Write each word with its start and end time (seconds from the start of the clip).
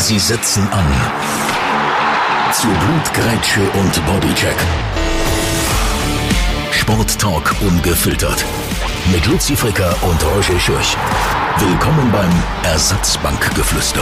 Sie 0.00 0.18
setzen 0.18 0.66
an. 0.72 0.86
Zu 2.54 2.68
Blutgrätsche 2.68 3.60
und 3.60 4.06
Bodycheck. 4.06 4.56
Sporttalk 6.72 7.54
ungefiltert. 7.60 8.42
Mit 9.12 9.26
Luzi 9.26 9.54
Fricker 9.54 9.94
und 10.02 10.24
Roger 10.24 10.58
Schürch. 10.58 10.96
Willkommen 11.58 12.10
beim 12.10 12.30
Ersatzbankgeflüster. 12.64 14.00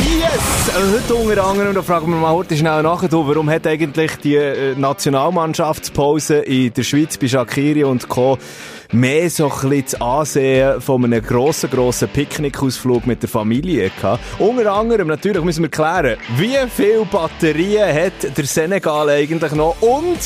Yes! 0.00 0.94
Heute 0.94 1.14
unter 1.14 1.44
anderem, 1.44 1.74
da 1.74 1.82
fragen 1.82 2.10
wir 2.10 2.16
mal 2.16 2.32
heute 2.32 2.56
schnell 2.56 2.82
nach, 2.82 3.02
warum 3.02 3.50
hat 3.50 3.66
eigentlich 3.66 4.16
die 4.16 4.36
äh, 4.36 4.74
Nationalmannschaftspause 4.76 6.36
in 6.38 6.72
der 6.72 6.82
Schweiz 6.84 7.18
bei 7.18 7.28
Shakiri 7.28 7.84
und 7.84 8.08
Co. 8.08 8.38
mehr 8.92 9.28
so 9.30 9.50
ein 9.50 9.68
bisschen 9.68 9.84
das 9.84 10.00
Ansehen 10.00 10.80
von 10.80 11.04
einem 11.04 11.22
grossen, 11.22 11.70
grossen 11.70 12.08
Picknickausflug 12.08 13.06
mit 13.06 13.22
der 13.22 13.28
Familie 13.28 13.90
gehabt. 13.90 14.22
Unter 14.38 14.72
anderem, 14.72 15.08
natürlich 15.08 15.44
müssen 15.44 15.62
wir 15.62 15.70
klären, 15.70 16.16
wie 16.36 16.56
viele 16.74 17.04
Batterien 17.04 17.94
hat 17.94 18.36
der 18.36 18.44
Senegal 18.44 19.08
eigentlich 19.10 19.52
noch 19.52 19.76
und 19.80 20.18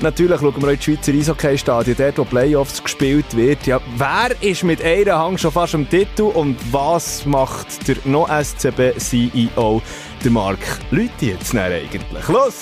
Natürlich 0.00 0.40
schauen 0.40 0.60
wir 0.60 0.68
auch 0.68 0.72
in 0.72 0.78
die 0.78 0.82
Schweizer 0.82 1.12
Eishockey-Stadien, 1.12 1.96
dort 1.96 2.18
wo 2.18 2.24
Playoffs 2.24 2.82
gespielt 2.82 3.36
wird. 3.36 3.66
Ja, 3.66 3.80
wer 3.96 4.30
ist 4.42 4.64
mit 4.64 4.82
einer 4.82 5.18
Hang 5.18 5.38
schon 5.38 5.52
fast 5.52 5.74
am 5.74 5.88
Titel 5.88 6.24
und 6.24 6.56
was 6.72 7.24
macht 7.24 7.86
der 7.88 7.96
noch 8.04 8.28
SCB-CEO, 8.28 9.80
der 10.24 10.32
Marc 10.32 10.58
Lüthi 10.90 11.30
jetzt 11.32 11.52
dann 11.52 11.70
eigentlich? 11.72 12.28
Los! 12.28 12.54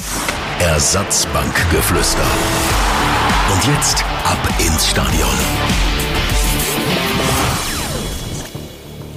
Ersatzbankgeflüster. 0.59 2.27
Und 3.53 3.65
jetzt 3.77 4.05
ab 4.25 4.39
ins 4.59 4.91
Stadion. 4.91 5.29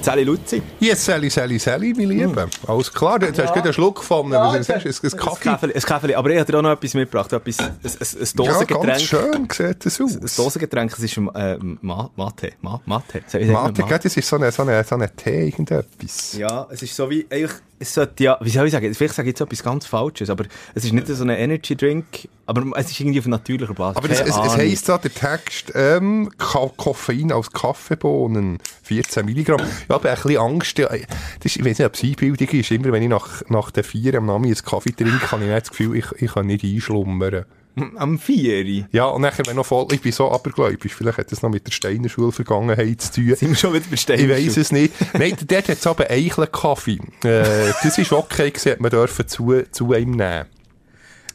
Sally 0.02 0.23
Luzi. 0.23 0.62
Yes, 0.80 1.03
Sally, 1.03 1.31
Sally, 1.31 1.58
Sally, 1.58 1.91
mein 1.98 2.09
Lieber. 2.09 2.48
Alles 2.67 2.94
klar, 2.94 3.20
jetzt 3.23 3.39
hast 3.39 3.50
du 3.50 3.53
gerade 3.53 3.63
einen 3.63 3.73
Schluck 3.73 4.03
von 4.03 4.31
einem, 4.31 4.44
was 4.59 4.67
jetzt 4.67 4.86
ist 4.86 5.03
das? 5.03 5.14
Ein 5.16 5.20
Kaffee? 5.20 5.50
Ein 5.50 5.55
Kaffee, 5.55 5.73
ein 5.75 5.81
Kaffee. 5.81 6.16
Aber 6.16 6.30
ich 6.30 6.38
habe 6.39 6.52
dir 6.52 6.58
auch 6.59 6.61
noch 6.61 6.72
etwas 6.73 6.94
mitgebracht. 6.94 7.33
Etwas, 7.33 7.58
ein, 7.58 7.66
ein, 7.66 7.72
ein 7.83 8.00
Ja, 8.22 8.25
Dosengetränk. 8.36 8.86
ganz 8.86 9.02
schön 9.02 9.48
sieht 9.52 9.83
das 9.86 10.00
ein 10.00 10.05
aus. 10.23 10.36
Dosengetränk, 10.36 10.92
das 10.92 11.00
ist 11.00 11.17
äh, 11.17 11.58
Ma 11.81 12.11
Mate. 12.16 12.52
Ma 12.61 12.80
Mate. 12.86 13.23
Mate, 13.31 14.00
das 14.03 14.16
ist 14.17 14.27
so 14.30 14.36
eine, 14.36 14.52
so 14.52 14.61
eine, 14.61 14.83
so 14.83 14.94
eine 14.94 15.16
Tee, 15.16 15.45
irgendetwas. 15.48 16.33
Ja, 16.38 16.67
es 16.70 16.83
ist 16.83 16.95
so 16.95 17.09
wie, 17.09 17.25
eigentlich, 17.31 17.53
es 17.80 17.94
sollte 17.94 18.23
ja, 18.23 18.38
wie 18.42 18.50
soll 18.50 18.66
ich 18.68 18.72
sagen, 18.72 18.94
vielleicht 18.94 19.16
sage 19.16 19.30
ich 19.30 19.34
jetzt 19.34 19.42
etwas 19.42 19.64
ganz 19.64 19.86
Falsches, 19.86 20.30
aber 20.30 20.45
es 20.73 20.86
ist 20.86 20.94
nicht 20.94 21.08
so 21.08 21.23
ein 21.23 21.30
Energy 21.30 21.76
Drink, 21.76 22.06
aber 22.45 22.64
es 22.78 22.92
ist 22.92 23.00
irgendwie 23.00 23.20
auf 23.20 23.28
natürlicher 23.28 23.73
Basis. 23.73 23.98
Aber 23.98 24.09
es, 24.09 24.22
es, 24.22 24.38
es 24.38 24.58
heisst 24.58 24.88
da, 24.88 24.98
der 24.98 25.14
Text, 25.14 25.73
ähm, 25.76 26.30
Koffein 26.38 27.32
aus 27.32 27.52
Kaffeebohnen, 27.52 28.59
14 28.84 29.26
Milligramm. 29.26 29.62
Ich 29.62 29.90
habe 29.90 30.09
ein 30.09 30.16
bisschen 30.16 30.38
Angst, 30.38 30.78
ja, 30.78 30.88
das 30.88 31.00
ist, 31.44 31.58
ich 31.58 31.66
weiß 31.66 31.80
nicht, 31.80 31.86
ob 31.86 31.94
es 31.95 32.04
Einbildung 32.04 32.48
ist, 32.48 32.72
immer 32.72 32.92
wenn 32.92 33.04
ich 33.04 33.09
nach, 33.09 33.42
nach 33.50 33.72
den 33.72 33.84
vier 33.84 34.16
am 34.16 34.28
Namen 34.28 34.45
einen 34.45 34.56
Kaffee 34.56 34.92
trinke, 34.92 35.32
habe 35.32 35.44
ich 35.44 35.50
nicht 35.50 35.62
das 35.62 35.70
Gefühl, 35.70 35.98
ich, 35.98 36.06
ich 36.22 36.34
kann 36.34 36.48
nicht 36.48 36.64
einschlummern. 36.64 37.45
Am 37.98 38.18
Vieri. 38.20 38.86
Ja, 38.92 39.06
und 39.08 39.22
nachher, 39.22 39.45
wenn 39.48 39.56
noch 39.56 39.66
voll, 39.66 39.88
ich 39.92 40.02
bin 40.02 40.12
so 40.12 40.31
abergläubisch, 40.31 40.94
vielleicht 40.95 41.18
hat 41.18 41.31
das 41.31 41.42
noch 41.42 41.50
mit 41.50 41.66
der 41.68 41.72
Steiner 41.72 42.09
Schulvergangenheit 42.09 43.02
zu 43.02 43.14
tun. 43.22 43.36
Sind 43.36 43.50
wir 43.50 43.56
schon 43.56 43.73
wieder 43.73 43.86
bei 43.90 43.94
Ich 43.95 44.02
Stein? 44.02 44.30
weiss 44.30 44.58
es 44.58 44.72
nicht. 44.72 44.94
Nein, 45.14 45.36
dort 45.48 45.67
hat 45.70 45.78
es 45.78 45.88
aber 45.88 46.09
Eichelkaffee. 46.09 47.00
Äh, 47.23 47.72
das 47.84 47.98
ist 47.98 48.12
okay 48.14 48.52
gewesen, 48.52 48.76
man 48.80 48.92
dürfen 48.92 49.28
zu, 49.28 49.62
zu 49.72 49.94
einem 49.94 50.12
nehmen. 50.12 50.45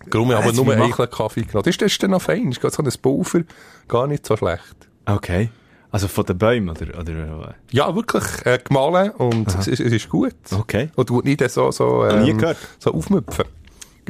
Darum 0.09 0.31
habe 0.33 0.41
ich 0.41 0.47
Also, 0.49 0.63
aber 0.63 0.77
nur 0.77 0.77
macht- 0.89 0.93
Eichelkaffee 0.95 1.43
genommen. 1.43 1.65
Das 1.65 1.75
ist, 1.75 1.83
das 1.83 1.93
ist 1.93 2.03
dann 2.03 2.13
noch 2.13 2.23
fein. 2.23 2.47
Das 2.47 2.57
ist 2.57 2.61
gerade 2.61 2.75
so 2.75 2.83
ein 2.83 3.03
Pulver. 3.03 3.43
Gar 3.89 4.07
nicht 4.07 4.25
so 4.27 4.37
schlecht. 4.37 4.77
Okay. 5.05 5.51
Also 5.93 6.07
von 6.09 6.25
den 6.25 6.39
Bäumen, 6.39 6.69
oder? 6.71 7.01
oder 7.01 7.55
Ja, 7.73 7.95
wirklich, 7.97 8.23
äh, 8.47 8.59
gemahlen 8.63 9.11
und 9.11 9.49
es, 9.49 9.67
ist- 9.67 9.81
es 9.81 9.93
ist 9.93 10.09
gut. 10.09 10.35
Okay. 10.57 10.89
Und 10.95 11.07
tut 11.09 11.25
nicht 11.25 11.49
so, 11.51 11.71
so, 11.73 12.05
nie 12.07 12.31
ähm, 12.31 12.39
gehört. 12.39 12.57
so 12.79 12.95
aufmüpfen. 12.95 13.45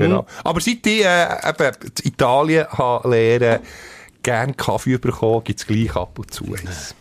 Genau. 0.00 0.26
Aber 0.44 0.60
seit 0.60 0.86
ich, 0.86 1.04
äh, 1.04 1.48
eben, 1.48 1.76
in 2.04 2.12
Italien 2.12 2.66
lernen, 3.04 3.60
gern 4.22 4.56
Kaffee 4.56 4.98
bekommen, 4.98 5.44
gibt 5.44 5.60
es 5.60 5.66
gleich 5.66 5.94
ab 5.96 6.18
und 6.18 6.32
zu 6.32 6.44
eins. 6.44 6.94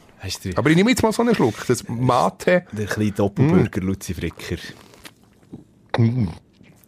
Du 0.43 0.49
Aber 0.55 0.69
ich 0.69 0.75
nehme 0.75 0.89
jetzt 0.89 1.01
mal 1.01 1.13
so 1.13 1.21
einen 1.21 1.33
Schluck. 1.33 1.65
Das 1.67 1.87
Mate, 1.87 2.65
den 2.73 2.87
kleinen 2.87 3.15
Doppelburger, 3.15 3.81
Luzi 3.81 4.13
Fricker? 4.13 4.57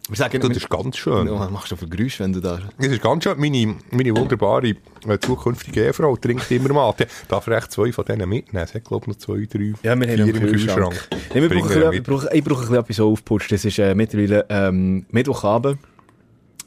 Wir 0.09 0.17
sagen, 0.17 0.41
das 0.41 0.57
ist 0.57 0.69
ganz 0.69 0.97
schön. 0.97 1.29
Was 1.31 1.49
machst 1.49 1.71
du 1.71 1.77
für 1.77 1.87
Geräusche, 1.87 2.23
wenn 2.23 2.33
du 2.33 2.41
da... 2.41 2.59
Das 2.77 2.87
ist 2.87 3.01
ganz 3.01 3.23
schön. 3.23 3.39
Meine, 3.39 3.75
meine 3.91 4.17
wunderbare 4.17 4.75
äh, 5.07 5.19
zukünftige 5.19 5.85
Ehefrau 5.85 6.17
trinkt 6.17 6.51
immer 6.51 6.73
Mate. 6.73 7.07
Darf 7.29 7.47
ich 7.47 7.53
echt 7.53 7.71
zwei 7.71 7.93
von 7.93 8.03
denen 8.03 8.27
mitnehmen? 8.27 8.67
Sie 8.67 8.73
hat, 8.73 8.83
glaube 8.83 9.05
ich, 9.05 9.07
noch 9.07 9.15
zwei, 9.15 9.47
drei, 9.49 9.73
Ja, 9.83 9.97
wir 9.97 10.07
haben 10.09 10.25
vier 10.25 10.35
einen 10.35 10.47
Kühlschrank. 10.51 11.07
Nee, 11.33 11.41
wir 11.41 11.49
brauchen 11.49 11.93
ich 11.93 12.03
brauche 12.03 12.29
ein 12.29 12.43
bisschen 12.43 12.75
etwas 12.75 12.95
so 12.97 13.09
aufputscht. 13.09 13.53
Das 13.53 13.63
ist 13.63 13.79
äh, 13.79 13.95
mittlerweile 13.95 14.45
ähm, 14.49 15.05
Mittwochabend. 15.11 15.79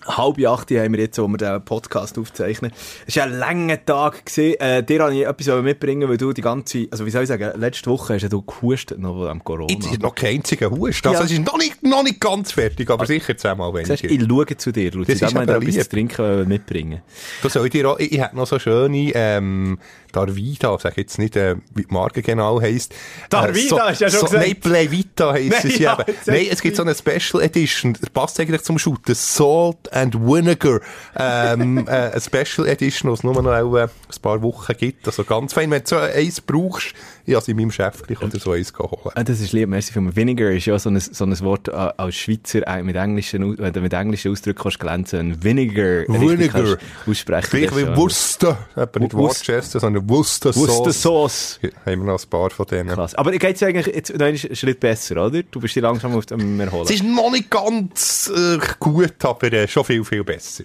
Halb 0.06 0.38
acht 0.46 0.70
haben 0.70 0.92
wir 0.94 1.00
jetzt, 1.00 1.18
wo 1.18 1.26
wir 1.28 1.36
den 1.38 1.64
Podcast 1.64 2.18
aufzeichnen. 2.18 2.72
Es 3.06 3.16
war 3.16 3.24
ein 3.24 3.32
langer 3.38 3.84
Tag. 3.84 4.26
Gewesen. 4.26 4.60
Äh, 4.60 4.82
dir 4.82 5.00
wollte 5.00 5.16
ich 5.16 5.26
etwas 5.26 5.62
mitbringen, 5.62 6.08
weil 6.08 6.16
du 6.16 6.32
die 6.32 6.42
ganze, 6.42 6.86
also 6.90 7.06
wie 7.06 7.10
soll 7.10 7.22
ich 7.22 7.28
sagen, 7.28 7.58
letzte 7.58 7.90
Woche 7.90 8.14
hast 8.14 8.30
du 8.32 8.42
gehustet 8.42 8.98
noch 8.98 9.26
am 9.28 9.42
Corona. 9.42 9.66
Jetzt 9.70 9.90
ist 9.90 10.02
noch 10.02 10.14
kein 10.14 10.36
einziger 10.36 10.70
Hust. 10.70 11.06
Also, 11.06 11.20
Ja. 11.20 11.24
es 11.24 11.32
ist 11.32 11.44
noch 11.46 11.58
nicht, 11.58 11.82
noch 11.82 12.02
nicht 12.02 12.20
ganz 12.20 12.52
fertig, 12.52 12.90
aber 12.90 13.06
sicher 13.06 13.36
zehnmal 13.36 13.72
weniger. 13.72 13.96
Siehst, 13.96 14.04
ich 14.04 14.20
schaue 14.28 14.46
zu 14.56 14.72
dir, 14.72 14.90
Luzi. 14.92 15.12
Das 15.12 15.20
Da 15.20 15.26
ist 15.28 15.34
mal 15.34 15.48
etwas 15.48 15.74
zu 15.74 15.88
trinken 15.88 16.48
mitbringen. 16.48 17.00
Da 17.42 17.48
soll 17.48 17.66
ich 17.66 17.72
dir 17.72 17.88
auch, 17.90 17.98
ich, 17.98 18.12
ich 18.12 18.20
hätte 18.20 18.36
noch 18.36 18.46
so 18.46 18.58
schöne, 18.58 19.12
ähm, 19.14 19.78
Darvida, 20.14 20.78
sag 20.78 20.96
jetzt 20.96 21.18
nicht, 21.18 21.36
äh, 21.36 21.56
wie 21.74 21.84
die 21.84 21.92
Marke 21.92 22.22
genau 22.22 22.60
heisst. 22.60 22.94
Darvida, 23.30 23.88
hast 23.88 24.00
du 24.00 24.04
ja 24.04 24.10
schon 24.10 24.20
so, 24.20 24.26
gesagt. 24.26 24.46
Nein, 24.46 24.60
Plevita 24.60 25.32
heisst 25.32 25.64
es 25.64 25.78
ja, 25.78 25.98
eben. 26.00 26.16
Nein, 26.26 26.46
es 26.50 26.62
gibt 26.62 26.76
so 26.76 26.82
eine 26.82 26.94
Special 26.94 27.42
Edition, 27.42 27.96
das 28.00 28.10
passt 28.10 28.38
eigentlich 28.40 28.62
zum 28.62 28.78
Shooten. 28.78 29.14
Salt 29.14 29.92
and 29.92 30.14
Vinegar, 30.14 30.80
ähm, 31.16 31.86
äh, 31.88 31.90
eine 31.90 32.20
Special 32.20 32.66
Edition, 32.66 33.10
die 33.10 33.14
es 33.14 33.22
nur 33.22 33.34
noch 33.34 33.44
auch, 33.44 33.76
äh, 33.76 33.82
ein 33.82 34.22
paar 34.22 34.42
Wochen 34.42 34.72
gibt. 34.76 35.06
Also 35.06 35.24
ganz 35.24 35.52
fein, 35.52 35.70
wenn 35.70 35.82
du 35.82 35.88
so 35.88 35.96
eins 35.96 36.40
brauchst, 36.40 36.94
ich 37.26 37.34
habe 37.34 37.50
in 37.50 37.56
meinem 37.56 37.70
Chef 37.70 38.02
gleich 38.02 38.20
oder 38.22 38.38
so 38.38 38.52
eins 38.52 38.72
holen. 38.78 39.12
Ah, 39.14 39.24
das 39.24 39.40
ist 39.40 39.52
lieb, 39.52 39.68
merci 39.68 39.92
vielmals. 39.92 40.16
Vinegar 40.16 40.50
ist 40.50 40.66
ja 40.66 40.78
so 40.78 40.90
ein, 40.90 41.00
so 41.00 41.24
ein 41.24 41.40
Wort 41.40 41.68
äh, 41.68 41.72
als 41.72 42.14
Schweizer 42.16 42.66
äh, 42.66 42.82
mit 42.82 42.96
englischen, 42.96 43.58
wenn 43.58 43.72
du 43.72 43.80
mit 43.80 43.92
englischen 43.92 44.32
Ausdrücken 44.32 44.62
kannst 44.62 44.78
glänzen. 44.80 45.42
Vinegar. 45.42 46.04
Vinegar. 46.08 46.62
kannst 46.64 46.78
Aussprechen. 47.06 47.50
Gleich 47.50 47.76
wie 47.76 47.80
ja- 47.82 47.96
Worcester, 47.96 48.58
eben 48.76 49.02
nicht 49.02 49.14
Worcester, 49.14 49.62
sondern 49.62 50.08
Worcester 50.08 50.54
Worcester 50.54 50.92
Sauce. 50.92 51.02
Sauce. 51.02 51.58
Hier 51.60 51.70
haben 51.86 52.00
wir 52.04 52.12
noch 52.12 52.22
ein 52.22 52.28
paar 52.28 52.50
von 52.50 52.66
denen. 52.66 52.90
Krass. 52.90 53.14
Aber 53.14 53.32
geht's 53.32 53.60
dir 53.60 53.66
eigentlich 53.68 53.94
jetzt 53.94 54.16
noch 54.16 54.26
einen 54.26 54.38
Schritt 54.38 54.80
besser, 54.80 55.26
oder? 55.26 55.42
Du 55.42 55.60
bist 55.60 55.74
hier 55.74 55.82
langsam 55.82 56.14
auf 56.14 56.26
dem 56.26 56.60
Erholen. 56.60 56.84
Es 56.84 56.90
ist 56.90 57.04
noch 57.04 57.30
nicht 57.30 57.50
ganz 57.50 58.30
äh, 58.34 58.58
gut, 58.78 59.24
aber 59.24 59.52
äh, 59.52 59.68
schon 59.68 59.84
viel, 59.84 60.04
viel 60.04 60.24
besser. 60.24 60.64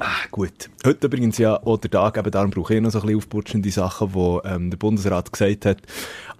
Ah, 0.00 0.26
gut. 0.30 0.70
Heute 0.84 1.06
übrigens 1.06 1.38
ja 1.38 1.56
auch 1.62 1.78
der 1.78 1.90
Tag, 1.90 2.18
eben 2.18 2.30
darum 2.30 2.50
brauche 2.50 2.74
ich 2.74 2.80
noch 2.80 2.90
so 2.90 2.98
ein 3.00 3.06
bisschen 3.06 3.18
aufputschende 3.18 3.70
Sachen, 3.70 4.14
wo 4.14 4.40
ähm, 4.44 4.70
der 4.70 4.76
Bundesrat 4.76 5.32
gesagt 5.32 5.64
hat, 5.64 5.78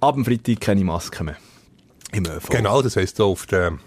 ab 0.01 0.15
dem 0.15 0.25
Freitag 0.25 0.61
keine 0.61 0.85
Masken 0.85 1.27
mehr. 1.27 1.37
Im 2.13 2.25
ÖV. 2.27 2.49
Genau, 2.51 2.83
das 2.83 2.97
heisst 2.97 3.21
auf 3.21 3.47
der 3.47 3.79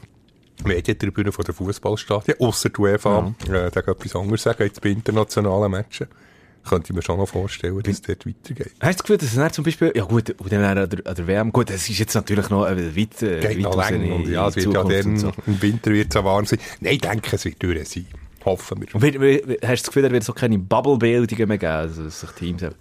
Medientribüne 0.64 1.32
von 1.32 1.46
der 1.46 1.54
Fußballstadien, 1.54 2.40
ausser 2.40 2.70
die 2.70 2.80
UEFA, 2.80 3.34
äh, 3.48 3.72
da 3.72 3.82
kann 3.82 3.96
etwas 3.96 4.16
anderes 4.16 4.44
sagen, 4.44 4.64
jetzt 4.64 4.82
bei 4.82 4.90
internationalen 4.90 5.72
Matchen. 5.72 6.08
Könnte 6.64 6.92
ich 6.92 6.96
mir 6.96 7.02
schon 7.02 7.18
noch 7.18 7.28
vorstellen, 7.28 7.82
dass 7.82 7.94
es 7.96 8.02
dort 8.04 8.28
weitergeht. 8.28 8.72
Hast 8.80 8.82
du 8.82 8.86
das 8.86 8.98
Gefühl, 8.98 9.18
dass 9.18 9.30
es 9.30 9.36
dann 9.36 9.52
zum 9.52 9.64
Beispiel, 9.64 9.92
ja 9.96 10.04
gut, 10.04 10.30
und 10.40 10.52
dann 10.52 10.64
an 10.64 10.88
der, 10.88 11.08
an 11.08 11.16
der 11.16 11.26
WM, 11.28 11.52
gut, 11.52 11.72
das 11.72 11.90
ist 11.90 11.98
jetzt 11.98 12.14
natürlich 12.14 12.52
noch 12.52 12.68
äh, 12.68 12.96
weit, 12.96 13.18
Geht 13.18 13.44
weit 13.44 13.58
noch 13.58 13.76
lang 13.76 14.12
und 14.12 14.28
ja, 14.28 14.48
es 14.48 14.56
wird 14.58 14.72
ja 14.72 14.84
dann, 14.84 15.34
im 15.48 15.62
Winter 15.62 15.92
wird 15.92 16.10
es 16.10 16.16
ja 16.16 16.24
warm 16.24 16.46
sein. 16.46 16.60
Nein, 16.80 16.94
ich 16.94 17.02
denke, 17.02 17.36
es 17.36 17.46
wird 17.46 17.64
durch 17.64 17.90
sein. 17.90 18.06
Hoffen 18.44 18.82
wir. 18.82 18.96
Und 18.96 19.04
wie, 19.04 19.22
wie, 19.22 19.58
hast 19.62 19.62
du 19.62 19.68
das 19.68 19.84
Gefühl, 19.84 20.04
da 20.04 20.12
wird 20.12 20.30
auch 20.30 20.36
keine 20.36 20.58
Bubble-Bildungen 20.58 21.48
mehr 21.48 21.58
geben, 21.58 21.72
also 21.72 22.04
dass 22.04 22.22
sich 22.22 22.32
Teams 22.32 22.64
haben. 22.64 22.76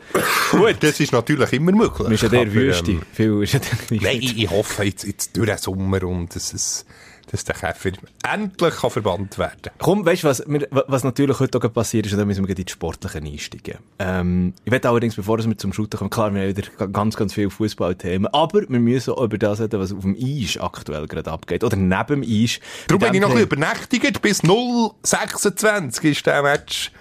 Gut, 0.53 0.77
das 0.81 1.01
ist 1.01 1.13
natürlich 1.13 1.53
immer 1.53 1.73
möglich. 1.73 2.11
Ist 2.11 2.23
ja 2.23 2.29
der 2.29 2.53
Wüste. 2.53 2.93
ähm, 2.93 3.03
Viel 3.13 3.43
ist 3.43 3.53
ja 3.55 3.61
der 3.61 4.01
Nein, 4.01 4.19
ich, 4.21 4.39
ich 4.39 4.51
hoffe 4.51 4.85
jetzt, 4.85 5.05
jetzt 5.05 5.37
durch 5.37 5.49
den 5.49 5.59
Sommer 5.59 6.03
und 6.05 6.35
dass, 6.35 6.53
es, 6.55 6.87
dass 7.31 7.45
der 7.45 7.55
Käfer 7.55 7.93
endlich 8.29 8.75
kann 8.75 8.91
verbannt 8.91 9.39
werden 9.39 9.71
Komm, 9.79 10.05
weißt 10.05 10.25
du, 10.25 10.29
was, 10.29 10.45
was 10.71 11.05
natürlich 11.05 11.39
heute 11.39 11.59
auch 11.59 11.73
passiert 11.73 12.07
ist, 12.07 12.13
und 12.13 12.19
da 12.19 12.25
müssen 12.25 12.47
wir 12.47 12.57
in 12.57 12.65
die 12.65 12.71
Sportlichen 12.71 13.27
einsteigen. 13.27 13.79
Ähm, 13.99 14.55
ich 14.65 14.73
werde 14.73 14.89
allerdings, 14.89 15.15
bevor 15.15 15.39
wir 15.39 15.59
zum 15.59 15.73
Shooten 15.73 15.99
kommen, 15.99 16.11
klar, 16.11 16.35
wir 16.35 16.43
haben 16.43 16.57
wieder 16.57 16.89
ganz, 16.89 17.17
ganz 17.17 17.35
viele 17.35 17.51
Fußballthemen, 17.51 18.33
aber 18.33 18.69
wir 18.69 18.81
müssen 18.81 19.15
auch 19.15 19.23
über 19.23 19.39
das 19.39 19.61
reden, 19.61 19.81
was 19.81 19.93
auf 19.93 20.03
dem 20.03 20.17
Eis 20.21 20.57
aktuell 20.59 21.07
gerade 21.07 21.31
abgeht, 21.31 21.65
oder 21.65 21.77
neben 21.77 22.23
dem 22.23 22.23
Eis. 22.23 22.61
Darum 22.89 23.01
bin 23.01 23.15
ich 23.15 23.21
noch 23.21 23.29
ein 23.31 23.35
bisschen 23.35 23.47
übernächtigt. 23.47 24.23
Bis 24.23 24.43
0,26 24.43 26.11
ist 26.11 26.27
der 26.27 26.43
Match 26.43 26.93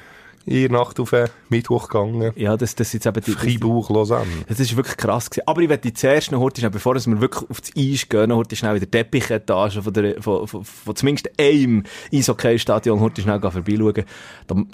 in 0.49 0.67
der 0.67 0.79
Nacht 0.79 0.99
auf 0.99 1.11
den 1.11 1.27
Mittwoch 1.49 1.87
gegangen. 1.87 2.33
Ja, 2.35 2.57
das, 2.57 2.73
das 2.73 2.91
jetzt 2.93 3.05
eben 3.05 3.21
die... 3.21 3.31
Freiburg, 3.31 3.89
Lausanne. 3.89 4.25
Das 4.47 4.59
ist 4.59 4.75
wirklich 4.75 4.97
krass 4.97 5.29
gewesen. 5.29 5.47
Aber 5.47 5.61
ich 5.61 5.69
werde 5.69 5.93
zuerst 5.93 6.31
noch 6.31 6.39
heute 6.39 6.67
bevor 6.71 6.95
wir 6.95 7.21
wirklich 7.21 7.47
auf 7.49 7.61
das 7.61 7.71
Eis 7.77 8.09
gehen, 8.09 8.29
noch 8.29 8.37
heute 8.37 8.55
schnell 8.55 8.73
in 8.73 8.79
der 8.79 8.89
Teppichetage 8.89 9.83
von, 9.83 9.93
der, 9.93 10.21
von, 10.21 10.47
von, 10.47 10.65
von 10.65 10.95
zumindest 10.95 11.29
einem 11.39 11.83
Eishockey-Stadion 12.11 12.99
heute 12.99 13.21
schnell 13.21 13.39
vorbeischauen. 13.39 13.93
Der, 13.93 14.05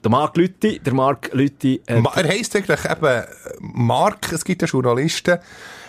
der 0.01 0.11
Marc 0.11 0.37
Lütti, 0.37 0.79
der 0.79 0.93
Marc 0.93 1.33
Lütti, 1.33 1.81
äh, 1.87 2.01
Er 2.01 2.27
heisst 2.27 2.55
eigentlich 2.55 2.85
eben 2.85 3.05
äh, 3.05 3.25
Mark, 3.59 4.31
es 4.31 4.45
gibt 4.45 4.63
einen 4.63 4.69
Journalisten, 4.69 5.39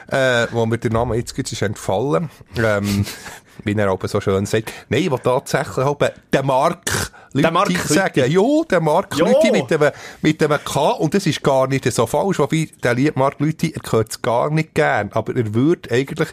äh, 0.09 0.47
wo 0.51 0.67
mir 0.67 0.79
der 0.79 0.91
Name 0.91 1.15
jetzt 1.15 1.37
gibt, 1.37 1.53
ist 1.53 1.63
entfallen. 1.63 2.29
Ähm, 2.57 3.05
wie 3.67 3.75
er 3.75 3.89
aber 3.89 4.09
so 4.09 4.21
schön 4.21 4.47
sagt. 4.47 4.73
Nein, 4.89 5.11
will 5.11 5.19
tatsächlich 5.23 5.85
auch 5.85 5.99
der 6.33 6.43
Mark 6.43 7.11
Der 7.35 7.51
Mark 7.51 7.71
sagen. 7.71 8.31
Ja, 8.31 8.43
der 8.71 8.81
Mark 8.81 9.17
Ja. 9.17 9.27
Lüthi 9.27 9.51
mit 9.51 9.71
dem, 9.71 9.91
mit 10.23 10.41
dem 10.41 10.53
K. 10.65 10.91
Und 10.91 11.15
das 11.15 11.27
ist 11.27 11.43
gar 11.43 11.67
nicht 11.67 11.91
so 11.93 12.07
falsch. 12.07 12.39
Wobei, 12.39 12.69
der 12.83 12.95
liebe 12.95 13.19
Mark 13.19 13.41
Lüthi, 13.41 13.73
er 13.75 13.81
gehört 13.81 14.11
es 14.11 14.23
gar 14.23 14.51
nicht 14.51 14.75
gern. 14.75 15.11
Aber 15.13 15.37
er 15.37 15.55
würde 15.55 15.91
eigentlich, 15.91 16.29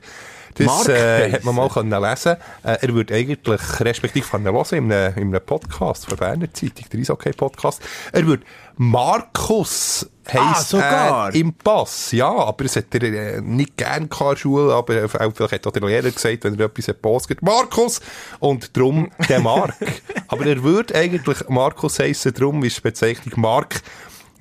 das 0.56 0.66
Mark 0.66 0.90
äh, 0.90 1.32
hat 1.32 1.44
man 1.44 1.56
mal 1.56 1.70
können 1.70 2.02
lesen 2.02 2.38
äh, 2.64 2.78
er 2.82 2.94
würde 2.94 3.14
eigentlich, 3.14 3.62
respektive 3.80 4.28
können 4.28 4.46
hören, 4.46 4.66
in 4.72 4.92
einem, 4.92 5.18
in 5.18 5.28
einem 5.30 5.46
Podcast 5.46 6.06
von 6.06 6.18
Berner 6.18 6.54
Zeitung, 6.54 6.86
der 6.92 7.00
Eishockey-Podcast, 7.00 7.82
er 8.12 8.26
würde 8.26 8.44
Markus 8.78 10.08
Ah, 10.26 10.56
heisst 10.56 10.70
sogar. 10.70 11.30
er 11.30 11.36
im 11.36 11.54
Pass, 11.54 12.12
ja, 12.14 12.30
aber 12.30 12.66
es 12.66 12.78
hat 12.78 12.96
er 12.96 13.04
äh, 13.04 13.42
nicht 13.42 13.76
gern 13.76 14.10
der 14.10 14.36
Schule, 14.38 14.74
aber 14.74 14.96
äh, 14.96 15.08
vielleicht 15.10 15.40
hat 15.40 15.68
auch 15.68 15.72
der 15.72 15.82
Lehrer 15.82 16.10
gesagt, 16.10 16.46
wenn 16.46 16.58
er 16.58 16.66
etwas 16.66 16.94
postet, 16.96 17.42
Markus! 17.42 18.00
Und 18.40 18.76
drum 18.76 19.12
der 19.28 19.42
Mark. 19.42 19.76
aber 20.30 20.46
er 20.46 20.64
würde 20.64 20.96
eigentlich 20.96 21.50
Markus 21.50 22.00
heissen, 22.00 22.34
drum 22.34 22.64
ist 22.64 22.78
die 22.78 22.82
Bezeichnung 22.82 23.42
Mark 23.42 23.82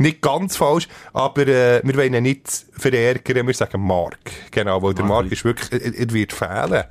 nicht 0.03 0.21
ganz 0.21 0.57
falsch, 0.57 0.89
aber 1.13 1.47
äh, 1.47 1.81
wir 1.83 1.97
wollen 1.97 2.15
ihn 2.15 2.23
nicht 2.23 2.49
verärgern, 2.73 3.47
wir 3.47 3.55
sagen 3.55 3.81
Mark. 3.87 4.19
Genau, 4.51 4.83
weil 4.83 4.95
der 4.95 5.05
Mark. 5.05 5.31
Ist 5.33 5.45
wirklich, 5.45 5.73
er, 5.73 5.95
er 5.95 6.13
wird 6.13 6.33
fehlen. 6.33 6.85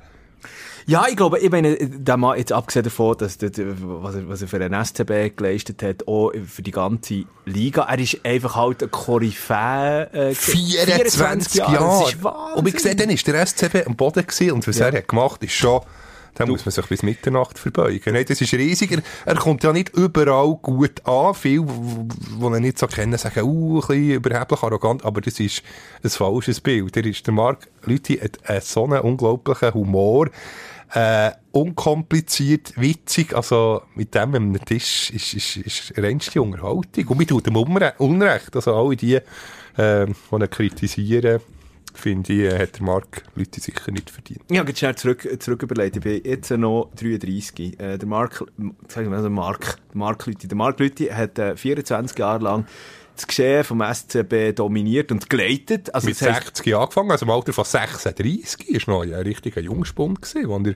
Ja, 0.84 1.04
ich 1.08 1.16
glaube, 1.16 1.38
ich 1.38 1.48
meine, 1.48 1.76
der 1.76 2.16
Mann, 2.16 2.36
jetzt 2.36 2.52
abgesehen 2.52 2.82
davon, 2.82 3.16
dass 3.16 3.38
der, 3.38 3.52
was, 3.54 4.16
er, 4.16 4.28
was 4.28 4.42
er 4.42 4.48
für 4.48 4.58
den 4.58 4.74
SCB 4.84 5.36
geleistet 5.36 5.80
hat, 5.82 6.08
auch 6.08 6.32
für 6.44 6.62
die 6.62 6.72
ganze 6.72 7.24
Liga, 7.44 7.82
er 7.82 7.98
ist 8.00 8.18
einfach 8.24 8.56
halt 8.56 8.82
ein 8.82 8.90
Koryphäe. 8.90 10.08
Äh, 10.12 10.34
24 10.34 11.54
Jahre. 11.54 11.72
Das 11.74 12.08
ist 12.12 12.24
Wahnsinn. 12.24 12.56
Und 12.56 12.66
wie 12.66 12.72
gesagt, 12.72 12.98
dann 12.98 13.10
ist 13.10 13.24
der 13.28 13.46
SCB 13.46 13.86
am 13.86 13.94
Boden 13.94 14.26
gewesen 14.26 14.50
und 14.52 14.66
was 14.66 14.78
Ja. 14.78 14.88
er 14.88 14.98
hat 14.98 15.08
gemacht, 15.08 15.44
ist 15.44 15.52
schon, 15.52 15.82
da 16.34 16.46
muss 16.46 16.64
man 16.64 16.72
sich 16.72 16.86
bis 16.86 17.02
Mitternacht 17.02 17.58
verbeugen. 17.58 18.14
Nein, 18.14 18.24
das 18.26 18.40
ist 18.40 18.54
riesig. 18.54 19.02
Er, 19.26 19.34
kommt 19.34 19.62
ja 19.64 19.72
nicht 19.72 19.90
überall 19.90 20.56
gut 20.62 21.06
an. 21.06 21.34
Viele, 21.34 21.66
die 21.66 22.44
ihn 22.44 22.62
nicht 22.62 22.78
so 22.78 22.86
kennen, 22.86 23.18
sagen, 23.18 23.42
uh, 23.42 23.80
ein 23.80 23.86
bisschen 23.86 24.10
überheblich 24.12 24.62
arrogant, 24.62 25.04
aber 25.04 25.20
das 25.20 25.38
ist 25.40 25.62
ein 26.02 26.10
falsches 26.10 26.60
Bild. 26.60 26.96
Der 26.96 27.04
ist, 27.04 27.26
der 27.26 27.34
Marc 27.34 27.68
Lüthi 27.84 28.16
hat 28.16 28.38
äh, 28.44 28.60
so 28.60 28.84
einen 28.84 29.00
unglaublichen 29.00 29.74
Humor. 29.74 30.30
Äh, 30.94 31.32
unkompliziert, 31.52 32.74
witzig, 32.76 33.34
also 33.34 33.82
mit 33.94 34.14
dem 34.14 34.34
am 34.34 34.64
Tisch 34.64 35.10
ist, 35.10 35.32
ist, 35.32 35.56
ist 35.56 35.92
reinste 35.96 36.42
Unterhaltung. 36.42 37.08
Und 37.08 37.18
mir 37.18 37.26
tut 37.26 37.46
ihm 37.46 37.56
Unre 37.56 37.94
Unrecht. 37.98 38.54
Also 38.54 38.74
alle 38.74 38.96
die, 38.96 39.14
äh, 39.14 39.22
die 40.06 40.34
ihn 40.34 40.50
kritisieren, 40.50 41.40
finde 41.94 42.32
ich, 42.32 42.40
äh, 42.40 42.58
hat 42.58 42.78
der 42.78 42.82
Marc 42.84 43.22
Leute 43.34 43.60
sicher 43.60 43.90
nicht 43.90 44.10
verdient. 44.10 44.40
Ich 44.50 44.58
habe 44.58 44.68
jetzt 44.68 44.78
schnell 44.78 44.94
zurück, 44.94 45.28
zurück 45.40 45.62
überlegt. 45.62 45.96
Ich 45.96 46.02
bin 46.02 46.20
jetzt 46.24 46.50
noch 46.50 46.90
33. 46.96 47.80
Äh, 47.80 47.98
der 47.98 48.08
Mark, 48.08 48.44
sagen 48.88 49.10
wir 49.10 49.16
mal, 49.16 49.22
der 49.22 49.30
Mark, 49.30 49.76
der 49.92 49.98
Mark. 49.98 50.24
Der 50.24 50.56
Mark 50.56 50.80
Lüthi 50.80 51.06
hat 51.06 51.38
äh, 51.38 51.56
24 51.56 52.18
Jahre 52.18 52.42
lang 52.42 52.66
das 53.14 53.26
Geschehen 53.26 53.64
vom 53.64 53.82
SCB 53.82 54.54
dominiert 54.54 55.12
und 55.12 55.28
geleitet. 55.28 55.94
Also 55.94 56.08
Mit 56.08 56.20
das 56.20 56.28
heisst, 56.28 56.56
60 56.56 56.74
angefangen, 56.74 57.10
also 57.10 57.26
im 57.26 57.30
Alter 57.30 57.52
von 57.52 57.64
36, 57.64 58.68
ist 58.68 58.88
noch 58.88 59.02
ein 59.02 59.12
richtiger 59.12 59.60
Jungspund 59.60 60.22
gewesen, 60.22 60.48
wo 60.48 60.58
er 60.58 60.74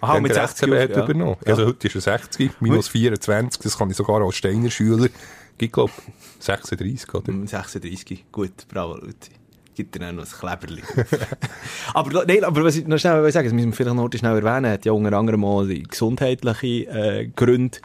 Aha, 0.00 0.20
mit 0.20 0.34
der 0.34 0.46
60 0.48 0.68
SCB 0.68 0.80
hat 0.80 0.90
ja. 0.90 1.04
übernommen. 1.04 1.36
Ja. 1.44 1.52
Also 1.52 1.66
heute 1.66 1.86
ist 1.86 1.94
er 1.94 2.00
60, 2.00 2.60
minus 2.60 2.88
24, 2.88 3.62
das 3.62 3.78
kann 3.78 3.90
ich 3.90 3.96
sogar 3.96 4.22
als 4.22 4.36
Steiner 4.36 4.70
Schüler, 4.70 5.08
ich 5.58 5.72
glaube 5.72 5.92
36, 6.40 7.14
oder? 7.14 7.32
Mm, 7.32 7.46
36. 7.46 8.24
Gut, 8.32 8.66
bravo, 8.68 8.96
Lüthi. 8.96 9.30
Gibt 9.74 10.00
auch 10.00 10.12
noch 10.12 10.24
ein 10.24 10.30
Kleberli. 10.30 10.82
aber, 11.94 12.24
nein, 12.26 12.44
aber 12.44 12.64
was 12.64 12.76
ich 12.76 12.86
noch 12.86 12.98
schnell 12.98 13.30
sagen, 13.32 13.46
das 13.46 13.54
müssen 13.54 13.70
wir 13.70 13.76
vielleicht 13.76 13.96
noch 13.96 14.08
schnell 14.12 14.36
erwähnen, 14.36 14.70
hat 14.70 14.84
ja 14.84 14.92
unter 14.92 15.12
anderem 15.14 15.40
mal 15.40 15.66
die 15.66 15.82
gesundheitliche 15.82 16.66
äh, 16.90 17.26
Gründe 17.34 17.78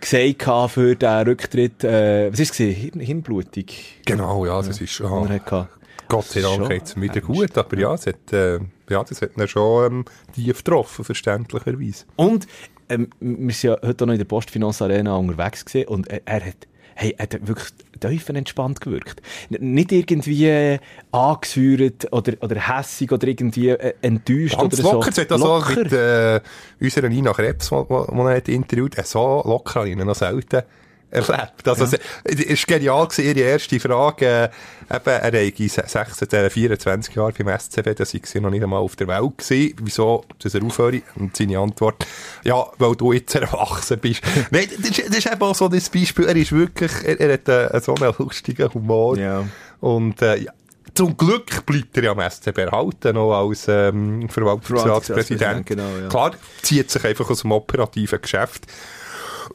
gesagt 0.00 0.70
für 0.70 0.94
den 0.94 1.26
Rücktritt. 1.26 1.82
Äh, 1.82 2.32
was 2.32 2.38
ist 2.38 2.60
es? 2.60 2.76
Hirn, 2.76 3.00
Hirnblutung. 3.00 3.64
Genau, 4.04 4.46
ja, 4.46 4.62
das 4.62 4.80
ist 4.80 4.98
gehabt. 4.98 5.68
Gott 6.08 6.24
sei 6.24 6.40
Dank 6.40 6.56
Schon 6.56 6.68
geht's 6.68 6.96
ihm 6.96 7.02
wieder 7.02 7.20
gut, 7.20 7.56
aber 7.58 7.78
ja, 7.78 7.92
es 7.92 8.06
hat, 8.06 8.32
äh, 8.32 8.58
ja, 8.88 9.04
das 9.04 9.20
hat 9.20 9.36
ihn 9.36 9.46
schon 9.46 9.92
ähm, 9.92 10.04
tief 10.32 10.58
getroffen, 10.58 11.04
verständlicherweise. 11.04 12.06
Und 12.16 12.46
ähm, 12.88 13.10
wir 13.20 13.54
sind 13.54 13.70
ja 13.70 13.86
heute 13.86 14.04
auch 14.04 14.06
noch 14.06 14.14
in 14.14 14.18
der 14.18 14.24
Postfinance 14.24 14.82
Arena 14.82 15.16
unterwegs 15.16 15.64
gewesen 15.64 15.88
und 15.88 16.08
er, 16.08 16.22
er 16.24 16.46
hat, 16.46 16.66
hey, 16.98 17.14
er 17.16 17.22
hat 17.22 17.46
wirklich 17.46 17.68
tiefenentspannt 18.00 18.80
gewirkt. 18.80 19.22
Nicht 19.50 19.92
irgendwie 19.92 20.46
äh, 20.46 20.78
angesäuert 21.12 22.12
oder, 22.12 22.32
oder 22.40 22.56
hässig 22.56 23.12
oder 23.12 23.28
irgendwie 23.28 23.70
äh, 23.70 23.94
enttäuscht 24.02 24.58
Ganz 24.58 24.80
oder 24.80 24.92
locker, 24.92 25.12
so. 25.12 25.22
also 25.22 25.46
Locker. 25.46 25.76
mit 25.76 25.92
äh, 25.92 26.40
unserer 26.80 27.08
Nina 27.08 27.32
Krebs, 27.32 27.70
die 27.70 27.74
er 27.74 28.48
interviewt 28.48 28.98
hat, 28.98 29.06
so 29.06 29.42
locker 29.44 29.80
habe 29.80 29.88
ich 29.88 29.96
ihn 29.96 30.04
noch 30.04 30.14
selten 30.16 30.62
erlebt. 31.10 31.66
Also, 31.66 31.84
es 31.84 31.94
es 32.24 32.68
war 32.68 32.78
genial, 32.78 33.06
gewesen, 33.08 33.24
ihre 33.24 33.48
erste 33.48 33.80
Frage, 33.80 34.50
äh, 34.90 34.96
eben, 34.96 35.06
er 35.06 35.32
habe 35.32 35.68
16, 35.68 36.28
äh, 36.30 36.50
24 36.50 37.14
Jahre 37.14 37.32
beim 37.32 37.58
SCB, 37.58 37.94
da 37.94 38.04
sei 38.04 38.20
sie 38.24 38.40
noch 38.40 38.50
nicht 38.50 38.62
einmal 38.62 38.80
auf 38.80 38.96
der 38.96 39.08
Welt 39.08 39.38
gewesen. 39.38 39.74
Wieso, 39.82 40.24
dass 40.38 40.54
er 40.54 40.62
aufhöre? 40.62 41.02
Und 41.16 41.36
seine 41.36 41.58
Antwort, 41.58 42.06
ja, 42.44 42.66
weil 42.78 42.94
du 42.94 43.12
jetzt 43.12 43.34
erwachsen 43.34 43.98
bist. 43.98 44.22
Nein, 44.50 44.68
das 44.76 44.90
ist, 44.90 45.08
das 45.08 45.16
ist 45.18 45.26
eben 45.26 45.42
auch 45.42 45.54
so 45.54 45.68
das 45.68 45.88
Beispiel, 45.88 46.26
er 46.26 46.36
ist 46.36 46.52
wirklich, 46.52 46.92
er, 47.04 47.20
er 47.20 47.32
hat 47.34 47.48
äh, 47.48 47.80
so 47.80 47.94
einen 47.94 48.14
lustigen 48.18 48.72
Humor. 48.72 49.16
Ja. 49.16 49.44
Und, 49.80 50.20
äh, 50.22 50.36
ja, 50.38 50.52
zum 50.94 51.16
Glück 51.16 51.64
bleibt 51.64 51.96
er 51.96 52.04
ja 52.04 52.12
am 52.12 52.20
SCB 52.20 52.58
erhalten, 52.58 53.14
noch 53.14 53.32
als 53.32 53.68
ähm, 53.68 54.28
Verwaltungsratspräsident. 54.28 55.66
Verwaltungsratspräsident, 55.66 55.66
genau, 55.66 55.88
ja. 56.02 56.08
Klar, 56.08 56.32
zieht 56.62 56.90
sich 56.90 57.04
einfach 57.04 57.30
aus 57.30 57.42
dem 57.42 57.52
operativen 57.52 58.20
Geschäft. 58.20 58.66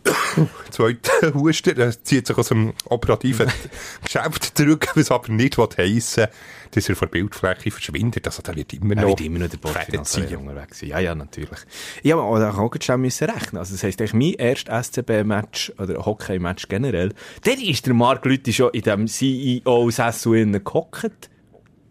Zweiter 0.71 1.33
Huster, 1.33 1.77
er 1.77 2.03
zieht 2.03 2.27
sich 2.27 2.37
aus 2.37 2.49
dem 2.49 2.73
operativen 2.85 3.51
Geschäft 4.03 4.57
zurück, 4.57 4.87
was 4.95 5.11
aber 5.11 5.31
nicht 5.31 5.57
was 5.57 5.77
heissen, 5.77 6.27
dass 6.71 6.89
er 6.89 6.95
von 6.95 7.07
der 7.07 7.11
Bildfläche 7.19 7.71
verschwindet. 7.71 8.25
Also 8.25 8.41
da 8.41 8.55
wird 8.55 8.73
immer 8.73 8.95
Er 8.95 9.03
noch 9.03 9.09
wird 9.09 9.21
immer 9.21 9.39
noch 9.39 9.49
der. 9.49 9.59
Arena 9.63 10.37
unterwegs 10.37 10.79
sein. 10.79 10.89
Ja, 10.89 10.99
ja, 10.99 11.15
natürlich. 11.15 11.59
Ich 12.01 12.11
habe 12.11 12.21
auch 12.21 12.39
auch 12.39 12.71
gerade 12.71 12.85
schon 12.85 13.01
müssen 13.01 13.29
rechnen. 13.29 13.59
Also, 13.59 13.73
das 13.73 13.83
heisst, 13.83 14.13
mein 14.13 14.33
erstes 14.33 14.87
SCB-Match 14.87 15.73
oder 15.77 16.05
Hockey-Match 16.05 16.67
generell, 16.67 17.13
der 17.45 17.61
ist 17.61 17.85
der 17.85 17.93
Marc 17.93 18.25
Lüthi 18.25 18.53
schon 18.53 18.71
in 18.71 18.81
dem 18.81 19.07
CEO-Sessel 19.07 20.59
gehockt. 20.59 21.29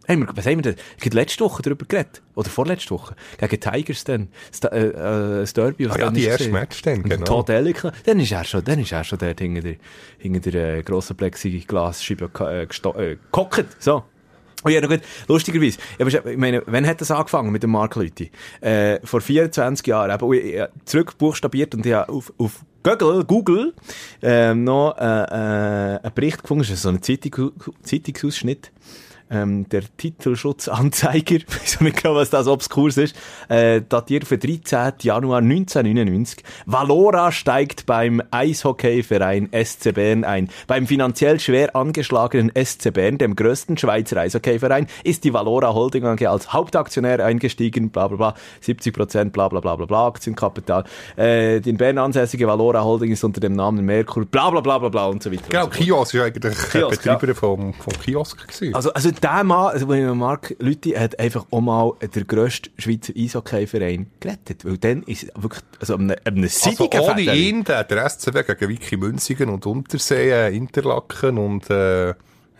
Wir, 0.07 0.29
was 0.35 0.47
haben 0.47 0.57
wir 0.57 0.63
denn? 0.63 0.77
Ich 0.99 1.07
habe 1.07 1.17
letzte 1.17 1.45
Woche 1.45 1.63
darüber 1.63 1.87
geredet. 1.87 2.23
Oder 2.35 2.51
vorletzte 2.51 2.91
Woche. 2.91 3.15
Gegen 3.39 3.61
Tigers 3.61 4.05
dann. 4.05 4.29
Das, 4.51 4.73
äh, 4.73 4.89
äh, 4.89 5.43
was 5.43 5.57
Ah 5.57 5.99
ja, 5.99 6.11
die 6.11 6.25
erste. 6.25 6.49
Match 6.49 6.83
dann, 6.83 7.03
genau. 7.03 7.25
Todd 7.25 7.51
Elliker, 7.51 7.93
dann 8.05 8.19
ist 8.21 8.33
er 8.33 8.45
schon, 8.45 8.65
dann 8.65 8.79
ist 8.81 8.93
er 8.93 9.05
schon 9.05 9.19
dort 9.19 9.41
hinter 9.41 9.61
der, 9.61 9.77
hinter 10.19 10.51
der 10.51 10.79
äh, 10.79 10.83
grossen 10.83 11.17
Plexiglasscheibe 11.17 12.31
äh, 12.41 12.63
äh, 12.63 13.17
gehockt. 13.31 13.67
So. 13.79 14.05
Oh 14.65 14.69
ja, 14.69 14.81
noch 14.81 14.89
gut. 14.89 15.01
Lustigerweise. 15.27 15.79
Ich 15.99 16.37
meine, 16.37 16.63
wann 16.67 16.87
hat 16.87 17.01
das 17.01 17.11
angefangen 17.11 17.51
mit 17.51 17.63
dem 17.63 17.71
Mark 17.71 17.97
Lüthi? 17.97 18.31
Äh, 18.61 19.01
vor 19.05 19.21
24 19.21 19.87
Jahren. 19.87 20.11
Eben, 20.13 20.25
und 20.25 20.37
ich, 20.37 20.55
ich, 20.55 20.63
zurückbuchstabiert 20.85 21.75
und 21.75 21.85
ich 21.85 21.93
habe 21.93 22.13
auf, 22.13 22.33
auf 22.39 22.61
Google, 22.85 23.25
Google 23.25 23.75
ähm, 24.23 24.65
noch 24.65 24.97
äh, 24.99 25.03
äh, 25.03 25.99
einen 26.01 26.15
Bericht 26.15 26.43
gefunden. 26.43 26.63
Das 26.63 26.71
ist 26.71 26.83
so 26.83 26.91
ein 26.91 27.03
Zeitung, 27.03 27.53
Zeitungsausschnitt. 27.83 28.71
Ähm, 29.33 29.67
der 29.71 29.83
Titelschutzanzeiger, 29.97 31.37
ich 31.37 31.49
weiß 31.49 31.81
nicht 31.81 32.03
genau, 32.03 32.17
was 32.17 32.29
das 32.29 32.47
obskurs 32.47 32.99
ist, 32.99 33.17
äh, 33.49 33.81
datiert 33.81 34.27
für 34.27 34.37
13. 34.37 34.93
Januar 35.01 35.39
1999. 35.39 36.45
Valora 36.67 37.33
steigt 37.33 37.87
beim 37.87 38.23
Eishockeyverein 38.31 39.49
SC 39.53 39.95
Bern 39.95 40.25
ein. 40.25 40.51
Beim 40.67 40.87
finanziell 40.87 41.41
schwer 41.41 41.75
angeschlagenen 41.75 42.53
SC 42.55 42.93
Bern, 42.93 43.17
dem 43.17 43.35
größten 43.35 43.79
Schweizer 43.79 44.19
Eishockeyverein, 44.19 44.87
ist 45.03 45.25
die 45.25 45.33
Valora 45.33 45.73
Holding 45.73 46.05
AG 46.05 46.27
als 46.27 46.53
Hauptaktionär 46.53 47.25
eingestiegen, 47.25 47.89
bla 47.89 48.09
bla 48.09 48.17
bla, 48.17 48.35
70 48.61 48.95
Prozent, 48.95 49.33
bla 49.33 49.49
bla 49.49 49.61
bla 49.61 49.77
bla 49.77 49.87
bla, 49.87 50.07
Aktienkapital. 50.09 50.85
Äh, 51.17 51.61
die 51.61 51.71
in 51.71 51.79
Bern 51.79 51.97
ansässige 51.97 52.47
Valora 52.47 52.85
Holding 52.85 53.13
ist 53.13 53.25
unter 53.25 53.41
dem 53.41 53.55
Namen 53.55 53.87
Merkur, 53.87 54.27
bla 54.27 54.51
bla 54.51 54.61
bla 54.61 54.79
bla 54.79 54.91
bla 54.91 55.07
und 55.07 55.23
so 55.23 55.33
weiter. 55.33 55.45
Genau, 55.49 55.65
so. 55.65 55.71
Kiosk 55.71 56.15
war 56.15 56.25
eigentlich 56.27 56.55
Kiosk, 56.71 57.03
Betreiber 57.03 57.35
vom, 57.35 57.73
vom 57.73 57.95
Kiosk. 58.05 58.47
Gewesen. 58.47 58.75
Also, 58.75 58.93
also 58.93 59.11
der 59.23 59.45
Mann, 59.45 59.73
also 59.73 59.87
Mark 59.87 60.55
Lüthi 60.59 60.91
hat 60.91 61.19
einfach 61.19 61.47
auch 61.51 61.61
mal 61.61 61.93
der 62.15 62.25
grösste 62.25 62.71
Schweizer 62.79 63.13
Eishockey-Verein 63.17 64.11
gerettet. 64.21 64.65
Weil 64.65 64.79
dann 64.79 65.03
ist 65.05 65.29
wirklich, 65.37 65.63
also 65.81 65.95
einem, 65.95 66.17
einem 66.25 66.45
Also 66.45 66.85
ohne 66.85 67.23
Federl- 67.23 67.37
ihn, 67.37 67.65
der, 67.65 67.85
der 67.85 68.09
SCB 68.09 68.47
gegen 68.47 68.69
Wiki 68.69 68.97
Münzigen 68.97 69.49
und 69.49 69.65
Untersee, 69.67 70.31
äh, 70.31 70.57
Interlaken 70.57 71.39
und 71.39 71.71
äh, 71.71 72.15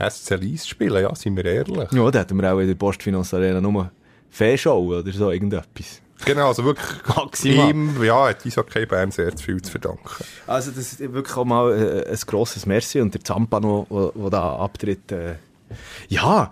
SC 0.09 0.37
Lies 0.37 0.67
spielen, 0.67 1.03
ja, 1.03 1.15
sind 1.15 1.37
wir 1.37 1.45
ehrlich. 1.45 1.93
Ja, 1.93 2.11
da 2.11 2.21
hätten 2.21 2.41
wir 2.41 2.53
auch 2.53 2.59
in 2.59 2.67
der 2.69 2.75
Postfinance 2.75 3.37
Arena 3.37 3.61
nur 3.61 3.91
Fehlschau 4.31 4.81
oder 4.83 5.13
so, 5.13 5.31
irgendetwas. 5.31 6.01
Genau, 6.25 6.49
also 6.49 6.65
wirklich 6.65 6.87
Maximal. 7.17 7.71
ihm, 7.71 8.03
ja, 8.05 8.29
hat 8.29 8.47
Eishockey 8.47 8.87
Bern 8.87 9.11
sehr 9.11 9.37
viel 9.37 9.61
zu 9.61 9.71
verdanken. 9.73 10.09
Also 10.47 10.71
das 10.71 10.93
ist 10.93 11.01
wirklich 11.13 11.37
auch 11.37 11.45
mal 11.45 11.73
äh, 12.07 12.09
ein 12.11 12.19
grosses 12.27 12.65
Merci 12.67 13.01
und 13.01 13.13
der 13.15 13.23
Zampano, 13.25 13.87
der 13.91 14.13
der 14.23 14.31
da 14.31 14.57
abtritt, 14.57 15.11
äh, 15.11 15.35
Ja, 16.09 16.51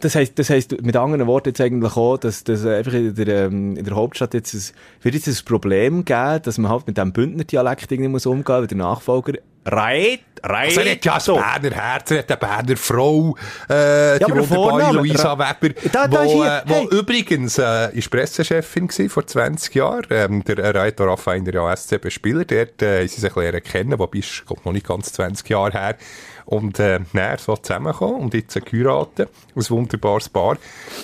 das 0.00 0.14
heisst, 0.14 0.38
das 0.38 0.50
heisst 0.50 0.82
mit 0.82 0.96
anderen 0.96 1.26
Worten 1.26 1.50
jetzt 1.50 1.60
eigentlich 1.60 1.96
auch, 1.96 2.16
dass, 2.18 2.44
dass 2.44 2.64
einfach 2.64 2.92
in 2.92 3.14
der, 3.14 3.46
ähm, 3.46 3.76
in 3.76 3.84
der 3.84 3.94
Hauptstadt 3.94 4.34
jetzt 4.34 4.54
ein, 4.54 4.62
wird 5.02 5.14
jetzt 5.14 5.28
ein 5.28 5.44
Problem 5.44 6.04
geben, 6.04 6.40
dass 6.42 6.58
man 6.58 6.70
halt 6.70 6.86
mit 6.86 6.98
dem 6.98 7.12
Bündner-Dialekt 7.12 7.90
irgendwie 7.92 8.08
muss 8.08 8.26
umgehen, 8.26 8.56
weil 8.56 8.66
der 8.66 8.78
Nachfolger 8.78 9.34
Reit, 9.64 10.20
Reit. 10.42 10.70
Also 10.70 10.80
er 10.80 10.90
hat 10.92 11.04
ja 11.04 11.20
so. 11.20 11.36
ein 11.36 11.62
Berner 11.62 11.76
Herz, 11.76 12.10
er 12.10 12.18
hat 12.18 12.30
eine 12.30 12.36
Berner 12.36 12.76
Frau, 12.76 13.36
äh, 13.68 14.18
die 14.18 14.24
aber 14.24 14.34
der 14.34 14.50
wunderbare 14.50 14.92
Luisa 14.96 15.38
Weber, 15.38 15.74
Da- 15.92 16.08
da 16.08 16.18
wo, 16.18 16.24
ist 16.24 16.32
hier, 16.32 16.62
äh, 16.66 16.68
wo 16.68 16.74
hey. 16.74 16.98
übrigens 16.98 17.58
äh, 17.58 17.96
ist 17.96 18.10
Pressechefin 18.10 18.88
gewesen, 18.88 19.08
vor 19.08 19.24
20 19.24 19.72
Jahren. 19.76 20.06
Ähm, 20.10 20.42
der 20.42 20.74
Reiter 20.74 21.04
Raffainer, 21.06 21.54
ja 21.54 21.76
SCB-Spieler, 21.76 22.44
dort 22.44 22.82
äh, 22.82 23.00
haben 23.02 23.08
sie 23.08 23.20
sich 23.20 23.36
lernen 23.36 23.62
kennen, 23.62 23.96
wobei 24.00 24.18
ist 24.18 24.44
glaub, 24.44 24.64
noch 24.66 24.72
nicht 24.72 24.86
ganz 24.88 25.12
20 25.12 25.48
Jahre 25.48 25.78
her. 25.78 25.96
Und 26.44 26.78
äh, 26.78 27.00
näher 27.12 27.38
so 27.38 27.56
zusammengekommen 27.56 28.22
und 28.22 28.34
jetzt 28.34 28.54
geheiratet. 28.64 29.28
Ein 29.54 29.70
wunderbares 29.70 30.28
Paar. 30.28 30.56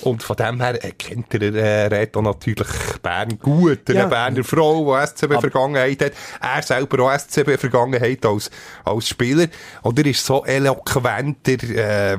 Und 0.03 0.23
von 0.23 0.37
dem 0.37 0.61
her 0.61 0.85
äh, 0.85 0.93
kennt 0.93 1.33
der 1.33 1.55
äh, 1.55 1.87
Reto 1.87 2.21
natürlich 2.23 2.69
Bern 3.03 3.39
gut. 3.39 3.89
Eine 3.89 3.99
Ja. 3.99 4.07
Berner 4.07 4.45
Frau, 4.45 4.97
die 4.97 5.07
SCB-Vergangenheit 5.07 6.03
hat. 6.05 6.13
Er 6.41 6.63
selber 6.63 7.05
auch 7.05 7.19
SCB-Vergangenheit 7.19 8.25
als, 8.27 8.51
als 8.85 9.09
Spieler. 9.09 9.47
Und 9.83 9.99
er 9.99 10.07
ist 10.07 10.25
so 10.25 10.45
eloquenter, 10.45 11.63
äh, 11.63 12.19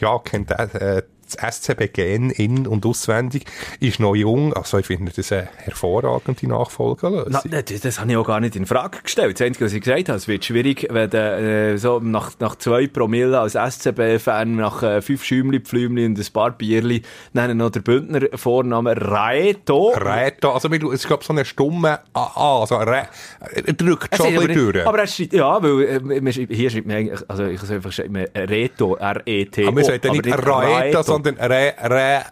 ja, 0.00 0.18
kennt 0.20 0.50
er, 0.50 0.74
äh, 0.74 1.02
das 1.36 1.56
SCB-Gen 1.56 2.30
in- 2.30 2.66
und 2.66 2.86
auswendig, 2.86 3.44
ist 3.80 4.00
noch 4.00 4.14
jung. 4.14 4.52
Also 4.54 4.78
ich 4.78 4.86
finde 4.86 5.12
das 5.14 5.32
eine 5.32 5.48
hervorragende 5.56 6.48
Nachfolgelösung. 6.48 7.40
Na, 7.50 7.62
das, 7.62 7.80
das 7.80 8.00
habe 8.00 8.10
ich 8.10 8.16
auch 8.16 8.26
gar 8.26 8.40
nicht 8.40 8.56
in 8.56 8.66
Frage 8.66 8.98
gestellt. 9.02 9.38
Das 9.38 9.46
Einzige, 9.46 9.66
was 9.66 9.72
ich 9.72 9.82
gesagt 9.82 10.08
habe, 10.08 10.18
es 10.18 10.28
wird 10.28 10.44
schwierig, 10.44 10.86
wenn 10.90 11.10
du 11.10 11.18
äh, 11.18 11.76
so 11.76 11.98
nach, 12.00 12.32
nach 12.40 12.56
zwei 12.56 12.86
Promille 12.86 13.38
als 13.38 13.54
SCB-Fan, 13.54 14.56
nach 14.56 14.82
äh, 14.82 15.02
fünf 15.02 15.24
Schäumli, 15.24 15.60
Pflümli 15.60 16.06
und 16.06 16.18
ein 16.18 16.32
paar 16.32 16.50
Bierli, 16.50 17.02
dann 17.32 17.56
noch 17.56 17.70
der 17.70 17.80
Bündner 17.80 18.20
Vorname 18.34 18.94
Raeto. 18.96 19.92
Reto, 19.96 20.52
also 20.52 20.68
es 20.68 20.82
ist 20.82 21.06
glaube 21.06 21.24
so 21.24 21.32
eine 21.32 21.44
stumme 21.44 22.00
AA, 22.12 22.60
also 22.60 22.76
Re, 22.76 23.08
er 23.40 23.72
drückt 23.72 24.08
Es 24.12 24.18
schon 24.18 24.26
ein 24.26 24.34
bisschen 24.46 24.72
durch. 24.72 24.86
aber 24.86 24.98
er 24.98 25.06
schreibt, 25.06 25.32
ja, 25.32 25.62
weil 25.62 25.82
äh, 25.82 26.46
hier 26.54 26.70
schreibt 26.70 26.86
man 26.86 26.96
eigentlich, 26.96 27.30
also 27.30 27.44
ich 27.46 27.60
soll 27.60 27.76
einfach 27.76 27.92
Reto, 28.34 28.96
R-E-T-O. 28.96 29.66
Aber 29.68 29.74
man 29.74 29.84
sagt 29.84 30.04
ja 30.04 30.12
nicht 30.12 30.26
Raeto, 30.46 31.02
sondern 31.02 31.23
Re, 31.26 31.74
Re, 31.82 32.24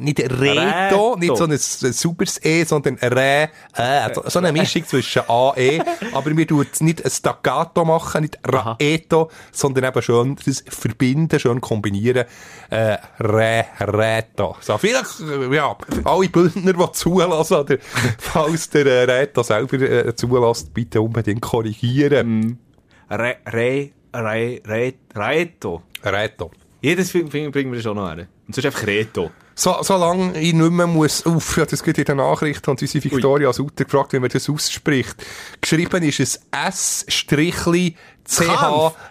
nicht 0.00 0.20
Reto, 0.20 1.12
Reto. 1.12 1.16
nicht 1.16 1.36
so 1.36 1.44
ein, 1.44 1.50
ein 1.52 1.92
sauberes 1.92 2.44
E, 2.44 2.64
sondern 2.64 2.94
Re, 2.96 3.50
äh, 3.76 4.14
so- 4.14 4.22
so 4.26 4.38
eine 4.38 4.52
Mischung 4.52 4.84
zwischen 4.86 5.22
A, 5.28 5.52
E. 5.56 5.80
Aber 6.12 6.36
wir 6.36 6.46
tun 6.46 6.66
nicht 6.80 7.04
ein 7.04 7.10
Staccato 7.10 7.84
machen, 7.84 8.22
nicht 8.22 8.38
Raeto, 8.46 9.30
sondern 9.52 9.84
eben 9.84 10.02
schön 10.02 10.36
das 10.44 10.64
verbinden, 10.68 11.38
schön 11.38 11.60
kombinieren. 11.60 12.24
Äh, 12.70 12.96
Re, 13.20 13.64
Reto. 13.80 14.56
So, 14.60 14.78
vielleicht, 14.78 15.20
äh, 15.20 15.54
ja, 15.54 15.76
alle 16.04 16.28
Bündner, 16.28 16.72
die 16.72 16.92
zulassen, 16.92 17.54
oder 17.56 17.76
falls 18.18 18.70
der 18.70 18.86
äh, 18.86 19.02
Reto 19.04 19.42
selber 19.42 19.80
äh, 19.80 20.14
zulässt, 20.16 20.72
bitte 20.72 21.00
unbedingt 21.00 21.42
korrigieren. 21.42 22.58
Re, 23.10 23.36
Re, 23.46 23.90
Re, 24.14 24.60
Re, 24.66 24.94
Reto. 25.14 25.82
Reto. 26.02 26.50
Jedes 26.86 27.10
Film 27.10 27.28
bringen 27.28 27.72
wir 27.72 27.82
schon 27.82 27.96
noch 27.96 28.06
her. 28.06 28.28
Und 28.46 28.54
sonst 28.54 28.64
einfach 28.64 28.86
Reto. 28.86 29.32
So, 29.56 29.76
solange 29.82 30.38
ich 30.40 30.52
nicht 30.54 30.70
mehr 30.70 30.86
muss, 30.86 31.26
uff, 31.26 31.56
ja, 31.56 31.66
das 31.66 31.82
geht 31.82 31.98
in 31.98 32.04
den 32.04 32.18
Nachrichten 32.18 32.70
und 32.70 32.80
unsere 32.80 33.02
Victoria 33.02 33.52
Sutter 33.52 33.84
gefragt, 33.84 34.12
wie 34.12 34.20
man 34.20 34.28
das 34.28 34.48
ausspricht. 34.48 35.16
Geschrieben 35.60 36.04
ist 36.04 36.20
es 36.20 36.40
S-CH, 36.52 37.66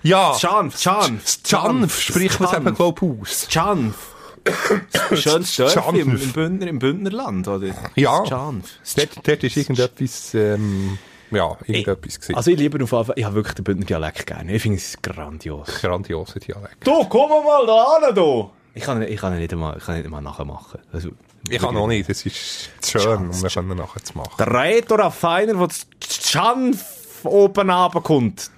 ja. 0.04 0.34
Schanf, 0.40 0.80
Schanf. 0.80 1.38
Schanf 1.46 2.00
spricht 2.00 2.40
man 2.40 2.50
es 2.50 2.56
eben, 2.56 2.76
glaub 2.76 3.04
aus. 3.04 3.48
Schanf. 3.50 4.16
Schönes 5.14 5.54
Dörfli 5.58 6.00
im, 6.00 6.16
im, 6.16 6.32
Bündner, 6.32 6.68
im 6.68 6.80
Bündnerland, 6.80 7.46
oder? 7.50 7.76
Ja. 7.96 8.26
Schanf. 8.26 8.70
Dort, 8.96 9.28
dort 9.28 9.44
ist 9.44 9.58
irgendetwas, 9.58 10.34
ähm, 10.34 10.98
ja, 11.36 11.58
irgendetwas 11.66 12.20
gewesen. 12.20 12.36
Also 12.36 12.52
ich 12.52 12.58
lieber 12.58 12.84
auf 12.84 12.92
jeden 12.92 13.06
Fall, 13.06 13.14
ich 13.18 13.26
habe 13.26 13.36
wirklich 13.36 13.56
den 13.56 13.64
Bündner 13.64 13.86
Dialekt 13.86 14.26
gerne. 14.26 14.54
Ich 14.54 14.62
finde 14.62 14.78
es 14.78 14.98
grandios. 15.02 15.68
Grandioser 15.82 16.40
Dialekt. 16.40 16.86
Du, 16.86 17.06
komm 17.06 17.30
mal 17.30 17.66
da 17.66 18.08
hin, 18.08 18.16
du! 18.16 18.50
Ich 18.74 18.84
kann, 18.84 19.02
ich 19.02 19.20
kann 19.20 19.34
ihn 19.34 19.40
nicht 19.40 19.54
einmal, 19.54 19.78
ich 19.78 19.86
kann 19.86 19.96
ihn 19.96 20.00
nicht 20.00 20.06
einmal 20.08 20.22
nachmachen. 20.22 20.82
Also, 20.92 21.10
Ich 21.50 21.60
kann 21.60 21.74
noch 21.74 21.88
nicht, 21.88 22.10
das 22.10 22.26
ist 22.26 22.70
schön, 22.84 23.30
um 23.30 23.42
das 23.42 23.56
nachher 23.56 24.04
zu 24.04 24.18
machen. 24.18 24.34
Der 24.38 24.54
Reto 24.54 24.96
Raffiner, 24.96 25.54
der 25.54 25.68
das 25.68 25.88
Schanf 26.10 27.24
oben 27.24 27.70
runterkommt. 27.70 28.52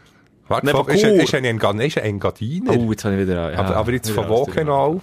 Warte, 0.48 0.66
Neben 0.66 0.88
ist, 0.90 1.04
ist 1.04 1.24
ist 1.24 1.36
ein 1.36 1.44
Engadiner? 1.44 2.72
Oh, 2.72 2.92
jetzt 2.92 3.04
habe 3.04 3.16
ich 3.16 3.22
wieder... 3.22 3.52
Ja, 3.52 3.60
aber, 3.60 3.76
aber 3.76 3.92
jetzt 3.92 4.10
von 4.10 4.30
wo 4.30 4.46
genau? 4.46 5.02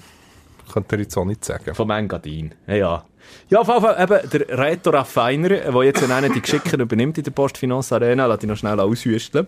Könnt 0.73 0.91
ihr 0.93 0.99
jetzt 1.01 1.17
auch 1.17 1.25
nicht 1.25 1.45
sagen. 1.45 1.75
Vom 1.75 1.91
Engadin. 1.91 2.55
Ja, 2.67 2.75
ja. 2.75 3.05
Ja, 3.51 3.61
auf 3.61 3.69
jeden 3.69 3.81
Fall 3.83 4.03
eben 4.03 4.31
der 4.31 4.59
Reto 4.59 4.91
Raffiner, 4.91 5.49
der 5.49 5.83
jetzt 5.85 6.03
einen 6.11 6.33
die 6.33 6.41
Geschicken 6.41 6.81
übernimmt 6.81 7.19
in 7.19 7.25
der 7.25 7.31
Postfinance 7.31 7.95
Arena, 7.95 8.27
lass 8.27 8.43
ich 8.43 8.49
noch 8.49 8.57
schnell 8.57 8.81
aushüsteln. 8.81 9.47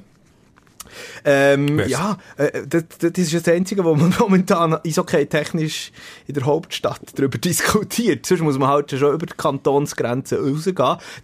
Ähm, 1.24 1.80
ja, 1.88 2.16
äh, 2.36 2.62
das, 2.66 2.84
das 3.00 3.10
ist 3.18 3.34
das 3.34 3.48
Einzige, 3.52 3.84
wo 3.84 3.94
man 3.96 4.14
momentan 4.18 4.78
Eishockey-technisch 4.86 5.90
in 6.26 6.34
der 6.34 6.44
Hauptstadt 6.44 7.00
darüber 7.16 7.38
diskutiert. 7.38 8.24
Sonst 8.24 8.40
muss 8.42 8.58
man 8.58 8.68
halt 8.68 8.90
schon 8.92 9.12
über 9.14 9.26
die 9.26 9.34
Kantonsgrenze 9.36 10.38
rausgehen. 10.38 10.76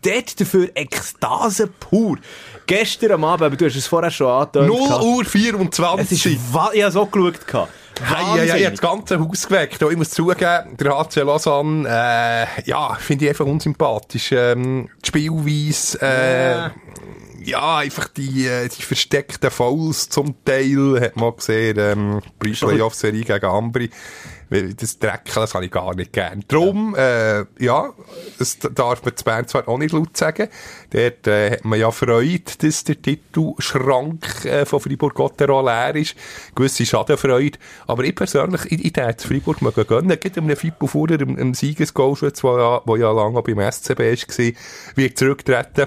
Dort 0.02 0.40
dafür 0.40 0.68
Ekstase 0.74 1.68
pur. 1.68 2.18
Gestern 2.66 3.12
am 3.12 3.24
Abend, 3.24 3.44
aber 3.46 3.56
du 3.56 3.64
hast 3.66 3.76
es 3.76 3.86
vorher 3.86 4.10
schon 4.10 4.26
angetönt. 4.28 4.66
0 4.68 4.78
gehabt. 4.88 5.04
Uhr 5.04 5.22
Es 5.22 5.28
24. 5.30 6.26
ist, 6.26 6.54
wa- 6.54 6.70
ich 6.74 6.82
habe 6.82 6.92
so 6.92 7.06
geschaut. 7.06 7.46
gehabt. 7.46 7.72
Hey, 8.00 8.46
ja, 8.46 8.56
ja, 8.56 8.70
das 8.70 8.80
ganze 8.80 9.18
Haus 9.18 9.46
geweckt. 9.46 9.80
Ich 9.82 9.96
muss 9.96 10.10
zugeben, 10.10 10.76
der 10.78 10.98
HC 10.98 11.22
Lausanne, 11.22 11.88
äh, 11.88 12.62
ja, 12.64 12.94
finde 12.94 13.24
ich 13.24 13.30
einfach 13.30 13.46
unsympathisch. 13.46 14.32
Ähm, 14.32 14.88
die 15.04 15.08
Spielweise, 15.08 16.00
äh, 16.00 16.70
ja, 17.44 17.78
einfach 17.78 18.08
die, 18.08 18.46
äh, 18.46 18.68
die 18.68 18.82
versteckten 18.82 19.50
Fouls 19.50 20.08
zum 20.08 20.44
Teil, 20.44 21.00
hat 21.00 21.16
man 21.16 21.36
gesehen, 21.36 21.76
ähm, 21.78 22.20
Pre-Playoff-Serie 22.38 23.24
gegen 23.24 23.44
Ambri. 23.44 23.90
Das 24.52 24.98
Drecken, 24.98 25.32
das 25.34 25.54
habe 25.54 25.64
ich 25.64 25.70
gar 25.70 25.94
nicht 25.94 26.12
gern. 26.12 26.44
Drum, 26.46 26.94
äh, 26.94 27.44
ja, 27.58 27.90
das 28.38 28.58
darf 28.58 29.02
man 29.02 29.16
zu 29.16 29.24
Bern 29.24 29.48
zwar 29.48 29.66
auch 29.66 29.78
nicht 29.78 29.92
laut 29.92 30.14
sagen. 30.14 30.48
Dort 30.90 31.26
äh, 31.26 31.52
hat 31.52 31.64
man 31.64 31.78
ja 31.78 31.90
Freude, 31.90 32.52
dass 32.58 32.84
der 32.84 33.00
Titelschrank 33.00 34.44
äh, 34.44 34.66
von 34.66 34.80
Fribourg-Gotteron 34.80 35.64
leer 35.64 35.96
ist. 35.96 36.16
Gewisse 36.54 36.84
Schadenfreude. 36.84 37.58
Aber 37.86 38.04
ich 38.04 38.14
persönlich, 38.14 38.70
ich, 38.70 38.84
ich 38.84 38.92
hätte 38.94 39.26
Fribourg 39.26 39.62
mögen 39.62 39.86
gönnen. 39.86 40.18
Um 40.36 40.44
einen 40.44 40.56
Fippo 40.56 40.86
Fuhrer, 40.86 41.14
einem, 41.14 41.36
einem 41.36 41.54
Siegesgoalschütz, 41.54 42.42
der 42.42 42.58
ja, 42.58 42.82
wo 42.84 42.96
ja 42.96 43.10
lange 43.10 43.40
beim 43.42 43.72
SCB 43.72 44.00
war, 44.00 44.52
wird 44.96 45.18
zurücktreten. 45.18 45.86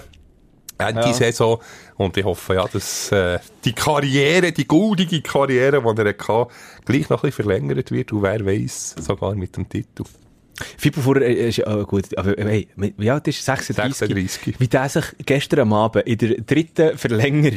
Ende 0.78 1.02
Ja. 1.02 1.14
Saison. 1.14 1.60
Und 1.98 2.18
ich 2.18 2.26
hoffe 2.26 2.56
ja, 2.56 2.68
dass 2.68 3.12
äh, 3.12 3.40
die 3.64 3.74
Karriere, 3.74 4.52
die 4.52 4.68
goldige 4.68 5.22
Karriere, 5.22 5.82
die 5.82 6.02
er 6.02 6.08
hatte, 6.08 6.48
gleich 6.86 7.10
noch 7.10 7.24
ein 7.24 7.30
bisschen 7.30 7.46
verlängert 7.46 7.92
wird. 7.92 8.12
Und 8.12 8.24
wer 8.24 8.46
weiß, 8.46 8.96
sogar 9.00 9.36
mit 9.36 9.56
dem 9.56 9.68
Titel. 9.70 10.04
Fippo 10.78 11.02
Fuhrer 11.02 11.22
äh, 11.22 11.50
ist 11.50 11.58
ja 11.58 11.84
gut, 11.84 12.18
aber 12.18 12.34
hey, 12.38 12.68
wie 12.76 13.12
alt 13.12 13.28
ist 13.28 13.48
er? 13.48 13.56
36? 13.56 13.98
36. 13.98 14.60
Wie 14.60 14.68
der 14.68 14.90
sich 14.90 15.06
gestern 15.26 15.62
am 15.62 15.74
Abend 15.74 16.06
in 16.06 16.18
der 16.18 16.42
dritten 16.42 16.98
Verlängerung 16.98 17.56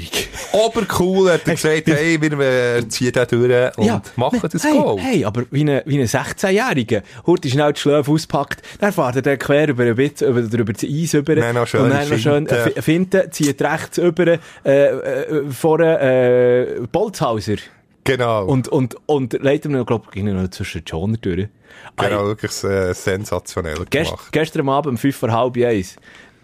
Obercool 0.53 1.33
hat 1.33 1.47
er 1.47 1.55
gesagt, 1.55 1.87
hey, 1.87 2.21
wir 2.21 2.89
ziehen 2.89 3.13
da 3.13 3.25
durch 3.25 3.77
und 3.77 4.17
machen 4.17 4.41
das 4.51 4.65
hey, 4.65 4.73
Goal. 4.73 4.99
Hey, 4.99 5.25
aber 5.25 5.45
wie 5.51 5.65
ein 5.65 5.83
wie 5.85 6.01
ein 6.01 6.07
16-Jähriger. 6.07 7.03
Hurti 7.27 7.51
schnell 7.51 7.73
die 7.73 7.81
Schläfe 7.81 8.11
auspackt, 8.11 8.63
dann 8.81 8.93
fährt 8.93 9.17
er 9.17 9.23
dann 9.23 9.39
quer 9.39 9.69
über 9.69 9.85
ein 9.85 9.95
Bit, 9.95 10.23
über, 10.23 10.41
über 10.41 10.73
das 10.73 10.85
Eis 10.85 11.15
über. 11.15 11.35
Und 11.35 11.41
dann 11.41 11.55
noch 11.55 11.67
schön 11.67 12.47
äh, 12.47 12.83
Finte, 12.83 13.29
zieht 13.31 13.61
rechts 13.63 13.99
über, 13.99 14.27
äh, 14.27 14.39
äh, 14.65 15.51
vorne, 15.51 16.01
äh, 16.01 16.87
Bolzhauser. 16.91 17.57
Genau. 18.05 18.47
Und, 18.47 18.69
und, 18.69 18.97
und 19.07 19.35
leitet 19.35 19.71
ihm, 19.71 19.85
glaub 19.85 20.07
ich, 20.15 20.23
noch 20.23 20.49
zwischen 20.49 20.83
die 20.85 20.91
Schoner 20.91 21.19
durch. 21.19 21.49
Genau, 21.97 22.27
wirklich 22.27 22.65
äh, 22.65 22.93
sensationell 22.93 23.85
Gest, 23.91 24.11
gemacht. 24.11 24.33
gestern 24.33 24.69
Abend 24.69 24.93
um 24.93 24.99
fünf 24.99 25.17
vor 25.17 25.33
halb 25.33 25.57
eins. 25.57 25.97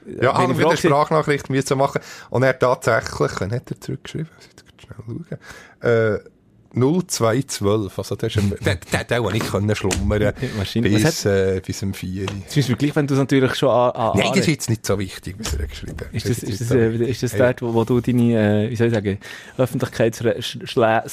Ja, 0.06 0.32
bin 0.32 0.32
haben 0.32 0.58
wir 0.58 0.66
eine. 0.68 0.76
Sprachnachricht 0.76 1.48
müssen 1.48 1.78
machen. 1.78 2.00
Und 2.30 2.42
er 2.42 2.58
tatsächlich, 2.58 3.32
wann 3.38 3.52
hat 3.52 3.70
er 3.70 3.80
zurückgeschrieben? 3.80 4.28
Schnell 4.78 4.96
schauen. 5.06 5.26
Äh, 5.80 6.18
0212. 6.74 7.98
Also, 7.98 8.16
der 8.16 8.28
ist 8.28 8.38
ein, 8.38 8.54
der, 8.64 8.76
der, 8.76 9.04
der, 9.04 9.20
der 9.20 9.30
nicht 9.32 9.46
können 9.50 9.74
schlummern 9.74 10.32
Wahrscheinlich. 10.56 10.94
Was 10.94 11.02
bis, 11.02 11.24
äh, 11.24 11.60
bis 11.64 11.82
um 11.82 11.94
4 11.94 12.22
Uhr. 12.22 12.28
Jetzt 12.42 12.56
müssen 12.56 12.68
wir 12.70 12.76
gleich, 12.76 12.96
wenn 12.96 13.06
du 13.06 13.14
es 13.14 13.20
natürlich 13.20 13.54
schon 13.54 13.70
an, 13.70 13.90
an 13.92 14.12
Nein, 14.18 14.28
das 14.30 14.40
ist 14.40 14.46
jetzt 14.48 14.70
nicht 14.70 14.84
so 14.86 14.98
wichtig, 14.98 15.36
was 15.38 15.54
er 15.54 15.66
geschrieben 15.66 15.96
hat. 16.00 16.12
Ist 16.12 16.28
das, 16.28 16.40
jetzt 16.42 16.50
ist 16.50 16.60
das, 16.60 16.70
äh, 16.72 16.96
ist 16.96 17.22
das 17.22 17.36
dort, 17.36 17.62
wo, 17.62 17.74
wo 17.74 17.84
du 17.84 18.00
deine, 18.00 18.66
äh, 18.66 18.70
wie 18.70 18.76
soll 18.76 18.88
ich 18.88 18.94
sagen, 18.94 19.18
Öffentlichkeits-Slash 19.56 20.58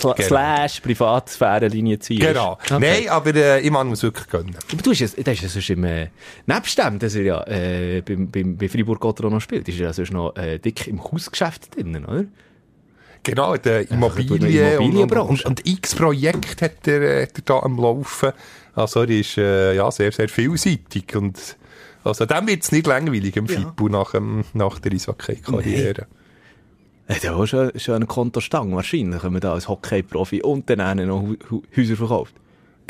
Genau. 0.01 0.15
slash 0.19 0.79
Privatsphäre-Linie 0.81 1.99
ziehst? 1.99 2.21
Genau. 2.21 2.53
Okay. 2.53 2.77
Nein, 2.79 3.09
aber 3.09 3.35
äh, 3.35 3.59
ich 3.61 3.71
mag 3.71 3.87
es 3.91 4.03
wirklich 4.03 4.27
gönnen. 4.27 4.55
Aber 4.71 4.81
du 4.81 4.91
hast 4.91 5.01
es, 5.01 5.15
das 5.15 5.33
ist 5.35 5.41
ja 5.43 5.49
sonst 5.49 5.69
im, 5.69 5.83
äh, 5.83 6.07
nebst 6.45 6.77
dem, 6.77 6.99
dass 6.99 7.15
er 7.15 7.23
ja, 7.23 7.43
äh, 7.47 8.01
beim, 8.01 8.29
beim, 8.29 8.57
bei 8.57 8.67
Fribourg 8.69 8.99
Gotteron 8.99 9.33
noch 9.33 9.41
spielt, 9.41 9.67
ist 9.67 9.79
er 9.79 9.87
ja 9.87 9.93
sonst 9.93 10.11
noch, 10.11 10.35
äh, 10.35 10.59
dick 10.59 10.87
im 10.87 11.03
Hausgeschäft 11.03 11.75
drinnen, 11.75 12.05
oder? 12.05 12.25
Genau, 13.23 13.55
der 13.55 13.83
durch 13.83 13.91
Immobilien, 13.91 14.31
und, 14.31 14.43
und, 14.43 14.53
Immobilienbranche. 14.81 15.47
und, 15.47 15.67
x 15.67 15.95
Projekte 15.95 16.65
hat 16.65 16.87
er, 16.87 17.01
äh, 17.01 17.23
hat 17.23 17.37
er 17.37 17.41
da 17.45 17.59
am 17.59 17.77
Laufen. 17.77 18.31
Also 18.73 19.01
er 19.01 19.09
ist 19.09 19.37
äh, 19.37 19.75
ja, 19.75 19.91
sehr, 19.91 20.11
sehr 20.11 20.29
vielseitig 20.29 21.15
und 21.15 21.57
also 22.03 22.25
dem 22.25 22.47
wird 22.47 22.63
es 22.63 22.71
nicht 22.71 22.87
langweilig 22.87 23.35
im 23.37 23.47
Fippo 23.47 23.87
nach, 23.87 24.11
dem, 24.11 24.43
nach 24.53 24.79
der 24.79 24.93
Eishockey-Karriere. 24.93 26.07
Er 27.07 27.15
hat 27.15 27.23
ja 27.23 27.35
auch 27.35 27.45
schon, 27.45 27.71
schon 27.77 27.95
einen 27.95 28.07
Kontostange, 28.07 28.75
wahrscheinlich, 28.75 29.23
wenn 29.23 29.33
man 29.33 29.41
da 29.41 29.53
als 29.53 29.67
Hockey-Profi 29.67 30.41
und 30.41 30.69
dann 30.69 30.81
auch 30.81 30.95
noch 30.95 31.35
Häuser 31.75 31.95
verkauft. 31.95 32.33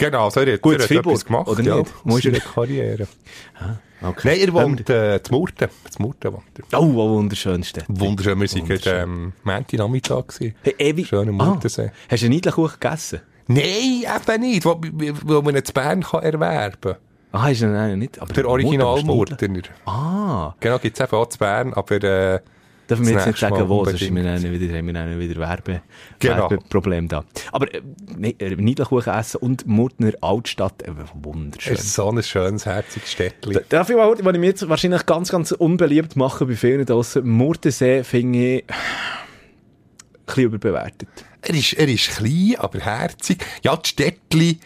Genau, 0.02 0.30
so 0.30 0.40
er 0.42 0.54
hat, 0.54 0.62
Gut, 0.62 0.74
er 0.74 0.80
hat 0.80 0.88
Fribourg, 0.88 1.06
etwas 1.16 1.26
gemacht, 1.26 1.48
oder 1.48 1.62
ja, 1.64 1.76
nicht? 1.78 1.94
aus 1.94 2.06
Muss 2.06 2.22
seiner 2.24 2.38
er- 2.38 2.42
Karriere. 2.42 3.08
Okay. 4.04 4.28
Nein, 4.30 4.40
er 4.48 4.54
wohnt 4.54 4.90
äh, 4.90 5.22
zu 5.22 5.32
Murten. 5.34 5.68
Zu 5.90 6.02
Murten 6.02 6.34
wohnt 6.34 6.44
er. 6.72 6.80
Oh, 6.80 6.86
oh 6.96 7.10
wunderschöne 7.18 7.64
Stadt. 7.64 7.86
Wunderschön, 7.88 8.40
wir 8.40 8.50
waren 8.50 8.62
Wunderschön. 8.62 8.82
gerade 8.84 9.04
ähm, 9.04 9.34
Montag 9.44 9.74
Nachmittag. 9.74 10.28
gewesen. 10.30 10.56
Hey. 10.64 11.06
Schön 11.06 11.30
am 11.30 11.36
Murtensee. 11.36 11.92
Hast 12.10 12.22
du 12.22 12.26
einen 12.26 12.34
Niedlichkuchen 12.34 12.80
gegessen? 12.80 13.22
Nein, 13.48 13.64
eben 14.04 14.42
nicht, 14.42 14.66
wo, 14.66 14.82
wo 15.26 15.42
man 15.44 15.56
ihn 15.56 15.64
zu 15.66 15.74
Bern 15.74 16.02
kann 16.04 16.24
erwerben 16.24 16.82
kann. 16.82 16.96
Ah, 17.34 17.52
du 17.52 17.66
einen 17.66 18.00
nicht? 18.00 18.20
Aber 18.22 18.34
Der 18.34 18.48
Original 18.48 19.04
Murtener. 19.04 19.62
Ah, 19.86 20.56
Genau, 20.60 20.80
gibt 20.80 21.00
es 21.00 21.06
eben 21.06 21.16
auch 21.16 21.28
zu 21.30 21.38
Bern, 21.38 21.74
aber 21.74 22.04
äh, 22.04 22.40
dürfen 22.92 23.08
wir 23.08 23.14
Das 23.16 23.26
jetzt 23.26 23.32
nicht 23.34 23.40
sagen, 23.40 23.56
Mal 23.56 23.70
wo, 23.70 23.86
sonst 23.86 24.02
haben 24.02 24.10
unbedingt. 24.18 24.44
wir 24.44 24.52
wieder, 24.60 24.78
haben 24.78 25.10
wir 25.10 25.30
wieder 25.30 25.40
Werbe, 25.42 25.82
Genau. 26.20 26.50
Werbeproblem 26.50 27.08
da. 27.08 27.24
Aber 27.52 27.68
äh, 27.74 27.82
äh, 28.40 28.56
Niedlichkuchen 28.56 29.14
essen 29.14 29.38
und 29.38 29.66
Murtner 29.66 30.12
Altstadt, 30.22 30.84
äh, 30.84 30.92
wunderschön. 31.16 31.74
es 31.74 31.82
ist 31.86 31.94
so 31.96 32.10
ein 32.12 32.22
schönes, 32.22 32.66
herziges 32.66 33.12
Städtchen. 33.12 33.54
Da- 33.54 33.62
Darf 33.70 33.90
ich 33.90 33.96
mal, 33.96 34.10
was 34.12 34.20
ich 34.34 34.40
mir 34.40 34.46
jetzt 34.48 34.70
wahrscheinlich 34.70 35.06
ganz, 35.06 35.30
ganz 35.32 35.52
unbeliebt 35.52 36.16
mache 36.16 36.46
bei 36.46 36.56
vielen 36.56 36.86
draussen, 36.86 37.28
Murtensee 37.28 38.04
finde 38.04 38.38
ich 38.58 38.64
ein 38.70 40.26
bisschen 40.26 40.44
überbewertet. 40.44 41.10
Er 41.42 41.56
ist, 41.56 41.74
er 41.74 41.88
ist 41.88 42.10
klein, 42.18 42.56
aber 42.58 42.80
herzig. 42.80 43.44
Ja, 43.64 43.76
die 43.76 43.90
Städtli 43.90 44.60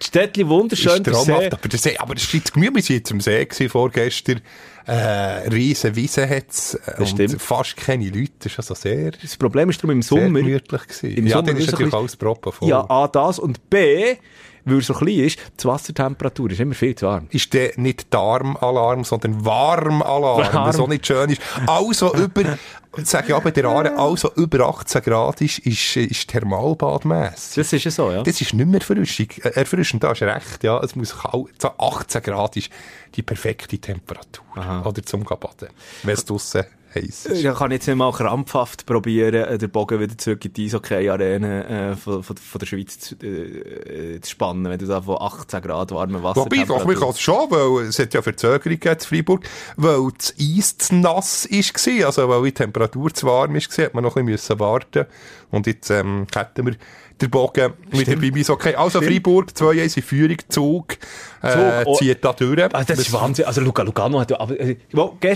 Die 0.00 0.06
Städtchen 0.06 0.48
wunderschön, 0.48 1.02
ist 1.02 1.04
traumhaft, 1.04 1.52
aber 1.52 1.68
der 1.68 1.78
See, 1.78 1.96
aber 1.98 2.14
das 2.14 2.24
ist 2.24 2.32
jetzt 2.32 2.54
Gemüse. 2.54 2.72
Wir 2.74 2.82
waren 2.82 2.96
jetzt 2.96 3.12
am 3.12 3.20
See 3.20 3.44
gewesen, 3.44 3.68
vorgestern. 3.68 4.40
Äh, 4.86 5.48
riesen 5.48 5.94
Wiese 5.94 6.28
hat's. 6.28 6.74
äh, 6.74 7.00
und 7.02 7.40
fast 7.40 7.76
keine 7.76 8.08
Leute. 8.08 8.32
Das 8.40 8.52
ist 8.52 8.58
also 8.58 8.74
sehr, 8.74 9.12
Das 9.12 9.36
Problem 9.36 9.70
ist 9.70 9.78
darum 9.78 9.90
im 9.90 10.02
sehr 10.02 10.18
Sommer, 10.22 10.40
gemütlich 10.40 10.82
gewesen. 10.82 11.16
Im 11.16 11.26
ja, 11.26 11.36
Sommer 11.36 11.46
dann 11.48 11.56
ist 11.58 11.70
natürlich 11.70 11.94
alles 11.94 12.16
proppen 12.16 12.52
voll. 12.52 12.68
ja, 12.68 12.84
A, 12.88 13.08
das 13.08 13.38
und 13.38 13.70
B, 13.70 14.16
weil 14.64 14.76
er 14.76 14.82
so 14.82 14.94
klein 14.94 15.18
ist, 15.20 15.38
die 15.60 15.64
Wassertemperatur 15.64 16.50
ist 16.50 16.60
immer 16.60 16.74
viel 16.74 16.94
zu 16.94 17.06
warm. 17.06 17.26
ist 17.30 17.52
der 17.52 17.72
nicht 17.76 18.12
Darmalarm, 18.12 19.04
sondern 19.04 19.44
Warmalarm, 19.44 20.52
Warm. 20.52 20.66
was 20.68 20.78
auch 20.78 20.88
nicht 20.88 21.06
schön 21.06 21.30
ist. 21.30 21.40
Also 21.66 22.14
über, 22.14 22.58
sag 23.02 23.28
ich 23.28 23.34
aber 23.34 23.50
der 23.50 23.64
Aare, 23.66 23.96
also 23.96 24.32
über 24.34 24.68
18 24.68 25.02
Grad 25.02 25.40
ist, 25.40 25.58
ist, 25.60 25.96
ist 25.96 26.28
Thermalbadmässig. 26.28 27.56
Das 27.56 27.72
ist 27.72 27.84
ja 27.84 27.90
so, 27.90 28.10
ja. 28.10 28.22
Das 28.22 28.40
ist 28.40 28.54
nicht 28.54 28.66
mehr 28.66 28.80
erfrischend. 28.80 29.44
Äh, 29.44 29.50
Erfrischend, 29.50 30.02
da 30.04 30.10
hast 30.10 30.20
du 30.20 30.26
recht, 30.26 30.62
ja. 30.62 30.78
Es 30.82 30.94
muss 30.96 31.16
kalt, 31.16 31.60
so 31.60 31.70
18 31.78 32.22
Grad 32.22 32.56
ist 32.56 32.70
die 33.14 33.22
perfekte 33.22 33.78
Temperatur. 33.78 34.44
Oder 34.84 35.02
zum 35.02 35.24
Baden. 35.24 35.68
Wenn 36.02 36.14
es 36.14 36.24
draussen 36.24 36.64
heiß 36.94 37.26
ist. 37.26 37.42
Ja, 37.42 37.52
kann 37.54 37.70
jetzt 37.70 37.86
nicht 37.86 37.96
mal 37.96 38.12
krampfhaft 38.12 38.86
probieren, 38.86 39.34
äh, 39.34 39.58
den 39.58 39.70
Bogen 39.70 40.00
wieder 40.00 40.16
zurück 40.16 40.44
in 40.44 40.52
die 40.52 40.66
Eishockey-Arena 40.66 41.92
äh, 41.92 41.96
von, 41.96 42.22
von, 42.22 42.36
von 42.36 42.58
der 42.58 42.66
Schweiz 42.66 42.98
zu, 42.98 43.14
äh, 43.16 44.20
zu 44.20 44.30
spannen, 44.30 44.64
wenn 44.64 44.78
du 44.78 44.86
da 44.86 45.00
von 45.00 45.16
18 45.20 45.62
Grad 45.62 45.90
warmem 45.92 46.22
Wasser 46.22 46.40
Wobei, 46.40 46.64
doch, 46.64 46.84
man 46.84 46.96
kann 46.96 47.10
es 47.10 47.20
schon, 47.20 47.50
weil 47.50 47.86
es 47.86 47.98
hat 47.98 48.14
ja 48.14 48.22
Verzögerung 48.22 48.78
gegeben 48.78 48.94
in 48.94 49.06
Freiburg, 49.06 49.44
weil 49.76 50.08
das 50.16 50.34
Eis 50.40 50.78
zu 50.78 50.94
nass 50.94 51.48
war, 51.50 52.06
also 52.06 52.28
weil 52.28 52.42
die 52.44 52.52
Temperatur 52.52 53.12
zu 53.12 53.26
warm 53.26 53.54
war, 53.54 53.60
hat 53.60 53.94
man 53.94 54.04
noch 54.04 54.16
ein 54.16 54.26
bisschen 54.26 54.58
warten 54.58 55.06
Und 55.50 55.66
jetzt 55.66 55.90
ähm, 55.90 56.26
hätten 56.34 56.66
wir 56.66 56.76
den 57.22 57.30
Bogen 57.30 57.72
wieder 57.90 58.16
bei 58.16 58.30
mir 58.30 58.50
okay. 58.50 58.74
Also 58.74 59.00
Freiburg, 59.00 59.50
2-1 59.50 59.96
in 59.96 60.02
Führung, 60.02 60.36
Zug, 60.48 60.96
äh, 61.42 61.52
Zug, 61.52 61.86
oh. 61.86 61.96
zieht 61.96 62.24
da 62.24 62.32
durch. 62.32 62.62
Ah, 62.72 62.84
das 62.84 62.98
ist 62.98 63.12
Wahnsinn. 63.12 63.44
Also 63.46 63.60
Luca 63.60 63.82
Lugano 63.82 64.20
hat 64.20 64.30
ja, 64.30 64.40
aber, 64.40 64.58
äh, 64.58 64.76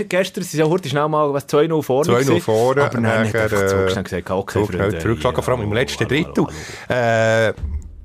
gestern 0.09 0.45
sind 0.45 0.61
ja 0.61 0.67
heute 0.67 0.89
schnell 0.89 1.09
mal 1.09 1.33
was 1.33 1.49
2-0 1.49 1.83
vorne 1.83 2.11
2-0 2.11 2.25
gewesen. 2.25 2.41
vorne, 2.41 2.85
Aber 2.85 3.01
nein, 3.01 3.13
hat 3.13 3.27
nachher, 3.27 3.43
einfach 3.45 3.63
äh, 3.63 3.67
zurückgeschnitten 3.69 3.99
und 3.99 4.05
gesagt, 4.05 4.31
okay, 4.31 4.59
Zug 4.59 4.67
Freunde. 4.67 4.89
schnell 4.89 5.01
zurückgeschlagen, 5.01 5.37
ja, 5.37 5.43
vor 5.43 5.55
allem 5.55 5.63
im 5.63 5.73
letzten 5.73 6.09
Drittel. 6.09 6.47
Äh, 6.89 7.53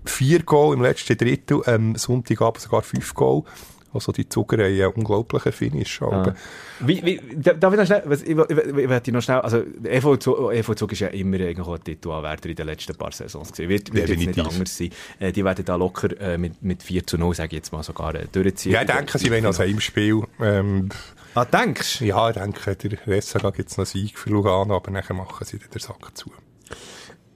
vier 0.05 0.43
Goal 0.43 0.75
im 0.75 0.81
letzten 0.81 1.17
Drittel, 1.17 1.61
ähm, 1.65 1.95
Sonntagabend 1.95 2.61
sogar 2.61 2.81
fünf 2.81 3.13
Goal. 3.13 3.43
Also 3.93 4.11
die 4.11 4.27
Zuckerei, 4.29 4.85
ein 4.85 4.93
unglaublicher 4.93 5.51
Finish. 5.51 6.01
Aber 6.01 6.33
Wie, 6.79 7.03
wie, 7.03 7.21
da- 7.35 7.53
darf 7.53 7.73
ich 7.73 7.79
noch 7.79 7.85
schnell, 7.85 8.03
was, 8.05 8.21
ich, 8.23 8.29
ich, 8.29 9.07
ich, 9.07 9.13
noch 9.13 9.21
schnell, 9.21 9.39
also, 9.39 9.63
EV 9.83 10.17
Zug, 10.17 10.53
EV 10.53 10.75
Zug 10.75 10.91
ist 10.93 10.99
ja 10.99 11.07
immer 11.09 11.37
auch 11.61 11.73
ein 11.75 11.83
Titelanwärter 11.83 12.49
in 12.49 12.55
den 12.55 12.65
letzten 12.67 12.95
paar 12.95 13.11
Saisons 13.11 13.51
gewesen. 13.51 13.69
Wird, 13.69 13.93
wird 13.93 14.09
jetzt 14.09 14.25
nicht 14.25 14.39
anders 14.39 14.77
sein. 14.77 14.89
Äh, 15.19 15.31
die 15.31 15.43
werden 15.43 15.65
da 15.65 15.75
locker 15.75 16.19
äh, 16.21 16.37
mit, 16.37 16.61
mit 16.63 16.83
4 16.83 17.05
zu 17.05 17.17
0, 17.17 17.35
sage 17.35 17.47
ich 17.47 17.53
jetzt 17.53 17.73
mal, 17.73 17.83
sogar 17.83 18.15
äh, 18.15 18.27
durchziehen. 18.31 18.71
Ja, 18.71 18.81
ich 18.81 18.87
denke, 18.87 19.17
sie 19.17 19.29
wollen 19.31 19.45
als 19.45 19.59
Heimspiel. 19.59 20.21
Ähm, 20.41 20.89
Ah, 21.33 21.45
denkst 21.45 21.99
du? 21.99 22.05
ja, 22.05 22.29
ich 22.29 22.35
denke, 22.35 22.75
der 22.75 23.07
Ressaga 23.07 23.51
gibt 23.51 23.69
es 23.71 23.77
noch 23.77 23.85
Sieg 23.85 24.17
für 24.19 24.29
Lugano, 24.29 24.75
aber 24.75 24.91
nachher 24.91 25.13
machen 25.13 25.45
sie 25.45 25.59
den 25.59 25.79
Sack 25.79 26.11
zu. 26.17 26.29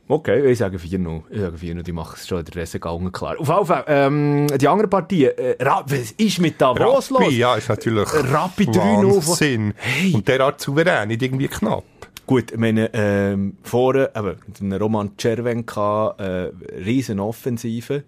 Okay, 0.08 0.52
ich 0.52 0.60
sage 0.60 0.78
4-0. 0.78 1.22
Ich 1.32 1.40
sage 1.42 1.58
4-0, 1.58 1.82
die 1.82 1.92
machen 1.92 2.14
es 2.16 2.28
schon 2.28 2.40
in 2.40 2.46
der 2.46 2.56
Resse 2.56 2.80
gegangen, 2.80 3.12
klar. 3.12 3.36
Auf 3.40 3.48
jeden 3.50 3.66
Fall, 3.66 3.84
ähm, 3.88 4.48
die 4.56 4.68
andere 4.68 4.88
Partie, 4.88 5.26
äh, 5.26 5.56
was 5.60 6.12
ist 6.12 6.40
mit 6.40 6.62
Davos 6.62 7.10
los? 7.10 7.22
Rappi, 7.22 7.38
ja, 7.38 7.56
ist 7.56 7.70
natürlich 7.70 8.08
Rappi 8.14 8.66
3-0 8.66 9.02
von- 9.22 9.28
Wahnsinn. 9.28 9.74
Hey. 9.78 10.14
Und 10.14 10.28
derart 10.28 10.62
souverän, 10.62 11.08
nicht 11.08 11.24
irgendwie 11.24 11.48
knapp. 11.48 11.84
Gut, 12.28 12.52
ich 12.52 12.58
meine, 12.58 12.90
ähm, 12.94 13.58
vorne, 13.64 14.12
eben, 14.16 14.74
Roman 14.74 15.18
Czervenka, 15.18 16.16
äh, 16.18 16.52
riesen 16.84 17.20
Offensive. 17.20 18.04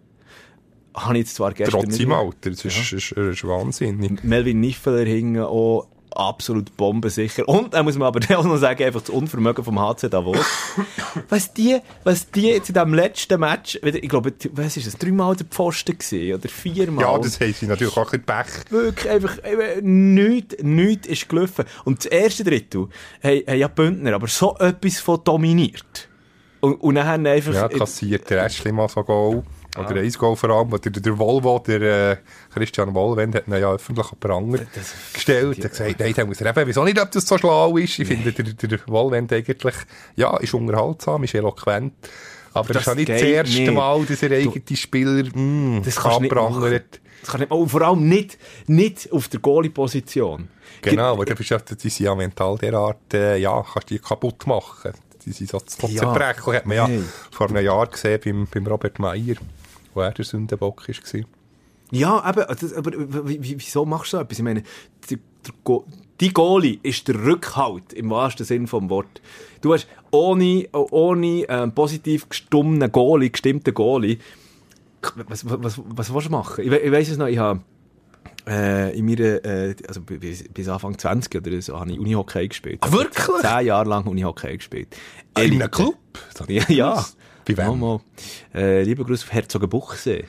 Habe 0.95 1.13
ich 1.15 1.19
jetzt 1.25 1.35
zwar 1.35 1.53
gestern 1.53 1.81
Trotz 1.81 1.99
im 1.99 2.11
Alter, 2.11 2.49
das 2.51 2.65
ist, 2.65 2.93
ist, 2.93 3.11
ist 3.11 3.43
wahnsinnig. 3.47 4.23
Melvin 4.23 4.59
Niffeler 4.59 5.05
hingen 5.05 5.43
auch 5.43 5.87
absolut 6.11 6.75
bombensicher. 6.77 7.47
Und, 7.47 7.73
da 7.73 7.83
muss 7.83 7.97
man 7.97 8.07
aber 8.07 8.19
auch 8.37 8.43
noch 8.43 8.57
sagen, 8.57 8.83
einfach 8.83 9.01
das 9.01 9.09
Unvermögen 9.09 9.63
vom 9.63 9.79
HC 9.79 10.09
Davos. 10.09 10.45
was 11.29 11.53
die, 11.53 11.79
was 12.03 12.29
die 12.31 12.47
jetzt 12.47 12.69
in 12.69 12.73
diesem 12.73 12.93
letzten 12.93 13.39
Match, 13.39 13.79
ich 13.81 14.09
glaube, 14.09 14.33
was 14.53 14.77
ist 14.77 14.87
das, 14.87 14.97
dreimal 14.97 15.35
der 15.35 15.45
Pfosten 15.45 15.97
gewesen, 15.97 16.35
oder 16.35 16.49
viermal? 16.49 17.05
Ja, 17.05 17.17
das 17.17 17.39
haben 17.39 17.53
sie 17.53 17.67
natürlich 17.67 17.97
auch 17.97 18.11
ein 18.11 18.23
Pech. 18.23 18.71
Wirklich 18.71 19.09
einfach, 19.09 19.37
nichts, 19.81 20.55
nichts 20.61 21.07
ist 21.07 21.29
gelaufen. 21.29 21.65
Und 21.85 21.99
das 21.99 22.05
erste 22.07 22.43
Drittel 22.43 22.87
haben, 23.23 23.41
haben 23.47 23.57
ja 23.57 23.67
Bündner 23.67 24.13
aber 24.13 24.27
so 24.27 24.55
etwas 24.57 24.99
von 24.99 25.23
dominiert. 25.23 26.09
Und, 26.59 26.75
und 26.75 26.95
dann 26.95 27.07
haben 27.07 27.27
einfach... 27.27 27.53
Ja, 27.53 27.67
kassiert 27.67 28.29
der 28.29 28.45
Ashley 28.45 28.71
mal 28.71 28.89
so 28.89 29.03
Goal. 29.03 29.43
Oder 29.79 30.01
ein 30.01 30.11
Goal 30.11 30.35
vor 30.35 30.49
allem, 30.49 30.71
wo 30.71 30.77
der, 30.77 30.91
der 30.91 31.17
Volvo, 31.17 31.59
der 31.59 31.81
äh, 32.11 32.17
Christian 32.53 32.93
Wollwend, 32.93 33.35
hat 33.35 33.47
ihn 33.47 33.53
ja 33.53 33.71
öffentlich 33.73 34.11
an 34.11 34.19
Pranger 34.19 34.59
gestellt. 35.13 35.57
Er 35.59 35.63
hat 35.65 35.71
gesagt, 35.71 35.99
nein, 35.99 36.13
der 36.13 36.25
muss 36.25 36.41
er 36.41 36.49
eben, 36.55 36.67
wieso 36.67 36.83
nicht, 36.83 36.99
ob 36.99 37.11
das 37.11 37.25
so 37.27 37.37
schlau 37.37 37.77
ist. 37.77 37.99
Ich 37.99 38.07
finde, 38.07 38.31
der, 38.31 38.45
der 38.53 38.79
Wollwend 38.87 39.31
eigentlich, 39.33 39.75
ja, 40.15 40.35
ist 40.37 40.53
unterhaltsam, 40.53 41.23
ist 41.23 41.33
eloquent. 41.35 41.93
Aber 42.53 42.73
das 42.73 42.73
das 42.73 42.81
ist 42.83 42.89
auch 42.89 42.95
nicht 42.95 43.09
das 43.09 43.21
erste 43.21 43.61
nicht. 43.61 43.73
Mal, 43.73 44.05
dass 44.05 44.23
er 44.23 44.31
eigene 44.31 44.77
Spieler, 44.77 45.23
mh, 45.33 45.81
Das 45.85 45.95
machen. 45.97 46.23
anprangert. 46.23 46.99
Das 47.21 47.31
kann 47.31 47.39
nicht, 47.41 47.71
vor 47.71 47.81
allem 47.81 48.07
nicht, 48.07 48.37
nicht 48.67 49.11
auf 49.11 49.27
der 49.27 49.39
Goalie-Position. 49.39 50.47
Genau, 50.81 51.17
weil 51.17 51.25
du 51.25 51.35
bist 51.35 51.49
ja, 51.49 51.57
die 51.57 51.89
sind 51.89 52.05
ja 52.05 52.15
mental 52.15 52.57
derart, 52.57 53.13
äh, 53.13 53.37
ja, 53.37 53.63
kannst 53.73 53.89
die 53.89 53.99
kaputt 53.99 54.45
machen. 54.47 54.93
Die 55.25 55.31
sind 55.31 55.49
so 55.49 55.59
so 55.65 55.87
Ja. 55.87 56.01
zerbrechlich. 56.03 56.55
Hat 56.55 56.65
man 56.65 56.77
ja 56.77 56.87
Hey. 56.87 57.01
vor 57.31 57.49
einem 57.49 57.63
Jahr 57.65 57.87
gesehen 57.87 58.19
beim, 58.23 58.47
beim 58.51 58.65
Robert 58.67 58.97
Meyer, 58.99 59.35
wo 59.97 60.01
er 60.01 60.11
der 60.11 60.23
Sündenbock 60.25 60.87
war. 60.87 61.21
Ja, 61.91 62.29
eben, 62.29 62.45
das, 62.59 62.73
aber 62.73 62.91
wie- 63.27 63.41
wie- 63.43 63.59
wieso 63.59 63.85
machst 63.85 64.13
du 64.13 64.17
so 64.17 64.23
etwas? 64.23 64.37
Ich 64.37 64.43
meine, 64.43 64.63
Go 65.63 65.85
die 66.19 66.33
Goalie 66.33 66.79
ist 66.83 67.07
der 67.07 67.23
Rückhalt, 67.23 67.93
im 67.93 68.09
wahrsten 68.09 68.43
Sinn 68.45 68.65
vom 68.67 68.89
Wort. 68.89 69.21
Du 69.61 69.71
hast 69.73 69.87
ohne, 70.11 70.67
ohne 70.73 71.45
ähm, 71.47 71.71
positiv 71.73 72.27
gestummten 72.27 72.91
Goalie, 72.91 73.29
gestimmten 73.29 73.71
Goalie, 73.73 74.17
was, 75.27 75.45
was, 75.47 75.57
was, 75.63 75.81
was 75.87 76.13
willst 76.13 76.27
du 76.27 76.31
machen? 76.31 76.65
Ich, 76.65 76.71
ich 76.71 76.91
weiss 76.91 77.09
es 77.09 77.17
noch, 77.17 77.27
ich 77.27 77.37
habe 77.37 77.61
äh, 78.47 78.97
in 78.97 79.05
meiner, 79.05 79.45
äh, 79.45 79.75
also 79.87 80.01
bi- 80.01 80.17
bis, 80.17 80.43
bis 80.51 80.67
Anfang 80.67 80.97
20 80.97 81.35
oder 81.35 81.61
so, 81.61 81.79
habe 81.79 81.91
ich 81.91 81.99
Unihockey 81.99 82.47
gespielt. 82.47 82.79
Ah, 82.81 82.91
wirklich? 82.91 83.41
Zehn 83.41 83.65
Jahre 83.67 83.87
lang 83.87 84.05
Unihockey 84.07 84.57
gespielt. 84.57 84.87
In 85.37 85.61
einem. 85.61 85.69
Club? 85.71 85.95
Ja, 86.47 86.63
ja. 86.69 87.05
Bei 87.55 87.67
wem? 87.67 87.79
Mal. 87.79 87.99
Äh, 88.53 88.83
lieber 88.83 89.05
Gruß 89.05 89.23
auf 89.23 89.33
Herzogenbuchsee. 89.33 90.25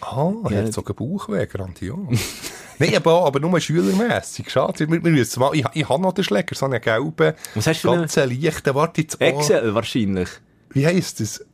Ah, 0.00 0.32
hat 0.50 0.72
sogar 0.72 0.96
Bauchweh, 0.96 1.46
grandios. 1.46 2.08
Nein, 2.78 2.96
aber, 2.96 3.24
aber 3.24 3.38
nur 3.38 3.60
schülermässig. 3.60 4.50
Schade. 4.50 4.90
Wir, 4.90 5.04
wir 5.04 5.12
müssen 5.12 5.38
mal, 5.38 5.54
ich, 5.54 5.64
ich 5.74 5.88
habe 5.88 6.02
noch 6.02 6.12
den 6.12 6.24
Schläger, 6.24 6.56
so 6.56 6.66
einen 6.66 6.80
gelben, 6.80 7.34
Was 7.54 7.66
hast 7.68 7.84
du 7.84 7.90
ganz 7.92 8.16
leichten, 8.16 8.74
warte 8.74 9.02
jetzt, 9.02 9.18
oh, 9.20 9.24
Excel 9.24 9.74
wahrscheinlich. 9.74 10.28
wie 10.70 10.86
heisst 10.86 11.20
das? 11.20 11.44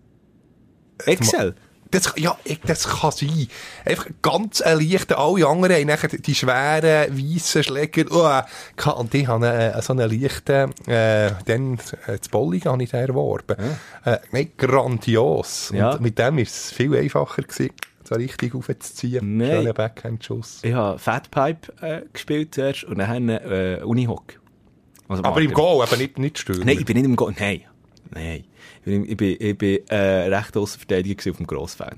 Excel? 1.04 1.54
Das, 1.90 2.12
ja, 2.16 2.36
ich- 2.44 2.60
das 2.66 2.86
kann 2.86 3.10
sein. 3.12 3.48
Einfach 3.84 4.06
ganz 4.20 4.60
ein 4.60 4.78
leichter, 4.80 5.18
alle 5.18 5.46
anderen 5.46 5.76
haben 5.76 5.86
nachher 5.86 6.08
die 6.08 6.34
schweren, 6.34 7.16
weissen 7.16 7.62
Schläger, 7.62 8.04
oh, 8.10 8.90
und 8.98 9.12
die 9.12 9.26
haben 9.26 9.42
äh, 9.42 9.80
so 9.80 9.94
einen 9.94 10.10
leichten, 10.10 10.72
äh, 10.86 11.32
dann, 11.46 11.74
äh, 12.06 12.18
das 12.18 12.28
Bowling 12.28 12.64
habe 12.64 12.82
ich 12.82 12.92
erworben. 12.92 13.56
Äh, 14.04 14.18
nein, 14.32 14.52
grandios. 14.58 15.72
Ja. 15.74 15.92
Und 15.92 16.00
mit 16.02 16.18
dem 16.18 16.38
ist 16.38 16.54
es 16.54 16.72
viel 16.72 16.94
einfacher 16.96 17.42
gewesen, 17.42 17.70
so 18.04 18.14
richtig 18.16 18.54
aufzuziehen. 18.54 19.36
Nein. 19.38 19.50
Schöner 19.50 19.72
Backhand-Schuss. 19.74 20.60
Ich 20.62 20.74
habe 20.74 20.98
Fatpipe 20.98 21.72
äh, 21.80 22.02
gespielt 22.12 22.54
zuerst 22.54 22.84
und 22.84 22.98
dann 22.98 23.28
äh, 23.28 23.80
Unihock. 23.84 24.40
Also, 25.08 25.24
Aber 25.24 25.40
im. 25.40 25.52
Goal, 25.54 25.86
eben 25.90 25.98
nicht, 26.00 26.18
nicht 26.18 26.38
stürmen. 26.38 26.66
Nein, 26.66 26.78
ich 26.78 26.84
bin 26.84 26.96
nicht 26.96 27.06
im 27.06 27.16
Goal. 27.16 27.34
Nein. 27.38 27.62
Nein. 28.10 28.44
Ich 28.88 29.16
bin, 29.16 29.36
ich 29.38 29.58
bin, 29.58 29.86
äh, 29.88 29.96
recht 30.34 30.56
Aussenverteidiger 30.56 31.30
auf 31.30 31.36
dem 31.36 31.46
Grossfeld. 31.46 31.94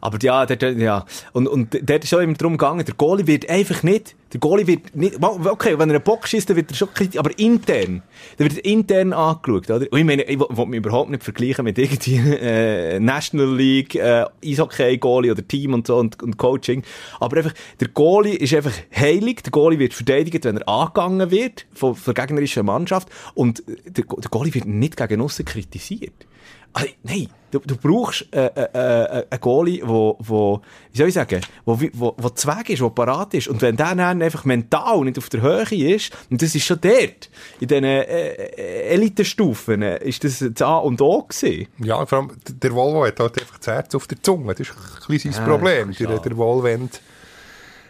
Aber 0.00 0.18
ja, 0.20 0.46
dort, 0.46 0.62
ja. 0.62 1.04
Und, 1.32 1.46
und 1.46 1.78
dort 1.82 2.04
ist 2.04 2.14
auch 2.14 2.20
immer 2.20 2.34
darum 2.34 2.56
gegangen, 2.56 2.84
der 2.84 2.94
Goalie 2.94 3.26
wird 3.26 3.48
einfach 3.48 3.82
nicht, 3.82 4.14
der 4.32 4.40
Goalie 4.40 4.66
wird 4.66 4.94
nicht, 4.94 5.16
okay, 5.22 5.78
wenn 5.78 5.88
er 5.88 5.96
einen 5.96 6.04
Bock 6.04 6.28
schießt, 6.28 6.50
dann 6.50 6.56
wird 6.56 6.70
er 6.70 6.76
schon 6.76 6.92
kritisch, 6.92 7.18
aber 7.18 7.38
intern, 7.38 8.02
dann 8.36 8.50
wird 8.50 8.58
er 8.58 8.64
intern 8.64 9.12
angeschaut, 9.12 9.70
oder? 9.70 9.86
Und 9.90 9.98
ich 9.98 10.04
meine, 10.04 10.22
ich 10.24 10.38
will 10.38 10.66
mich 10.66 10.78
überhaupt 10.78 11.10
nicht 11.10 11.24
vergleichen 11.24 11.64
mit 11.64 11.78
irgendwie, 11.78 12.16
äh, 12.16 13.00
National 13.00 13.56
League, 13.56 13.94
äh, 13.94 14.26
Eishockey-Goalie 14.44 15.32
oder 15.32 15.46
Team 15.46 15.72
und 15.72 15.86
so 15.86 15.96
und, 15.96 16.22
und 16.22 16.36
Coaching. 16.36 16.82
Aber 17.20 17.38
einfach, 17.38 17.54
der 17.80 17.88
Goalie 17.88 18.34
ist 18.34 18.52
einfach 18.54 18.74
heilig, 18.94 19.42
der 19.42 19.50
Goalie 19.50 19.78
wird 19.78 19.94
verteidigt, 19.94 20.44
wenn 20.44 20.58
er 20.58 20.68
angegangen 20.68 21.30
wird 21.30 21.66
von, 21.72 21.94
von 21.94 22.14
der 22.14 22.26
gegnerischen 22.26 22.66
Mannschaft 22.66 23.08
und 23.34 23.62
der, 23.66 24.04
der 24.04 24.30
Goalie 24.30 24.54
wird 24.54 24.66
nicht 24.66 24.96
gegen 24.96 25.22
aussen 25.22 25.46
kritisiert. 25.46 26.26
Also, 26.78 26.92
nein, 27.02 27.26
du, 27.50 27.58
du 27.58 27.76
brauchst 27.76 28.32
äh, 28.32 28.46
äh, 28.46 28.68
äh, 28.72 29.26
einen 29.28 29.40
Goalie, 29.40 29.82
wo, 29.84 30.16
wo, 30.20 30.60
wie 30.92 30.98
soll 30.98 31.08
ich 31.08 31.14
sagen, 31.14 31.40
wo, 31.64 31.76
wo, 31.94 32.14
wo 32.16 32.28
zweig 32.28 32.70
ist, 32.70 32.80
wo 32.80 32.90
parat 32.90 33.34
ist. 33.34 33.48
Und 33.48 33.60
wenn 33.62 33.76
der 33.76 33.96
dann 33.96 34.22
einfach 34.22 34.44
mental 34.44 35.00
nicht 35.00 35.18
auf 35.18 35.28
der 35.28 35.42
Höhe 35.42 35.94
ist, 35.94 36.12
und 36.30 36.40
das 36.40 36.54
ist 36.54 36.64
schon 36.64 36.80
dort, 36.80 37.30
in 37.58 37.66
diesen 37.66 37.82
äh, 37.82 38.02
äh, 38.02 38.94
Elitestufen, 38.94 39.82
äh, 39.82 39.98
ist 40.04 40.22
das 40.22 40.38
das 40.38 40.62
A 40.62 40.76
und 40.76 41.00
O 41.00 41.22
gewesen. 41.22 41.66
Ja, 41.78 42.06
vor 42.06 42.18
allem, 42.18 42.30
der 42.46 42.72
Volvo 42.72 43.04
hat 43.04 43.18
halt 43.18 43.40
einfach 43.40 43.58
das 43.58 43.66
Herz 43.66 43.94
auf 43.96 44.06
der 44.06 44.22
Zunge. 44.22 44.54
Das 44.54 44.68
ist 44.68 44.76
ein 44.76 45.06
bisschen 45.08 45.32
sein 45.32 45.42
Ja, 45.44 45.50
Problem. 45.50 45.92
Der, 45.98 46.18
der 46.20 46.36
Volvent. 46.36 47.00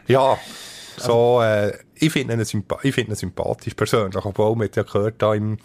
Ja, 0.06 0.38
so, 0.96 1.42
äh, 1.42 1.76
ich 1.94 2.10
finde 2.10 2.32
ihn, 2.32 2.44
sympa 2.46 2.78
finde 2.78 3.12
ihn 3.12 3.16
sympathisch 3.16 3.74
persönlich. 3.74 4.24
Obwohl 4.24 4.56
man 4.56 4.70
ja 4.74 4.82
gehört, 4.82 5.20
da 5.20 5.34
im, 5.34 5.58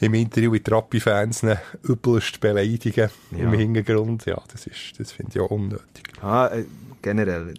im 0.00 0.14
Interview 0.14 0.50
mit 0.50 0.70
Rappi-Fans 0.70 1.42
ihn 1.42 1.56
übelst 1.82 2.40
beleidigen 2.40 3.10
im 3.32 3.52
Ja. 3.52 3.58
Hintergrund. 3.58 4.26
Ja, 4.26 4.40
das 4.52 4.66
ist, 4.66 4.98
das 4.98 5.12
finde 5.12 5.32
ich 5.34 5.40
auch 5.40 5.50
unnötig. 5.50 6.04
Ah, 6.22 6.46
äh, 6.48 6.64
generell. 7.02 7.54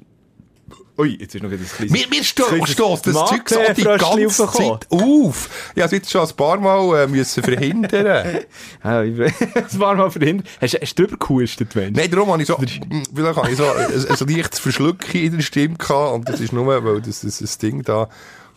Ui, 0.97 1.17
jetzt 1.19 1.33
ist 1.33 1.41
noch 1.41 1.49
ein 1.49 1.57
kleines... 1.57 1.91
Mir, 1.91 2.07
mir 2.09 2.23
sto 2.23 2.43
stößt 2.65 3.07
das 3.07 3.13
Zeug 3.13 3.49
so 3.49 3.59
die 3.75 3.83
ganze. 3.83 4.47
Zeit 4.47 4.87
auf. 4.91 5.49
Habe 5.69 5.81
es 5.85 5.91
jetzt 5.91 6.11
schon 6.11 6.27
ein 6.27 6.35
paar 6.35 6.59
Mal 6.59 7.03
äh, 7.03 7.07
müssen 7.07 7.43
verhindern. 7.43 8.39
Das 8.83 9.79
war 9.79 9.95
mal 9.95 10.11
verhindert. 10.11 10.47
Hast, 10.59 10.79
hast 10.79 10.99
du 10.99 11.07
drüber 11.07 11.17
gehustet, 11.25 11.75
Mensch? 11.75 11.97
Nein, 11.97 12.11
darum 12.11 12.29
habe 12.29 12.41
ich 12.41 12.47
so, 12.47 12.57
vielleicht 13.15 13.37
habe 13.37 13.51
ich 13.51 13.57
so 13.57 13.63
ein, 13.63 14.19
ein 14.19 14.35
leichtes 14.35 14.59
Verschlucken 14.59 15.21
in 15.21 15.37
der 15.37 15.41
Stimme 15.41 15.75
gehabt 15.75 16.13
und 16.13 16.29
das 16.29 16.39
ist 16.39 16.53
nur, 16.53 16.83
weil 16.83 17.01
das, 17.01 17.21
das, 17.21 17.39
das 17.39 17.57
Ding 17.57 17.81
da 17.83 18.09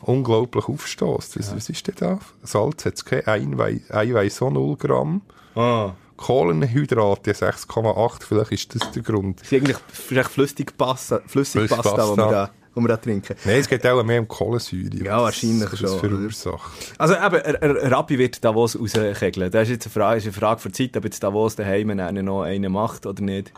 unglaublich 0.06 0.68
aufstößt. 0.68 1.38
Was, 1.38 1.54
was 1.56 1.68
ist 1.68 1.86
denn 1.86 1.94
da? 1.98 2.18
Salz 2.42 2.84
hat 2.84 2.94
es 2.94 3.04
kein 3.04 3.26
Eiweiß, 3.26 3.90
Eiweiß 3.90 4.36
so 4.36 4.50
0 4.50 4.76
Gramm. 4.76 5.22
Ah. 5.54 5.92
Kohlenhydrate 6.16 7.32
6,8, 7.32 8.22
vielleicht 8.26 8.52
ist 8.52 8.74
das 8.74 8.90
der 8.92 9.02
Grund. 9.02 9.40
Es 9.42 9.50
ist 9.50 9.58
eigentlich 9.58 9.76
vielleicht 9.92 10.30
Flüssigpasta, 10.30 11.20
Flüssigpasta, 11.26 11.82
Flüssigpasta. 11.82 12.12
die 12.14 12.18
wir 12.18 12.30
da, 12.30 12.50
die 12.76 12.80
wir 12.80 12.88
da 12.88 12.96
trinken. 12.96 13.36
Nein, 13.44 13.58
es 13.60 13.68
geht 13.68 13.84
auch 13.86 14.02
mehr 14.04 14.20
um 14.20 14.28
Kohlensäure. 14.28 15.04
Ja, 15.04 15.20
wahrscheinlich 15.22 15.68
schon, 15.70 15.80
Das 15.82 15.92
oder? 15.92 16.00
verursacht. 16.00 16.94
Also 16.98 17.14
eben, 17.14 17.56
Rappi 17.92 18.18
wird 18.18 18.44
Davos 18.44 18.78
rauskegeln. 18.78 19.50
Das 19.50 19.64
ist 19.64 19.70
jetzt 19.70 19.86
eine 19.86 19.92
Frage, 19.92 20.18
ist 20.18 20.24
eine 20.24 20.32
Frage 20.32 20.60
für 20.60 20.70
Zeit, 20.72 20.96
ob 20.96 21.04
jetzt 21.04 21.22
Davos 21.22 21.56
daheim 21.56 21.90
einen 21.90 22.24
noch 22.24 22.42
einen 22.42 22.70
macht 22.72 23.06
oder 23.06 23.22
nicht. 23.22 23.52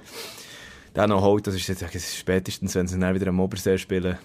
Der 0.95 1.07
noch 1.07 1.21
holt, 1.21 1.47
das 1.47 1.55
ist 1.55 1.69
jetzt 1.69 1.83
das 1.83 2.17
spätestens, 2.17 2.75
wenn 2.75 2.89
sie 2.89 2.99
dann 2.99 3.15
wieder 3.15 3.27
am 3.29 3.39
Obersee 3.39 3.77
spielen, 3.77 4.17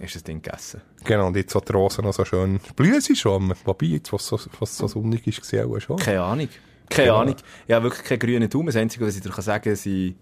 ist 0.00 0.14
das 0.14 0.22
Ding 0.24 0.42
gegessen. 0.42 0.80
Genau, 1.04 1.26
und 1.28 1.36
jetzt 1.36 1.52
so 1.52 1.60
die 1.60 1.72
Rosen 1.72 2.04
noch 2.04 2.12
so 2.14 2.24
schön 2.24 2.60
blühen 2.74 3.00
sie 3.00 3.16
schon. 3.16 3.52
Wobei, 3.64 3.86
jetzt, 3.86 4.12
was 4.12 4.26
so, 4.26 4.38
was 4.60 4.76
so 4.76 4.86
sonnig 4.88 5.26
ist, 5.26 5.52
war 5.52 5.66
auch 5.66 5.80
schon. 5.80 5.96
Keine 5.98 6.22
Ahnung. 6.22 6.48
Keine 6.88 7.08
Ja. 7.08 7.16
Ahnung. 7.20 7.36
Ich 7.66 7.74
habe 7.74 7.84
wirklich 7.84 8.04
keine 8.04 8.18
grünen 8.18 8.48
Daumen. 8.48 8.66
Das 8.66 8.76
Einzige, 8.76 9.06
was 9.06 9.16
ich 9.16 9.22
dir 9.22 9.32
sagen 9.42 9.64
kann, 9.64 9.76
sind, 9.76 10.16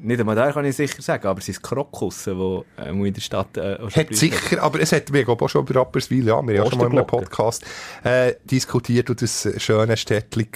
nicht 0.00 0.20
einmal 0.20 0.36
da 0.36 0.52
kann 0.52 0.64
ich 0.64 0.76
sicher 0.76 1.02
sagen, 1.02 1.26
aber 1.26 1.40
es 1.40 1.46
sind 1.46 1.60
Krokusse, 1.62 2.32
die 2.34 2.82
äh, 2.82 2.90
in 2.90 3.12
der 3.14 3.20
Stadt 3.20 3.56
äh, 3.56 3.78
auch 3.82 3.90
Hat 3.90 4.14
sicher, 4.14 4.62
aber 4.62 4.80
es 4.80 4.92
hat, 4.92 5.12
wir 5.12 5.26
haben 5.26 5.40
auch 5.40 5.48
schon 5.48 5.66
über 5.66 5.80
Rapperswil, 5.80 6.20
ja, 6.26 6.34
wir 6.34 6.36
haben 6.36 6.48
ja 6.50 6.66
schon 6.70 6.78
mal 6.78 6.86
in 6.86 6.92
einem. 6.98 7.06
Podcast 7.06 7.64
äh, 8.04 8.34
diskutiert 8.44 9.10
und 9.10 9.20
das 9.20 9.48
schöne 9.56 9.96
Städtchen. 9.96 10.46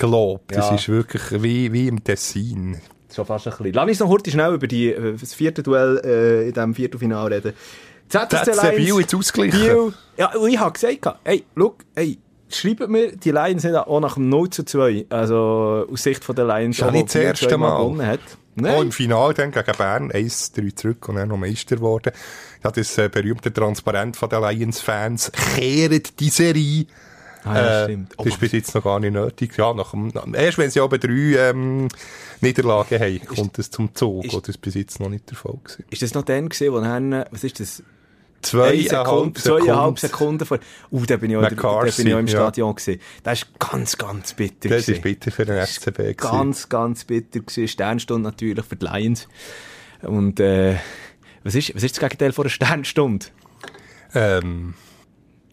Das 0.46 0.68
Ja. 0.68 0.74
ist 0.76 0.88
wirklich 0.88 1.42
wie, 1.42 1.72
wie 1.72 1.88
im 1.88 2.04
Tessin. 2.04 2.80
Schon 3.12 3.26
fast 3.26 3.48
ein 3.48 3.50
bisschen. 3.56 3.72
Lass 3.72 3.88
uns 3.88 3.98
noch 4.00 4.08
kurz 4.08 4.30
schnell 4.30 4.54
über 4.54 4.66
die, 4.68 4.92
äh, 4.92 5.16
das 5.18 5.34
vierte 5.34 5.62
Duell 5.64 6.00
äh, 6.04 6.46
in 6.48 6.52
diesem 6.54 6.74
Viertelfinale 6.74 7.36
reden. 7.36 7.52
Das 8.12 8.32
hat 8.32 8.46
der 8.46 8.72
Biel 8.72 9.00
jetzt 9.00 9.14
ausgeglichen. 9.14 9.60
Biel. 9.60 9.94
Ja, 10.16 10.34
und 10.36 10.48
ich 10.50 10.58
habe 10.58 10.72
gesagt, 10.72 11.18
hey, 11.24 11.44
schau, 11.56 11.74
hey, 11.96 12.18
schreibt 12.48 12.88
mir, 12.88 13.16
die 13.16 13.30
Lions 13.30 13.62
sind 13.62 13.74
auch 13.76 14.00
nach 14.00 14.14
dem 14.14 14.28
0 14.28 14.50
zu 14.50 14.64
2, 14.64 15.06
also 15.08 15.86
aus 15.90 16.02
Sicht 16.02 16.22
von 16.22 16.36
der 16.36 16.46
Lions, 16.46 16.82
auch, 16.82 16.90
nicht 16.90 17.06
das 17.08 17.14
erste 17.14 17.56
Mal. 17.56 17.76
gewonnen 17.78 18.06
hat. 18.06 18.20
Auch 18.20 18.60
Nein. 18.62 18.82
im 18.82 18.92
Finale 18.92 19.32
dann 19.32 19.50
gegen 19.50 19.72
Bern 19.78 20.12
1-3 20.12 20.76
zurück 20.76 21.08
und 21.08 21.14
dann 21.16 21.28
noch 21.30 21.38
Meister 21.38 21.76
geworden. 21.76 22.12
Ja, 22.62 22.70
das 22.70 22.98
äh, 22.98 23.08
berühmte 23.08 23.50
Transparent 23.50 24.14
von 24.14 24.28
den 24.28 24.42
Lions-Fans 24.42 25.32
kehrt 25.56 26.20
die 26.20 26.28
Serie. 26.28 26.84
Ah, 27.44 27.56
ja, 27.56 27.80
Äh, 27.80 27.84
stimmt. 27.84 28.12
das 28.18 28.26
ist 28.26 28.38
bis 28.40 28.52
jetzt 28.52 28.74
noch 28.74 28.84
gar 28.84 29.00
nicht 29.00 29.14
nötig. 29.14 29.56
Ja, 29.56 29.72
nach 29.72 29.92
dem, 29.92 30.12
erst 30.34 30.58
wenn 30.58 30.70
sie 30.70 30.80
aber 30.80 30.98
drei 30.98 31.10
ähm, 31.50 31.88
Niederlagen 32.42 33.00
haben, 33.00 33.26
kommt 33.26 33.58
es 33.58 33.70
zum 33.70 33.94
Zug. 33.94 34.26
ist- 34.26 34.46
das 34.48 34.58
bis 34.58 34.74
jetzt 34.74 35.00
noch 35.00 35.08
nicht 35.08 35.30
der 35.30 35.36
Fall 35.38 35.56
gewesen. 35.64 35.84
ist 35.90 36.02
das 36.02 36.12
noch 36.12 36.22
dann 36.22 36.50
gewesen, 36.50 36.72
wo 36.74 36.80
dann, 36.80 37.12
äh, 37.12 37.24
was 37.30 37.42
ist 37.44 37.58
das? 37.58 37.82
Zweieinhalb 38.42 39.06
Sekunde, 39.06 39.40
zweieinhalb 39.40 39.98
Sekunden. 39.98 40.44
Sekunden 40.44 40.46
vor. 40.46 40.58
Uh, 40.90 41.06
da 41.06 41.16
bin 41.16 41.30
ich 41.30 41.36
auch, 41.36 41.42
da, 41.42 41.48
da 41.48 41.54
McCarthy, 41.54 42.02
bin 42.02 42.06
ich 42.08 42.14
auch 42.14 42.18
im 42.18 42.26
ja. 42.26 42.32
Stadion 42.32 42.74
gewesen. 42.74 43.00
Das 43.22 43.42
ist 43.42 43.58
ganz, 43.58 43.96
ganz 43.96 44.34
bitter 44.34 44.68
Das 44.68 44.86
gewesen. 44.86 44.94
ist 44.94 45.02
bitter 45.02 45.30
für 45.30 45.44
den 45.44 45.56
gewesen. 45.56 46.16
Ganz, 46.16 46.68
ganz 46.68 47.04
bitter 47.04 47.40
gewesen. 47.40 47.68
Sternstunde 47.68 48.28
natürlich 48.28 48.64
für 48.64 48.76
die 48.76 48.84
Lions. 48.84 49.28
Und, 50.02 50.40
äh, 50.40 50.76
was 51.44 51.54
ist, 51.54 51.74
was 51.74 51.82
ist 51.82 51.96
das 51.96 52.00
Gegenteil 52.00 52.32
von 52.32 52.44
einer 52.44 52.50
Sternstunde? 52.50 53.26
Ähm, 54.14 54.74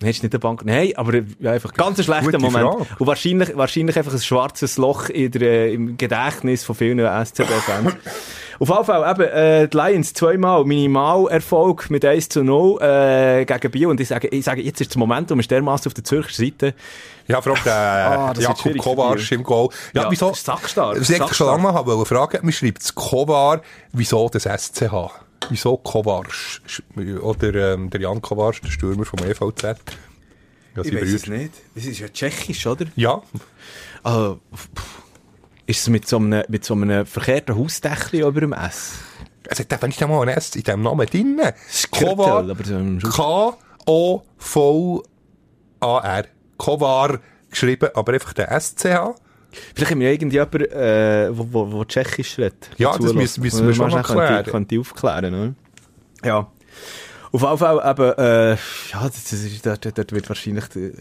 Hättest 0.01 0.23
nicht 0.23 0.33
eine 0.33 0.39
Bank? 0.39 0.63
Nein, 0.65 0.93
aber 0.95 1.13
ja, 1.39 1.51
einfach 1.51 1.73
ganz 1.73 1.97
ein 1.99 2.03
schlechter 2.05 2.39
Moment. 2.39 2.65
Frage. 2.69 2.85
Und 2.99 3.07
wahrscheinlich, 3.07 3.55
wahrscheinlich 3.57 3.97
einfach 3.97 4.13
ein 4.13 4.19
schwarzes 4.19 4.77
Loch 4.77 5.09
in 5.09 5.31
der, 5.31 5.41
äh, 5.41 5.73
im 5.73 5.97
Gedächtnis 5.97 6.63
von 6.63 6.75
vielen 6.75 6.99
SCB-Fans. 6.99 7.93
Auf 8.59 8.67
jeden 8.67 8.83
Fall, 8.85 9.09
eben, 9.11 9.21
äh, 9.29 9.67
die 9.69 9.77
Lions 9.77 10.13
zweimal 10.13 10.65
Minimalerfolg 10.65 11.89
mit 11.89 12.03
1 12.03 12.27
zu 12.29 12.43
0 12.43 12.81
äh, 12.81 13.45
gegen 13.45 13.71
Biel. 13.71 13.87
Und 13.87 13.99
ich 14.01 14.09
sage, 14.09 14.27
ich 14.27 14.43
sage, 14.43 14.61
jetzt 14.61 14.81
ist 14.81 14.91
das 14.91 14.97
Momentum 14.97 15.39
ist 15.39 15.49
dermaßen 15.49 15.87
auf 15.89 15.93
der 15.93 16.03
Zürcher 16.03 16.33
Seite. 16.33 16.73
ja, 17.27 17.41
allem 17.53 17.63
der 17.63 17.73
Ah, 18.49 18.53
Kovarsch 18.77 19.29
die. 19.29 19.35
im 19.35 19.43
Goal. 19.43 19.69
Ja, 19.93 20.03
Ja, 20.03 20.11
wieso? 20.11 20.31
Das 20.31 21.09
ich 21.09 21.21
eigentlich 21.21 21.37
schon 21.37 21.47
lange 21.47 21.63
mal 21.63 22.05
fragen. 22.05 22.45
Mir 22.45 22.51
schreibt 22.51 22.93
Kovar, 22.95 23.61
wieso 23.93 24.27
das 24.29 24.43
SCH? 24.43 25.11
Wieso 25.49 25.77
Kovarsch? 25.77 26.61
Oder 27.21 27.73
ähm, 27.73 27.89
der 27.89 28.01
Jan 28.01 28.21
Kovarsch, 28.21 28.61
der 28.61 28.69
Stürmer 28.69 29.05
vom 29.05 29.19
EVZ. 29.19 29.63
Ja, 29.63 29.75
Ich 30.83 30.93
weiß 30.93 31.13
es 31.13 31.27
nicht. 31.27 31.53
Es 31.75 31.85
ist 31.85 31.99
ja 31.99 32.09
tschechisch, 32.09 32.67
oder? 32.67 32.85
Ja, 32.95 33.21
Also, 34.03 34.39
pff, 34.55 34.69
ist 35.65 35.81
es 35.81 35.89
mit 35.89 36.07
so 36.07 36.17
einem, 36.17 36.43
mit 36.47 36.65
so 36.65 36.73
einem 36.73 37.05
verkehrten 37.05 37.55
Hausdächli 37.57 38.21
über 38.21 38.41
dem 38.41 38.53
S? 38.53 38.93
es 39.51 39.59
hat 39.59 39.73
einfach 39.73 39.87
nicht 39.87 40.01
einmal 40.03 40.27
ein 40.29 40.37
S 40.37 40.55
in 40.55 40.63
diesem 40.63 40.83
Namen 40.83 41.07
drin. 41.07 41.41
Kovar. 41.89 42.45
K-O-V-A-R. 45.79 46.25
Kovar 46.57 47.19
geschrieben, 47.49 47.89
aber 47.95 48.13
einfach 48.13 48.33
der 48.33 48.59
SCH. 48.59 49.15
Vielleicht 49.73 49.91
haben 49.91 49.99
wir 49.99 50.11
irgendjemanden, 50.11 50.61
äh, 50.71 51.29
wo, 51.31 51.47
wo, 51.51 51.71
wo 51.71 51.85
Tschechisch 51.85 52.37
redet. 52.37 52.69
Ja, 52.77 52.97
das 52.97 53.13
müssen- 53.13 53.41
müssen 53.41 53.67
wir 53.67 53.73
schon 53.73 53.89
Mal 53.91 54.03
klären. 54.03 54.45
Könnte 54.45 54.75
ich 54.75 54.81
aufklären, 54.81 55.33
oder? 55.33 55.53
Ja. 56.23 56.51
Auf 57.31 57.41
jeden 57.43 57.57
Fall 57.59 57.91
eben, 57.91 58.19
äh, 58.19 58.49
ja, 58.91 59.03
das, 59.07 59.31
ist, 59.33 59.65
dort, 59.65 59.85
dort 59.97 60.11
wird 60.11 60.27
wahrscheinlich, 60.29 60.65
die, 60.69 60.93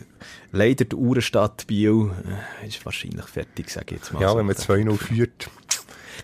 leider 0.53 0.85
die 0.85 0.95
Uhrenstadt 0.97 1.67
Biel, 1.67 2.11
äh, 2.63 2.67
ist 2.69 2.85
wahrscheinlich 2.85 3.25
fertig, 3.25 3.71
sage 3.71 3.87
ich 3.95 4.01
jetzt 4.03 4.13
mal. 4.13 4.21
Ja, 4.21 4.31
so. 4.31 4.37
wenn 4.39 4.47
man 4.47 4.55
2-0 4.55 4.97
führt. 4.99 5.49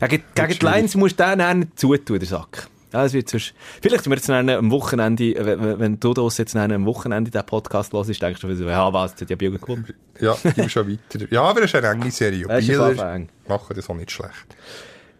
Gegen, 0.00 0.22
gegen 0.34 0.58
die. 0.58 0.66
Lions 0.66 0.94
musst 0.96 1.18
du 1.18 1.24
den 1.24 1.38
dann 1.38 1.72
zutun, 1.76 2.18
der 2.18 2.28
Sack. 2.28 2.68
Ja, 2.94 3.02
das 3.02 3.12
wird 3.12 3.28
sonst, 3.28 3.54
vielleicht, 3.82 4.04
wenn 4.06 4.12
wir 4.12 4.16
jetzt 4.18 4.30
am 4.30 4.70
Wochenende, 4.70 5.34
äh, 5.34 5.44
wenn, 5.44 5.80
wenn 5.80 6.00
du 6.00 6.14
das 6.14 6.38
jetzt 6.38 6.54
am 6.54 6.86
Wochenende 6.86 7.28
den 7.28 7.44
Podcast 7.44 7.92
hörst, 7.92 8.22
denkst 8.22 8.40
du 8.40 8.54
so, 8.54 8.64
ja, 8.68 8.92
was, 8.92 9.20
hat 9.20 9.28
ja 9.28 9.34
Biel 9.34 9.58
gewonnen. 9.58 9.92
Ja, 10.20 10.36
gib 10.54 10.70
schon 10.70 10.88
weiter. 10.88 11.26
Ja, 11.28 11.42
aber 11.42 11.62
es 11.64 11.74
ist 11.74 11.74
eine 11.74 11.88
enge 11.88 12.10
Serie. 12.12 12.46
Das 12.46 12.68
ist 12.68 12.78
auf 12.78 12.98
eng. 12.98 13.28
machen 13.48 13.74
das 13.74 13.90
auch 13.90 13.96
nicht 13.96 14.12
schlecht. 14.12 14.46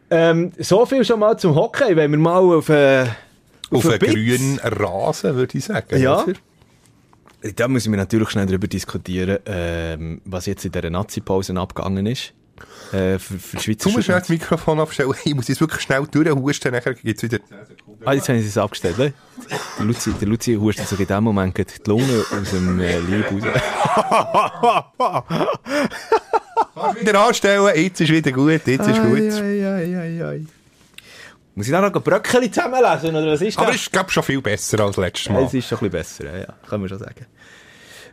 Ähm, 0.09 0.53
so 0.57 0.87
viel 0.87 1.05
schon 1.05 1.19
mal 1.19 1.37
zum 1.37 1.57
Hockey, 1.57 1.97
wenn 1.97 2.13
wir 2.13 2.19
mal 2.19 2.39
auf, 2.39 2.69
äh, 2.69 3.07
Auf 3.73 3.85
einen 3.89 3.99
Bitz- 3.99 4.13
grünen 4.13 4.61
Rasen, 4.63 5.35
würde 5.35 5.59
ich 5.59 5.65
sagen. 5.65 5.99
Ja. 6.01 6.23
oder? 6.23 6.35
Da 7.57 7.67
müssen 7.67 7.93
wir 7.93 7.97
natürlich 7.97 8.31
schnell 8.31 8.47
darüber 8.47 8.69
diskutieren, 8.69 9.39
ähm, 9.47 10.21
was 10.25 10.47
jetzt 10.47 10.65
in 10.65 10.71
dieser 10.71 10.91
Nazi-Pause 10.91 11.55
abgegangen 11.59 12.07
ist. 12.07 12.33
Äh, 12.93 13.19
für, 13.19 13.39
für 13.39 13.59
Schweizer 13.59 13.89
Du 13.89 13.97
musst 13.97 14.09
das 14.09 14.29
Mikrofon 14.29 14.79
abstellen. 14.79 15.13
Ich 15.25 15.35
muss 15.35 15.49
jetzt 15.49 15.61
wirklich 15.61 15.81
schnell 15.81 16.07
durchhusten, 16.07 16.73
nachher 16.73 16.95
gibt 16.95 17.17
es 17.17 17.23
wieder 17.25 17.45
10 17.45 17.57
Sekunden. 17.67 18.03
Ah, 18.05 18.13
jetzt 18.13 18.29
haben 18.29 18.41
sie 18.41 18.47
es 18.47 18.59
abgestellt. 18.59 18.99
ne? 18.99 19.13
Der 19.79 19.85
Luzi, 19.85 20.13
der 20.13 20.29
Luzi 20.29 20.55
hustet 20.55 20.87
sich 20.89 21.01
in 21.01 21.07
dem 21.07 21.25
Moment 21.25 21.57
die 21.59 21.65
Lunge 21.87 22.25
aus 22.31 22.51
dem 22.51 22.81
äh, 22.81 22.99
Leib 22.99 23.33
raus. 23.33 23.43
Kannst 26.75 27.01
wieder 27.01 27.27
anstellen, 27.27 27.71
jetzt 27.75 28.01
ist 28.01 28.11
wieder 28.11 28.33
gut, 28.33 28.67
jetzt 28.67 28.69
ist 28.69 29.03
gut. 29.03 30.47
Muss 31.57 31.67
ich 31.67 31.73
dann 31.73 31.93
noch 31.93 32.03
Bröckchen 32.03 32.53
zusammenlesen, 32.53 33.11
oder 33.11 33.33
was 33.33 33.41
ist 33.41 33.57
das? 33.57 33.63
Aber 33.65 33.75
es 33.75 33.83
ist, 33.83 33.93
glaube 33.93 34.11
schon 34.11 34.23
viel 34.25 34.43
besser 34.43 34.81
als 34.81 34.97
letztes 34.97 35.33
Mal. 35.33 35.45
Es 35.45 35.55
ist 35.55 35.69
schon 35.69 35.79
ein 35.79 35.91
bisschen 35.91 36.25
besser, 36.25 36.25
ja, 36.33 36.39
ja, 36.39 36.55
kann 36.69 36.81
man 36.81 36.89
schon 36.89 36.99
sagen. 36.99 37.27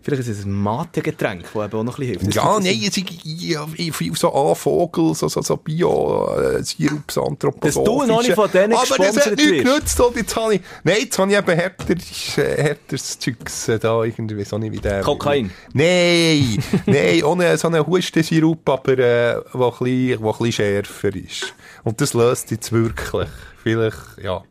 Vielleicht 0.03 0.23
ist 0.23 0.39
es 0.39 0.45
ein 0.45 0.51
Mate-Getränk, 0.51 1.43
das 1.43 1.53
eben 1.53 1.79
auch 1.79 1.83
noch 1.83 1.99
ein 1.99 2.07
bisschen 2.07 2.21
hilft. 2.21 2.35
Ja, 2.35 2.59
nein, 2.59 2.81
es 2.87 2.97
ist 2.97 3.05
ja, 3.23 3.67
viel 3.67 4.15
so 4.15 4.33
A-Vogel, 4.33 5.13
so, 5.13 5.27
so, 5.27 5.41
so 5.41 5.57
Bio-Sirups, 5.57 7.19
Dass 7.59 7.73
du 7.75 8.03
noch 8.05 8.23
nicht 8.23 8.33
von 8.33 8.49
denen 8.51 8.73
Aber 8.73 8.97
das 8.97 9.25
hat 9.25 9.35
nichts 9.37 9.63
genützt, 9.63 9.99
und 9.99 10.15
jetzt 10.15 10.35
habe 10.35 10.55
ich, 10.55 10.61
nein, 10.83 10.97
jetzt 11.01 11.19
habe 11.19 11.31
ich 11.31 11.37
eben 11.37 11.51
härteres, 11.51 12.37
äh, 12.37 12.63
härteres 12.63 13.19
Zeugs 13.19 13.67
äh, 13.67 13.77
da, 13.77 14.03
irgendwie, 14.03 14.43
so 14.43 14.57
nicht 14.57 14.71
wie 14.73 14.79
der. 14.79 15.01
Kokain? 15.01 15.51
Nein, 15.73 16.63
nein, 16.87 17.23
ohne 17.25 17.55
so 17.57 17.67
einen 17.67 17.85
Hustensirup, 17.85 18.67
aber, 18.69 18.97
äh, 18.97 19.41
wo 19.53 19.67
ein 19.67 19.71
bisschen, 19.79 20.23
wo 20.23 20.31
ein 20.31 20.37
bisschen 20.39 20.51
schärfer 20.51 21.15
ist. 21.15 21.53
Und 21.83 22.01
das 22.01 22.13
löst 22.13 22.49
jetzt 22.49 22.71
wirklich. 22.71 23.29
Vielleicht, 23.63 24.17
ja. 24.23 24.43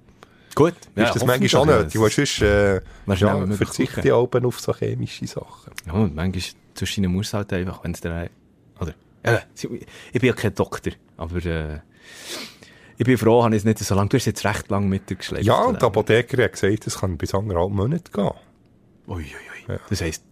Gut. 0.60 0.74
ist 0.94 1.14
das 1.14 1.24
manchmal 1.24 1.62
auch 1.62 1.66
nötig, 1.66 2.00
weil 2.00 2.10
sonst, 2.10 2.42
äh, 2.42 2.80
ja, 3.06 3.46
verzichte 3.46 4.00
ich 4.00 4.12
auch 4.12 4.28
auf 4.32 4.60
so 4.60 4.74
chemische 4.74 5.26
Sachen. 5.26 5.72
Ja, 5.86 5.92
und 5.94 6.14
manchmal 6.14 6.42
zwischen 6.74 7.06
muss 7.06 7.32
halt 7.32 7.52
einfach, 7.52 7.82
wenn 7.84 7.92
es 7.92 8.00
dann, 8.00 8.28
oder, 8.78 8.94
ja, 9.24 9.40
ich 9.54 10.20
bin 10.20 10.28
ja 10.28 10.32
kein 10.32 10.54
Doktor, 10.54 10.92
aber, 11.16 11.44
äh, 11.44 11.80
ich 12.98 13.06
bin 13.06 13.16
froh, 13.16 13.42
habe 13.42 13.54
ich 13.54 13.60
es 13.60 13.64
nicht 13.64 13.78
so 13.78 13.94
lange, 13.94 14.10
du 14.10 14.18
hast 14.18 14.26
jetzt 14.26 14.44
recht 14.44 14.70
lange 14.70 14.86
mit 14.86 15.08
dir 15.08 15.16
geschleppt. 15.16 15.46
Ja, 15.46 15.62
und 15.64 15.80
der. 15.80 15.88
Apotheker 15.88 16.44
hat 16.44 16.52
gesagt, 16.52 16.86
das 16.86 16.98
kann 16.98 17.16
bis 17.16 17.34
anderthalb 17.34 17.70
Monate 17.70 18.12
gehen. 18.12 18.30
Ui, 19.06 19.24
ui, 19.24 19.24
ui. 19.68 19.78
Das 19.88 20.02
heisst, 20.02 20.22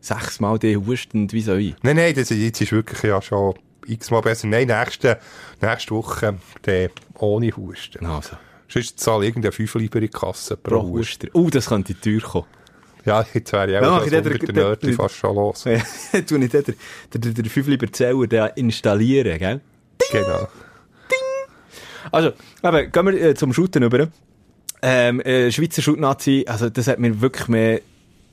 sechsmal 0.00 0.58
die 0.58 0.76
hustend 0.76 1.32
wie 1.32 1.40
soll 1.40 1.60
ich? 1.60 1.76
Nein, 1.82 1.96
nein, 1.96 2.14
das 2.14 2.30
ist, 2.30 2.38
jetzt 2.38 2.60
ist 2.60 2.72
wirklich 2.72 3.02
ja 3.02 3.22
schon 3.22 3.54
x-mal 3.86 4.20
besser. 4.20 4.46
Nein, 4.46 4.66
nächste, 4.66 5.18
nächste 5.62 5.94
Woche 5.94 6.36
der 6.66 6.90
ohne 7.14 7.50
Husten. 7.56 8.04
Also, 8.04 8.36
Sonst 8.68 9.00
zahle 9.00 9.24
ich 9.24 9.28
irgendeine 9.30 9.52
5 9.52 9.74
Lieber 9.76 9.96
in 9.96 10.02
die 10.02 10.08
Kasse 10.08 10.56
pro, 10.56 10.80
pro. 10.80 10.88
Huster. 10.98 11.28
Oh, 11.32 11.48
das 11.50 11.66
könnte 11.66 11.98
teuer 11.98 12.20
kommen. 12.20 12.46
Ja, 13.04 13.24
jetzt 13.32 13.52
wäre 13.52 13.66
ich 13.66 13.72
Ja, 13.72 13.90
auch 13.90 14.04
ich 14.04 14.10
den- 14.10 14.26
unter 14.26 14.76
den- 14.76 14.78
den- 14.80 14.94
fast 14.94 15.14
schon 15.16 15.34
los. 15.34 15.64
Ja, 15.64 15.80
tu 16.26 16.36
nicht 16.36 16.52
den, 16.52 16.64
den, 16.64 17.20
den, 17.20 17.34
den 17.34 17.44
5 17.46 17.66
lieber 17.68 17.90
Zähler 17.90 18.26
da 18.26 18.46
installieren, 18.48 19.38
gell? 19.38 19.60
Genau. 20.12 20.48
Also, 22.12 22.32
eben, 22.62 22.92
gehen 22.92 23.06
wir 23.06 23.20
äh, 23.22 23.34
zum 23.34 23.52
Shooten 23.52 23.82
über. 23.82 24.08
Ähm, 24.82 25.20
äh, 25.20 25.50
Schweizer 25.50 25.82
Shoot-Nazi, 25.82 26.44
also 26.46 26.70
das 26.70 26.86
hat 26.86 26.98
mir 26.98 27.20
wirklich 27.20 27.48
mehr... 27.48 27.80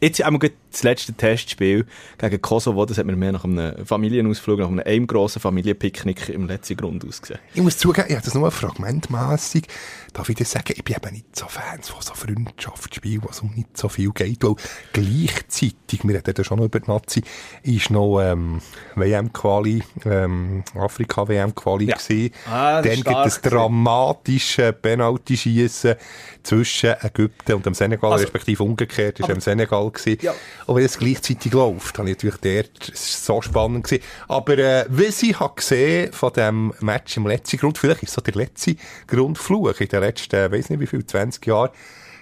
Jetzt 0.02 0.21
einmal 0.21 0.39
das 0.75 0.83
letzte 0.83 1.13
Testspiel 1.13 1.85
gegen 2.17 2.41
Kosovo, 2.41 2.85
das 2.85 2.97
hat 2.97 3.05
mir 3.05 3.15
mehr 3.15 3.31
nach 3.31 3.45
einem 3.45 3.85
Familienausflug, 3.85 4.59
nach 4.59 4.67
einem, 4.67 4.79
einem 4.85 5.07
grossen 5.07 5.39
Familienpicknick 5.39 6.29
im 6.29 6.47
letzten 6.47 6.75
Grund 6.75 7.05
ausgesehen. 7.05 7.39
Ich 7.53 7.61
muss 7.61 7.77
zugeben, 7.77 8.07
ich 8.09 8.15
habe 8.15 8.25
das 8.25 8.33
nur 8.33 8.51
fragmentmässig. 8.51 9.67
Darf 10.13 10.29
ich 10.29 10.35
dir 10.35 10.45
sagen, 10.45 10.73
ich 10.75 10.83
bin 10.83 10.95
eben 10.95 11.13
nicht 11.13 11.35
so 11.35 11.45
Fans 11.47 11.89
von 11.89 12.01
so 12.01 12.13
Freundschaftsspielen, 12.13 13.23
wo 13.23 13.29
es 13.29 13.39
um 13.41 13.51
nicht 13.55 13.77
so 13.77 13.89
viel 13.89 14.11
geht. 14.11 14.43
Weil 14.43 14.55
gleichzeitig, 14.93 16.03
wir 16.03 16.15
reden 16.15 16.33
ja 16.38 16.43
schon 16.43 16.57
noch 16.59 16.65
über 16.65 16.79
die 16.79 16.89
Nazi, 16.89 17.21
ist 17.63 17.89
noch 17.89 18.19
ähm, 18.21 18.61
WM-Quali, 18.95 19.83
ähm, 20.05 20.63
Afrika-WM-Quali 20.77 21.85
Ja. 21.85 21.95
gewesen. 21.97 22.31
Ah, 22.49 22.81
Dann 22.81 22.95
gibt 22.95 23.25
es 23.25 23.41
dramatische 23.41 24.73
Penalty-Schiessen 24.73 25.95
zwischen 26.43 26.93
Ägypten 27.01 27.53
und 27.53 27.65
dem 27.65 27.73
Senegal, 27.73 28.11
Also- 28.13 28.23
respektive 28.23 28.63
umgekehrt, 28.63 29.19
ist 29.19 29.29
im 29.29 29.39
Senegal 29.41 29.89
gewesen. 29.91 30.17
Ja. 30.21 30.33
Und 30.65 30.78
wenn 30.78 30.86
es 30.86 30.97
gleichzeitig 30.97 31.54
läuft, 31.54 31.97
habe 31.99 32.10
ich 32.10 32.15
natürlich 32.17 32.38
dort, 32.38 32.89
es 32.89 33.30
war 33.30 33.36
so 33.36 33.41
spannend 33.43 33.84
gewesen. 33.84 34.04
Aber, 34.28 34.58
äh, 34.58 34.86
was 34.89 35.21
ich 35.21 35.39
habe 35.39 35.56
gesehen 35.56 36.12
von 36.12 36.34
dem 36.34 36.73
Match 36.80 37.17
im 37.17 37.28
letzten 37.28 37.58
Grund, 37.58 37.78
vielleicht 37.78 38.01
ist 38.04 38.10
es 38.10 38.15
so 38.15 38.21
der 38.21 38.34
letzte 38.34 38.75
Grundfluch 39.06 39.80
in 39.80 39.88
den 39.88 39.99
letzten, 39.99 40.51
weiss 40.51 40.69
nicht 40.69 40.80
wie 40.80 40.88
viel, 40.88 41.06
20 41.06 41.45
Jahren, 41.45 41.69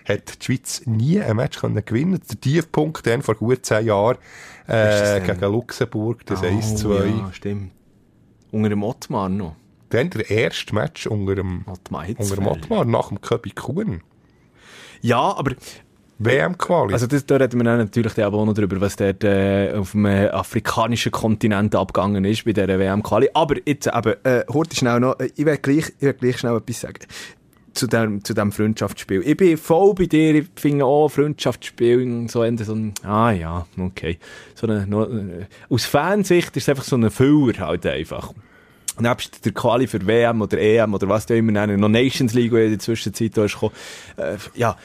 hat 0.06 0.42
die 0.42 0.46
Schweiz 0.46 0.82
nie 0.86 1.22
ein 1.22 1.38
Match 1.38 1.60
können 1.60 1.84
gewinnen. 1.86 2.20
Der 2.30 2.42
Tiefpunkt 2.42 3.08
dann 3.08 3.22
vor 3.22 3.36
gut 3.36 3.66
10 3.66 3.86
Jahren, 3.86 4.18
äh, 4.68 5.22
gegen 5.22 5.40
Luxemburg, 5.40 6.26
das 6.26 6.42
Oh, 6.42 6.46
1-2. 6.46 7.06
Ja, 7.06 7.34
stimmt. 7.34 7.72
Unter 8.52 8.70
dem 8.70 8.84
Ottmar 8.84 9.30
noch. 9.30 9.56
Dann 9.90 10.10
der 10.10 10.30
erste 10.30 10.76
Match 10.76 11.08
unter 11.08 11.36
dem, 11.36 11.64
Ottmar 11.66 12.08
unter 12.10 12.36
dem. 12.36 12.48
Ottmar, 12.48 12.84
nach 12.84 13.10
dem 13.10 13.22
Köbi 13.22 13.52
Kuhn. 13.52 14.02
Ja, 15.02 15.36
aber 15.38 15.54
WM-Quali. 16.20 16.94
Also 16.94 17.08
das, 17.08 17.26
da 17.26 17.38
reden 17.38 17.60
wir 17.60 17.64
natürlich 17.64 18.24
auch 18.24 18.46
noch 18.46 18.54
drüber, 18.54 18.80
was 18.80 18.96
dort 18.96 19.24
äh, 19.24 19.74
auf 19.74 19.92
dem 19.92 20.06
afrikanischen 20.06 21.12
Kontinent 21.12 21.76
abgegangen 21.76 22.24
ist 22.26 22.46
bei 22.46 22.54
dieser 22.54 22.80
WM-Quali. 22.80 23.30
Aber 23.34 23.56
jetzt 23.66 23.88
eben, 23.88 24.14
äh, 24.24 24.44
heute 24.52 24.76
schnell 24.76 25.00
noch, 25.00 25.20
äh, 25.20 25.30
ich 25.36 25.46
will 25.46 25.58
gleich, 25.58 25.94
gleich 26.00 26.38
schnell 26.38 26.56
etwas 26.58 26.82
sagen. 26.82 27.00
Zu 27.74 27.88
dem, 27.88 28.24
zu 28.24 28.36
dem 28.36 28.52
Freundschaftsspiel. 28.52 29.24
Ich 29.26 29.36
bin 29.36 29.58
voll 29.58 29.96
bei 29.96 30.06
dir, 30.06 30.36
ich 30.36 30.48
finde 30.56 30.86
auch 30.86 31.10
Freundschaftsspiel 31.10 32.28
so 32.30 32.44
Ende 32.44 32.64
so 32.66 32.76
ein, 32.76 32.94
ah 33.04 33.32
ja, 33.32 33.66
okay. 33.80 34.20
So 34.54 34.68
eine, 34.68 34.86
no, 34.86 35.06
äh, 35.06 35.48
aus 35.70 35.86
Fansicht 35.86 36.56
ist 36.56 36.64
es 36.64 36.70
einfach 36.70 36.84
so 36.84 36.96
ein 36.96 37.10
Füller 37.10 37.58
halt 37.58 37.88
einfach. 37.88 38.32
Nebst 39.00 39.44
der 39.44 39.54
Quali 39.54 39.88
für 39.88 40.06
WM 40.06 40.44
oder 40.44 40.60
EM 40.60 40.94
oder 40.94 41.10
was 41.10 41.26
du 41.26 41.36
immer 41.36 41.52
nennen, 41.52 41.80
noch 41.80 41.90
Nations 41.90 42.36
League, 42.36 42.52
die 42.52 42.66
in 42.66 42.70
der 42.70 42.80
Zwischenzeit 42.80 43.36
da 43.36 43.46
ist 43.46 43.54
gekommen. 43.54 43.74
Äh, 44.18 44.38
ja. 44.54 44.78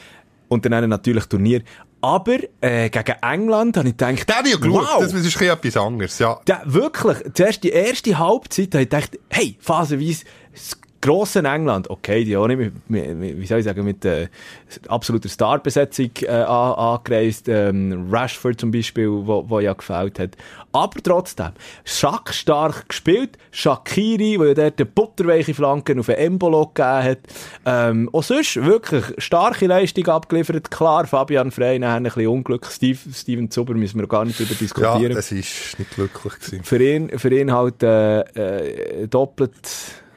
Und 0.49 0.65
dann 0.65 0.89
natürlich 0.89 1.27
Turnier. 1.27 1.63
Aber 2.01 2.39
äh, 2.61 2.91
gegen 2.91 3.17
England 3.23 3.77
habe 3.77 3.89
ich 3.89 3.97
gedacht, 3.97 4.27
ich 4.45 4.61
geschaut, 4.61 4.87
wow, 4.87 5.01
das 5.01 5.13
ist 5.13 5.41
etwas 5.41 5.77
anderes, 5.77 6.19
ja. 6.21 6.39
der, 6.47 6.63
wirklich, 6.65 7.19
zuerst 7.35 7.65
die 7.65 7.71
erste 7.71 8.17
Halbzeit, 8.19 8.73
habe 8.75 8.83
ich 8.83 8.89
gedacht, 8.89 9.19
hey, 9.31 9.57
phasenweise, 9.59 10.25
das 10.53 10.79
grosse 11.01 11.41
England, 11.41 11.91
okay, 11.91 12.25
die 12.25 12.37
auch 12.37 12.47
nicht 12.47 12.59
mit, 12.59 12.91
mit, 12.91 13.41
wie 13.41 13.47
soll 13.47 13.59
ich 13.59 13.65
sagen, 13.65 13.85
mit 13.85 14.05
äh, 14.05 14.29
absoluter 14.89 15.29
Starbesetzung 15.29 16.11
äh, 16.23 16.29
an, 16.29 16.73
angereist, 16.75 17.49
ähm, 17.49 18.09
Rashford 18.11 18.61
zum 18.61 18.71
Beispiel, 18.71 19.09
wo, 19.09 19.49
wo 19.49 19.61
ja 19.61 19.73
gefällt 19.73 20.19
hat. 20.19 20.37
Aber 20.73 21.03
trotzdem, 21.03 21.53
schackstark 21.85 22.89
gespielt, 22.91 23.39
Shakiri, 23.51 24.39
wo 24.39 24.45
ja 24.45 24.55
dort 24.55 24.79
eine 24.79 24.87
butterweiche 24.87 25.55
Flanken 25.55 25.99
auf 25.99 26.07
den 26.07 26.17
Embolo 26.17 26.67
gegeben 26.67 27.05
hat. 27.05 27.19
Ähm, 27.65 28.11
auch 28.13 28.23
sonst 28.23 28.57
wirklich 28.57 29.05
starke 29.17 29.67
Leistung 29.67 30.07
abgeliefert. 30.09 30.71
Klar, 30.71 31.07
Fabian 31.07 31.51
Frey 31.51 31.79
nachher 31.79 31.97
ein 31.97 32.03
bisschen 32.03 32.27
Unglück. 32.29 32.67
Steve, 32.67 32.99
Steven 33.15 33.51
Zuber 33.51 33.75
müssen 33.75 33.99
wir 33.99 34.07
gar 34.07 34.25
nicht 34.27 34.39
darüber 34.39 34.53
Ja, 34.53 34.59
diskutieren 34.59 35.15
das 35.15 35.33
ist 35.33 35.79
nicht 35.79 35.91
glücklich 35.93 36.35
gewesen. 36.39 36.65
für 36.65 36.83
ihn, 36.83 37.19
für 37.19 37.35
ihn 37.35 37.53
halt 37.53 37.83
äh, 37.83 38.21
äh, 38.21 39.09
doppelt 39.09 39.57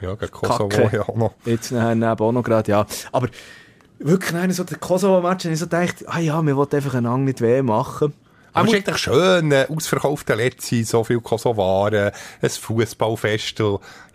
Ja, 0.02 0.16
gegen 0.16 0.32
Kosovo 0.32 0.68
Kacke. 0.68 0.98
ja 0.98 1.04
auch 1.08 1.16
noch. 1.16 1.34
jetzt 1.46 1.72
nachher 1.72 2.20
auch 2.20 2.32
noch 2.34 2.44
gerade, 2.44 2.70
ja. 2.72 2.86
Aber 3.14 3.30
wirklich, 4.00 4.34
nein, 4.34 4.52
so 4.52 4.64
der 4.66 4.78
Kosovo-Match, 4.80 5.46
ich 5.46 5.60
so 5.60 5.66
gedacht, 5.66 6.04
ah 6.08 6.20
ja, 6.20 6.42
wir 6.42 6.56
wollten 6.58 6.76
einfach 6.76 6.96
einander 6.96 7.26
nicht 7.26 7.40
weh 7.42 7.62
machen. 7.62 8.14
Aber 8.54 8.68
es 8.68 8.74
ist 8.74 8.88
eigentlich 8.88 8.98
schön, 8.98 9.52
äh, 9.52 9.66
ausverkaufte 9.70 10.36
Letzte, 10.36 10.84
so 10.84 11.04
viel 11.04 11.20
Kosovaren, 11.22 12.12
ein 12.42 12.50
Fußballfest. 12.50 13.60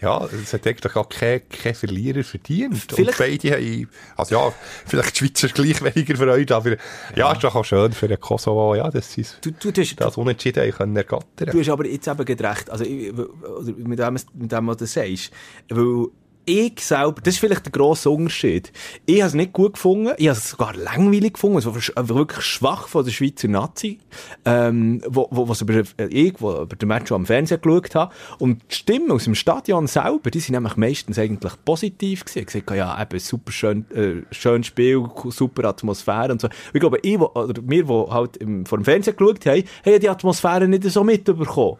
Ja, 0.00 0.24
es 0.26 0.52
hat 0.52 0.66
eigentlich 0.66 0.94
auch 0.96 1.08
kein, 1.08 1.48
kein 1.48 1.74
Verlierer 1.74 2.22
verdient. 2.22 2.76
Vielleicht- 2.76 3.18
Und 3.18 3.18
beide 3.18 3.52
haben, 3.52 3.88
also 4.16 4.34
ja, 4.34 4.52
vielleicht 4.84 5.14
die 5.20 5.24
Schweizer 5.26 5.48
gleich 5.48 5.82
weniger 5.82 6.16
Freude, 6.16 6.54
aber 6.54 6.76
ja, 7.14 7.32
ist 7.32 7.44
doch 7.44 7.54
auch 7.54 7.64
schön 7.64 7.92
für 7.92 8.08
den 8.08 8.20
Kosovo, 8.20 8.74
ja, 8.74 8.90
dass 8.90 9.12
sie 9.12 9.24
du, 9.40 9.50
du, 9.52 9.72
hast, 9.80 9.96
das 10.00 10.16
Unentschieden 10.18 10.70
können 10.72 10.96
ergattern. 10.96 11.50
du 11.50 11.58
hast 11.58 11.68
aber 11.70 11.86
jetzt 11.86 12.06
eben 12.06 12.22
recht, 12.22 12.70
also 12.70 12.84
ich, 12.84 13.12
oder 13.14 13.72
mit 13.76 13.98
dem, 13.98 14.18
mit 14.34 14.52
dem, 14.52 14.66
was 14.66 14.76
du 14.76 14.86
sagst, 14.86 15.30
weil 15.70 16.08
ich 16.46 16.80
selber, 16.80 17.20
das 17.22 17.34
ist 17.34 17.40
vielleicht 17.40 17.66
der 17.66 17.72
grosse 17.72 18.08
Unterschied. 18.08 18.72
Ich 19.04 19.20
habe 19.20 19.28
es 19.28 19.34
nicht 19.34 19.52
gut 19.52 19.74
gefunden, 19.74 20.12
ich 20.16 20.28
habe 20.28 20.38
es 20.38 20.50
sogar 20.50 20.74
langweilig 20.74 21.34
gefunden, 21.34 21.58
es 21.58 21.66
war 21.66 21.74
einfach 21.74 22.14
wirklich 22.14 22.44
schwach 22.44 22.86
von 22.86 23.04
der 23.04 23.10
Schweizer 23.10 23.48
Nazi, 23.48 23.98
ähm, 24.44 25.02
wo, 25.06 25.26
wo, 25.32 25.48
was 25.48 25.60
über, 25.60 25.74
äh, 25.74 26.06
ich, 26.08 26.40
wo 26.40 26.62
über 26.62 26.76
den 26.76 26.88
Match 26.88 27.10
am 27.10 27.26
Fernsehen 27.26 27.60
geschaut 27.60 27.94
habe. 27.96 28.14
Und 28.38 28.62
die 28.70 28.74
Stimmen 28.76 29.10
aus 29.10 29.24
dem 29.24 29.34
Stadion 29.34 29.88
selber, 29.88 30.30
die 30.30 30.40
sind 30.40 30.54
nämlich 30.54 30.76
meistens 30.76 31.18
eigentlich 31.18 31.52
positiv 31.64 32.24
gewesen. 32.24 32.38
Ich 32.38 32.46
gesagt, 32.46 32.70
ja, 32.70 33.02
eben, 33.02 33.18
super 33.18 33.50
schön, 33.50 33.84
äh, 33.90 34.22
schönes 34.30 34.68
Spiel, 34.68 35.04
super 35.30 35.64
Atmosphäre 35.64 36.30
und 36.30 36.40
so. 36.40 36.48
Ich 36.72 36.80
glaube, 36.80 37.00
ich, 37.02 37.18
wo, 37.18 37.26
oder 37.34 37.60
wir, 37.64 37.84
die 37.84 38.12
halt 38.12 38.36
im, 38.36 38.64
vor 38.66 38.78
dem 38.78 38.84
Fernsehen 38.84 39.16
geschaut 39.16 39.44
haben, 39.46 39.64
haben 39.84 40.00
die 40.00 40.08
Atmosphäre 40.08 40.68
nicht 40.68 40.84
so 40.84 41.02
mitbekommen. 41.02 41.78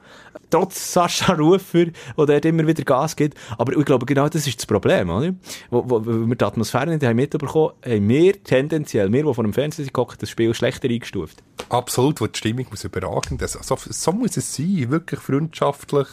Trotz 0.51 0.92
Sascha 0.92 1.35
Rufer, 1.35 1.87
der 1.87 1.92
dort 2.27 2.44
immer 2.44 2.66
wieder 2.66 2.85
Gas 2.85 3.16
gibt. 3.16 3.38
Aber 3.59 3.77
ich 3.77 3.85
glaube, 3.85 4.07
genau 4.07 4.29
das 4.29 4.46
ist 4.46 4.59
das 4.59 4.66
Problem, 4.66 5.11
oder? 5.11 5.35
Wo, 5.70 5.85
wo, 5.88 6.07
wo 6.07 6.27
wir 6.27 6.37
die 6.37 6.44
Atmosphäre 6.44 6.87
nicht 6.88 7.05
haben 7.05 7.16
mitbekommen 7.16 7.72
haben, 7.85 8.09
wir 8.09 8.42
tendenziell, 8.42 9.12
wir, 9.12 9.25
die 9.25 9.35
vor 9.35 9.44
dem 9.44 9.53
Fernseher 9.53 9.90
gucken, 9.90 10.16
das 10.20 10.31
Spiel 10.31 10.55
schlechter 10.55 10.88
eingestuft. 10.88 11.42
Absolut, 11.68 12.20
wo 12.20 12.27
die 12.27 12.38
Stimmung 12.38 12.66
muss 12.70 12.85
überragend 12.85 13.40
sein. 13.40 13.62
So, 13.62 13.77
so 13.77 14.12
muss 14.12 14.37
es 14.37 14.55
sein, 14.55 14.90
wirklich 14.90 15.20
freundschaftlich, 15.20 16.09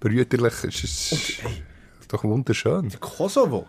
brüderlich. 0.00 0.54
Es 0.64 0.84
ist, 0.84 1.12
ist 1.12 1.42
doch 2.08 2.24
wunderschön. 2.24 2.90
Kosovo. 3.00 3.66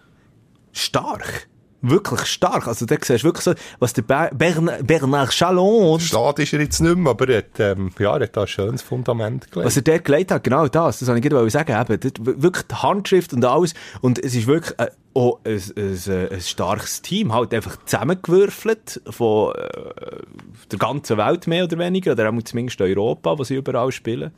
Stark. 0.72 1.48
Wirklich 1.82 2.26
stark. 2.26 2.68
Also, 2.68 2.86
da 2.86 2.96
siehst 3.02 3.24
du 3.24 3.28
wirklich 3.28 3.44
so, 3.44 3.54
was 3.80 3.94
der 3.94 4.02
Ber 4.02 4.30
Bern 4.34 4.70
Bernard 4.84 5.32
Chalon, 5.32 6.00
Stad 6.00 6.40
ist 6.40 6.52
er 6.52 6.60
jetzt 6.60 6.82
nicht 6.82 6.98
mehr, 6.98 7.12
aber 7.12 7.30
er 7.30 7.38
hat, 7.38 7.60
ähm, 7.60 7.92
ja, 7.98 8.18
er 8.18 8.24
hat 8.24 8.36
da 8.36 8.42
ein 8.42 8.48
schönes 8.48 8.82
Fundament 8.82 9.50
gelegt. 9.50 9.66
was 9.66 9.78
er 9.78 9.84
dort 9.84 10.04
gelegt 10.04 10.32
hat, 10.32 10.44
genau 10.44 10.68
das, 10.68 11.00
das 11.00 11.08
wollte 11.08 11.26
ich 11.26 11.30
gerade 11.30 11.50
sagen, 11.50 11.72
eben, 11.72 12.00
dort 12.00 12.42
wirklich 12.42 12.68
die 12.68 12.76
Handschrift 12.76 13.32
und 13.34 13.46
alles, 13.46 13.74
und 14.02 14.20
es 14.20 14.36
ist 14.36 14.48
wirklich 14.48 14.78
äh, 14.78 14.88
auch 15.14 15.40
ein, 15.46 15.62
ein, 15.78 16.30
ein, 16.32 16.42
starkes 16.42 17.02
Team, 17.02 17.34
halt 17.34 17.54
einfach 17.54 17.78
zusammengewürfelt 17.86 19.02
von 19.10 19.56
äh, 19.56 19.62
der 20.72 20.80
ganzen 20.80 21.18
Welt 21.18 21.48
mehr 21.48 21.64
oder 21.64 21.78
weniger, 21.78 22.12
oder 22.12 22.30
auch 22.30 22.44
zumindest 22.44 22.82
Europa, 22.82 23.40
wo 23.40 23.44
sie 23.46 23.56
überall 23.56 23.92
spielen. 23.94 24.32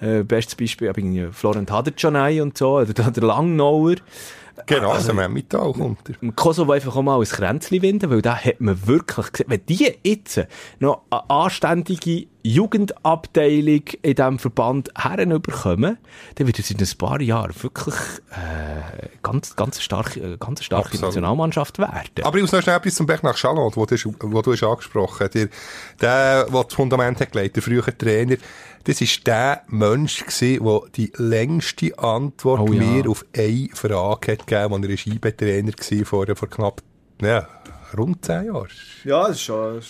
Äh, 0.00 0.22
bestes 0.22 0.54
Beispiel, 0.54 0.88
eben 0.88 1.32
Florent 1.32 1.70
Hadertschanei 1.70 2.42
und 2.42 2.56
so, 2.56 2.78
oder 2.78 2.92
der 2.92 3.22
Langnauer. 3.24 3.96
Genau, 4.64 4.90
also, 4.92 5.12
also 5.12 5.28
Mittal 5.28 5.72
kommt 5.72 6.08
er. 6.08 6.14
Im 6.22 6.34
Kosovo 6.34 6.72
einfach 6.72 6.96
auch 6.96 7.02
mal 7.02 7.18
ein 7.18 7.24
Kränzchen 7.24 7.82
winden, 7.82 8.10
weil 8.10 8.22
da 8.22 8.36
hat 8.36 8.60
man 8.60 8.86
wirklich 8.86 9.32
gesehen, 9.32 9.50
wenn 9.50 9.66
die 9.66 9.94
jetzt 10.02 10.40
noch 10.78 11.02
eine 11.10 11.28
anständige 11.28 12.26
Jugendabteilung 12.42 13.82
in 14.02 14.14
diesem 14.14 14.38
Verband 14.38 14.90
herüberkommen, 14.96 15.98
dann 16.36 16.46
wird 16.46 16.58
es 16.58 16.70
in 16.70 16.78
ein 16.78 16.98
paar 16.98 17.20
Jahren 17.20 17.52
wirklich 17.60 17.94
äh, 18.30 19.08
ganz, 19.22 19.56
ganz 19.56 19.82
starke, 19.82 20.38
ganz 20.38 20.62
starke 20.62 20.86
Absolut. 20.86 21.06
Nationalmannschaft 21.06 21.78
werden. 21.78 22.22
Aber 22.22 22.36
ich 22.36 22.42
muss 22.42 22.52
noch 22.52 22.62
schnell 22.62 22.76
etwas 22.76 22.94
zum 22.94 23.06
Bernard 23.06 23.36
Chalon, 23.36 23.72
wo 23.74 23.84
du, 23.84 23.96
wo 24.20 24.42
du 24.42 24.52
hast 24.52 24.62
angesprochen 24.62 25.24
hast. 25.24 25.34
Der, 25.34 25.48
der, 26.00 26.44
der 26.44 26.64
das 26.64 26.74
Fundament 26.74 27.20
hat 27.20 27.32
gelegt, 27.32 27.56
der 27.56 27.62
frühere 27.62 27.96
Trainer, 27.96 28.36
das 28.86 29.00
war 29.00 29.08
der 29.26 29.62
Mensch 29.68 30.24
gewesen, 30.24 30.64
der 30.64 30.80
die 30.96 31.12
längste 31.16 31.98
Antwort 31.98 32.60
Oh 32.60 32.72
ja. 32.72 32.82
mir 32.82 33.08
auf 33.10 33.24
eine 33.36 33.68
Frage 33.74 34.32
hat 34.32 34.46
gegeben, 34.46 34.74
als 34.74 34.84
er 34.84 34.90
ein 34.90 34.96
Scheibentrainer 34.98 35.72
war 35.72 36.04
vor, 36.06 36.26
vor 36.36 36.48
knapp, 36.48 36.82
ja, 37.20 37.46
rund 37.96 38.24
zehn 38.24 38.46
Jahren. 38.46 38.68
Ja, 39.04 39.28
das 39.28 39.36
ist 39.36 39.42
schon, 39.42 39.80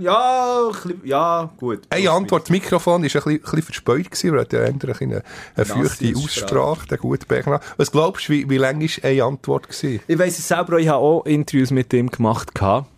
ja, 0.00 0.68
bisschen- 0.70 1.00
ja, 1.04 1.50
gut. 1.56 1.80
Eine 1.90 2.10
Antwort, 2.10 2.42
das 2.44 2.50
Mikrofon 2.50 3.02
war 3.02 3.26
ein 3.26 3.40
bisschen, 3.40 3.62
verspäut, 3.62 4.10
gewesen, 4.10 4.30
weil 4.32 4.38
er 4.38 4.42
hat 4.42 4.52
ja 4.52 4.60
eine, 5.00 5.22
eine 5.56 5.64
feuchte 5.66 6.12
Aussprache. 6.16 6.86
Der 6.88 6.98
gute 6.98 7.26
Bernard. 7.26 7.62
Was 7.76 7.90
glaubst 7.90 8.28
du, 8.28 8.32
wie, 8.32 8.48
wie 8.50 8.58
lang 8.58 8.80
war 8.80 9.04
eine 9.10 9.24
Antwort 9.24 9.68
gewesen? 9.68 10.00
Ich 10.06 10.18
weiss 10.18 10.38
es 10.38 10.46
selber, 10.48 10.78
ich 10.78 10.88
habe 10.88 10.98
auch 10.98 11.24
Interviews 11.24 11.70
mit 11.70 11.92
ihm 11.92 12.10
gemacht. 12.10 12.54
gehabt. 12.54 12.88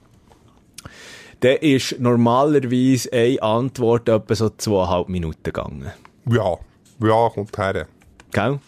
Der 1.43 1.63
ist 1.63 1.97
normalerweise 1.99 3.11
eine 3.13 3.43
Antwort 3.43 4.09
etwa 4.09 4.35
so 4.35 4.51
zweieinhalb 4.51 5.09
Minuten 5.09 5.43
gegangen. 5.43 5.91
Ja, 6.27 6.57
ja, 7.03 7.29
kommt 7.31 7.57
her. 7.57 7.87
Gell? 8.33 8.59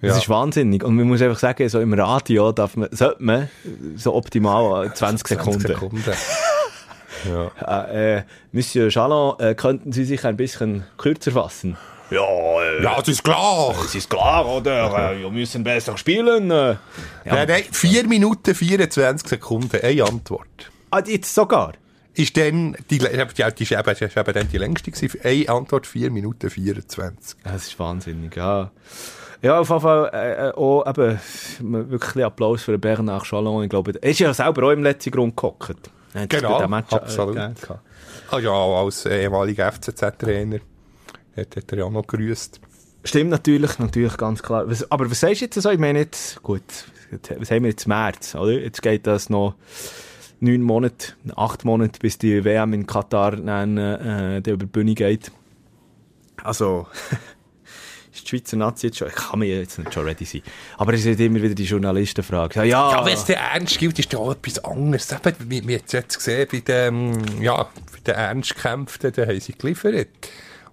Das 0.00 0.10
Ja. 0.12 0.16
ist 0.18 0.28
wahnsinnig. 0.28 0.84
Und 0.84 0.94
man 0.94 1.08
muss 1.08 1.22
einfach 1.22 1.38
sagen, 1.38 1.68
so 1.68 1.80
im 1.80 1.92
Radio 1.94 2.52
darf 2.52 2.76
man, 2.76 2.88
sollte 2.92 3.22
man 3.22 3.48
so 3.96 4.14
optimal 4.14 4.92
20 4.94 5.26
Sekunden. 5.28 5.60
20 5.60 5.66
Sekunden. 5.74 6.04
ja. 7.64 7.86
Äh, 7.90 8.18
äh, 8.18 8.22
Monsieur 8.52 8.90
Chalon, 8.90 9.38
äh, 9.40 9.54
könnten 9.54 9.92
Sie 9.92 10.04
sich 10.04 10.24
ein 10.24 10.36
bisschen 10.36 10.84
kürzer 10.98 11.32
fassen? 11.32 11.76
Ja, 12.10 12.20
äh, 12.20 12.82
ja, 12.82 12.96
das 12.98 13.08
ist 13.08 13.24
klar. 13.24 13.74
es 13.84 13.94
ist 13.94 14.08
klar, 14.08 14.46
oder? 14.46 15.12
Äh, 15.12 15.20
wir 15.20 15.30
müssen 15.30 15.64
besser 15.64 15.96
spielen. 15.98 16.50
Äh. 16.50 16.54
Ja. 16.54 16.76
Nein, 17.24 17.48
nein, 17.48 17.62
4 17.70 18.06
Minuten 18.06 18.54
24 18.54 19.28
Sekunden, 19.28 19.80
eine 19.82 20.04
Antwort. 20.04 20.70
Ah, 20.90 21.02
jetzt 21.04 21.34
sogar? 21.34 21.72
Ist 22.18 22.36
dann, 22.36 22.76
die, 22.90 22.98
die, 22.98 23.06
die 23.06 23.06
eben, 23.06 23.30
die 23.34 23.72
eben 23.72 24.32
dann 24.34 24.48
die 24.48 24.58
längste 24.58 24.90
gewesen. 24.90 25.20
Eine 25.22 25.48
Antwort 25.48 25.86
4 25.86 26.10
Minuten 26.10 26.50
24. 26.50 27.38
Ja, 27.44 27.52
Das 27.52 27.68
ist 27.68 27.78
wahnsinnig, 27.78 28.34
ja. 28.34 28.72
Ja, 29.40 29.60
auf 29.60 29.68
jeden 29.68 29.80
Fall 29.80 30.10
äh, 30.12 30.48
äh, 30.48 30.52
auch 30.52 30.84
eben, 30.88 31.20
wirklich 31.90 32.24
Applaus 32.24 32.64
für 32.64 32.72
den 32.72 32.80
Bernard 32.80 33.22
Chalon. 33.22 33.62
Ich 33.62 33.70
glaube, 33.70 33.92
er 34.02 34.10
ist 34.10 34.18
ja 34.18 34.34
selber 34.34 34.66
auch 34.66 34.72
im 34.72 34.82
letzten 34.82 35.12
Grund 35.12 35.36
gehockt. 35.36 35.90
Hat 36.14 36.28
Genau, 36.28 36.66
Match, 36.66 36.92
äh, 36.92 36.96
absolut. 36.96 37.36
gehabt. 37.36 37.68
Ah 38.32 38.38
ja, 38.40 38.50
als 38.50 39.06
ehemaliger 39.06 39.70
FCZ-Trainer 39.70 40.58
hat, 41.36 41.56
hat 41.56 41.72
er 41.72 41.78
ja 41.78 41.88
noch 41.88 42.04
gegrüßt. 42.04 42.60
Stimmt 43.04 43.30
natürlich, 43.30 43.78
natürlich, 43.78 44.16
ganz 44.16 44.42
klar. 44.42 44.68
Was, 44.68 44.90
aber 44.90 45.08
was 45.08 45.20
sagst 45.20 45.40
du 45.40 45.44
jetzt 45.44 45.62
so? 45.62 45.70
Ich 45.70 45.78
meine 45.78 46.00
jetzt, 46.00 46.42
gut, 46.42 46.62
was 47.38 47.50
haben 47.52 47.62
wir 47.62 47.70
jetzt 47.70 47.86
März, 47.86 48.34
oder? 48.34 48.52
Jetzt 48.52 48.82
geht 48.82 49.06
das 49.06 49.30
noch 49.30 49.54
neun 50.40 50.62
Monate, 50.62 51.14
acht 51.36 51.64
Monate, 51.64 51.98
bis 52.00 52.18
die 52.18 52.44
WM 52.44 52.72
in 52.72 52.86
Katar 52.86 53.36
dann, 53.36 53.76
äh, 53.76 54.38
über 54.38 54.56
die 54.56 54.66
Bühne 54.66 54.94
geht. 54.94 55.30
Also, 56.42 56.86
ist 58.12 58.24
die 58.24 58.28
Schweizer 58.28 58.56
Nazi 58.56 58.86
jetzt 58.86 58.98
schon, 58.98 59.08
ich 59.08 59.14
kann 59.14 59.38
mir 59.40 59.60
jetzt 59.60 59.78
nicht 59.78 59.92
schon 59.92 60.04
ready 60.04 60.24
sein. 60.24 60.42
Aber 60.76 60.94
es 60.94 61.04
ist 61.04 61.20
immer 61.20 61.42
wieder 61.42 61.54
die 61.54 61.64
Journalistenfrage. 61.64 62.60
Ja, 62.60 62.64
ja, 62.64 62.92
Ja, 62.92 63.06
wenn 63.06 63.14
es 63.14 63.24
der 63.24 63.38
Ernst 63.38 63.78
gilt, 63.78 63.98
ist 63.98 64.12
ja 64.12 64.18
auch 64.18 64.32
etwas 64.32 64.64
anderes. 64.64 65.10
Eben, 65.12 65.50
wir, 65.50 65.68
wir 65.68 65.76
haben 65.78 65.84
es 65.86 65.92
jetzt 65.92 66.16
gesehen, 66.16 66.48
bei 66.50 66.60
den, 66.60 67.42
ja, 67.42 67.64
bei 67.64 68.00
den 68.06 68.14
Ernstkämpfen, 68.14 69.12
da 69.12 69.26
haben 69.26 69.40
sie 69.40 69.52
geliefert. 69.52 70.08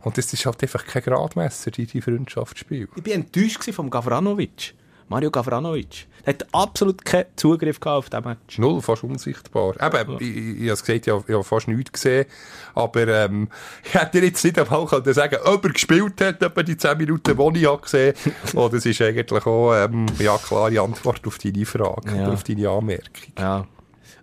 Und 0.02 0.18
das 0.20 0.32
ist 0.32 0.46
halt 0.46 0.62
einfach 0.62 0.86
kein 0.86 1.02
Gradmesser, 1.02 1.72
die, 1.72 1.88
die 1.88 2.00
Freundschaftsspiel. 2.00 2.88
Ich 2.96 3.06
war 3.06 3.14
enttäuscht 3.14 3.64
vom 3.74 3.90
Gavranovic. 3.90 4.76
Mario 5.08 5.32
Gavranovic. 5.32 6.08
Er 6.26 6.34
hat 6.34 6.46
absolut 6.52 7.06
keinen 7.06 7.26
Zugriff 7.36 7.80
gehabt 7.80 7.98
auf 7.98 8.10
diesen 8.10 8.24
Match. 8.26 8.58
Null, 8.58 8.82
fast 8.82 9.04
unsichtbar. 9.04 9.76
Eben, 9.82 10.18
ich, 10.20 10.28
ich, 10.36 10.38
ich 10.38 10.62
habe 10.64 10.72
es 10.72 10.84
gesagt, 10.84 11.08
ich 11.08 11.14
habe, 11.14 11.24
ich 11.28 11.34
habe 11.34 11.44
fast 11.44 11.68
nichts 11.68 11.92
gesehen. 11.92 12.26
Aber 12.74 13.08
ähm, 13.08 13.48
ich 13.84 13.94
hätte 13.94 14.20
jetzt 14.20 14.44
nicht 14.44 14.58
einmal 14.60 14.86
können 14.86 15.14
sagen 15.14 15.38
ob 15.46 15.64
er 15.64 15.72
gespielt 15.72 16.20
hat, 16.22 16.42
etwa 16.42 16.64
die 16.64 16.78
10 16.78 16.98
Minuten, 16.98 17.38
die 17.54 17.60
ich 17.62 17.68
habe 17.68 17.82
gesehen 17.82 18.14
habe. 18.54 18.58
Oh, 18.58 18.70
das 18.70 18.86
ist 18.86 19.02
eigentlich 19.02 19.46
auch 19.46 19.74
ähm, 19.76 20.08
ja, 20.20 20.38
klare 20.38 20.82
Antwort 20.82 21.26
auf 21.28 21.38
deine 21.38 21.66
Frage, 21.66 22.16
Ja. 22.18 22.30
auf 22.32 22.44
deine 22.44 22.70
Anmerkung. 22.70 23.34
Ja. 23.38 23.66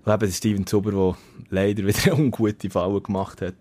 Und 0.04 0.12
eben 0.12 0.32
Steven 0.32 0.66
Zuber, 0.66 0.90
der 0.90 1.16
leider 1.50 1.86
wieder 1.86 2.12
eine 2.12 2.14
ungute 2.22 2.70
Falle 2.70 3.00
gemacht 3.00 3.40
hat. 3.40 3.54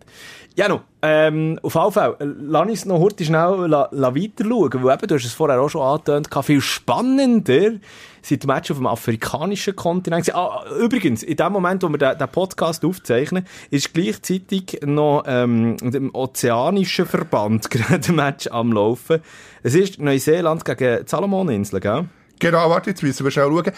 Ja, 0.56 0.68
no, 0.68 0.82
ähm, 1.02 1.60
auf 1.62 1.76
jeden 1.76 1.92
Fall, 1.92 2.16
äh, 2.20 2.26
lass 2.26 2.68
uns 2.68 2.86
noch 2.86 3.00
heute 3.00 3.24
schnell 3.24 3.72
weiter 3.72 4.46
schauen, 4.46 4.84
weil 4.84 4.96
eben, 4.96 5.08
du 5.08 5.16
hast 5.16 5.26
es 5.26 5.34
vorher 5.34 5.62
auch 5.62 5.70
schon 5.70 5.82
angetönt, 5.82 6.30
viel 6.44 6.62
spannender 6.62 7.74
sind 8.22 8.44
die 8.44 8.48
Matches 8.48 8.72
auf 8.72 8.78
dem 8.78 8.88
afrikanischen 8.88 9.76
Kontinent. 9.76 10.26
gewesen. 10.26 10.38
Ah, 10.38 10.64
übrigens, 10.80 11.24
in 11.24 11.36
dem 11.36 11.54
Moment, 11.54 11.84
wo 11.84 11.90
wir 11.90 11.98
den, 11.98 12.18
den 12.18 12.28
Podcast 12.28 12.86
aufzeichnen, 12.86 13.46
ist 13.70 13.94
gleichzeitig 13.94 14.80
noch 14.86 15.24
ähm, 15.26 15.78
im 15.82 16.14
ozeanischen 16.14 17.06
Verband 17.06 17.70
gerade 17.70 18.10
ein 18.10 18.16
Match 18.16 18.48
am 18.48 18.74
Laufen. 18.74 19.22
Es 19.64 19.76
ist 19.76 20.00
Neuseeland 20.00 20.66
gegen 20.66 21.04
die 21.04 21.10
Salomoninseln, 21.10 21.82
gell? 21.82 22.06
Genau, 22.40 22.70
warte, 22.70 22.90
jetzt 22.90 23.04
müssen 23.04 23.24
wir 23.24 23.32
schnell 23.32 23.50
schauen, 23.50 23.72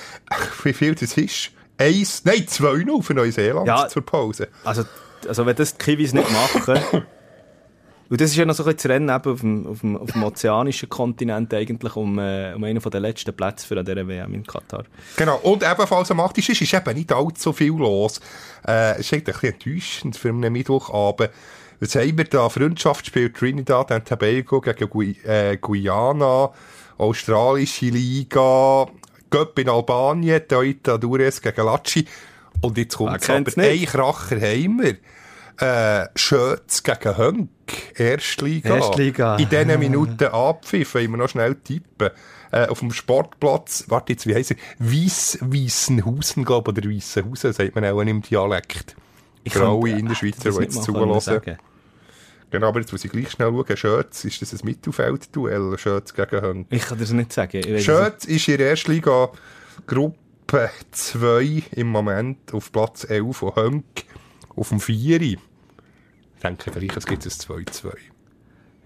wie 0.64 0.74
viel 0.74 0.96
das 0.96 1.18
ist. 1.18 1.52
Eins, 1.84 2.24
nein, 2.26 2.48
zwei 2.48 2.84
noch 2.84 3.02
für 3.04 3.14
Neuseeland 3.14 3.68
Ja. 3.68 3.88
zur 3.88 4.06
Pause. 4.06 4.48
Also, 4.64 4.84
also 5.28 5.46
wenn 5.46 5.56
das 5.56 5.78
die 5.78 5.84
Kiwis 5.84 6.14
nicht 6.14 6.30
machen. 6.32 6.80
Und 8.10 8.22
das 8.22 8.30
ist 8.30 8.38
ja 8.38 8.46
noch 8.46 8.54
so 8.54 8.64
ein 8.64 8.76
bisschen 8.76 8.90
das 8.90 8.96
Rennen 8.96 9.10
auf 9.10 9.40
dem, 9.42 9.66
auf 9.66 9.80
dem, 9.80 9.98
auf 9.98 10.12
dem 10.12 10.24
ozeanischen 10.24 10.88
Kontinent 10.88 11.52
eigentlich 11.54 11.96
um, 11.96 12.20
äh, 12.20 12.54
um 12.54 12.64
einen 12.64 12.80
der 12.80 13.00
letzten 13.00 13.34
Plätze 13.36 13.66
für 13.66 13.84
dieser 13.84 14.08
WM 14.08 14.34
in 14.36 14.46
Katar. 14.46 14.84
Genau, 15.18 15.38
und 15.38 15.64
ebenfalls 15.64 16.12
am 16.12 16.20
8. 16.20 16.38
ist, 16.38 16.50
ist 16.50 16.74
eben 16.74 16.94
nicht 16.96 17.12
allzu 17.12 17.54
viel 17.54 17.72
los. 17.74 18.20
Äh, 18.68 19.00
es 19.00 19.00
ist 19.00 19.14
eigentlich 19.14 19.36
ein 19.36 19.42
bisschen 19.42 19.54
enttäuschend 19.54 20.18
für 20.18 20.30
einen 20.30 20.54
Mittwochabend. 20.54 21.32
Jetzt 21.80 21.96
haben 21.96 22.16
wir 22.18 22.26
da 22.26 22.50
Freundschaftsspiel 22.50 23.32
Trinidad 23.34 23.90
und 23.90 24.08
Tobago 24.08 24.62
gegen 24.62 24.90
Gui 24.90 25.18
äh, 25.26 25.58
Guyana, 25.58 26.52
australische 26.98 27.88
Liga, 27.88 28.86
Göpp 29.34 29.58
in 29.58 29.68
Albanien, 29.68 30.48
Toita 30.48 31.00
Dures 31.00 31.42
gegen 31.42 31.66
Laci. 31.66 32.06
Und 32.62 32.78
jetzt 32.78 32.96
kommt 32.98 33.28
Wer 33.28 33.36
aber 33.38 33.62
ein? 33.64 33.86
Kracher 33.86 34.36
haben 34.40 34.80
wir. 34.80 34.98
Äh, 35.58 36.08
Schötz 36.16 36.84
gegen 36.84 37.18
Hönk, 37.18 37.50
Erstliga. 37.96 38.76
Erstliga. 38.76 39.38
In 39.38 39.50
diesen 39.50 39.80
Minuten 39.80 40.26
abpfiff, 40.26 40.94
wollen 40.94 41.10
wir 41.12 41.18
noch 41.18 41.30
schnell 41.30 41.56
tippen. 41.56 42.12
Äh, 42.52 42.68
auf 42.68 42.80
dem 42.80 42.92
Sportplatz, 42.92 43.86
warte 43.88 44.14
jetzt, 44.14 44.28
wie 44.28 44.36
heisst 44.36 44.52
er? 44.52 44.58
Weiss, 44.78 45.40
Weissenhausen, 45.42 46.46
glaube 46.46 46.72
ich, 46.72 46.78
oder 46.78 46.90
Weissenhausen, 46.96 47.54
sagt 47.54 47.74
man 47.74 47.86
auch 47.86 48.02
im 48.02 48.22
Dialekt. 48.22 48.96
Ich 49.44 49.54
Für 49.54 49.68
alle 49.68 49.80
könnte- 49.80 49.98
Innerschweizer, 50.00 50.44
das 50.44 50.58
die 50.58 50.64
jetzt 50.64 50.84
zuhören. 50.84 51.58
Genau, 52.54 52.68
aber 52.68 52.82
jetzt 52.82 52.92
muss 52.92 53.04
ich 53.04 53.12
gleich 53.12 53.32
schnell 53.32 53.52
schauen. 53.52 53.78
Schötz, 53.78 54.26
ist 54.26 54.40
das 54.44 54.54
ein 54.54 54.60
Mittelfeldduell? 54.64 55.76
Schötz 55.80 56.14
gegen 56.14 56.40
Hönk. 56.40 56.68
Ich 56.70 56.84
kann 56.84 57.00
das 57.00 57.12
nicht 57.12 57.34
sagen. 57.34 57.58
Es 57.58 57.84
Schötz 57.84 58.26
ist 58.26 58.48
in 58.48 58.60
der 58.60 58.68
Erstliga 58.68 59.32
Gruppe 59.88 60.70
2 60.92 61.64
im 61.72 61.88
Moment 61.88 62.54
auf 62.54 62.72
Platz 62.72 63.06
11 63.10 63.36
von 63.36 63.56
Hönk 63.56 63.86
auf 64.56 64.70
dem 64.70 64.80
4. 64.80 65.20
Ich 65.20 65.40
denke, 66.44 66.72
vielleicht 66.72 66.96
es 66.96 67.08
gibt 67.08 67.26
ein 67.26 67.32
2-2. 67.32 67.86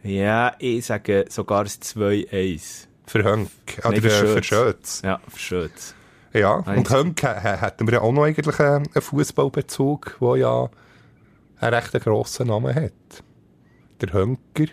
nicht. 0.01 0.15
Ja, 0.15 0.55
ich 0.59 0.85
sage 0.85 1.25
sogar 1.27 1.63
ein 1.63 1.67
2-1 1.67 2.87
Für 3.05 3.23
Hönk. 3.25 3.49
Oder 3.79 3.91
Nein, 3.91 4.01
für 4.01 4.07
äh, 4.07 4.11
für 4.11 4.43
Schötz. 4.43 4.45
Schötz. 4.45 5.01
Ja, 5.03 5.19
schönes. 5.35 5.93
Ja, 6.31 6.53
und. 6.53 6.89
Hönk 6.89 7.21
äh, 7.21 7.57
hätten 7.57 7.85
wir 7.85 7.95
ja 7.95 8.01
auch 8.01 8.13
noch 8.13 8.23
eigentlich 8.23 8.61
einen, 8.61 8.87
einen 8.93 9.01
Fußballbezug, 9.01 10.19
der 10.21 10.35
ja 10.37 10.69
einen 11.59 11.73
recht 11.73 11.91
grossen 12.01 12.47
Namen 12.47 12.73
hat. 12.73 13.23
Der 14.01 14.13
Hönker. 14.13 14.65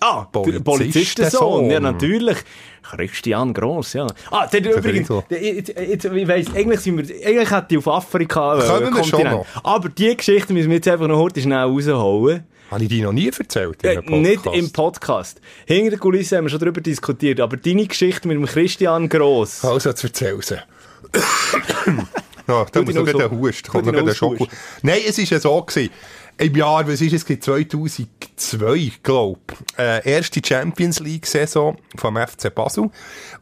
Ah, 0.00 0.26
der 0.34 0.58
Polizistensohn. 0.60 1.70
Ja, 1.70 1.78
natürlich. 1.78 2.38
Christian 2.82 3.54
Gross, 3.54 3.92
ja. 3.92 4.06
Ah, 4.32 4.48
der, 4.48 4.76
übrigens, 4.76 5.08
der, 5.30 5.40
jetzt, 5.40 6.04
ich 6.04 6.28
weiss, 6.28 6.52
eigentlich 6.52 6.80
sind 6.80 6.96
wir, 6.98 7.26
eigentlich 7.26 7.50
hätte 7.50 7.66
ich 7.70 7.78
auf 7.78 7.86
Afrika, 7.86 8.58
äh, 8.58 8.66
Kommen 8.66 8.96
wir 8.96 9.04
schon 9.04 9.20
Kontinent. 9.22 9.46
Aber 9.62 9.88
die 9.88 10.16
Geschichte 10.16 10.52
müssen 10.52 10.70
wir 10.70 10.76
jetzt 10.76 10.88
einfach 10.88 11.06
noch 11.06 11.18
heute 11.18 11.40
schnell 11.40 11.58
rausholen. 11.58 12.44
Habe 12.72 12.82
ich 12.82 12.88
die 12.88 13.02
noch 13.02 13.12
nie 13.12 13.28
erzählt? 13.28 13.84
Äh, 13.84 14.00
nicht 14.00 14.44
im 14.46 14.72
Podcast. 14.72 15.40
Hinter 15.66 15.90
der 15.90 15.98
Kulisse 16.00 16.36
haben 16.38 16.46
wir 16.46 16.50
schon 16.50 16.58
darüber 16.58 16.80
diskutiert, 16.80 17.38
aber 17.38 17.56
deine 17.56 17.86
Geschichte 17.86 18.26
mit 18.26 18.36
dem 18.36 18.46
Christian 18.46 19.08
Gross. 19.08 19.64
Also, 19.64 19.90
jetzt 19.90 20.02
erzähl 20.02 20.42
sie. 20.42 20.56
ja, 22.48 22.66
da 22.72 22.82
muss 22.82 22.94
noch 22.94 23.04
noch 23.04 23.12
so- 23.12 23.18
ein 23.18 23.30
Hust. 23.30 23.68
Kommt 23.68 23.86
noch 23.86 23.92
noch 23.92 24.08
ein 24.08 24.14
Schoko. 24.14 24.48
Nein, 24.82 25.00
es 25.06 25.18
ist 25.18 25.30
ja 25.30 25.38
so 25.38 25.62
gewesen. 25.62 25.90
Im 26.38 26.56
Jahr, 26.56 26.86
was 26.88 27.00
ist 27.00 27.12
es, 27.12 27.24
gewesen? 27.24 27.42
2002, 27.42 28.92
glaube 29.02 29.40
ich. 29.50 29.78
Äh, 29.78 30.10
erste 30.10 30.40
Champions 30.44 30.98
League-Saison 30.98 31.76
vom 31.96 32.16
FC 32.16 32.52
Basel. 32.52 32.90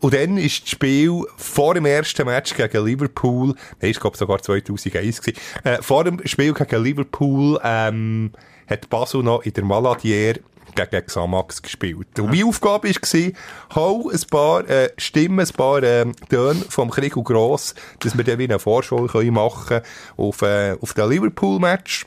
Und 0.01 0.14
dann 0.14 0.36
ist 0.36 0.62
das 0.62 0.70
Spiel 0.70 1.24
vor 1.36 1.74
dem 1.74 1.86
ersten 1.86 2.26
Match 2.26 2.55
gegen 2.55 2.84
Liverpool, 2.84 3.55
nein, 3.80 3.91
ist 3.91 4.01
glaube 4.01 4.16
sogar 4.16 4.43
2001 4.43 5.22
gewesen, 5.22 5.38
äh, 5.64 5.80
vor 5.80 6.05
dem 6.05 6.26
Spiel 6.26 6.53
gegen 6.53 6.82
Liverpool, 6.82 7.59
ähm, 7.62 8.32
hat 8.68 8.91
Basel 8.91 9.22
noch 9.22 9.43
in 9.43 9.53
der 9.53 9.64
Maladier 9.64 10.41
gegen 10.74 11.07
Xamax 11.07 11.62
gespielt. 11.62 12.18
Und 12.18 12.30
meine 12.30 12.45
Aufgabe 12.45 12.88
war, 12.88 13.32
hau 13.74 14.11
ein 14.11 14.20
paar 14.30 14.68
äh, 14.68 14.91
Stimmen, 14.97 15.41
ein 15.41 15.53
paar 15.55 15.82
äh, 15.82 16.07
Töne 16.28 16.61
vom 16.68 16.91
Krieg 16.91 17.16
und 17.16 17.24
Gross, 17.24 17.74
dass 18.01 18.16
wir 18.16 18.24
dann 18.24 18.38
wie 18.38 18.45
eine 18.45 18.59
Vorschau 18.59 19.07
können 19.07 19.34
machen 19.34 19.80
auf, 20.16 20.43
äh, 20.43 20.76
auf 20.80 20.95
den 20.95 21.09
Liverpool-Match. 21.09 22.07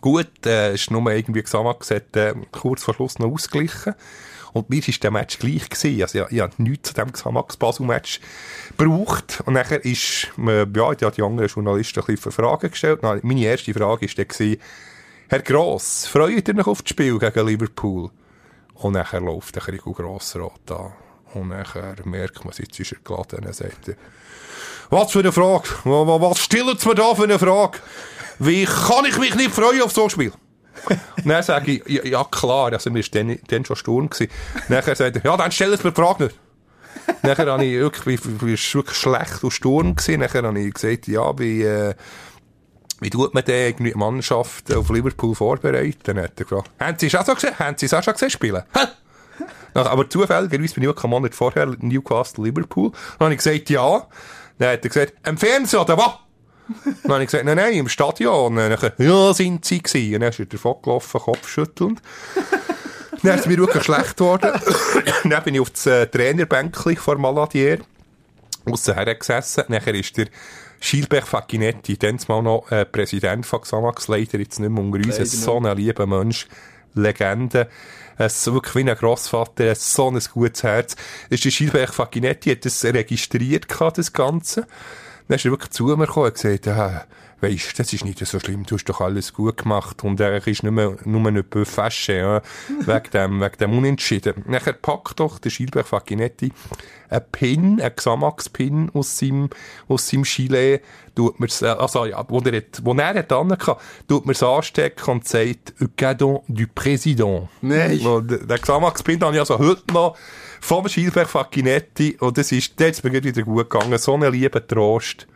Gut, 0.00 0.46
äh, 0.46 0.74
ist 0.74 0.90
nur 0.90 1.10
irgendwie 1.10 1.42
Xamax 1.42 1.90
hat 1.90 2.16
äh, 2.16 2.34
kurz 2.52 2.82
vor 2.82 2.94
Schluss 2.94 3.18
noch 3.18 3.32
ausgeglichen. 3.32 3.94
Und 4.52 4.70
mir 4.70 4.80
war 4.86 4.94
der 5.02 5.10
Match 5.10 5.38
gleich 5.38 5.68
gewesen. 5.68 6.02
Also, 6.02 6.18
ich, 6.26 6.32
ich 6.32 6.40
habe 6.40 6.52
nichts 6.58 6.88
zu 6.88 6.94
diesem 6.94 7.12
Xamax-Basel-Match 7.12 8.20
gebraucht. 8.76 9.42
Und 9.44 9.54
nachher 9.54 9.84
ist, 9.84 10.28
äh, 10.38 10.66
ja, 10.74 10.92
ich 10.92 11.02
habe 11.02 11.12
die 11.14 11.22
anderen 11.22 11.48
Journalisten 11.48 12.00
ein 12.00 12.06
bisschen 12.06 12.32
Fragen 12.32 12.70
gestellt. 12.70 13.00
Dann, 13.02 13.20
meine 13.22 13.44
erste 13.44 13.74
Frage 13.74 14.06
war 14.06 14.24
dann, 14.24 14.56
Herr 15.30 15.42
Gross, 15.42 16.06
freut 16.06 16.48
ihr 16.48 16.58
euch 16.58 16.66
auf 16.66 16.82
das 16.82 16.90
Spiel 16.90 17.18
gegen 17.18 17.46
Liverpool? 17.46 18.10
Und 18.74 18.92
nachher 18.92 19.20
läuft 19.20 19.56
der 19.56 19.62
Krieg 19.62 19.82
Grossrot 19.82 20.70
an. 20.70 20.92
Und 21.34 21.48
nachher 21.48 21.96
merkt 22.04 22.44
man, 22.44 22.54
jetzt 22.56 22.80
ist 22.80 22.92
er 22.92 22.98
geladen. 23.04 23.44
Er 23.44 23.52
sagt, 23.52 23.94
was 24.90 25.12
für 25.12 25.18
eine 25.18 25.32
Frage? 25.32 25.68
Was 25.84 26.38
stillt 26.38 26.84
mir 26.86 26.94
da 26.94 27.14
für 27.14 27.24
eine 27.24 27.38
Frage? 27.38 27.78
Wie 28.38 28.64
kann 28.64 29.04
ich 29.06 29.18
mich 29.18 29.34
nicht 29.34 29.50
freuen 29.50 29.82
auf 29.82 29.92
so 29.92 30.04
ein 30.04 30.10
Spiel? 30.10 30.32
Und 30.84 30.98
dann 31.24 31.42
sage 31.42 31.72
ich, 31.72 31.88
ja, 31.88 32.04
ja 32.04 32.24
klar, 32.24 32.72
also 32.72 32.90
mir 32.90 33.02
war 33.02 33.10
dann, 33.12 33.38
dann 33.48 33.64
schon 33.64 33.76
Sturm. 33.76 34.10
Gewesen. 34.10 34.30
Nachher 34.68 34.94
sagt 34.94 35.16
er, 35.16 35.24
ja, 35.24 35.36
dann 35.36 35.50
stell 35.50 35.72
es 35.72 35.82
mir 35.82 35.92
die 35.92 36.00
Frage 36.00 36.24
nicht. 36.24 36.36
Nachher 37.22 37.46
habe 37.46 37.64
ich 37.64 37.78
wirklich, 37.78 38.20
wie, 38.42 38.54
ist 38.54 38.74
wirklich 38.74 38.96
schlecht 38.96 39.42
und 39.42 39.50
Sturm 39.50 39.96
gewesen. 39.96 40.20
Nachher 40.20 40.42
habe 40.42 40.58
ich 40.60 40.74
gesagt, 40.74 41.08
ja, 41.08 41.36
wie, 41.38 41.62
äh, 41.62 41.94
wie 43.00 43.10
tut 43.10 43.34
man 43.34 43.44
denn 43.44 43.76
die 43.76 43.94
Mannschaft 43.94 44.74
auf 44.74 44.90
Liverpool 44.90 45.34
vorbereiten? 45.34 45.98
Dann 46.04 46.18
hat 46.18 46.38
er 46.38 46.44
gefragt, 46.44 46.70
haben 46.78 46.98
Sie 46.98 47.06
es 47.06 47.14
auch 47.14 47.24
so 47.24 47.34
gesehen? 47.34 47.58
Haben 47.58 47.76
Sie 47.76 47.86
es 47.86 47.94
auch 47.94 48.02
schon 48.02 48.14
gesehen 48.14 48.30
spielen? 48.30 48.62
Hä? 48.74 48.86
Aber 49.74 50.08
zufälligerweise 50.08 50.74
bin 50.74 50.84
ich 50.84 50.88
auch 50.88 51.04
einen 51.04 51.10
Monat 51.10 51.34
vorher 51.34 51.66
Newcastle 51.78 52.44
Liverpool. 52.44 52.90
Dann 53.18 53.26
habe 53.26 53.34
ich 53.34 53.38
gesagt, 53.38 53.70
ja. 53.70 54.06
Dann 54.58 54.72
hat 54.72 54.84
er 54.84 54.88
gesagt, 54.88 55.14
im 55.26 55.38
Fernsehen 55.38 55.80
oder 55.80 55.96
was? 55.96 56.18
Dann 57.02 57.12
habe 57.12 57.22
ich 57.22 57.30
gesagt, 57.30 57.44
nein, 57.44 57.56
nein, 57.56 57.72
im 57.74 57.88
Stadion. 57.88 58.56
Dann 58.56 58.76
ja, 58.98 59.34
sind 59.34 59.64
sie 59.64 59.82
gewesen. 59.82 60.14
Und 60.14 60.20
dann 60.20 60.30
ist 60.30 60.38
er 60.38 60.46
davon 60.46 60.76
gelaufen, 60.82 61.20
Kopfschüttelnd. 61.20 62.02
dann 63.22 63.34
ist 63.34 63.40
es 63.40 63.46
mir 63.46 63.58
wirklich 63.58 63.84
schlecht 63.84 64.16
geworden. 64.16 64.52
dann 65.24 65.44
bin 65.44 65.54
ich 65.54 65.60
auf 65.60 65.70
das 65.70 65.86
äh, 65.86 66.06
Trainerbänkchen 66.06 66.96
vor 66.96 67.18
Maladier 67.18 67.78
aussen 68.66 68.94
hergesessen. 68.94 69.64
Nachher 69.68 69.94
ist 69.94 70.16
der 70.16 70.26
Schilbech 70.80 71.24
Facchinetti, 71.24 71.96
dann 71.96 72.18
mal 72.28 72.42
noch 72.42 72.70
äh, 72.70 72.84
Präsident 72.84 73.44
von 73.46 73.62
Xamax, 73.62 74.08
leider 74.08 74.38
jetzt 74.38 74.60
nicht 74.60 74.70
mehr 74.70 74.82
unter 74.82 74.98
uns, 74.98 75.32
so 75.32 75.58
ein 75.58 75.76
lieber 75.76 76.06
Mensch, 76.06 76.46
Legende. 76.94 77.68
Es 78.16 78.38
ist 78.38 78.52
wirklich 78.52 78.74
wie 78.74 78.90
ein 78.90 78.96
Grossvater, 78.96 79.64
er 79.64 79.70
hat 79.72 79.78
so 79.78 80.08
ein 80.08 80.20
gutes 80.32 80.62
Herz. 80.62 80.96
Ist 81.30 81.44
der 81.44 81.50
Schilbech 81.50 81.90
Facchinetti, 81.90 82.50
hat 82.50 82.64
das 82.64 82.84
registriert 82.84 83.68
gehabt, 83.68 83.98
das 83.98 84.12
Ganze. 84.12 84.66
Dann 85.28 85.36
ist 85.36 85.44
er 85.44 85.50
wirklich 85.50 85.70
zu 85.70 85.84
mir 85.84 86.06
gekommen 86.06 86.26
und 86.26 86.34
gesagt, 86.34 86.66
weisst, 87.40 87.78
das 87.78 87.92
ist 87.92 88.04
nicht 88.04 88.18
so 88.24 88.38
schlimm, 88.40 88.64
du 88.66 88.74
hast 88.76 88.84
doch 88.86 89.00
alles 89.00 89.32
gut 89.32 89.58
gemacht. 89.58 90.02
Und 90.04 90.20
er 90.20 90.44
ist 90.46 90.62
nur, 90.62 90.72
mehr- 90.72 90.96
nur 91.04 91.30
nicht 91.30 91.48
fâché, 91.52 92.18
ja, 92.18 92.42
wegen 92.86 93.10
dem, 93.12 93.40
wegen 93.40 93.58
dem 93.58 93.78
Unentschieden. 93.78 94.44
Nachher 94.46 94.72
packt 94.72 95.20
doch 95.20 95.38
der 95.38 95.50
Schilberg 95.50 95.86
Facchinetti 95.86 96.52
einen 97.10 97.24
Pin, 97.32 97.80
einen 97.80 97.96
Xamax-Pin 97.96 98.90
aus 98.92 99.18
seinem, 99.18 99.48
aus 99.88 100.08
seinem 100.08 100.24
Gilet, 100.24 100.82
tut 101.14 101.40
mir's, 101.40 101.62
äh, 101.62 101.66
also, 101.68 102.04
ja, 102.04 102.22
wo 102.28 102.38
er 102.40 102.56
hat, 102.58 102.80
wo 102.84 102.92
er 102.94 103.14
hat 103.14 103.32
angehabt, 103.32 103.80
tut 104.06 104.26
mir's 104.26 104.42
anstecken 104.42 105.12
und 105.12 105.26
sagt, 105.26 105.72
«Un 105.80 105.88
cadeau 105.96 106.44
du 106.48 106.64
Président». 106.66 107.48
Nein. 107.62 108.00
Und 108.00 108.50
der 108.50 108.58
Xamax-Pin 108.58 109.20
habe 109.22 109.34
ich 109.34 109.40
also 109.40 109.58
heute 109.58 109.82
noch 109.94 110.16
vom 110.60 110.86
Schilberg 110.88 111.28
Facchinetti 111.28 112.16
und 112.20 112.36
das 112.36 112.52
ist, 112.52 112.78
der 112.78 112.88
hat's 112.88 113.02
mir 113.02 113.22
wieder 113.24 113.42
gut 113.42 113.70
gegangen, 113.70 113.96
so 113.96 114.12
einen 114.14 114.32
lieben 114.32 114.60
Trost. 114.68 115.26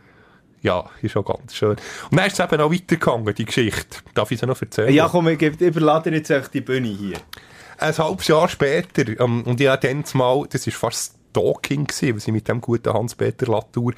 Ja, 0.63 0.89
ist 1.01 1.15
auch 1.17 1.25
ganz 1.25 1.55
schön. 1.55 1.75
Und 2.09 2.17
dann 2.17 2.25
ist 2.25 2.39
es 2.39 2.45
eben 2.45 2.61
auch 2.61 2.71
weitergegangen, 2.71 3.35
die 3.35 3.45
Geschichte. 3.45 3.97
Darf 4.13 4.31
ich 4.31 4.39
sie 4.39 4.45
noch 4.45 4.59
erzählen? 4.59 4.93
Ja, 4.93 5.09
komm, 5.09 5.27
ich 5.27 5.41
überlade 5.41 6.09
jetzt 6.09 6.29
echt 6.29 6.53
die 6.53 6.61
Bühne 6.61 6.87
hier. 6.87 7.17
Ein 7.77 7.97
halbes 7.97 8.27
Jahr 8.29 8.47
später, 8.47 9.19
ähm, 9.19 9.43
und 9.43 9.59
ich 9.59 9.67
habe 9.67 9.85
dann 9.85 10.03
mal, 10.13 10.45
das 10.49 10.65
war 10.65 10.73
fast 10.73 11.17
Stalking 11.33 11.85
gewesen, 11.85 12.15
was 12.15 12.27
ich 12.27 12.33
mit 12.33 12.47
dem 12.47 12.61
guten 12.61 12.93
Hans-Peter 12.93 13.47
Latour, 13.47 13.93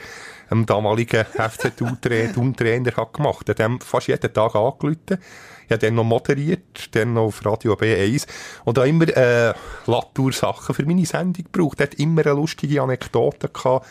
dem 0.49 0.65
damaligen 0.65 1.25
FCU-Trainer, 1.35 2.95
hat 2.95 3.13
gemacht. 3.13 3.47
Er 3.47 3.51
hat 3.51 3.59
dem 3.59 3.81
fast 3.81 4.07
jeden 4.07 4.33
Tag 4.33 4.55
angerufen. 4.55 5.19
Ich 5.65 5.71
habe 5.71 5.79
dann 5.79 5.95
noch 5.95 6.03
moderiert, 6.03 6.95
dann 6.95 7.13
noch 7.13 7.25
auf 7.25 7.45
Radio 7.45 7.73
B1. 7.73 8.27
Und 8.63 8.77
da 8.77 8.85
immer, 8.85 9.07
äh, 9.15 9.53
Latour-Sachen 9.85 10.73
für 10.73 10.85
meine 10.85 11.05
Sendung 11.05 11.43
gebraucht. 11.51 11.79
Er 11.79 11.87
hat 11.87 11.95
immer 11.95 12.25
eine 12.25 12.35
lustige 12.35 12.81
Anekdote 12.81 13.49
gehabt. 13.49 13.85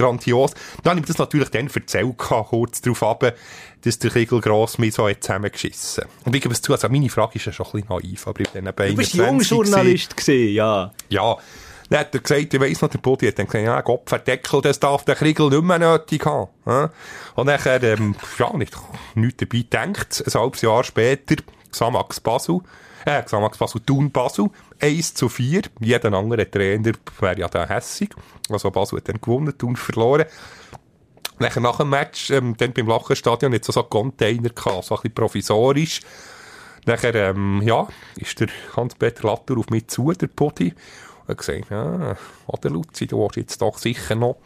Grandios. 0.00 0.52
Dann 0.82 0.92
habe 0.92 1.00
ich 1.00 1.06
das 1.06 1.18
natürlich 1.18 1.50
dann 1.50 1.68
erzählt, 1.68 2.16
kurz 2.18 2.80
darauf 2.80 3.02
ab, 3.02 3.34
dass 3.82 3.98
der 3.98 4.10
Kegel 4.10 4.40
Gross 4.40 4.78
mich 4.78 4.94
so 4.94 5.08
hat 5.08 5.22
zusammengeschissen. 5.22 6.04
Und 6.24 6.34
ich 6.34 6.42
gebe 6.42 6.54
es 6.54 6.62
zu, 6.62 6.72
also 6.72 6.88
meine 6.88 7.08
Frage 7.08 7.36
ist 7.36 7.46
ja 7.46 7.52
schon 7.52 7.66
ein 7.66 7.72
bisschen 7.72 7.88
naiv, 7.88 8.26
aber 8.26 8.40
ich 8.40 8.50
bin 8.50 8.64
dann 8.64 8.74
bei 8.74 8.88
Du 8.90 8.96
bist 8.96 9.14
21 9.14 9.50
Jungjournalist 9.50 10.16
gewesen, 10.16 10.54
ja. 10.54 10.92
ja. 11.08 11.36
Dann 11.88 12.00
hat 12.00 12.14
er 12.14 12.20
gesagt, 12.20 12.54
ich 12.54 12.60
weiss 12.60 12.80
noch, 12.82 12.88
der 12.88 12.98
Body 12.98 13.26
hat 13.26 13.38
dann 13.38 13.46
gesagt, 13.46 13.64
ja, 13.64 13.80
Gott 13.80 14.08
verdeckel, 14.08 14.60
das 14.62 14.78
darf 14.78 15.04
der 15.04 15.16
Kriegel 15.16 15.50
nicht 15.50 15.62
mehr 15.62 15.78
nötig 15.78 16.24
haben. 16.24 16.48
Ja? 16.64 16.90
Und 17.34 17.46
nachher, 17.46 17.82
ähm, 17.82 18.14
ja, 18.38 18.56
nicht, 18.56 18.76
nichts 19.14 19.38
dabei 19.38 19.58
gedacht. 19.58 20.22
Ein 20.24 20.40
halbes 20.40 20.62
Jahr 20.62 20.84
später, 20.84 21.36
Xamax 21.72 22.20
Basel, 22.20 22.60
äh, 23.04 23.22
Xamax 23.22 23.58
Basel, 23.58 23.80
Thun 23.80 24.10
Basel, 24.10 24.50
1 24.80 25.14
zu 25.14 25.28
4. 25.28 25.62
Jeder 25.80 26.12
andere 26.12 26.50
Trainer 26.50 26.92
wäre 27.20 27.38
ja 27.38 27.48
dann 27.48 27.68
hässig. 27.68 28.10
Also 28.48 28.70
Basel 28.70 28.98
hat 28.98 29.08
dann 29.08 29.20
gewonnen, 29.20 29.56
Thun 29.56 29.76
verloren. 29.76 30.26
Nachher 31.38 31.60
nach 31.60 31.78
dem 31.78 31.88
Match, 31.88 32.30
ähm, 32.30 32.54
dann 32.56 32.74
beim 32.74 32.86
Lachenstadion, 32.86 33.52
jetzt 33.52 33.72
so 33.72 33.80
einen 33.80 33.88
Container 33.88 34.50
gehabt, 34.50 34.84
so 34.84 34.94
ein 34.94 35.00
bisschen 35.00 35.14
provisorisch. 35.14 36.00
Nachher, 36.84 37.14
ähm, 37.14 37.62
ja, 37.62 37.88
ist 38.16 38.40
der 38.40 38.48
Hans-Peter 38.76 39.26
Latour 39.26 39.58
auf 39.58 39.70
mich 39.70 39.88
zu, 39.88 40.12
der 40.12 40.26
Podi. 40.26 40.74
Und 41.30 41.38
hat 41.38 41.46
gesagt, 41.46 41.70
ja, 41.70 42.16
oder 42.46 42.70
Luzi, 42.70 43.06
du 43.06 43.24
hast 43.24 43.36
jetzt 43.36 43.62
doch 43.62 43.78
sicher 43.78 44.14
noch 44.16 44.38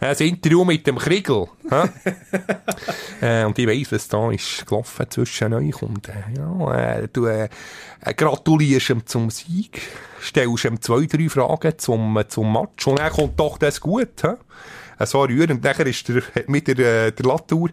ein 0.00 0.16
Interview 0.16 0.64
mit 0.64 0.86
dem 0.86 0.96
Kriegel. 0.98 1.46
äh, 3.20 3.44
und 3.44 3.58
ich 3.58 3.66
weiss, 3.66 3.92
was 3.92 4.08
da 4.08 4.30
ist 4.30 4.66
gelaufen 4.66 5.06
zwischen 5.10 5.52
euch. 5.52 5.82
Und 5.82 6.08
äh, 6.08 6.12
ja, 6.36 6.74
äh, 6.74 7.08
du 7.12 7.26
äh, 7.26 7.48
äh, 8.00 8.14
gratulierst 8.14 8.90
ihm 8.90 9.06
zum 9.06 9.30
Sieg, 9.30 9.82
stellst 10.22 10.64
ihm 10.64 10.80
zwei, 10.80 11.04
drei 11.04 11.28
Fragen 11.28 11.78
zum, 11.78 12.16
äh, 12.16 12.26
zum 12.26 12.52
Match 12.52 12.86
und 12.86 12.98
dann 12.98 13.12
kommt 13.12 13.38
doch 13.38 13.58
das 13.58 13.80
gut. 13.80 14.22
Hä? 14.22 14.34
Äh, 14.98 15.06
so 15.06 15.22
rührend. 15.22 15.62
Nachher 15.62 15.86
ist 15.86 16.08
der, 16.08 16.22
mit 16.46 16.66
der, 16.66 16.78
äh, 16.78 17.12
der 17.12 17.26
Latour 17.26 17.68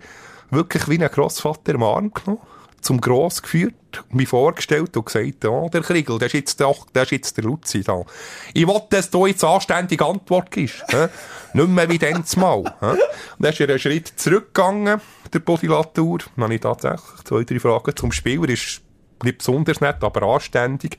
wirklich 0.49 0.88
wie 0.89 1.01
ein 1.01 1.10
Grossvater 1.10 1.76
am 1.76 1.84
Arm 1.84 2.12
genommen 2.14 2.41
zum 2.82 3.01
Gross 3.01 3.41
geführt, 3.41 3.73
mich 4.09 4.30
vorgestellt 4.30 4.95
und 4.95 5.05
gesagt, 5.05 5.43
ja, 5.43 5.69
der 5.69 5.82
Kriegel, 5.82 6.17
der 6.17 6.27
ist 6.27 6.34
jetzt, 6.34 6.61
doch, 6.61 6.89
der 6.89 7.03
ist 7.03 7.11
jetzt 7.11 7.38
der 7.38 7.43
Luzi 7.43 7.82
da. 7.82 8.03
Ich 8.53 8.67
will, 8.67 8.82
dass 8.89 9.09
du 9.09 9.25
jetzt 9.25 9.43
anständige 9.43 10.05
Antwort 10.05 10.51
gibst. 10.51 10.84
hä? 10.89 11.07
Nicht 11.53 11.69
mehr 11.69 11.89
wie 11.89 11.97
dann 11.97 12.23
mal. 12.38 12.57
Und 12.57 12.99
dann 13.39 13.51
ist 13.51 13.59
er 13.59 13.69
einen 13.69 13.80
Schritt 13.80 14.07
zurückgegangen, 14.15 15.01
der 15.34 15.39
Bodylatur. 15.39 16.19
Dann 16.36 16.43
habe 16.43 16.55
ich 16.55 16.61
tatsächlich 16.61 17.01
zwei, 17.23 17.43
drei 17.43 17.59
Fragen 17.59 17.95
zum 17.95 18.11
Spiel. 18.11 18.43
Er 18.43 18.49
ist 18.49 18.82
nicht 19.23 19.39
besonders 19.39 19.82
nett, 19.82 20.03
aber 20.03 20.23
anständig. 20.23 20.97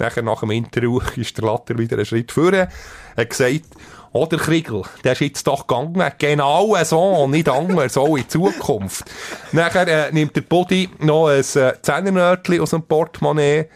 Nachher, 0.00 0.22
nach 0.22 0.40
dem 0.40 0.50
Interview 0.50 1.00
ist 1.16 1.36
der 1.36 1.44
Latter 1.44 1.78
wieder 1.78 1.96
einen 1.96 2.06
Schritt 2.06 2.32
vorne. 2.32 2.68
Er 3.16 3.22
hat 3.22 3.30
gesagt, 3.30 3.66
oh, 4.12 4.26
der 4.26 4.38
Kriegel, 4.38 4.82
der 5.04 5.12
ist 5.12 5.20
jetzt 5.20 5.46
doch 5.46 5.66
gegangen. 5.66 6.10
Genau 6.18 6.74
so, 6.84 7.28
nicht 7.28 7.48
anders, 7.48 7.94
so 7.94 8.16
in 8.16 8.28
Zukunft. 8.28 9.04
Nachher 9.52 9.86
äh, 9.86 10.12
nimmt 10.12 10.34
der 10.34 10.40
Body 10.40 10.88
noch 10.98 11.28
ein 11.28 11.40
äh, 11.40 11.74
Zehnermörtchen 11.82 12.60
aus 12.60 12.70
dem 12.70 12.82
Portemonnaie, 12.82 13.68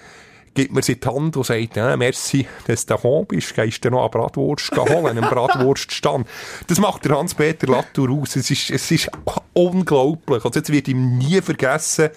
gibt 0.55 0.72
mir 0.72 0.83
sie 0.83 0.99
die 0.99 1.07
Hand 1.07 1.37
und 1.37 1.45
sagt, 1.45 1.77
ja, 1.77 1.97
merci, 1.97 2.47
dass 2.66 2.87
du 2.87 2.95
da 2.95 3.22
bist, 3.22 3.55
gehst 3.55 3.85
du 3.85 3.91
noch 3.91 4.01
eine 4.01 4.09
Bratwurst 4.09 4.75
holen, 4.77 5.07
einen 5.18 5.29
Bratwurststand. 5.29 6.27
Das 6.68 6.79
macht 6.79 7.05
der 7.05 7.18
Hans-Peter 7.18 7.66
Latour 7.66 8.11
aus. 8.11 8.37
Es 8.37 8.51
ist, 8.51 8.70
es 8.70 8.91
ist 8.91 9.11
unglaublich. 9.53 10.45
Also 10.45 10.59
jetzt 10.59 10.70
wird 10.70 10.89
ihm 10.89 11.18
nie 11.18 11.43
vergessen, 11.43 12.11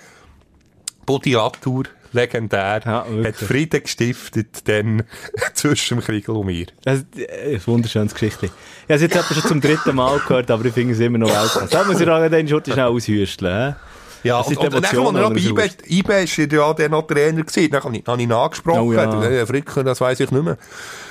Body 1.06 1.34
Latour, 1.34 1.86
legendär, 2.14 2.82
Ja, 2.86 3.06
hat 3.24 3.36
Frieden 3.36 3.84
gestiftet, 3.84 4.68
dann 4.68 5.04
zwischen 5.54 5.98
dem 5.98 6.04
Kriegel 6.04 6.36
und 6.36 6.46
mir. 6.46 6.68
Das 6.84 7.00
ist 7.00 7.18
äh, 7.18 7.56
ein 7.56 7.62
wunderschönes 7.66 8.14
Geschichte. 8.14 8.46
Ich 8.46 8.52
habe 8.94 8.96
es 8.96 9.02
jetzt 9.02 9.34
schon 9.34 9.44
zum 9.44 9.62
dritten 9.62 9.96
Mal 9.96 10.20
gehört, 10.20 10.50
aber 10.52 10.66
ich 10.66 10.74
finde 10.74 10.94
es 10.94 11.00
immer 11.00 11.18
noch 11.18 11.30
weltklasse. 11.30 11.70
Da 11.70 11.84
muss 11.84 12.00
ich 12.00 12.08
auch 12.08 12.28
den 12.28 12.48
Schurti 12.48 12.72
schnell 12.72 12.86
aushüsteln. 12.86 13.76
Ja, 14.24 14.40
und, 14.40 14.58
und, 14.58 14.74
Emotionen, 14.74 15.18
als 15.18 15.44
er 15.44 15.50
noch 15.50 15.56
bei 15.56 15.66
IB, 15.66 16.00
IB 16.00 16.24
ist 16.24 16.38
ja 16.38 16.74
dann 16.74 16.92
noch 16.92 17.04
Trainer 17.04 17.44
gewesen, 17.44 17.72
dann 17.72 17.84
habe 17.84 17.98
ich, 17.98 18.06
habe 18.06 18.18
ich 18.22 18.28
ihn 18.28 18.32
angesprochen, 18.34 18.80
Oh 18.80 18.92
ja. 18.92 19.46
Fricker, 19.46 19.84
das 19.84 20.02
weiss 20.02 20.20
ich 20.20 20.32
nicht 20.32 20.44
mehr. 20.44 20.58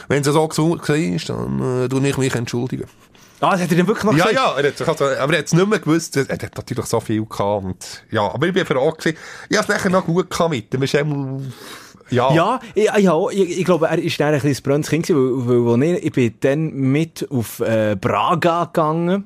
Wenn 0.09 0.21
es 0.21 0.27
so 0.27 0.35
war, 0.35 0.49
dann 0.49 1.85
äh, 1.85 1.89
tue 1.89 2.09
ich 2.09 2.19
mich 2.19 2.35
entschuldigen. 2.35 2.87
Ah, 3.41 3.53
das 3.53 3.63
hat 3.63 3.71
er 3.71 3.77
dann 3.77 3.87
wirklich 3.87 4.05
noch 4.05 4.17
Ja, 4.17 4.27
gesagt? 4.29 4.35
ja, 4.35 4.61
er 4.61 4.69
hat, 4.69 4.89
also, 5.01 5.05
aber 5.05 5.33
er 5.35 5.39
hat 5.41 5.47
es 5.47 5.53
nicht 5.53 5.69
mehr 5.69 5.79
gewusst. 5.79 6.17
Er 6.17 6.25
hat 6.27 6.57
natürlich 6.57 6.87
so 6.87 7.01
viel 7.01 7.25
gehabt. 7.25 7.65
Und, 7.65 8.05
ja, 8.11 8.23
aber 8.33 8.47
ich 8.47 8.55
bin 8.55 8.65
froh 8.65 8.91
gewesen. 8.93 9.17
Ich 9.49 9.57
habe 9.59 9.71
es 9.71 9.77
nachher 9.77 9.91
noch 9.91 10.07
gut 10.07 10.31
gehabt 10.31 10.51
mit 10.51 10.73
ihm. 10.73 11.53
Ja. 12.09 12.33
Ja, 12.33 12.61
ich, 12.75 12.85
ja 12.99 13.29
ich, 13.31 13.59
ich 13.59 13.65
glaube, 13.65 13.89
er 13.89 13.99
ist 13.99 14.19
dann 14.21 14.33
ein 14.33 14.41
bisschen 14.41 14.63
brennendes 14.63 14.91
Kind 14.91 15.07
gewesen, 15.07 15.49
weil, 15.49 15.67
weil, 15.67 15.81
weil 15.81 15.97
ich, 15.97 16.05
ich 16.05 16.13
bin 16.13 16.35
dann 16.41 16.73
mit 16.73 17.27
auf 17.31 17.61
äh, 17.61 17.97
Braga 18.01 18.65
gegangen. 18.67 19.25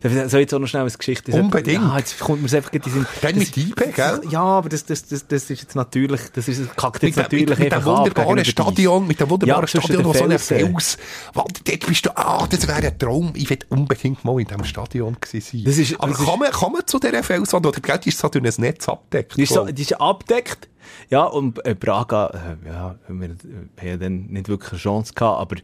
Soll 0.00 0.40
jetzt 0.40 0.54
auch 0.54 0.60
noch 0.60 0.68
schnell 0.68 0.82
eine 0.82 0.90
Geschichte 0.92 1.32
sagen? 1.32 1.44
Unbedingt. 1.46 1.82
Ja, 1.82 1.98
jetzt 1.98 2.20
kommt 2.20 2.40
mir 2.40 2.46
es 2.46 2.54
einfach 2.54 2.70
den 2.70 2.82
Sinn. 2.82 3.04
Dann 3.20 3.36
mit 3.36 3.56
IB, 3.56 3.74
gell? 3.92 4.20
Ja, 4.30 4.42
aber 4.42 4.68
das, 4.68 4.84
das, 4.84 5.06
das, 5.08 5.26
das 5.26 5.50
ist 5.50 5.60
jetzt 5.62 5.74
natürlich, 5.74 6.20
das 6.32 6.46
ist, 6.46 6.76
kackt 6.76 7.02
Mit, 7.02 7.16
jetzt 7.16 7.32
dem- 7.32 7.40
mit, 7.40 7.48
natürlich 7.48 7.58
mit 7.58 7.72
dem 7.72 7.76
einfach 7.78 7.92
ab 7.92 7.98
wunderbaren. 8.06 8.44
Stadion, 8.44 9.06
mit 9.08 9.18
dem 9.18 9.28
wunderbaren 9.30 9.62
Ja, 9.62 9.66
Stadion, 9.66 10.04
wo 10.04 10.12
so 10.12 10.24
ein. 10.24 10.38
Fels, 10.38 10.98
Warte, 11.34 11.60
dort 11.64 11.86
bist 11.86 12.06
du, 12.06 12.16
ah, 12.16 12.46
das 12.48 12.68
wäre 12.68 12.78
ein 12.86 12.98
Traum. 12.98 13.32
Ich 13.34 13.50
will 13.50 13.58
unbedingt 13.70 14.24
mal 14.24 14.38
in 14.40 14.46
diesem 14.46 14.64
Stadion 14.64 15.16
gewesen 15.20 15.40
sein. 15.52 15.64
Das 15.64 15.78
ist- 15.78 15.94
aber 16.00 16.12
das 16.12 16.20
ist- 16.20 16.26
kann, 16.26 16.38
man, 16.38 16.50
kann 16.52 16.72
man 16.72 16.86
zu 16.86 16.98
dieser 17.00 17.22
Felswand, 17.24 17.66
oder 17.66 17.80
gell, 17.80 17.98
die 17.98 18.08
ist 18.10 18.18
so 18.18 18.28
durch 18.28 18.44
ein 18.44 18.60
Netz 18.62 18.88
abgedeckt? 18.88 19.36
Die 19.36 19.42
ist, 19.42 19.52
so, 19.52 19.64
die 19.66 19.82
ist 19.82 20.00
abgedeckt. 20.00 20.68
Ja, 21.10 21.24
und 21.24 21.64
äh, 21.64 21.74
Braga, 21.74 22.26
äh, 22.26 22.68
ja, 22.68 22.98
wir 23.08 23.30
äh, 23.30 23.92
haben 23.92 24.00
dann 24.00 24.26
nicht 24.26 24.48
wirklich 24.48 24.72
eine 24.72 24.80
Chance 24.80 25.14
gehabt, 25.14 25.40
aber 25.40 25.56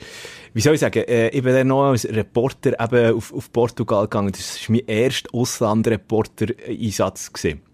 wie 0.55 0.61
soll 0.61 0.75
ich 0.75 0.81
sagen, 0.81 1.05
äh, 1.05 1.29
ich 1.29 1.43
bin 1.43 1.53
dann 1.53 1.67
noch 1.67 1.91
als 1.91 2.09
Reporter 2.09 2.81
eben 2.81 3.17
auf, 3.17 3.33
auf 3.35 3.53
Portugal 3.53 4.05
gegangen. 4.05 4.33
Das 4.33 4.69
war 4.69 4.77
mein 4.77 4.87
erster 4.87 5.35
Auslandreporter-Einsatz. 5.35 7.33
gewesen. 7.33 7.74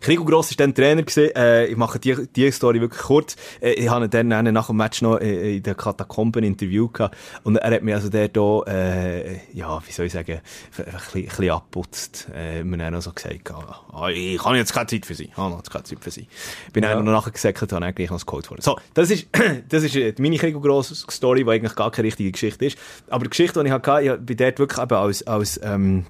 Krigo 0.00 0.24
Gross 0.24 0.50
war 0.50 0.56
dann 0.56 0.74
Trainer 0.74 1.02
gewesen. 1.02 1.34
Äh, 1.34 1.66
ich 1.66 1.76
mache 1.76 1.98
die, 1.98 2.26
die 2.34 2.50
Story 2.50 2.80
wirklich 2.80 3.02
kurz. 3.02 3.36
Äh, 3.60 3.72
ich 3.72 3.88
habe 3.88 4.06
ihn 4.06 4.10
dann 4.10 4.52
nach 4.52 4.66
dem 4.66 4.76
Match 4.76 5.02
noch 5.02 5.20
äh, 5.20 5.56
in 5.56 5.62
den 5.62 5.76
Katakomben 5.76 6.42
ein 6.42 6.48
Interview 6.48 6.88
gehabt. 6.88 7.16
Und 7.44 7.56
er 7.56 7.74
hat 7.74 7.82
mir 7.82 7.94
also 7.94 8.08
der 8.08 8.28
da, 8.28 8.62
äh, 8.66 9.40
ja, 9.52 9.80
wie 9.86 9.92
soll 9.92 10.06
ich 10.06 10.12
sagen, 10.12 10.32
ein 10.32 10.84
bisschen, 10.84 11.22
ein 11.22 11.24
bisschen 11.24 11.50
abputzt. 11.50 12.28
Äh, 12.34 12.64
mir 12.64 12.78
dann 12.78 12.94
auch 12.94 13.02
so 13.02 13.12
gesagt, 13.12 13.50
ah, 13.50 14.08
ich 14.08 14.42
habe 14.44 14.56
jetzt 14.56 14.72
keine 14.72 14.86
Zeit 14.86 15.06
für 15.06 15.14
sie. 15.14 15.24
Ich 15.24 15.36
habe 15.36 15.54
jetzt 15.56 15.70
keine 15.70 15.84
Zeit 15.84 15.98
für 16.00 16.10
sie. 16.10 16.26
Bin 16.72 16.82
dann 16.82 17.04
noch 17.04 17.12
nachher 17.12 17.30
gesagt, 17.30 17.60
habe 17.60 17.84
eigentlich 17.84 18.10
noch 18.10 18.16
das 18.16 18.26
Code 18.26 18.46
vor. 18.46 18.56
So, 18.60 18.78
das 18.94 19.10
ist, 19.10 19.28
das 19.68 19.82
ist 19.82 19.96
äh, 19.96 20.14
meine 20.18 20.36
Krigo 20.36 20.60
Gross 20.60 21.06
Story, 21.10 21.44
die 21.44 21.50
eigentlich 21.50 21.74
gar 21.74 21.90
keine 21.90 22.06
richtige 22.06 22.32
Geschichte 22.32 22.66
ist. 22.66 22.78
Aber 23.08 23.24
die 23.24 23.30
Geschichte, 23.30 23.60
die 23.60 23.66
ich 23.66 23.72
hatte, 23.72 24.00
ich 24.02 24.26
bin 24.26 24.36
dort 24.36 24.58
wirklich 24.58 24.82
eben 24.82 24.94
als, 24.94 25.26
als, 25.26 25.60
ähm, 25.62 26.06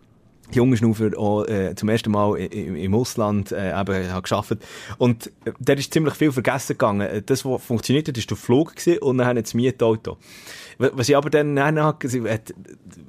junger 0.55 0.77
Schnaufer 0.77 1.11
auch, 1.17 1.45
äh, 1.47 1.75
zum 1.75 1.89
ersten 1.89 2.11
Mal 2.11 2.37
im, 2.39 2.77
im 2.77 2.95
Ausland 2.95 3.53
äh, 3.53 3.71
eben 3.79 4.11
habe 4.11 4.23
geschafft 4.23 4.57
und 4.99 5.29
äh, 5.45 5.53
da 5.59 5.73
ist 5.75 5.93
ziemlich 5.93 6.15
viel 6.15 6.33
vergessen 6.33 6.75
gegangen. 6.75 7.01
Äh, 7.03 7.23
Das, 7.23 7.45
was 7.45 7.63
funktioniert 7.65 8.09
hat, 8.09 8.19
ist 8.19 8.31
der 8.31 8.37
Flug 8.37 8.77
gewesen 8.77 8.99
und 9.03 9.19
dann 9.19 9.37
das 9.37 9.55
Mietauto. 9.55 10.19
Wa- 10.79 10.91
Was 10.95 11.09
ich 11.09 11.17
aber 11.17 11.31
dann, 11.31 11.57
äh, 11.57 12.41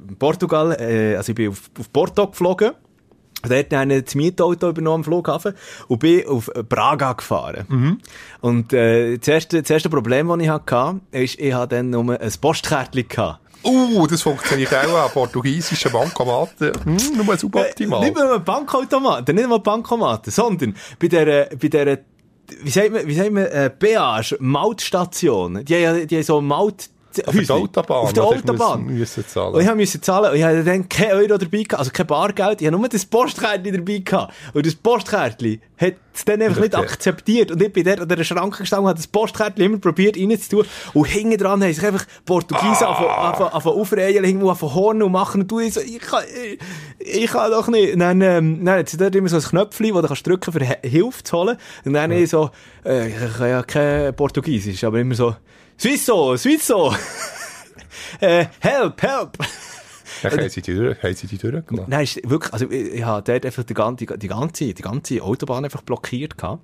in 0.10 0.16
Portugal, 0.18 0.76
äh, 0.80 1.16
also 1.16 1.32
ich 1.32 1.36
bin 1.36 1.50
auf, 1.50 1.70
auf 1.80 1.92
Porto 1.92 2.28
geflogen 2.28 2.72
Dort 3.46 3.74
habe 3.74 3.94
ich 3.96 4.04
das 4.06 4.16
Mietauto 4.16 4.70
übernommen 4.70 5.00
am 5.00 5.04
Flughafen 5.04 5.54
und 5.90 6.00
bin 6.00 6.26
auf 6.28 6.50
Braga 6.70 7.12
gefahren. 7.12 8.00
Und 8.40 8.72
äh, 8.72 9.18
das, 9.18 9.28
erste, 9.28 9.62
das 9.62 9.70
erste 9.70 9.90
Problem, 9.90 10.30
das 10.30 10.40
ich 10.40 10.48
hatte, 10.48 11.02
ist, 11.12 11.38
ich 11.40 11.54
hatte 11.54 11.76
dann 11.76 11.90
nur 11.90 12.18
ein 12.22 12.32
Postkärtchen 12.40 13.06
gehabt. 13.10 13.42
Uh, 13.64 14.06
das 14.08 14.22
funktioniert 14.22 14.74
auch 14.74 15.06
an 15.06 15.12
portugiesischen 15.12 15.92
Bankomaten. 15.92 16.72
Hm, 16.84 16.98
nur 17.26 17.38
suboptimal. 17.38 18.02
Äh, 18.02 18.06
Nicht 18.06 18.18
nur 18.18 18.40
Bankautomaten, 18.40 19.36
nicht 19.36 19.48
nur 19.48 19.62
Bankomaten, 19.64 20.32
sondern 20.32 20.76
bei 21.00 21.08
der, 21.08 21.50
bei 21.62 21.68
der, 21.70 22.00
wie 22.62 22.70
sagt 22.70 22.92
man, 22.92 23.08
wie 23.08 23.16
sagt 23.16 23.32
man, 23.32 23.46
äh, 23.46 23.70
Peage, 23.70 24.36
Mautstation. 24.40 25.64
Die 25.66 25.74
ja- 25.74 26.06
die 26.06 26.16
haben 26.16 26.24
so 26.24 26.42
Maut, 26.42 26.90
Auf 27.26 27.36
der 27.36 27.56
Autobahn. 27.56 27.98
Auf 27.98 28.14
der? 28.14 28.24
Autobahn. 28.24 28.84
Müssen, 28.86 28.98
müssen 29.00 29.28
zahlen. 29.28 29.54
Und 29.56 29.62
ich 29.62 29.76
musste 29.76 30.02
zahlen 30.02 30.32
und 30.32 30.38
ich 30.38 30.44
hatte 30.44 30.64
dann 30.64 30.90
kein 30.90 31.12
Euro 31.14 31.38
dabei 31.38 31.64
gehabt, 31.64 31.76
also 31.76 31.92
kein 31.92 32.08
Bargeld, 32.08 32.62
ich 32.62 32.68
hatte 32.68 32.78
nur 32.78 32.88
das 32.90 33.06
Postkärtchen 33.06 33.74
dabei 33.76 33.98
gehabt. 34.00 34.34
Und 34.54 34.66
das 34.66 34.76
Postkärtchen 34.76 35.62
hat 35.78 35.94
es 36.16 36.26
dann 36.26 36.42
einfach 36.42 36.62
nicht 36.62 36.76
akzeptiert. 36.76 37.52
Und 37.52 37.62
ich 37.62 37.74
bin 37.74 37.84
dort 37.84 38.00
an 38.02 38.08
der 38.08 38.24
Schranke 38.24 38.60
gestanden 38.60 38.86
und 38.86 38.90
habe 38.90 38.98
das 38.98 39.08
Postkärtchen 39.08 39.64
immer 39.66 39.78
probiert 39.80 40.16
reinzutun. 40.18 40.66
Und 40.94 41.06
hinten 41.06 41.38
dran 41.38 41.64
haben 41.64 41.74
sich 41.74 41.86
einfach 41.86 42.06
Portugiesen 42.26 42.86
Ah. 42.88 43.32
angefangen- 43.32 43.78
aufreihen, 43.80 44.24
irgendwo 44.24 44.50
angefangen 44.50 44.74
hornen 44.76 45.04
und 45.04 45.12
machen. 45.12 45.42
Und 45.42 45.52
du 45.52 45.60
ich 45.60 45.74
so, 45.74 45.82
ich 45.82 46.00
kann, 46.00 46.24
ich, 46.44 46.60
ich 47.24 47.32
kann 47.32 47.52
doch 47.52 47.68
nicht. 47.68 47.94
Und 47.94 48.00
dann, 48.00 48.22
ähm, 48.22 48.64
dann 48.64 48.80
hat 48.80 48.90
sie 48.90 48.98
dort 48.98 49.16
immer 49.16 49.30
so 49.30 49.38
ein 49.38 49.42
Knöpfchen, 49.44 49.94
wo 49.94 50.02
du 50.02 50.08
kannst 50.08 50.26
drücken, 50.26 50.52
für 50.54 50.64
Hilfe 50.64 51.24
zu 51.24 51.38
holen. 51.38 51.58
Und 51.86 51.94
dann 51.94 52.12
ich 52.12 52.30
so, 52.30 52.50
äh, 52.86 53.10
ich 53.10 53.16
kann 53.38 53.50
ja 53.50 53.64
kein 53.64 54.16
Portugiesisch, 54.16 54.84
aber 54.84 55.00
immer 55.00 55.16
so, 55.16 55.36
Swisso, 55.78 56.38
Swisso! 56.38 56.94
äh, 58.20 58.46
help, 58.60 59.02
help! 59.02 59.38
Dann 60.22 60.32
haben 60.32 60.50
sie 60.50 60.62
die, 60.62 60.74
durch- 60.74 61.02
haben 61.04 61.14
sie 61.16 61.28
die 61.28 61.38
durchgelassen. 61.38 61.90
Nein, 61.90 62.04
ist 62.04 62.30
wirklich, 62.30 62.54
also 62.54 62.70
ich, 62.70 62.94
ich 62.94 63.04
habe 63.04 63.24
dort 63.24 63.46
einfach 63.46 63.64
die 63.64 63.74
ganze, 63.74 64.06
die 64.06 64.28
ganze, 64.28 64.74
die 64.74 64.82
ganze 64.82 65.22
Autobahn 65.22 65.66
einfach 65.66 65.82
blockiert 65.82 66.38
gehabt. 66.38 66.64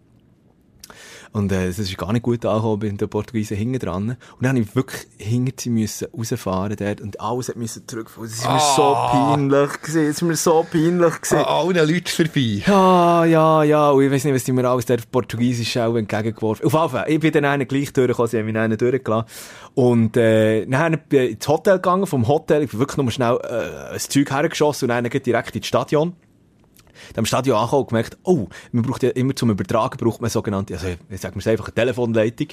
Und 1.32 1.52
äh, 1.52 1.68
es 1.68 1.78
ist 1.78 1.96
gar 1.98 2.12
nicht 2.12 2.24
gut 2.24 2.46
angekommen 2.46 2.80
bei 2.80 2.90
den 2.90 3.10
Portugiesen 3.10 3.56
hinten 3.56 3.80
dran. 3.80 4.10
Und 4.10 4.18
dann 4.42 4.50
habe 4.56 4.60
ich 4.62 4.76
wirklich 4.76 5.08
hinter 5.18 5.54
sie 5.60 5.70
müssen 5.70 6.08
rausfahren 6.18 6.76
dort 6.76 7.02
und 7.02 7.20
alles 7.22 7.50
hat 7.50 7.56
müssen 7.56 7.88
zurückfahren. 7.88 8.26
Es 8.28 8.40
ist 8.40 8.48
mir 8.48 8.60
so 8.60 8.84
Ah. 8.84 9.34
peinlich 9.36 9.82
gewesen, 9.82 10.02
es 10.04 10.10
ist 10.16 10.22
mir 10.24 10.36
so 10.36 10.66
peinlich 10.72 11.22
gewesen. 11.22 11.38
An 11.38 11.46
allen 11.46 11.76
Leuten 11.90 12.08
vorbei. 12.08 12.64
Ja, 12.66 13.26
ja, 13.26 13.64
ja, 13.64 13.90
und 13.92 14.04
ich 14.04 14.12
weiß 14.12 14.24
nicht, 14.24 14.34
was 14.34 14.44
die 14.44 14.52
mir 14.54 14.68
alles 14.68 14.90
auf 14.90 15.12
Portugiesisch 15.12 15.78
auch 15.78 15.96
entgegengeworfen 15.96 16.66
Auf 16.66 16.74
jeden 16.74 16.90
Fall, 16.90 17.06
ich 17.08 17.20
bin 17.20 17.32
dann 17.32 17.46
einen 17.46 17.68
gleich 17.68 17.94
durchgekommen, 17.94 18.28
sie 18.30 18.38
haben 18.40 18.46
mich 18.46 18.58
einen 18.58 18.78
durchgelassen. 18.78 19.28
Und, 19.76 20.18
äh, 20.18 20.66
dann 20.66 21.00
bin 21.10 21.24
ich 21.24 21.32
ins 21.34 21.48
Hotel 21.48 21.76
gegangen, 21.76 22.08
vom 22.08 22.28
Hotel, 22.28 22.64
ich 22.64 22.72
bin 22.72 22.80
wirklich 22.80 22.98
nur 22.98 23.12
schnell, 23.12 23.38
äh, 23.44 23.94
ein 23.94 24.00
Zeug 24.00 24.32
hergeschossen 24.32 24.90
und 24.90 24.96
dann 24.96 25.10
geht 25.10 25.26
direkt 25.26 25.56
ins 25.56 25.68
Stadion. 25.68 26.14
Am 27.16 27.26
Stadion 27.26 27.58
angekommen 27.58 27.82
und 27.84 27.90
gemerkt, 27.90 28.18
oh, 28.24 28.48
man 28.72 28.84
braucht 28.84 29.04
ja 29.04 29.10
immer 29.10 29.36
zum 29.36 29.50
Übertragen, 29.50 29.98
braucht 29.98 30.22
man 30.22 30.30
sogenannte, 30.30 30.74
also, 30.76 30.88
ich 31.10 31.22
sag 31.22 31.36
mir 31.36 31.46
einfach 31.46 31.68
eine 31.68 31.74
Telefonleitung. 31.76 32.48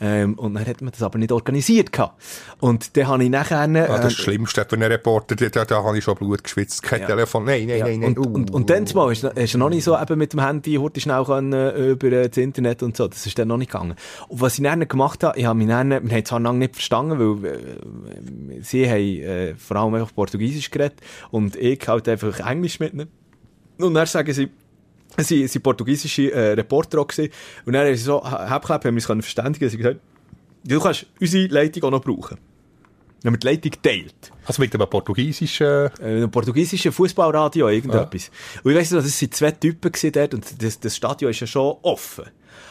Ähm, 0.00 0.34
und 0.34 0.54
dann 0.54 0.66
hat 0.66 0.80
man 0.80 0.90
das 0.90 1.02
aber 1.02 1.18
nicht 1.18 1.32
organisiert 1.32 1.92
gehabt. 1.92 2.20
Und 2.60 2.96
dann 2.96 3.08
habe 3.08 3.24
ich 3.24 3.30
nachher, 3.30 3.58
Ah, 3.60 3.64
äh, 3.66 4.00
das 4.00 4.12
Schlimmste 4.14 4.64
für 4.68 4.76
einen 4.76 4.90
Reporter, 4.90 5.36
da, 5.36 5.64
da, 5.64 5.82
habe 5.84 5.98
ich 5.98 6.04
schon 6.04 6.16
Blut 6.16 6.44
geschwitzt. 6.44 6.82
Kein 6.82 7.00
Ja. 7.02 7.06
Telefon. 7.06 7.44
Nein, 7.44 7.66
nein, 7.66 7.78
Ja, 7.78 7.86
nein, 7.86 8.00
nein. 8.00 8.18
und, 8.18 8.26
Uh. 8.26 8.32
und, 8.34 8.50
und 8.50 8.70
dann 8.70 8.86
zumal 8.86 9.10
hast 9.10 9.54
du 9.54 9.58
noch 9.58 9.68
nicht 9.70 9.84
so 9.84 9.98
eben 9.98 10.18
mit 10.18 10.32
dem 10.32 10.44
Handy 10.44 10.74
heute 10.76 11.00
schnell 11.00 11.24
können, 11.24 11.52
äh, 11.52 11.90
über 11.90 12.08
äh, 12.12 12.28
das 12.28 12.36
Internet 12.38 12.82
und 12.82 12.96
so. 12.96 13.08
Das 13.08 13.26
ist 13.26 13.38
dann 13.38 13.48
noch 13.48 13.56
nicht 13.56 13.70
gegangen. 13.72 13.94
Und 14.28 14.40
was 14.40 14.58
ich 14.58 14.64
dann 14.64 14.86
gemacht 14.86 15.22
habe, 15.24 15.38
ich 15.38 15.44
habe 15.44 15.58
mich 15.58 15.68
dann, 15.68 15.90
wir 15.90 15.96
haben 15.96 16.08
es 16.10 16.24
zwar 16.28 16.40
lange 16.40 16.58
nicht 16.58 16.74
verstanden, 16.74 17.18
weil 17.42 17.50
äh, 17.52 18.60
sie 18.62 18.88
haben 18.88 18.96
äh, 19.22 19.54
vor 19.56 19.76
allem 19.76 19.94
einfach 19.94 20.14
Portugiesisch 20.14 20.70
geredet 20.70 21.00
und 21.30 21.56
ich 21.56 21.86
halt 21.88 22.08
einfach 22.08 22.40
Englisch 22.48 22.80
mit 22.80 22.92
ihnen. 22.94 23.08
Und 23.82 23.94
dann 23.94 24.06
sagen 24.06 24.32
sie, 24.32 24.48
sie 25.18 25.46
sind 25.46 25.62
portugiesische 25.62 26.32
äh, 26.32 26.52
Reporter 26.52 27.00
auch 27.00 27.06
gewesen. 27.06 27.32
Und 27.64 27.74
dann 27.74 27.86
haben 27.86 27.96
sie 27.96 28.02
so, 28.02 28.22
Hauptklapp 28.24 28.84
haben 28.84 28.94
wir 28.94 28.98
uns 28.98 29.06
können 29.06 29.22
verständigen. 29.22 29.68
Sie 29.68 29.76
haben 29.76 29.82
gesagt, 29.82 30.00
du 30.64 30.80
kannst 30.80 31.06
unsere 31.20 31.46
Leitung 31.48 31.84
auch 31.84 31.90
noch 31.90 32.00
brauchen. 32.00 32.38
Dann 33.22 33.32
haben 33.32 33.34
wir 33.34 33.38
die 33.38 33.46
Leitung 33.46 33.70
geteilt 33.70 34.32
Also 34.46 34.60
mit 34.60 34.74
einem 34.74 34.90
portugiesischen... 34.90 35.90
äh, 36.00 36.22
ein 36.22 36.30
portugiesisches 36.30 36.92
Fußballradio, 36.94 37.68
irgendetwas. 37.68 38.30
Und 38.64 38.72
ich 38.72 38.76
weiss 38.76 38.90
noch, 38.90 39.02
das 39.02 39.22
waren 39.22 39.32
zwei 39.32 39.50
Typen 39.52 39.92
dort 40.12 40.34
und 40.34 40.62
das, 40.62 40.80
das 40.80 40.96
Stadion 40.96 41.30
ist 41.30 41.40
ja 41.40 41.46
schon 41.46 41.76
offen. 41.82 42.24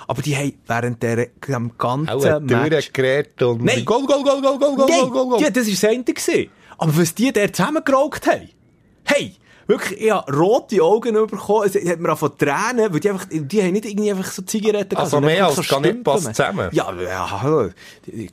Aber 0.07 0.21
die 0.21 0.35
haben 0.35 0.53
während 0.67 1.01
der, 1.01 1.27
dem 1.47 1.71
ganzen 1.77 2.09
ein 2.09 2.45
Match... 2.45 2.69
Durchgerät 2.69 3.41
und... 3.43 3.63
Nein. 3.63 3.85
Goal, 3.85 4.05
goal, 4.05 4.23
goal, 4.23 4.41
goal, 4.41 4.59
goal, 4.59 4.75
goal, 4.75 5.09
goal, 5.09 5.27
goal, 5.29 5.41
ja, 5.41 5.49
das 5.49 5.67
war 5.67 5.71
das 5.71 5.83
Ende 5.83 6.13
gewesen. 6.13 6.49
Aber 6.77 6.97
was 6.97 7.15
die 7.15 7.31
dort 7.31 7.55
zusammengeraucht 7.55 8.27
haben, 8.27 8.49
hey, 9.05 9.35
wirklich, 9.71 10.01
ich 10.01 10.11
habe 10.11 10.31
rote 10.31 10.81
Augen 10.81 11.13
bekommen. 11.13 11.65
Es 11.65 11.75
hat 11.75 11.99
mir 11.99 12.11
auch 12.11 12.17
von 12.17 12.37
Tränen, 12.37 12.91
weil 12.91 12.99
die 12.99 13.09
einfach, 13.09 13.27
die 13.29 13.61
haben 13.61 13.71
nicht 13.71 13.85
irgendwie 13.85 14.11
einfach 14.11 14.31
so 14.31 14.41
Zigaretten 14.41 14.95
Also 14.97 15.21
mehr 15.21 15.45
als 15.45 15.55
so 15.55 15.61
Canepas 15.63 16.23
zusammen? 16.23 16.69
Ja, 16.71 16.93
ja, 16.93 17.69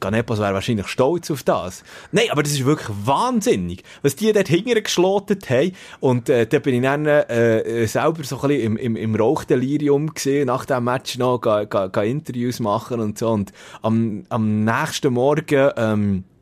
Canepas 0.00 0.38
wäre 0.38 0.54
wahrscheinlich 0.54 0.88
stolz 0.88 1.30
auf 1.30 1.42
das. 1.42 1.82
Nein, 2.12 2.26
aber 2.30 2.42
das 2.42 2.52
ist 2.52 2.64
wirklich 2.64 2.88
wahnsinnig, 3.04 3.84
was 4.02 4.16
die 4.16 4.32
dort 4.32 4.48
hinterher 4.48 4.82
geschlotet 4.82 5.48
haben. 5.48 5.72
Und 6.00 6.28
äh, 6.28 6.46
da 6.46 6.58
bin 6.58 6.74
ich 6.74 6.82
dann 6.82 7.06
äh, 7.06 7.60
äh, 7.60 7.86
selber 7.86 8.24
so 8.24 8.40
ein 8.40 8.48
bisschen 8.48 8.62
im, 8.62 8.76
im, 8.76 8.96
im 8.96 9.14
Rauchdelirium 9.14 10.14
gesehen, 10.14 10.46
nach 10.46 10.64
dem 10.64 10.84
Match 10.84 11.18
noch 11.18 11.38
ga, 11.38 11.64
ga, 11.64 11.86
ga 11.86 12.02
Interviews 12.02 12.60
machen 12.60 13.00
und 13.00 13.18
so. 13.18 13.30
Und 13.30 13.52
am, 13.82 14.24
am 14.28 14.64
nächsten 14.64 15.12
Morgen, 15.12 15.70
ähm, 15.76 16.24
äh, 16.24 16.37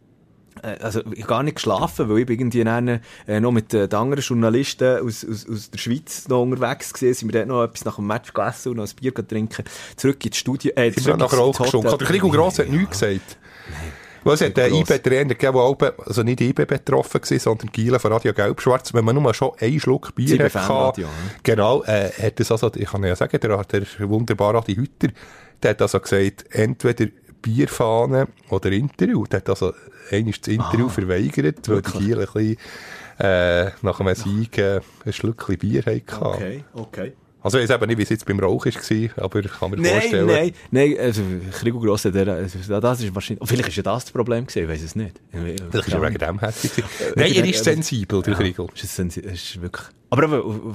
also 0.80 1.00
ich 1.12 1.26
gar 1.26 1.42
nicht 1.42 1.56
geschlafen, 1.56 2.08
weil 2.08 2.18
ich 2.18 2.30
irgendwie 2.30 2.64
dann, 2.64 3.00
äh, 3.26 3.40
noch 3.40 3.52
mit 3.52 3.72
äh, 3.74 3.88
den 3.88 3.98
anderen 3.98 4.22
Journalisten 4.22 4.98
aus, 4.98 5.24
aus, 5.24 5.46
aus 5.48 5.70
der 5.70 5.78
Schweiz 5.78 6.28
noch 6.28 6.42
unterwegs 6.42 6.92
gewesen, 6.92 7.14
sind 7.14 7.32
wir 7.32 7.40
dort 7.40 7.48
noch 7.48 7.64
etwas 7.64 7.84
nach 7.84 7.96
dem 7.96 8.06
Match 8.06 8.32
gegessen 8.32 8.70
und 8.70 8.76
noch 8.76 8.88
ein 8.88 8.96
Bier 9.00 9.14
trinken, 9.14 9.64
zurück 9.96 10.24
ins 10.24 10.36
Studio, 10.36 10.72
äh, 10.74 10.90
Sind 10.90 10.96
wir 10.96 11.02
zurück 11.02 11.18
nach 11.18 11.32
ins 11.32 11.40
Rauch 11.40 11.58
gestunken. 11.58 11.90
Hotel. 11.90 11.98
Der 11.98 12.06
Krieg 12.08 12.24
und 12.24 12.32
Gross 12.32 12.58
hat 12.58 12.68
nichts 12.68 13.00
gesagt. 13.00 13.38
Weil 14.24 14.34
es 14.34 14.40
hat 14.40 14.58
einen 14.58 14.70
Gross. 14.72 14.90
IB-Trainer 14.90 15.34
gegeben, 15.34 15.52
der 15.52 15.62
auch, 15.62 15.78
also 16.04 16.22
nicht 16.24 16.40
IB 16.40 16.64
betroffen 16.64 17.20
war, 17.20 17.38
sondern 17.38 17.70
Gielen 17.70 18.00
von 18.00 18.12
Radio 18.12 18.32
Gelb-Schwarz. 18.32 18.92
Wenn 18.92 19.04
man 19.04 19.14
nur 19.14 19.34
schon 19.34 19.52
einen 19.60 19.78
Schluck 19.78 20.14
Bier 20.16 20.34
IB 20.34 20.44
hat, 20.44 20.52
Fanradio, 20.52 21.06
gehabt, 21.06 21.24
ne? 21.24 21.40
genau, 21.44 21.84
äh, 21.84 22.10
hat 22.10 22.40
es 22.40 22.50
also, 22.50 22.72
ich 22.74 22.90
kann 22.90 23.04
ja 23.04 23.14
sagen, 23.14 23.38
der, 23.40 23.64
der 23.64 23.86
wunderbare 24.00 24.58
Adi 24.58 24.74
Hütter, 24.74 25.08
der 25.62 25.70
hat 25.70 25.82
also 25.82 26.00
gesagt, 26.00 26.44
entweder 26.50 27.06
Bierfahne 27.42 28.28
oder 28.50 28.70
Interview. 28.72 29.24
Der 29.26 29.38
hat 29.40 29.48
also 29.48 29.72
einmal 30.10 30.32
das 30.38 30.48
Interview 30.48 30.88
verweigert, 30.88 31.68
weil 31.68 31.82
die? 31.82 31.98
Gielen 31.98 32.20
ein 32.20 32.26
bisschen, 32.32 32.56
äh, 33.18 33.70
nach 33.82 34.00
einem 34.00 34.14
Sieg 34.14 34.58
äh, 34.58 34.80
ein 35.04 35.12
Schlückchen 35.12 35.58
Bier 35.58 35.82
hatten. 35.84 36.02
Okay, 36.24 36.64
okay. 36.74 37.12
Also 37.42 37.58
ich 37.58 37.68
weiß 37.68 37.76
eben 37.76 37.86
nicht, 37.86 37.98
wie 37.98 38.02
es 38.02 38.08
jetzt 38.08 38.26
beim 38.26 38.40
Rauch 38.40 38.66
war, 38.66 39.24
aber 39.24 39.38
ich 39.38 39.52
kann 39.52 39.70
mir 39.70 39.76
Nein, 39.76 39.92
vorstellen. 40.00 40.26
nein, 40.26 40.50
nein, 40.72 40.96
also, 40.98 41.22
Krigo 41.52 41.78
Grosse, 41.78 42.10
der, 42.10 42.26
also, 42.26 42.58
das 42.80 43.00
ist 43.00 43.14
wahrscheinlich, 43.14 43.40
oh, 43.40 43.46
vielleicht 43.46 43.68
ist 43.68 43.76
ja 43.76 43.84
das 43.84 44.04
das 44.06 44.10
Problem 44.12 44.46
gewesen, 44.48 44.64
ich 44.64 44.68
weiß 44.68 44.82
es 44.82 44.96
nicht. 44.96 45.20
Vielleicht 45.30 45.86
ist 45.86 45.92
er 45.94 46.02
wegen 46.02 46.18
dem 46.18 46.40
hässlich 46.40 46.84
Nein, 47.14 47.32
er 47.32 47.44
ist 47.44 47.62
sensibel, 47.62 48.20
der. 48.22 48.40
Ist 48.40 48.58
es 48.82 48.98
sensi- 48.98 49.24
es 49.24 49.34
ist 49.34 49.62
wirklich, 49.62 49.86
aber 50.10 50.24
eben, 50.24 50.74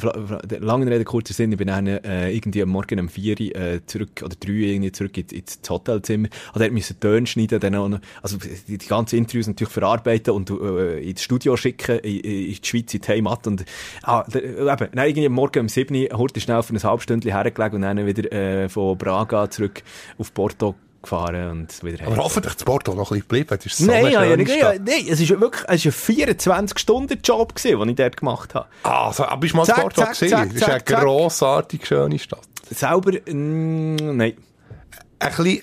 lange 0.59 0.85
Rede, 0.87 1.03
kurzer 1.05 1.33
Sinn, 1.33 1.51
ich 1.51 1.57
bin 1.57 1.67
dann, 1.67 1.87
äh, 1.87 2.31
irgendwie 2.31 2.61
am 2.61 2.69
Morgen 2.69 2.99
um 2.99 3.09
4 3.09 3.39
Uhr, 3.39 3.55
äh, 3.55 3.85
zurück, 3.85 4.21
oder 4.23 4.35
3 4.39 4.49
Uhr 4.49 4.57
irgendwie 4.59 4.91
zurück 4.91 5.17
ins, 5.17 5.31
ins 5.31 5.59
Hotelzimmer, 5.69 6.27
und 6.53 6.61
dort 6.61 6.71
müssen 6.71 6.99
Töne 6.99 7.27
schneiden, 7.27 7.59
dann 7.59 7.75
auch 7.75 7.89
noch, 7.89 7.99
also, 8.21 8.37
die, 8.37 8.77
die 8.77 8.87
ganzen 8.87 9.17
Interviews 9.17 9.47
natürlich 9.47 9.73
verarbeiten 9.73 10.33
und, 10.33 10.49
äh, 10.49 10.99
ins 10.99 11.23
Studio 11.23 11.55
schicken, 11.55 11.99
in, 11.99 12.19
in 12.19 12.55
die 12.55 12.59
Schweiz, 12.61 12.93
in 12.93 13.01
die 13.01 13.07
Heimat, 13.07 13.47
und, 13.47 13.63
ah, 14.03 14.23
der, 14.23 14.43
eben, 14.43 14.59
dann 14.59 15.07
irgendwie 15.07 15.25
am 15.25 15.33
Morgen 15.33 15.59
um 15.59 15.69
7 15.69 15.95
Uhr, 15.95 16.17
heute 16.17 16.39
schnell 16.39 16.61
für 16.63 16.73
ein 16.73 16.83
halbes 16.83 17.03
Stündchen 17.03 17.31
hergelegt 17.31 17.73
und 17.73 17.81
dann 17.81 18.05
wieder, 18.05 18.31
äh, 18.31 18.69
von 18.69 18.97
Braga 18.97 19.49
zurück 19.49 19.81
auf 20.17 20.33
Porto 20.33 20.75
gefahren 21.01 21.49
und 21.49 21.83
wieder 21.83 22.05
Aber 22.05 22.17
hoffentlich 22.17 22.53
das 22.53 22.63
Porto 22.63 22.93
noch 22.93 23.11
ein 23.11 23.19
bisschen 23.19 23.27
geblieben. 23.27 23.47
Das 23.49 23.65
ist 23.65 23.77
so 23.77 23.85
Nein, 23.85 24.11
ja, 24.11 24.23
ja, 24.23 24.45
Stadt. 24.45 24.81
nein, 24.85 25.05
es 25.09 25.19
ist 25.19 25.29
wirklich, 25.29 25.63
es 25.67 25.85
ist 25.85 26.09
ein 26.09 26.15
24-Stunden-Job 26.15 27.55
gewesen, 27.55 27.79
den 27.79 27.89
ich 27.89 27.95
dort 27.95 28.17
gemacht 28.17 28.55
habe. 28.55 28.67
Ah, 28.83 29.11
so, 29.11 29.23
aber 29.25 29.37
bist 29.37 29.53
du 29.53 29.57
mal 29.57 29.65
das 29.65 29.75
Zack, 29.75 29.81
Porto 29.83 30.01
zack, 30.01 30.09
gesehen? 30.11 30.29
zack, 30.29 30.47
Das 30.49 30.55
ist 30.55 30.63
eine 30.69 30.85
zack, 30.85 31.01
grossartig 31.01 31.85
schöne 31.87 32.19
Stadt. 32.19 32.41
Selber, 32.69 33.11
mm, 33.11 33.95
nein. 34.17 34.33
Ein 35.19 35.29
bisschen 35.29 35.45
äh, 35.47 35.61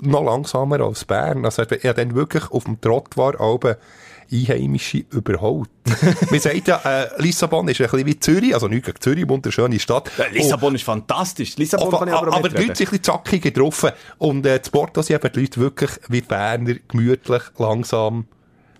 noch 0.00 0.24
langsamer 0.24 0.80
als 0.80 1.04
Bern. 1.04 1.44
Also, 1.44 1.62
ich 1.62 1.82
dann 1.82 2.14
wirklich 2.14 2.50
auf 2.50 2.64
dem 2.64 2.80
Trott 2.80 3.16
war, 3.16 3.40
aber 3.40 3.76
Einheimische 4.34 5.04
überholt. 5.10 5.70
Man 6.30 6.40
sagt 6.40 6.68
ja, 6.68 6.80
äh, 6.84 7.22
Lissabon 7.22 7.68
ist 7.68 7.80
ein 7.80 7.88
bisschen 7.88 8.06
wie 8.06 8.18
Zürich, 8.18 8.54
also 8.54 8.68
nicht 8.68 8.84
gegen 8.84 9.00
Zürich, 9.00 9.28
wunderschöne 9.28 9.78
Stadt. 9.78 10.10
Ja, 10.18 10.26
Lissabon 10.32 10.74
ist 10.74 10.84
fantastisch. 10.84 11.56
Lissabon 11.56 11.88
Oh, 11.92 11.98
kann 11.98 12.08
ich 12.08 12.14
aber 12.14 12.34
aber 12.34 12.48
die. 12.48 12.56
Leute 12.56 12.76
sind 12.76 12.88
ein 12.88 12.90
bisschen 12.90 13.02
zackig 13.02 13.42
getroffen. 13.42 13.90
Und 14.18 14.44
äh, 14.46 14.58
das 14.58 14.70
Porto 14.70 15.02
sind 15.02 15.16
eben 15.16 15.32
die 15.32 15.40
Leute 15.40 15.60
wirklich 15.60 15.90
wie 16.08 16.20
Berner, 16.20 16.74
gemütlich, 16.88 17.42
langsam. 17.58 18.26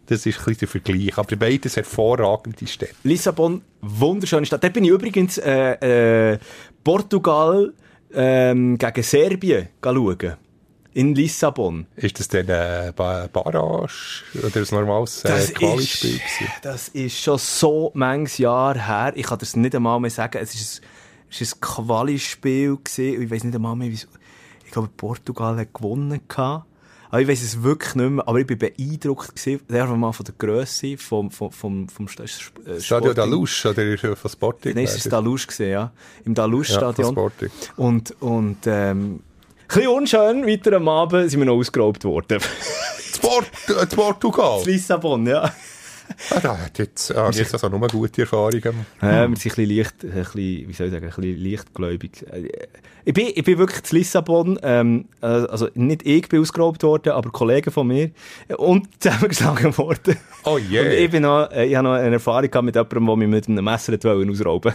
Das 0.07 0.26
ist 0.26 0.38
ein 0.38 0.44
bisschen 0.44 0.59
der 0.61 0.68
Vergleich. 0.68 1.18
Aber 1.18 1.36
beides 1.36 1.76
hervorragende 1.76 2.66
Städte. 2.66 2.94
Lissabon, 3.05 3.62
wunderschöne 3.80 4.44
Stadt. 4.46 4.62
Dort 4.62 4.74
bin 4.74 4.84
ich 4.84 4.90
übrigens 4.90 5.38
äh, 5.38 6.32
äh, 6.32 6.38
Portugal 6.82 7.72
ähm, 8.14 8.76
gegen 8.78 9.02
Serbien 9.02 9.68
schauen. 9.82 10.34
In 10.95 11.14
Lissabon. 11.14 11.86
Ist 11.97 12.20
das 12.20 12.28
dann 12.28 12.49
äh, 12.49 12.92
Ba- 12.95 13.28
Barrage 13.32 14.22
oder 14.42 14.61
ein 14.61 14.66
normales 14.70 15.24
äh, 15.24 15.28
Das 15.28 15.53
Quali-Spiel? 15.53 16.16
ist, 16.16 16.22
das 16.62 16.88
ist 16.88 17.18
schon 17.20 17.38
so 17.38 17.90
manches 17.95 18.38
Jahr 18.38 18.78
her. 18.78 19.12
Ich 19.16 19.26
kann 19.26 19.38
das 19.40 19.57
nicht 19.57 19.74
einmal 19.74 19.99
mehr 20.01 20.11
sagen. 20.11 20.38
Es 20.40 20.55
ist 20.55 20.80
ein, 20.82 20.86
es 21.30 21.40
ist 21.40 21.57
ein 21.57 21.61
Quali-Spiel 21.61 22.76
gewesen. 22.76 23.22
Ich 23.22 23.30
weiß 23.30 23.42
nicht 23.45 23.55
einmal 23.57 23.74
mehr, 23.74 23.90
wieso. 23.90 24.07
Ich 24.64 24.70
glaube, 24.70 24.88
Portugal 24.97 25.57
hat 25.57 25.74
gewonnen 25.74 26.20
gehabt. 26.28 26.64
Aber 27.11 27.20
ich 27.20 27.28
weiß 27.28 27.42
es 27.42 27.62
wirklich 27.62 27.95
nicht 27.97 28.11
mehr. 28.11 28.26
Aber 28.28 28.38
ich 28.38 28.47
bin 28.47 28.59
beeindruckt 28.59 29.34
gewesen. 29.34 29.61
Mal 30.01 30.12
von 30.12 30.24
der 30.24 30.34
Grösse 30.38 30.97
vom, 30.97 31.30
vom, 31.30 31.51
vom, 31.51 31.88
vom 31.88 32.07
St- 32.07 32.22
äh, 32.68 32.80
Stadio 32.80 33.11
oder 33.11 33.26
von 34.16 34.30
Sporting? 34.30 34.74
Nein, 34.74 34.84
es 34.84 34.95
ist 34.97 35.07
oder? 35.07 35.16
Dalusch 35.16 35.47
gesehen, 35.49 35.70
ja. 35.72 35.92
Im 36.24 36.32
Ja, 36.32 36.34
Dalusch-Stadion. 36.34 37.12
Sporting. 37.12 37.51
und, 37.76 38.14
und, 38.22 38.59
ähm, 38.66 39.20
ein 39.20 39.20
bisschen 39.75 39.89
unschön, 39.91 40.47
weiter 40.47 40.77
am 40.77 40.89
Abend 40.89 41.31
sind 41.31 41.41
wir 41.41 41.47
noch 41.47 41.57
ausgeraubt 41.57 42.05
worden. 42.05 42.39
Zu 43.12 43.97
Portugal? 43.97 44.62
Lissabon, 44.64 45.27
ja. 45.27 45.43
ah, 46.31 46.41
da 46.43 46.59
hat 46.59 46.79
jetzt, 46.79 47.14
ah, 47.14 47.31
jetzt 47.33 47.53
also 47.55 47.68
nur 47.68 47.87
gute 47.89 48.22
Erfahrungen. 48.22 48.87
Ja, 49.01 49.29
wir 49.29 49.37
sind 49.37 49.59
ein 49.59 49.66
bisschen 49.66 49.77
leicht, 49.77 50.05
ein 50.05 50.11
bisschen, 50.11 50.35
wie 50.68 50.72
soll 50.72 50.87
ich 50.87 50.93
sagen, 50.93 51.07
ein 51.07 51.14
bisschen 51.14 51.51
leichtgläubig. 51.51 52.27
Äh, 52.31 52.49
Ich 53.07 53.12
bin, 53.12 53.29
ich 53.35 53.45
bin 53.45 53.59
wirklich 53.59 53.83
zu 53.83 53.97
Lissabon, 53.97 54.59
ähm, 54.62 55.07
äh, 55.20 55.27
also 55.27 55.68
nicht 55.75 56.07
ich 56.07 56.27
bin 56.29 56.41
ausgeraubt 56.41 56.83
worden, 56.83 57.12
aber 57.12 57.31
Kollegen 57.31 57.70
von 57.70 57.87
mir, 57.87 58.11
äh, 58.49 58.55
und 58.55 58.89
zusammengeschlagen 59.03 59.77
worden. 59.77 60.16
Oh 60.45 60.55
Und 60.55 60.70
je, 60.70 61.05
ich 61.05 61.11
bin 61.11 61.22
noch, 61.22 61.51
ich 61.51 61.75
habe 61.75 61.89
noch 61.89 61.95
eine 61.95 62.14
Erfahrung 62.14 62.51
gehabt 62.51 62.64
mit 62.64 62.75
jemandem, 62.75 63.07
der 63.07 63.16
mich 63.16 63.29
mit 63.29 63.49
einem 63.49 63.64
Messer 63.64 63.93
ausrauben 63.95 64.72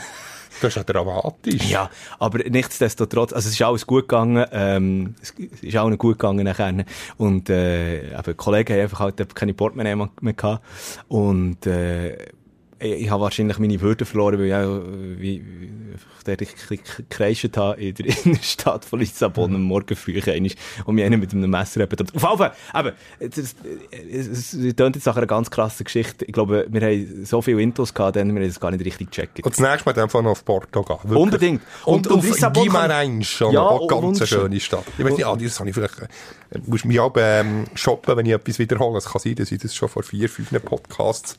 das 0.61 0.69
ist 0.69 0.75
ja 0.75 0.83
dramatisch. 0.83 1.69
Ja, 1.69 1.89
aber 2.19 2.39
nichtsdestotrotz, 2.49 3.33
also 3.33 3.47
es 3.47 3.55
ist 3.55 3.61
alles 3.61 3.85
gut 3.85 4.07
gegangen, 4.07 4.45
ähm, 4.51 5.15
es 5.21 5.33
ist 5.61 5.77
auch 5.77 5.89
nicht 5.89 5.99
gut 5.99 6.19
gegangen 6.19 6.45
nachher. 6.45 6.85
Und, 7.17 7.49
äh, 7.49 8.13
aber 8.13 8.31
die 8.31 8.37
Kollegen 8.37 8.73
haben 8.73 8.81
einfach 8.81 8.99
halt 8.99 9.35
keine 9.35 9.53
Portemonnaie 9.53 9.95
mehr 9.95 10.33
gehabt. 10.33 10.63
Und, 11.07 11.65
äh, 11.65 12.17
ich, 12.79 12.91
ich 13.03 13.09
habe 13.09 13.21
wahrscheinlich 13.23 13.59
meine 13.59 13.79
Würde 13.81 14.05
verloren, 14.05 14.39
weil 14.39 14.45
ich 14.47 14.53
auch, 14.53 14.77
äh, 14.77 15.19
wie, 15.21 15.43
wie, 15.43 15.69
der 16.25 16.41
ich 16.41 16.55
gekreischt 16.97 17.57
habe 17.57 17.81
in 17.81 17.95
der 17.95 18.05
Innenstadt 18.25 18.85
von 18.85 18.99
Lissabon 18.99 19.55
am 19.55 19.63
Morgen 19.63 19.95
früh 19.95 20.19
einmal 20.21 20.51
und 20.85 20.95
mich 20.95 21.03
einer 21.05 21.17
mit 21.17 21.33
einem 21.33 21.49
Messer 21.49 21.81
eben 21.81 21.95
Auf 21.99 22.13
jeden 22.23 22.37
Fall, 22.37 22.53
aber, 22.73 22.93
es, 23.19 23.55
tönt 24.75 24.95
jetzt 24.95 25.05
nach 25.05 25.17
einer 25.17 25.27
ganz 25.27 25.49
krassen 25.49 25.83
Geschichte. 25.83 26.25
Ich 26.25 26.33
glaube, 26.33 26.67
wir 26.69 26.81
haben 26.81 27.25
so 27.25 27.41
viele 27.41 27.61
Intos 27.61 27.93
gehabt, 27.93 28.15
dann 28.15 28.33
wir 28.33 28.41
haben 28.41 28.49
es 28.49 28.59
gar 28.59 28.71
nicht 28.71 28.85
richtig 28.85 29.11
gecheckt. 29.11 29.43
Und 29.43 29.57
das 29.57 29.59
nächste 29.59 29.89
Mal 29.89 30.01
einfach 30.01 30.21
noch 30.21 30.31
auf 30.31 30.45
Porto 30.45 30.83
gehen. 30.83 30.97
Wirklich. 31.03 31.17
Unbedingt. 31.19 31.61
Und, 31.85 31.93
Und- 31.95 32.07
und 32.07 32.17
auf 32.19 32.23
Lissabon 32.25 32.67
Guimarães 32.67 33.23
schon 33.23 33.53
Ja, 33.53 33.69
ganz 33.77 33.91
eine 33.91 34.01
wunderschön. 34.01 34.39
schöne 34.41 34.59
Stadt. 34.59 34.85
Ich 34.97 35.03
weiß 35.03 35.13
nicht, 35.13 35.25
ah, 35.25 35.35
das 35.35 35.59
habe 35.59 35.69
ich 35.69 35.75
vielleicht, 35.75 35.99
äh, 36.01 36.59
muss 36.65 36.85
mich 36.85 36.99
auch 36.99 37.13
ähm, 37.17 37.65
shoppen, 37.75 38.15
wenn 38.17 38.25
ich 38.25 38.33
etwas 38.33 38.59
wiederhole. 38.59 38.97
Es 38.97 39.05
kann 39.05 39.21
sein, 39.21 39.35
dass 39.35 39.51
ich 39.51 39.59
das 39.61 39.75
schon 39.75 39.89
vor 39.89 40.03
vier, 40.03 40.29
fünf 40.29 40.49
Podcasts 40.63 41.37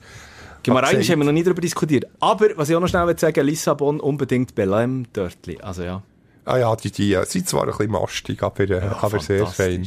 Guimarães 0.65 1.09
haben 1.09 1.21
wir 1.21 1.25
noch 1.25 1.33
nie 1.33 1.43
darüber 1.43 1.61
diskutiert. 1.61 2.07
Aber, 2.21 2.49
was 2.57 2.69
ich 2.69 2.77
auch 2.77 2.81
noch 2.81 2.89
schnell 2.89 3.07
will 3.07 3.19
sagen 3.19 3.47
Lissabon 3.47 4.01
unbedingt 4.01 4.55
Belém 4.55 5.07
Dörtli. 5.13 5.59
Also 5.61 5.83
ja. 5.83 6.03
Ah 6.45 6.59
ja, 6.59 6.75
die, 6.77 6.91
die 6.91 7.13
äh, 7.13 7.25
sind 7.27 7.49
zwar 7.49 7.63
ein 7.63 7.69
bisschen 7.69 7.91
mastig, 7.91 8.43
aber, 8.43 8.69
äh, 8.69 8.81
aber 9.01 9.21
sehr 9.21 9.47
fein. 9.47 9.87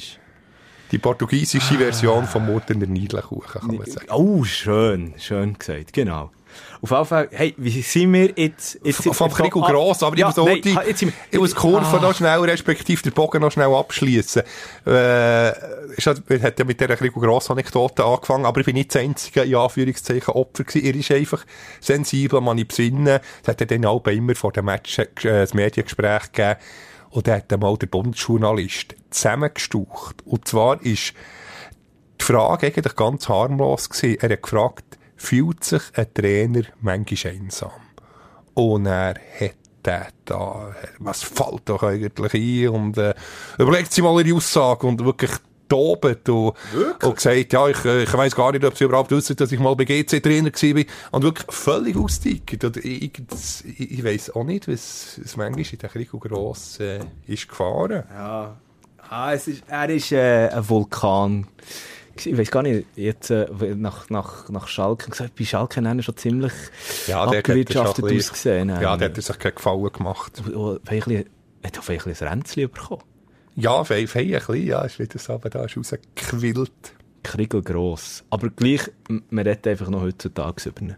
Die 0.91 0.99
portugiesische 0.99 1.76
Version 1.76 2.26
vom 2.26 2.45
Mutterner 2.45 2.86
Niedelkuchen, 2.86 3.61
kann 3.61 3.76
man 3.76 3.86
sagen. 3.86 4.07
Oh, 4.11 4.43
schön, 4.43 5.13
schön 5.17 5.57
gesagt, 5.57 5.93
genau. 5.93 6.32
Auf 6.81 6.91
jeden 6.91 7.05
Fall, 7.05 7.27
hey, 7.31 7.53
wie 7.57 7.81
sind 7.81 8.13
wir 8.13 8.31
jetzt... 8.35 8.79
jetzt 8.83 9.03
Vom, 9.03 9.31
Krieg 9.31 9.55
und 9.55 9.63
Gross, 9.65 10.03
aber 10.03 10.17
ja, 10.17 10.29
ich 10.29 10.35
muss 10.35 10.45
nein, 10.45 10.61
die, 10.61 10.69
jetzt 10.87 10.99
sind 10.99 11.09
wir- 11.09 11.13
ich 11.31 11.39
muss 11.39 11.49
die 11.51 11.55
Kurve 11.55 11.85
Ah. 11.85 11.99
noch 12.01 12.15
schnell, 12.15 12.39
respektive 12.39 13.01
den 13.01 13.13
Bogen 13.13 13.41
noch 13.41 13.51
schnell 13.51 13.73
abschliessen. 13.73 14.43
Äh, 14.85 15.49
ist 15.95 16.07
wir 16.27 16.41
hat 16.41 16.59
ja 16.59 16.65
mit 16.65 16.79
dieser 16.79 16.95
Krieg 16.95 17.15
und 17.15 17.21
Gross 17.23 17.49
Anekdote 17.51 18.03
angefangen, 18.03 18.45
aber 18.45 18.59
ich 18.59 18.65
bin 18.65 18.75
nicht 18.75 18.93
das 18.93 19.01
einzige, 19.01 19.41
in 19.43 19.55
Anführungszeichen, 19.55 20.33
Opfer 20.33 20.63
gewesen. 20.63 20.85
Er 20.85 20.95
ist 20.95 21.11
einfach 21.11 21.45
sensibel, 21.79 22.41
man 22.41 22.57
ich 22.57 22.67
besinnen. 22.67 23.19
Es 23.41 23.47
hat 23.47 23.59
ja 23.59 23.65
dann 23.65 23.85
auch 23.85 24.05
immer 24.07 24.35
vor 24.35 24.51
dem 24.51 24.65
Match 24.65 24.99
äh, 24.99 25.07
das 25.23 25.53
Mediengespräch 25.53 26.31
gegeben. 26.31 26.59
Und 27.09 27.27
da 27.27 27.35
hat 27.35 27.51
dann 27.51 27.59
mal 27.59 27.77
der 27.77 27.87
Bundesjournalist 27.87 28.95
zusammengestaucht. 29.11 30.15
Und 30.25 30.47
zwar 30.47 30.81
ist 30.81 31.13
die 32.19 32.25
Frage 32.25 32.67
eigentlich 32.67 32.95
ganz 32.95 33.29
harmlos 33.29 33.89
gewesen. 33.89 34.17
Er 34.21 34.29
hat 34.31 34.41
gefragt, 34.43 34.83
fühlt 35.24 35.63
sich 35.63 35.82
ein 35.95 36.13
Trainer 36.13 36.63
manchmal 36.82 37.34
einsam? 37.34 37.71
Und 38.53 38.86
er 38.86 39.15
hat 39.86 40.13
da, 40.26 40.76
was 40.99 41.24
fällt 41.24 41.63
doch 41.65 41.84
eigentlich 41.84 42.34
ein? 42.34 42.69
Und 42.69 42.97
äh, 42.97 43.13
überlegt 43.57 43.91
sich 43.91 44.03
mal 44.03 44.26
ihre 44.26 44.38
Aussage 44.38 44.86
und 44.86 45.03
wirklich 45.03 45.32
tobt 45.67 46.30
und, 46.30 46.53
und 47.03 47.15
gesagt, 47.15 47.53
ja, 47.53 47.67
ich, 47.67 47.84
äh, 47.86 48.03
ich 48.03 48.13
weiss 48.13 48.36
gar 48.36 48.51
nicht, 48.51 48.63
ob 48.63 48.78
sie 48.78 48.84
überhaupt 48.84 49.11
wissen, 49.11 49.36
dass 49.36 49.51
ich 49.51 49.59
mal 49.59 49.76
bei 49.76 49.86
GC-Trainer 49.86 50.51
war. 50.51 50.84
Und 51.11 51.24
wirklich 51.24 51.47
völlig 51.49 51.95
ausgetickt. 51.95 52.63
Und 52.63 52.78
ich, 52.78 53.11
ich, 53.65 53.91
ich 53.91 54.03
weiss 54.03 54.30
auch 54.30 54.43
nicht, 54.43 54.67
was, 54.67 55.19
was 55.21 55.36
manchmal 55.36 55.65
in 55.71 55.80
der 55.80 55.95
Rico 55.95 56.19
Gross 56.19 56.80
äh, 56.80 56.99
ist 57.28 57.47
gefahren. 57.47 58.03
Ja. 58.13 58.57
Ah, 59.09 59.34
es 59.34 59.47
ist, 59.47 59.63
er 59.67 59.89
ist 59.89 60.11
äh, 60.11 60.49
ein 60.49 60.69
Vulkan. 60.69 61.47
Ich 62.16 62.38
weiß 62.38 62.51
gar 62.51 62.61
nicht, 62.61 62.86
jetzt 62.95 63.32
äh, 63.32 63.47
nach, 63.76 64.09
nach, 64.09 64.49
nach 64.49 64.68
Schalke, 64.68 65.09
gesagt, 65.09 65.36
bei 65.36 65.45
Schalke 65.45 65.84
haben 65.84 65.99
er 65.99 66.03
schon 66.03 66.18
ziemlich 66.18 66.53
Ja, 67.07 67.26
er 67.26 67.39
abgewirtschaftet 67.39 68.05
ausgesehen. 68.05 68.70
Ja, 68.70 68.97
der 68.97 69.09
hat 69.09 69.22
sich 69.22 69.39
keinen 69.39 69.55
Gefallen 69.55 69.91
gemacht. 69.91 70.41
Vielleicht 70.86 71.07
hat 71.64 71.80
auch 71.80 71.84
vielleicht 71.84 72.07
ein 72.22 72.28
Ränzchen 72.28 72.70
bekommen. 72.70 73.03
Ja, 73.55 73.84
fein, 73.84 74.07
fein, 74.07 74.26
ein 74.26 74.32
bisschen, 74.32 74.66
ja, 74.66 74.82
ist 74.84 74.99
wieder 74.99 75.20
so, 75.20 75.34
aber 75.34 75.49
da 75.49 75.66
ist 75.66 75.78
rausgequillt. 75.78 76.72
Kriegel 77.24 77.61
gross. 77.61 78.24
Aber 78.30 78.49
gleich, 78.49 78.91
man 79.07 79.47
redet 79.47 79.68
einfach 79.68 79.89
noch 79.89 80.01
heutzutage 80.01 80.70
über 80.70 80.82
ihn. 80.82 80.97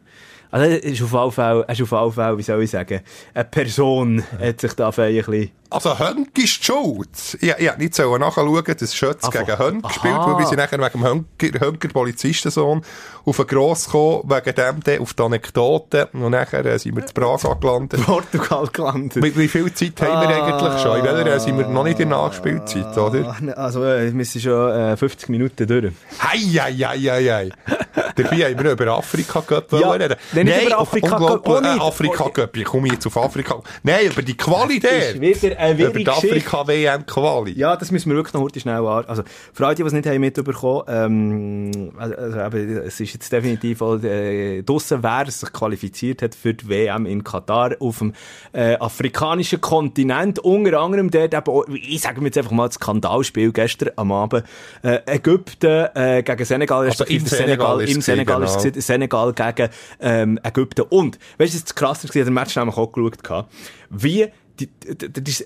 Also, 0.56 0.70
er 0.70 0.84
ist 0.86 1.02
auf 1.02 1.34
Fall, 1.34 1.66
er 1.68 1.74
ist 1.74 1.82
auf 1.82 1.92
jeden 1.92 2.12
Fall, 2.14 2.38
wie 2.38 2.42
soll 2.44 2.64
ich 2.64 2.72
sagen, 2.72 3.02
eine 3.34 3.44
Person 3.44 4.24
hat 4.40 4.62
sich 4.62 4.72
da 4.72 4.88
ein 4.90 4.94
bisschen... 4.96 5.52
Also 5.70 6.00
Hönk 6.00 6.38
ist 6.38 6.64
schuld. 6.64 7.10
Ich, 7.42 7.50
ich 7.50 7.50
hätte 7.50 7.80
nicht 7.80 7.94
sollen 7.94 8.22
nachschauen, 8.22 8.64
dass 8.64 8.96
Schötz 8.96 9.26
Ah, 9.26 9.30
gegen 9.32 9.58
Hönk 9.60 9.84
gespielt, 9.86 10.16
weil 10.16 10.38
wir 10.38 10.46
sind 10.46 10.60
nachher 10.60 10.80
wegen 10.80 11.26
dem 11.42 11.60
Hönker, 11.60 11.90
Polizistensohn 11.90 12.82
auf 13.26 13.40
einen 13.40 13.48
Gross 13.48 13.86
gekommen, 13.88 14.30
wegen 14.30 14.56
dem 14.56 14.84
dann 14.84 15.00
auf 15.02 15.14
die 15.14 15.24
Anekdote. 15.24 16.08
Und 16.14 16.30
nachher 16.32 16.66
äh, 16.66 16.80
sind 16.80 16.96
wir 16.96 17.06
zu 17.06 17.14
Praga 17.14 17.56
gelandet. 17.56 18.06
Portugal 18.06 18.68
gelandet. 18.72 19.22
Wie, 19.22 19.36
wie 19.36 19.48
viel 19.50 19.74
Zeit 19.74 20.00
haben 20.02 20.22
wir 20.22 20.30
eigentlich 20.46 20.82
schon? 20.82 21.00
In 21.00 21.04
welcher 21.04 21.36
äh, 21.36 21.40
sind 21.42 21.58
wir 21.58 21.68
noch 21.68 21.84
nicht 21.84 22.00
in 22.00 22.08
der 22.10 22.20
Nachspielzeit, 22.20 22.98
oder? 22.98 23.36
Ah, 23.56 23.64
Also, 23.64 23.84
äh, 23.84 24.14
wir 24.16 24.24
sind 24.26 24.42
schon 24.42 24.72
äh, 24.72 24.96
50 24.96 25.28
Minuten 25.28 25.68
durch. 25.68 25.92
Hei, 26.22 26.38
hei, 26.38 26.74
hei, 26.74 26.98
hei, 27.00 27.52
hei. 27.68 27.75
Dabei 28.16 28.38
haben 28.54 28.64
wir 28.64 28.72
über 28.72 28.88
Afrika 28.98 29.42
Cup 29.42 29.72
Ja, 29.72 29.92
reden. 29.92 30.16
nein, 30.34 30.46
nicht 30.46 30.66
über 30.68 30.80
Afrika 30.80 31.08
Cup, 31.10 31.20
unglaublich, 31.22 31.56
auch 31.56 31.62
nicht. 31.62 31.76
Äh, 31.82 31.86
Afrika 31.86 32.30
Cup, 32.30 32.58
ich 32.58 32.64
komme 32.66 32.88
jetzt 32.90 33.06
auf 33.08 33.18
Afrika. 33.18 33.62
Nein, 33.84 34.08
über 34.08 34.22
die 34.22 34.36
Quali 34.38 34.76
ist 34.76 34.84
der. 34.84 35.22
wieder 35.22 35.58
eine 35.60 35.82
Über 35.84 36.00
die. 36.00 36.08
Afrika-WM-Quali. 36.08 37.52
Ja, 37.58 37.76
das 37.76 37.92
müssen 37.92 38.10
wir 38.10 38.16
wirklich 38.16 38.34
noch 38.34 38.42
heute 38.42 38.60
schnell 38.60 38.86
an. 38.86 39.06
Also, 39.08 39.24
für 39.54 39.66
alle, 39.66 39.76
die 39.76 39.84
es 39.84 39.94
nicht 39.94 40.08
haben 40.08 40.20
mitbekommen, 40.20 40.84
ähm, 40.88 41.92
also, 41.98 42.14
eben, 42.40 42.78
es 42.86 43.00
ist 43.00 43.14
jetzt 43.14 43.32
definitiv 43.32 43.82
äh, 43.82 44.62
draussen, 44.64 45.00
wer 45.02 45.30
sich 45.32 45.52
qualifiziert 45.54 46.22
hat 46.22 46.36
für 46.36 46.54
die 46.54 46.68
WM 46.68 47.06
in 47.06 47.24
Katar 47.24 47.76
auf 47.80 48.00
dem 48.00 48.14
äh, 48.54 48.76
afrikanischen 48.76 49.62
Kontinent. 49.62 50.40
Unter 50.40 50.80
anderem 50.80 51.10
dort 51.12 51.34
eben, 51.34 51.76
ich 51.76 52.02
sage 52.02 52.20
mir 52.22 52.28
jetzt 52.28 52.38
einfach 52.38 52.52
mal 52.52 52.68
das 52.68 52.76
Skandalspiel 52.76 53.52
gestern 53.52 53.92
am 53.96 54.12
Abend. 54.12 54.44
Äh, 54.84 55.00
Ägypten 55.06 55.88
äh, 55.96 56.24
gegen 56.24 56.46
Senegal, 56.46 56.86
Also 56.86 57.06
im 57.06 57.26
Senegal 57.26 57.82
ist 57.82 57.85
im 57.90 58.02
Senegal 58.02 58.40
gewesen, 58.42 58.58
ist 58.58 58.66
es 58.66 58.72
genau. 58.74 58.82
Senegal 58.82 59.34
gegen 59.34 59.70
ähm, 60.00 60.40
Ägypten. 60.44 60.82
Und, 60.90 61.20
weißt 61.38 61.54
du, 61.56 61.60
das 61.60 61.76
krasser 61.76 62.08
war, 62.10 62.16
ich 62.16 62.24
den 62.26 62.34
Match 62.34 62.56
nämlich 62.56 62.78
auch 62.78 62.92
geschaut, 62.92 63.24
gehabt, 63.24 63.52
wie 63.90 64.28
die, 64.60 64.68
die, 64.68 65.12
die, 65.12 65.24
das- 65.24 65.46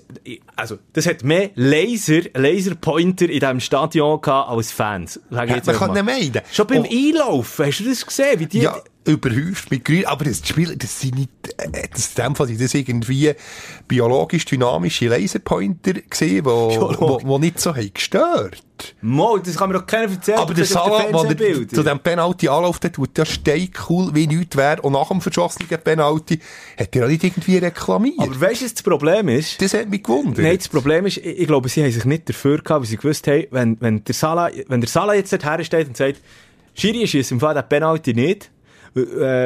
also, 0.54 0.78
das 0.92 1.06
hat 1.06 1.24
mehr 1.24 1.50
Laser, 1.56 2.20
Laserpointer 2.34 3.28
in 3.28 3.40
diesem 3.40 3.60
Stadion 3.60 4.20
gehabt 4.20 4.50
als 4.50 4.70
Fans. 4.70 5.18
Sag 5.30 5.48
ich 5.50 5.56
Ja, 5.56 5.62
man 5.66 5.76
kann 5.76 5.88
mal. 5.94 6.02
nicht 6.02 6.34
meiden. 6.34 6.42
Schon 6.52 6.66
beim 6.68 6.82
Oh. 6.82 6.88
Einlaufen, 6.90 7.66
hast 7.66 7.80
du 7.80 7.84
das 7.88 8.06
gesehen? 8.06 8.38
Wie 8.38 8.46
die, 8.46 8.60
Ja, 8.60 8.76
überhäuft 9.04 9.70
mit 9.70 9.84
Grün. 9.84 10.06
Aber 10.06 10.24
das 10.24 10.46
Spiel, 10.46 10.76
das 10.76 11.00
sind 11.00 11.16
nicht, 11.16 11.30
äh, 11.56 11.88
das, 11.92 12.08
in 12.08 12.24
dem 12.24 12.34
Fall 12.36 12.48
sind 12.48 12.60
das 12.60 12.74
irgendwie 12.74 13.34
biologisch 13.88 14.44
dynamische 14.44 15.08
Laserpointer 15.08 15.94
gesehen, 15.94 16.44
wo, 16.44 16.96
wo, 16.98 17.20
wo 17.22 17.38
nicht 17.38 17.60
so 17.60 17.74
haben 17.74 17.90
gestört. 17.92 18.62
Mo, 19.02 19.38
das 19.38 19.56
kann 19.56 19.68
mir 19.70 19.78
doch 19.78 19.86
keiner 19.86 20.10
erzählen. 20.10 20.38
Aber 20.38 20.54
der 20.54 20.64
Salah, 20.64 21.04
der 21.04 21.68
zu 21.68 21.82
diesem 21.82 21.98
Penalty 21.98 22.48
anläuft, 22.48 22.82
der 22.82 22.92
tut 22.92 23.16
ja 23.18 23.24
cool 23.88 24.10
wie 24.14 24.26
nichts 24.26 24.56
wäre. 24.56 24.80
Und 24.82 24.94
nach 24.94 25.08
dem 25.08 25.20
verschossenen 25.20 25.68
Penalty 25.68 26.40
hat 26.78 26.96
er 26.96 27.04
auch 27.04 27.08
nicht 27.08 27.22
irgendwie 27.22 27.58
reklamiert. 27.58 28.18
Aber 28.18 28.40
weißt 28.40 28.62
du, 28.62 28.64
was 28.64 28.74
das 28.74 28.82
Problem 28.82 29.28
ist? 29.28 29.60
das 29.60 29.74
hat 29.74 29.88
mich 29.88 30.02
gewundert. 30.02 30.44
Nein, 30.44 30.56
das 30.56 30.68
Problem 30.68 31.06
ist, 31.06 31.18
ich, 31.18 31.40
ich 31.40 31.46
glaube, 31.46 31.68
sie 31.68 31.82
haben 31.82 31.92
sich 31.92 32.04
nicht 32.04 32.28
dafür 32.28 32.58
gehabt, 32.58 32.80
weil 32.80 32.88
sie 32.88 32.96
gewusst 32.96 33.26
haben, 33.26 33.46
wenn, 33.50 33.80
wenn, 33.80 34.04
der, 34.04 34.14
Salah, 34.14 34.50
wenn 34.68 34.80
der 34.80 34.88
Salah 34.88 35.14
jetzt 35.14 35.32
dort 35.32 35.44
hersteht 35.44 35.88
und 35.88 35.96
sagt, 35.96 36.20
Schiri 36.74 37.02
ist 37.02 37.30
im 37.30 37.40
Fall 37.40 37.54
der 37.54 37.62
Penalty 37.62 38.14
nicht, 38.14 38.50
äh, 38.94 39.00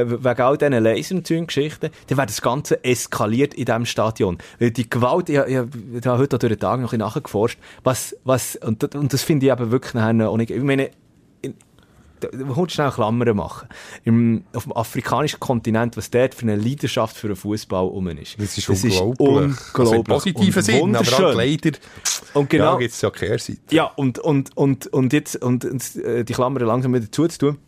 wegen 0.09 0.40
all 0.42 0.57
diesen 0.57 0.72
Lasern 0.82 1.18
und 1.18 1.26
solchen 1.26 1.47
Geschichten, 1.47 1.90
dann 2.07 2.18
wäre 2.18 2.26
das 2.26 2.40
Ganze 2.42 2.82
eskaliert 2.84 3.55
in 3.55 3.64
diesem 3.66 3.86
Stadion. 3.86 4.38
Weil 4.59 4.70
die 4.70 4.88
Gewalt, 4.88 5.28
ich, 5.28 5.38
ich, 5.38 5.59
ich 5.99 6.07
habe 6.07 6.18
heute 6.18 6.38
durch 6.38 6.53
den 6.53 6.59
Tag 6.59 6.80
noch 6.80 6.92
ein 6.92 6.99
bisschen 6.99 6.99
nachgeforscht, 7.01 7.59
was, 7.82 8.16
was, 8.24 8.57
und, 8.57 8.82
das- 8.82 8.90
und 9.01 9.12
das 9.12 9.22
finde 9.22 9.47
ich 9.47 9.53
eben 9.53 9.70
wirklich 9.70 9.95
nachher 9.95 10.28
auch 10.28 10.36
nicht, 10.36 10.51
ich 10.51 10.62
meine, 10.62 10.90
musst 12.32 12.57
du 12.59 12.68
schnell 12.70 12.90
Klammern 12.90 13.36
machen. 13.36 13.68
Im, 14.05 14.45
auf 14.55 14.62
dem 14.64 14.72
afrikanischen 14.74 15.40
Kontinent, 15.40 15.97
was 15.97 16.11
dort 16.11 16.34
für 16.34 16.42
eine 16.42 16.57
Leidenschaft 16.57 17.16
für 17.16 17.26
den 17.28 17.36
Fußball 17.36 17.86
um 17.86 18.09
ist. 18.09 18.36
das 18.38 18.57
ist 18.57 18.68
unglaublich. 18.68 19.55
Also 19.74 19.95
im 19.95 20.05
positiven 20.05 20.59
und 20.59 20.64
Sinn, 20.64 20.97
aber 20.97 21.12
auch 21.30 21.34
leider, 21.34 21.72
Und 22.32 22.49
genau, 22.51 22.72
ja, 22.72 22.78
gibt 22.78 22.95
es 22.95 23.01
ja 23.03 23.11
Kehrseite. 23.11 23.59
ja, 23.70 23.84
und, 23.97 24.18
und, 24.20 24.57
und, 24.57 24.86
und 24.86 25.12
jetzt, 25.12 25.36
und, 25.42 25.64
und 25.66 25.97
äh, 25.97 26.24
die 26.24 26.32
Klammern 26.32 26.62
langsam 26.66 26.95
wieder 26.95 27.11
zuzutun. 27.11 27.59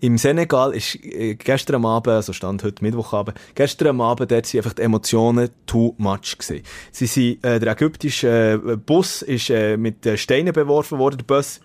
Im 0.00 0.18
Senegal 0.18 0.74
ist 0.74 0.96
äh, 1.04 1.34
gestern 1.34 1.84
Abend, 1.84 2.08
also 2.08 2.32
stand 2.32 2.64
heute 2.64 2.82
Mittwochabend, 2.82 3.38
gestern 3.54 4.00
Abend, 4.00 4.30
dort 4.30 4.46
sind 4.46 4.60
einfach 4.60 4.74
die 4.74 4.82
Emotionen 4.82 5.50
too 5.66 5.94
much 5.98 6.38
gewesen. 6.38 6.62
Sie 6.92 7.06
sind, 7.06 7.44
äh, 7.44 7.60
der 7.60 7.72
ägyptische 7.72 8.60
äh, 8.64 8.76
Bus 8.76 9.22
ist 9.22 9.50
äh, 9.50 9.76
mit 9.76 10.04
äh, 10.06 10.16
Steinen 10.16 10.52
beworfen 10.52 10.98
worden, 10.98 11.18
der 11.18 11.24
Bus. 11.24 11.60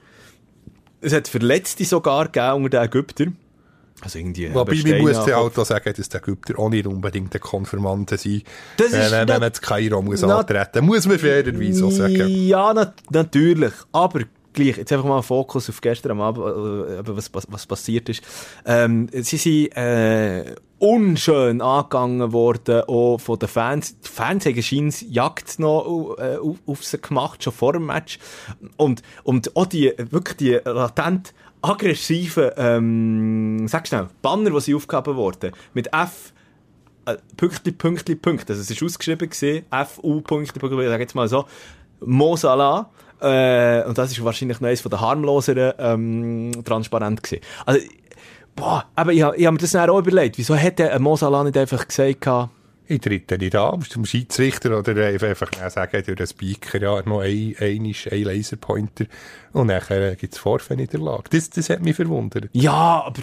Es 1.01 1.14
hat 1.14 1.28
Verletzte 1.28 1.84
sogar 1.84 2.26
gegeben 2.26 2.64
unter 2.64 2.80
den 2.80 2.86
Ägyptern. 2.86 3.38
Also 4.01 4.20
irgendwie, 4.20 4.54
Wobei, 4.54 4.74
eben 4.74 4.89
man 4.89 5.14
muss 5.14 5.28
ja 5.28 5.38
auch 5.38 5.66
sagen, 5.66 5.93
dass 5.95 6.10
die 6.10 6.18
Ägypter 6.18 6.60
auch 6.60 6.70
nicht 6.70 6.86
unbedingt 6.88 7.34
der 7.34 7.39
Konfirmante 7.39 8.18
sind. 8.18 8.43
Das 8.78 8.88
ist 8.88 9.12
wenn, 9.12 9.28
wenn 9.28 9.39
man 9.39 9.54
zu 9.54 9.62
Kairo 9.62 10.01
muss 10.01 10.24
antreten 10.24 10.86
muss. 10.86 11.08
man 11.08 11.20
fairerweise 11.20 11.86
auch 11.86 11.91
sagen. 11.91 12.28
Ja, 12.28 12.74
nat 12.74 12.95
natürlich. 13.12 13.74
Aber 13.93 14.22
gleich, 14.54 14.78
jetzt 14.78 14.91
einfach 14.91 15.06
mal 15.06 15.16
einen 15.16 15.24
Fokus 15.24 15.70
auf 15.70 15.82
gestern 15.82 16.12
am 16.12 16.22
Abend, 16.22 16.45
äh, 16.45 17.16
was, 17.16 17.34
was, 17.34 17.47
was 17.49 17.66
passiert 17.66 18.10
ist. 18.10 18.24
Ähm, 18.66 19.10
sie 19.12 19.38
sind 19.38 19.76
äh, 19.76 20.56
unschön 20.80 21.62
angegangen 21.62 22.32
worden, 22.34 22.82
auch 22.88 23.18
von 23.18 23.39
den 23.39 23.49
Fans. 23.49 23.99
Die 23.99 24.10
Fans 24.10 24.45
haben 24.45 24.62
scheint 24.62 25.01
Jagd 25.01 25.60
noch 25.60 26.18
äh, 26.18 26.38
auf, 26.38 26.58
auf 26.66 26.84
sie 26.84 26.99
gemacht, 26.99 27.43
schon 27.43 27.54
vor 27.54 27.74
dem 27.74 27.86
Match. 27.86 28.20
Und, 28.78 29.01
und 29.24 29.56
auch 29.56 29.66
die, 29.66 29.93
wirklich 29.97 30.38
die 30.38 30.60
latent 30.66 31.34
aggressiven, 31.62 32.51
ähm, 32.58 33.68
sag 33.68 33.88
schnell, 33.88 34.10
Banner, 34.22 34.51
die 34.51 34.60
sie 34.60 34.76
aufgehoben 34.76 35.16
wurden, 35.16 35.54
mit 35.74 35.93
F, 35.93 36.34
äh, 37.06 37.16
Pünktli, 37.38 37.72
Pünktli, 37.72 38.16
Punkt. 38.16 38.49
Also 38.49 38.62
es 38.62 38.70
ist 38.70 38.84
ausgeschrieben 38.84 39.30
gesehen, 39.30 39.66
FU, 39.88 40.22
Pünktli, 40.22 40.60
Pünktli, 40.60 40.88
sage 40.88 41.04
jetzt 41.04 41.16
mal 41.16 41.28
so, 41.28 41.45
Mo 42.01 42.36
Salah. 42.36 42.89
Äh, 43.24 43.84
und 43.88 43.97
das 43.97 44.11
ist 44.11 44.24
wahrscheinlich 44.24 44.59
noch 44.59 44.67
eines 44.67 44.82
von 44.82 44.91
den 44.91 45.01
harmloseren 45.01 45.74
ähm, 45.80 46.51
transparent 46.65 47.24
gesehen. 47.24 47.41
Also, 47.65 47.80
boah, 48.55 48.86
aber 48.95 49.13
ich, 49.13 49.19
ich 49.19 49.24
habe 49.24 49.51
mir 49.51 49.57
das 49.57 49.71
dann 49.71 49.89
auch 49.89 49.99
überlegt, 49.99 50.38
wieso 50.38 50.55
hätte 50.55 50.91
ein 50.91 51.01
Mo 51.01 51.15
Salah 51.15 51.43
nicht 51.43 51.57
einfach 51.57 51.88
gesagt, 51.88 52.28
Ich 52.86 52.99
trete 52.99 53.38
nicht 53.38 53.55
an, 53.55 53.80
musst 53.80 53.91
zum 53.91 54.05
Schiedsrichter 54.05 54.78
oder 54.78 54.93
einfach 55.05 55.49
sagen, 55.69 56.03
durch 56.05 56.17
den 56.17 56.28
Speaker, 56.28 56.82
ja, 56.82 57.01
noch 57.03 57.21
ein, 57.21 57.55
ein, 57.59 57.86
ist 57.86 58.11
ein 58.11 58.24
Laserpointer. 58.24 59.05
Und 59.53 59.67
nachher 59.67 60.15
gibt 60.17 60.34
es 60.34 60.39
Vorfälle 60.39 60.84
in 60.84 60.89
der 60.89 60.99
Lage. 60.99 61.24
Das, 61.30 61.49
das 61.49 61.69
hat 61.69 61.82
mich 61.82 61.95
verwundert. 61.95 62.49
Ja, 62.51 63.03
aber 63.05 63.21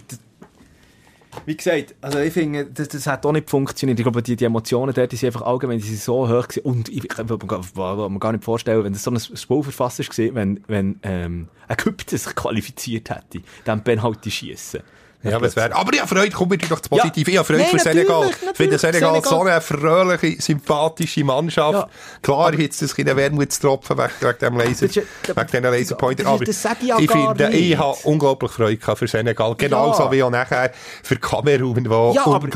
wie 1.46 1.56
gesagt, 1.56 1.94
also 2.00 2.18
ich 2.18 2.32
finde, 2.32 2.66
das, 2.66 2.88
das 2.88 3.06
hat 3.06 3.24
auch 3.24 3.32
nicht 3.32 3.48
funktioniert. 3.48 3.98
Ich 3.98 4.04
glaube, 4.04 4.22
die, 4.22 4.36
die 4.36 4.44
Emotionen 4.44 4.92
dort 4.92 5.12
die 5.12 5.16
sind 5.16 5.28
einfach 5.28 5.42
allgemein 5.42 5.78
die 5.78 5.84
sind 5.84 6.00
so 6.00 6.28
hoch 6.28 6.48
gewesen. 6.48 6.64
Und 6.64 6.88
ich 6.88 7.06
kann 7.08 7.26
mir 7.26 7.38
gar- 7.38 8.32
nicht 8.32 8.44
vorstellen, 8.44 8.84
wenn 8.84 8.92
das 8.92 9.02
so 9.04 9.10
ein 9.10 9.20
Spielverfasser 9.20 10.04
war, 10.04 10.34
wenn, 10.34 10.64
wenn 10.66 10.98
ähm, 11.02 11.48
Ägypten 11.68 12.18
sich 12.18 12.34
qualifiziert 12.34 13.10
hätte, 13.10 13.42
dann 13.64 13.84
Penalty 13.84 14.30
schießen. 14.30 14.80
Ja, 15.22 15.36
aber 15.36 15.46
es 15.46 15.56
wäre, 15.56 15.74
aber 15.74 15.94
ja, 15.94 16.06
Freude, 16.06 16.30
komm 16.30 16.50
wieder 16.50 16.66
doch 16.66 16.80
zu 16.80 16.88
Ja. 16.94 17.02
positiv. 17.02 17.28
Ich 17.28 17.36
habe 17.36 17.44
Freude 17.46 17.60
Nein, 17.60 17.70
für 17.70 17.78
Senegal. 17.78 18.30
Ich 18.30 18.56
finde. 18.56 18.78
Senegal, 18.78 19.10
Senegal- 19.12 19.30
so 19.30 19.40
eine 19.42 19.60
fröhliche, 19.60 20.40
sympathische 20.40 21.24
Mannschaft. 21.24 21.72
Ja. 21.74 21.88
Klar, 22.22 22.54
jetzt 22.54 22.80
das 22.80 22.94
kleine 22.94 23.14
Wermutstropfen 23.16 23.98
wegen, 23.98 24.08
wegen 24.20 24.38
dem 24.38 24.56
Laser, 24.56 24.70
Das 24.70 24.82
ist 24.82 24.94
ja- 24.96 25.02
wegen 25.36 25.46
diesen 25.46 25.62
Laserpointer. 25.64 26.22
das 26.24 26.32
ist- 26.32 26.36
Aber 26.36 26.44
das 26.46 26.62
sag 26.62 26.76
ich 26.82 26.88
ja 26.88 26.98
ich 26.98 27.10
finde, 27.10 27.48
ich 27.52 27.68
nicht. 27.70 27.78
habe 27.78 27.96
unglaublich 28.04 28.50
Freude 28.50 28.96
für 28.96 29.06
Senegal. 29.08 29.54
Genauso 29.56 30.04
Ja. 30.04 30.12
wie 30.12 30.22
auch 30.22 30.30
nachher 30.30 30.72
für 31.02 31.16
Kamerun, 31.16 31.84
wo 31.90 32.12
Ja, 32.14 32.22
unglaublich 32.24 32.54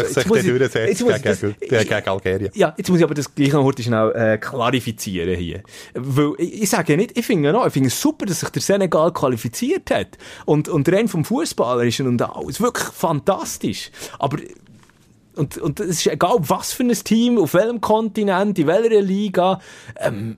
halt, 0.00 0.08
sich 0.08 0.24
dann 0.24 0.36
ich- 0.36 0.46
durchsetzt 0.46 1.00
ich 1.00 1.06
gegen, 1.06 1.22
das- 1.22 1.40
gegen, 1.40 1.54
gegen 1.88 2.08
Algerien. 2.08 2.50
Ja, 2.54 2.74
jetzt 2.76 2.88
muss 2.90 2.98
ich 2.98 3.04
aber 3.04 3.14
das 3.14 3.32
gleich 3.34 3.52
noch 3.52 3.72
schnell 3.78 4.12
äh, 4.16 4.38
klarifizieren 4.38 5.36
hier. 5.36 5.62
Weil 5.94 6.32
ich, 6.38 6.62
ich 6.62 6.70
sage 6.70 6.96
nicht, 6.96 7.16
ich 7.16 7.24
finde 7.26 7.52
noch, 7.52 7.66
ich 7.66 7.72
finde 7.72 7.88
es 7.88 8.00
super, 8.00 8.26
dass 8.26 8.40
sich 8.40 8.48
der 8.50 8.62
Senegal 8.62 9.12
qualifiziert 9.12 9.90
hat. 9.90 10.08
Und, 10.44 10.68
und 10.68 10.88
rein 10.92 11.08
vom 11.08 11.24
Fußballerischen 12.00 12.06
und 12.06 12.22
alles. 12.22 12.60
Wirklich 12.60 12.86
fantastisch. 12.86 13.90
Aber 14.18 14.38
und, 15.36 15.58
und 15.58 15.80
es 15.80 15.88
ist 15.88 16.06
egal, 16.06 16.36
was 16.40 16.72
für 16.72 16.82
ein 16.82 16.92
Team, 16.92 17.38
auf 17.38 17.54
welchem 17.54 17.80
Kontinent, 17.80 18.58
in 18.58 18.66
welcher 18.66 19.00
Liga, 19.00 19.60
ähm, 19.96 20.36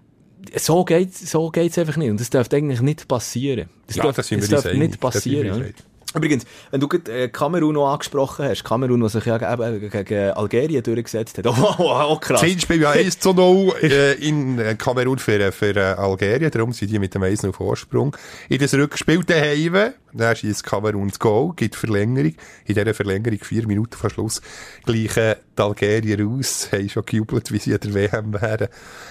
so 0.57 0.85
geht's, 0.85 1.31
so 1.31 1.51
geht's 1.51 1.79
einfach 1.79 1.97
nicht. 1.97 2.11
Und 2.11 2.21
das 2.21 2.31
darf 2.31 2.53
eigentlich 2.53 2.83
nicht 2.83 3.09
passieren. 3.09 3.69
Das 3.87 3.97
Ja, 3.97 4.05
darf, 4.05 4.17
das 4.17 4.31
wir 4.31 4.39
darf 4.39 4.73
nicht. 4.73 4.95
Das 4.95 4.99
passieren. 4.99 5.75
Übrigens, 6.15 6.45
wenn 6.71 6.81
du 6.81 6.89
äh, 7.09 7.29
Kamerun 7.29 7.75
noch 7.75 7.91
angesprochen 7.91 8.45
hast, 8.47 8.65
Kamerun, 8.65 9.03
was 9.03 9.13
sich 9.13 9.25
ja 9.25 9.37
eben 9.37 9.91
gegen 9.91 10.31
Algerien 10.33 10.83
durchgesetzt 10.83 11.39
hat. 11.39 11.47
Oh, 11.53 11.75
oh, 11.79 12.03
oh 12.09 12.17
krass. 12.17 12.41
Hinspiel 12.43 12.81
ja 12.81 12.91
1 12.91 13.19
zu 13.19 13.33
0 13.33 13.75
äh, 13.83 14.15
in 14.15 14.59
äh, 14.59 14.75
Kamerun 14.75 15.19
für, 15.19 15.53
für 15.53 15.77
äh, 15.77 15.81
Algerien, 15.81 16.51
darum 16.51 16.73
sind 16.73 16.91
die 16.91 16.99
mit 16.99 17.15
dem 17.15 17.23
1 17.23 17.45
auf 17.45 17.57
Vorsprung. 17.57 18.17
In 18.49 18.59
das 18.59 18.75
Rückspiel 18.75 19.23
daheim, 19.23 19.93
dann 20.13 20.37
schießt 20.37 20.65
Kamerun 20.65 21.09
das 21.09 21.19
Goal, 21.19 21.53
gibt 21.55 21.77
Verlängerung. 21.77 22.35
In 22.65 22.75
dieser 22.75 22.95
Verlängerung, 22.95 23.39
vier 23.43 23.67
Minuten 23.67 23.97
vor 23.97 24.11
Schluss, 24.11 24.41
gleichen 24.85 25.37
die 25.57 25.63
Algerier 25.63 26.27
aus, 26.27 26.71
haben 26.73 26.89
schon 26.89 27.05
gejubelt, 27.05 27.53
wie 27.53 27.59
sie 27.59 27.75
an 27.75 27.81
der 27.81 27.95
WM 27.95 28.33
wären. 28.33 28.69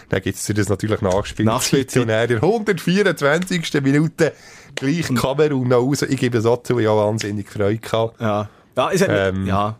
Dann 0.09 0.21
gibt 0.21 0.37
es 0.37 0.45
das 0.45 0.69
natürlich. 0.69 1.01
Und 1.01 1.13
dann 1.13 1.61
in 1.79 2.07
der 2.07 2.43
124. 2.43 3.81
Minute 3.81 4.33
gleich 4.75 5.13
Kamerun 5.13 5.67
noch 5.67 5.79
raus. 5.81 6.01
Ich 6.03 6.19
gebe 6.19 6.37
es 6.37 6.45
auch 6.45 6.63
zu, 6.63 6.79
ich 6.79 6.87
habe 6.87 6.99
wahnsinnig 6.99 7.49
Freude 7.49 7.77
gehabt. 7.77 8.19
Ja. 8.19 8.49
Ja, 8.77 8.89
ist 8.89 9.01
ja, 9.01 9.27
Ähm. 9.27 9.45
ja. 9.45 9.77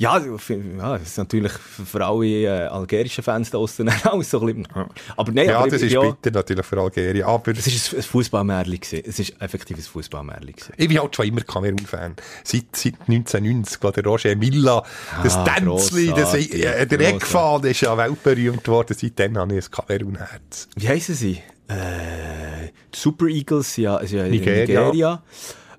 Ja, 0.00 0.16
ja, 0.16 0.92
das 0.96 1.02
ist 1.02 1.18
natürlich 1.18 1.52
für 1.52 2.06
alle 2.06 2.24
äh, 2.26 2.48
algerischen 2.68 3.22
Fans 3.22 3.50
da 3.50 3.58
aussen 3.58 3.86
auch 4.04 4.22
so 4.22 4.40
ein 4.40 4.46
bisschen. 4.46 4.66
Aber 5.14 5.30
nein, 5.30 5.46
Ja, 5.50 5.58
aber 5.58 5.68
das 5.68 5.82
ist 5.82 5.92
ja, 5.92 6.00
bitter 6.00 6.30
natürlich 6.30 6.64
für 6.64 6.80
Algerien, 6.80 7.26
aber... 7.26 7.52
es 7.52 7.66
ist 7.66 7.92
ein, 7.94 8.02
Fußballmärchen 8.02 8.80
gewesen. 8.80 9.02
Es 9.06 9.18
ist 9.18 9.34
effektiv 9.42 9.76
ein 9.76 9.82
Fußballmärchen 9.82 10.52
gewesen. 10.54 10.72
Ich 10.78 10.88
bin 10.88 10.98
halt 10.98 11.14
schon 11.14 11.26
immer 11.26 11.42
Kamerun-Fan. 11.42 12.16
Seit, 12.44 12.74
seit 12.74 12.94
1990, 13.08 13.76
wo 13.82 13.90
der 13.90 14.04
Roger 14.04 14.34
Milla, 14.36 14.82
das 15.22 15.36
Ah, 15.36 15.44
Tänzli, 15.44 16.14
das, 16.16 16.32
äh, 16.32 16.86
der. 16.86 17.00
Eckfaden 17.00 17.70
ist 17.70 17.82
ja 17.82 17.94
weltberühmt 17.94 18.66
worden. 18.68 18.96
Seitdem 18.98 19.36
habe 19.36 19.54
ich 19.54 19.66
ein 19.66 19.70
Kamerun-Herz. 19.70 20.68
Wie 20.76 20.88
heissen 20.88 21.14
sie? 21.14 21.42
Die 21.70 22.98
Super 22.98 23.26
Eagles 23.26 23.76
ja, 23.76 23.98
sind 24.00 24.18
ja 24.18 24.24
in 24.24 24.30
Nigeria. 24.32 24.84
Nigeria. 24.86 25.22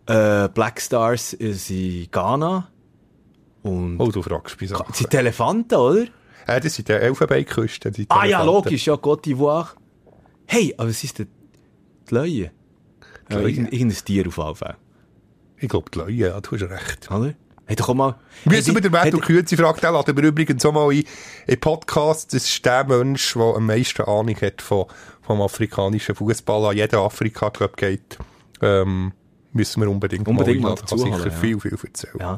Äh, 0.05 0.49
Black 0.49 0.79
Stars 0.81 1.31
sind 1.31 1.69
in 1.69 2.11
Ghana. 2.11 2.67
Und 3.63 3.99
Oh, 3.99 4.09
du 4.11 4.21
fragst 4.21 4.59
mich 4.59 4.71
das 4.71 4.81
sind 4.93 5.13
die 5.13 5.17
Elefanten, 5.17 5.75
oder? 5.75 6.05
Äh, 6.47 6.59
das 6.59 6.75
sind 6.75 6.87
die 6.87 6.93
Elfenbeinküsten. 6.93 7.93
die 7.93 8.05
Ah 8.09 8.25
ja, 8.25 8.43
logisch, 8.43 8.87
ja, 8.87 8.95
Côte 8.95 9.25
d'Ivoire. 9.25 9.67
Hey, 10.47 10.73
aber 10.77 10.89
was 10.89 11.03
ist 11.03 11.19
denn 11.19 11.27
die 12.09 12.13
Löwen? 12.15 12.49
Ja, 13.29 13.39
irgendein, 13.39 13.89
Tier 13.89 14.27
auf 14.27 14.37
jeden 14.37 14.55
Fall, 14.55 14.75
Ich 15.57 15.69
glaube, 15.69 15.89
die 15.91 15.99
Leute, 15.99 16.11
ja, 16.11 16.41
du 16.41 16.51
hast 16.51 16.61
recht. 16.63 17.11
oder? 17.11 17.33
Hey, 17.65 17.75
doch 17.77 17.93
mal... 17.93 18.15
Müssen 18.43 18.73
wir 18.73 18.81
den 18.81 18.93
hey, 18.93 19.13
und 19.13 19.21
Kürze 19.21 19.55
fragen, 19.55 19.79
den 19.79 19.93
laden 19.93 20.17
wir 20.17 20.23
übrigens 20.25 20.65
auch 20.65 20.73
mal 20.73 20.91
in, 20.91 21.05
in 21.47 21.59
Podcast. 21.59 22.33
Das 22.33 22.43
ist 22.43 22.65
der 22.65 22.83
Mensch, 22.83 23.33
der 23.33 23.43
am 23.43 23.65
meisten 23.65 24.01
Ahnung 24.01 24.35
hat 24.41 24.61
von, 24.61 24.87
vom 25.31 25.41
afrikanischen 25.41 26.15
Fußball. 26.15 26.71
An 26.71 26.77
jeden 26.77 26.99
Afrika-Cup 26.99 27.77
geht, 27.77 28.17
ähm, 28.61 29.13
müssen 29.53 29.81
wir 29.81 29.89
unbedingt, 29.89 30.27
Unbedingt 30.27 30.61
mal. 30.61 30.75
Kann 30.75 30.77
dazu 30.81 30.97
sicher 30.97 31.15
holen, 31.15 31.25
ja. 31.25 31.31
viel, 31.31 31.59
viel 31.59 31.77
erzählen. 31.83 32.17
Ja. 32.19 32.37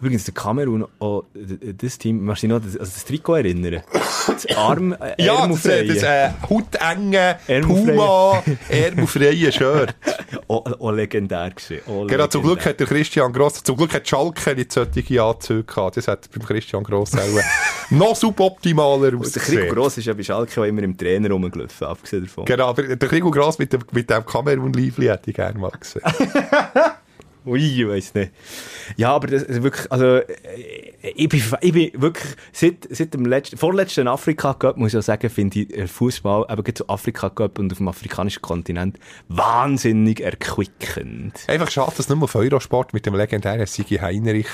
Übrigens, 0.00 0.24
der 0.24 0.34
Kamerun, 0.34 0.86
oh, 1.00 1.24
das 1.34 1.98
Team, 1.98 2.24
kannst 2.26 2.42
du 2.42 2.46
dich 2.46 2.54
noch 2.54 2.62
das, 2.62 2.76
also 2.76 2.92
das 2.92 3.04
Trikot 3.04 3.34
erinnern? 3.36 3.82
Das 4.26 4.46
Arm, 4.56 4.92
äh, 5.00 5.22
Ja, 5.24 5.46
das, 5.48 5.64
äh, 5.66 5.86
das 5.86 6.02
äh, 6.04 6.30
hautenge. 6.48 7.38
Puma, 7.62 8.42
ärmelfreie 8.68 9.50
Shirt. 9.50 9.94
oh, 10.46 10.62
oh, 10.78 10.90
legendär 10.92 11.50
gewesen. 11.50 11.80
Oh, 11.86 12.06
Genau, 12.06 12.28
zum 12.28 12.42
Glück 12.42 12.58
legendär. 12.64 12.70
hat 12.70 12.80
der 12.80 12.86
Christian 12.86 13.32
Gross, 13.32 13.62
zum 13.64 13.76
Glück 13.76 13.92
hat 13.92 14.06
Schalke 14.06 14.54
nicht 14.54 14.70
solche 14.70 15.22
Anzüge 15.22 15.64
gehabt. 15.64 15.96
Das 15.96 16.06
hat 16.06 16.30
beim 16.30 16.46
Christian 16.46 16.84
Gross 16.84 17.14
auch 17.14 17.18
äh, 17.18 17.42
noch 17.90 18.14
suboptimaler 18.14 19.14
Und 19.14 19.34
Der 19.34 19.42
Krieg 19.42 19.42
ausgesehen. 19.42 19.74
Gross 19.74 19.98
ist 19.98 20.04
ja 20.04 20.14
bei 20.14 20.22
Schalke 20.22 20.60
auch 20.60 20.64
immer 20.64 20.82
im 20.84 20.96
Trainer 20.96 21.30
rumgelaufen, 21.30 21.86
abgesehen 21.88 22.24
davon. 22.24 22.44
Genau, 22.44 22.68
aber 22.68 22.84
der 22.84 23.08
Krigo 23.08 23.30
Gross 23.32 23.58
mit 23.58 23.72
dem, 23.72 23.80
mit 23.90 24.08
dem 24.08 24.24
Kamerun-Liebli 24.24 25.06
hätte 25.06 25.30
ich 25.30 25.36
gerne 25.36 25.58
mal 25.58 25.70
gesehen. 25.70 26.02
Ui, 27.48 27.58
ich 27.58 27.88
weiss 27.88 28.14
nicht. 28.14 28.30
Ja, 28.96 29.14
aber 29.14 29.28
das 29.28 29.42
ist 29.42 29.62
wirklich, 29.62 29.90
also, 29.90 30.04
äh, 30.04 30.26
ich 31.02 31.28
bin, 31.28 31.42
ich 31.62 31.72
bin 31.72 31.90
wirklich, 31.94 32.34
seit, 32.52 32.86
seit 32.90 33.14
dem 33.14 33.24
letzten, 33.24 33.56
vorletzten 33.56 34.06
Afrika-Cup, 34.06 34.76
muss 34.76 34.92
ich 34.92 34.98
auch 34.98 35.02
sagen, 35.02 35.30
finde 35.30 35.60
ich 35.60 35.74
äh, 35.74 35.86
Fußball, 35.86 36.46
eben 36.50 36.62
gerade 36.62 36.78
so 36.78 36.86
Afrika-Cup 36.88 37.58
und 37.58 37.72
auf 37.72 37.78
dem 37.78 37.88
afrikanischen 37.88 38.42
Kontinent, 38.42 38.98
wahnsinnig 39.28 40.20
erquickend. 40.20 41.34
Einfach 41.46 41.70
schade, 41.70 41.92
dass 41.96 42.08
nur 42.08 42.22
auf 42.22 42.34
Eurosport 42.34 42.92
mit 42.92 43.06
dem 43.06 43.14
legendären 43.14 43.66
Sigi 43.66 43.96
Heinrich, 43.96 44.48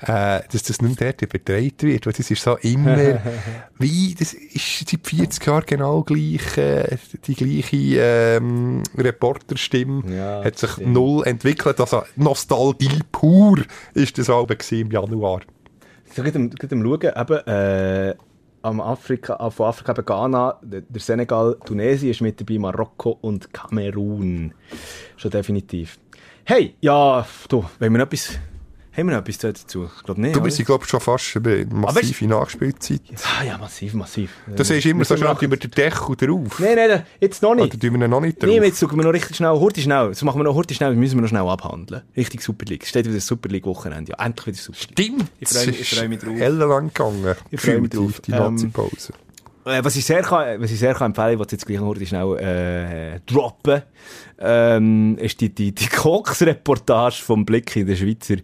äh, 0.00 0.40
dass 0.52 0.62
das 0.62 0.80
nicht 0.82 1.00
dort 1.00 1.22
übertragen 1.22 1.72
wird, 1.80 2.06
weil 2.06 2.12
das 2.12 2.30
ist 2.30 2.42
so 2.42 2.56
immer, 2.56 2.96
wie, 3.78 4.14
das 4.18 4.32
ist 4.34 4.88
seit 4.88 5.06
40 5.06 5.46
Jahren 5.46 5.64
genau 5.66 6.02
gleich, 6.02 6.56
äh, 6.56 6.96
die 7.26 7.34
gleiche, 7.34 7.76
ähm, 8.00 8.82
Reporterstimme, 8.96 10.02
Ja, 10.14 10.44
hat 10.44 10.58
sich 10.58 10.70
stimmt. 10.70 10.92
null 10.92 11.26
entwickelt, 11.26 11.80
also 11.80 12.02
Nostalgie 12.16 13.00
pur 13.10 13.58
ist 13.94 14.18
das 14.18 14.30
Album 14.30 14.56
im 14.70 14.90
Januar. 14.90 15.40
So, 16.14 16.22
gerade 16.22 16.38
am, 16.38 16.50
gerade 16.50 16.74
am 16.74 16.82
Schauen, 16.82 17.12
eben, 17.16 17.46
äh, 17.46 18.14
am 18.62 18.80
Afrika, 18.80 19.34
äh, 19.46 19.50
von 19.50 19.66
Afrika 19.66 19.92
eben 19.92 20.04
Ghana, 20.04 20.58
der, 20.62 20.82
Senegal, 20.96 21.56
Tunesien 21.64 22.10
ist 22.10 22.20
mit 22.20 22.40
dabei, 22.40 22.58
Marokko 22.58 23.18
und 23.20 23.52
Kamerun. 23.52 24.52
Schon 25.16 25.30
definitiv. 25.30 25.98
Hey, 26.44 26.74
ja, 26.80 27.26
du, 27.48 27.64
wenn 27.78 27.92
wir 27.92 27.98
noch 27.98 28.06
etwas, 28.06 28.38
haben 28.98 29.06
wir 29.08 29.14
noch 29.14 29.20
etwas 29.22 29.38
dazu? 29.38 29.88
Ich 29.96 30.02
glaube 30.04 30.20
nicht, 30.20 30.36
Du 30.36 30.40
bist, 30.42 30.64
glaube 30.66 30.84
ich, 30.84 30.90
schon 30.90 31.00
fast 31.00 31.34
über 31.36 31.64
massive 31.74 32.26
Nachspielzeit. 32.26 33.00
Ah, 33.40 33.44
ja, 33.44 33.56
massiv, 33.56 33.94
massiv. 33.94 34.30
Das 34.54 34.68
ist 34.70 34.84
immer 34.84 35.04
so 35.04 35.16
schnell 35.16 35.36
über 35.40 35.56
den 35.56 35.70
Deckel 35.70 36.16
drauf. 36.16 36.58
Nein, 36.60 36.74
nein, 36.76 36.88
nein, 36.90 37.02
jetzt 37.20 37.42
noch 37.42 37.50
Oder 37.52 37.62
nicht. 37.64 37.80
tun 37.80 37.98
wir 38.00 38.08
noch 38.08 38.20
nicht 38.20 38.42
drauf? 38.42 38.50
Nee, 38.50 38.58
jetzt 38.66 38.78
suchen 38.78 38.98
wir 38.98 39.04
noch 39.04 39.12
richtig 39.12 39.36
schnell, 39.36 39.52
hurti 39.52 39.80
schnell. 39.82 40.08
Das 40.08 40.22
machen 40.22 40.38
wir 40.40 40.44
noch 40.44 40.54
hurti 40.54 40.74
schnell, 40.74 40.90
das 40.90 40.98
müssen 40.98 41.16
wir 41.16 41.22
noch 41.22 41.28
schnell 41.28 41.48
abhandeln. 41.48 42.02
Richtig 42.16 42.42
Super 42.42 42.64
League. 42.66 42.82
Es 42.82 42.88
steht 42.90 43.06
wieder 43.08 43.20
Super 43.20 43.48
League 43.48 43.64
Wochenende. 43.66 44.12
Ja, 44.18 44.24
endlich 44.24 44.46
wieder 44.48 44.58
Super 44.58 44.78
League. 44.78 45.14
Stimmt, 45.14 45.30
Ich 45.40 45.48
freu 45.48 45.66
mich- 45.66 45.80
ich 45.80 45.90
freu 45.98 46.08
mich 46.08 46.18
drauf. 46.18 46.40
Ellenlang 46.40 46.88
gegangen. 46.88 47.34
Ich 47.50 47.60
freu 47.60 47.80
mich 47.80 47.90
drauf. 47.90 48.20
Die 48.20 48.32
Ähm, 48.32 48.38
Nazi-Pause. 48.54 49.12
Äh, 49.64 49.84
was 49.84 49.96
ich 49.96 50.04
sehr 50.06 50.22
kann, 50.22 50.62
was 50.62 50.70
ich 50.70 50.78
sehr 50.78 50.94
kann 50.94 51.10
empfehlen, 51.10 51.38
was 51.38 51.48
jetzt 51.52 51.66
gleich 51.66 51.78
noch 51.80 51.94
schnell 51.94 52.38
äh, 52.38 53.20
droppen, 53.26 53.82
ähm, 54.38 55.18
ist 55.18 55.40
die 55.42 55.50
die 55.54 55.72
die 55.74 55.86
Koks-Reportage 55.88 57.22
vom 57.22 57.44
Blick 57.44 57.76
in 57.76 57.86
der 57.86 57.96
Schweizer 57.96 58.36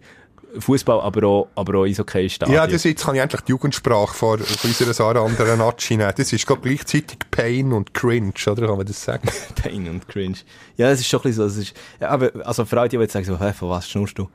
Fußball, 0.59 0.99
aber 1.01 1.27
auch 1.27 1.47
aber 1.55 1.79
auch 1.79 1.85
Eishockey-Stadion. 1.85 2.55
Ja, 2.55 2.67
das 2.67 2.83
jetzt 2.83 3.03
kann 3.05 3.15
ich 3.15 3.21
endlich 3.21 3.41
die 3.41 3.51
Jugendsprache 3.51 4.13
von, 4.13 4.39
unserer 4.63 4.93
Sarah 4.93 5.23
Anderanacci 5.25 5.97
nehmen. 5.97 6.11
Das 6.15 6.31
ist 6.33 6.45
glaub, 6.45 6.61
gleichzeitig 6.61 7.17
Pain 7.31 7.73
und 7.73 7.93
Cringe, 7.93 8.33
oder 8.47 8.67
kann 8.67 8.77
man 8.77 8.85
das 8.85 9.03
sagen? 9.03 9.27
Pain 9.61 9.87
und 9.87 10.07
Cringe. 10.07 10.37
Ja, 10.77 10.89
das 10.89 10.99
ist 10.99 11.07
schon 11.07 11.19
ein 11.21 11.23
bisschen 11.23 11.49
so. 11.49 11.55
Das 11.55 11.57
ist, 11.67 11.73
ja, 12.01 12.09
aber 12.09 12.31
also 12.45 12.65
für 12.65 12.79
alle, 12.79 12.89
die 12.89 12.97
jetzt 12.97 13.13
sagen 13.13 13.25
so, 13.25 13.39
hä, 13.39 13.53
von 13.53 13.69
was 13.69 13.89
schnurst 13.89 14.17
du? 14.17 14.27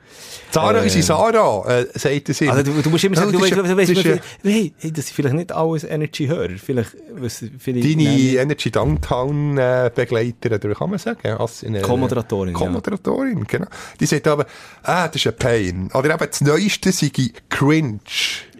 Sarah, 0.51 0.79
Äh, 0.81 0.83
unsere 0.85 1.03
Sarah, 1.03 1.81
äh, 1.81 1.87
sagt 1.99 2.29
es 2.29 2.41
ihm. 2.41 2.51
Also 2.51 2.62
du, 2.62 2.81
du 2.83 2.91
musst 2.91 3.05
immer 3.05 3.16
Ja, 3.16 3.23
sagen, 3.23 3.33
du 3.33 3.41
weißt, 3.41 3.51
ist 3.53 3.57
ja- 3.57 3.62
du 3.62 3.77
weißt, 3.77 3.91
das 3.91 3.99
ist 3.99 4.05
ja- 4.05 4.51
hey, 4.51 4.73
hey, 4.79 4.93
das 4.93 5.07
sind 5.07 5.14
vielleicht 5.14 5.35
nicht 5.37 5.53
alles 5.53 5.85
Energy-Hörer. 5.85 6.57
Vielleicht, 6.64 6.97
was, 7.12 7.45
vielleicht 7.59 7.85
Deine 7.87 8.03
Nein, 8.05 8.37
Energy 8.39 8.71
Downtown 8.71 9.59
äh, 9.59 9.91
Begleiterin, 9.95 10.59
oder 10.59 10.75
kann 10.75 10.91
man 10.91 10.99
sagen? 10.99 11.27
Als 11.29 11.62
eine, 11.64 11.83
Co-Moderatorin, 11.83 12.53
ja. 12.55 12.59
Co-Moderatorin, 12.59 13.47
genau. 13.47 13.66
Die 13.99 14.07
sagt 14.07 14.27
aber, 14.27 14.47
ah, 14.83 15.07
das 15.09 15.16
ist 15.16 15.27
ein 15.27 15.37
Pain. 15.37 15.91
Oder 15.95 16.09
eben 16.11 16.26
das 16.30 16.40
Neueste 16.40 16.92
sei 16.92 17.11
Cringe. 17.48 18.00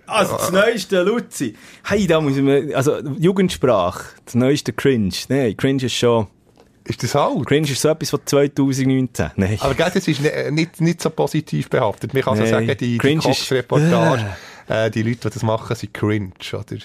Also 0.07 0.36
das 0.36 0.51
neueste 0.51 1.03
Luzi. 1.03 1.55
Hey, 1.84 2.07
da 2.07 2.20
muss 2.20 2.34
man, 2.36 2.72
also 2.74 2.98
Jugendsprache, 3.18 4.05
das 4.24 4.34
neueste 4.34 4.72
Cringe. 4.72 5.12
Nein, 5.28 5.57
Cringe 5.57 5.84
ist 5.84 5.94
schon, 5.94 6.26
Ist 6.84 7.03
das 7.05 7.14
alt? 7.14 7.46
Cringe 7.46 7.70
ist 7.70 7.80
so 7.80 7.88
etwas 7.90 8.11
von 8.11 8.20
2019. 8.24 9.30
Nein. 9.36 9.57
Aber 9.61 9.74
gell, 9.74 9.90
das 9.94 10.09
ist 10.09 10.20
ne- 10.20 10.51
nicht, 10.51 10.80
nicht 10.80 11.01
so 11.01 11.11
positiv 11.11 11.70
behaftet. 11.70 12.12
Man 12.12 12.22
kann 12.24 12.36
so 12.36 12.44
sagen, 12.46 12.66
die, 12.66 12.74
die 12.76 12.98
Cringe 12.98 13.18
ist- 13.18 13.24
Cox-Reportage, 13.24 14.26
äh, 14.68 14.90
die 14.90 15.03
Leute, 15.03 15.28
die 15.28 15.34
das 15.34 15.42
machen, 15.44 15.76
sind 15.76 15.94
cringe, 15.94 16.32
oder? 16.53 16.76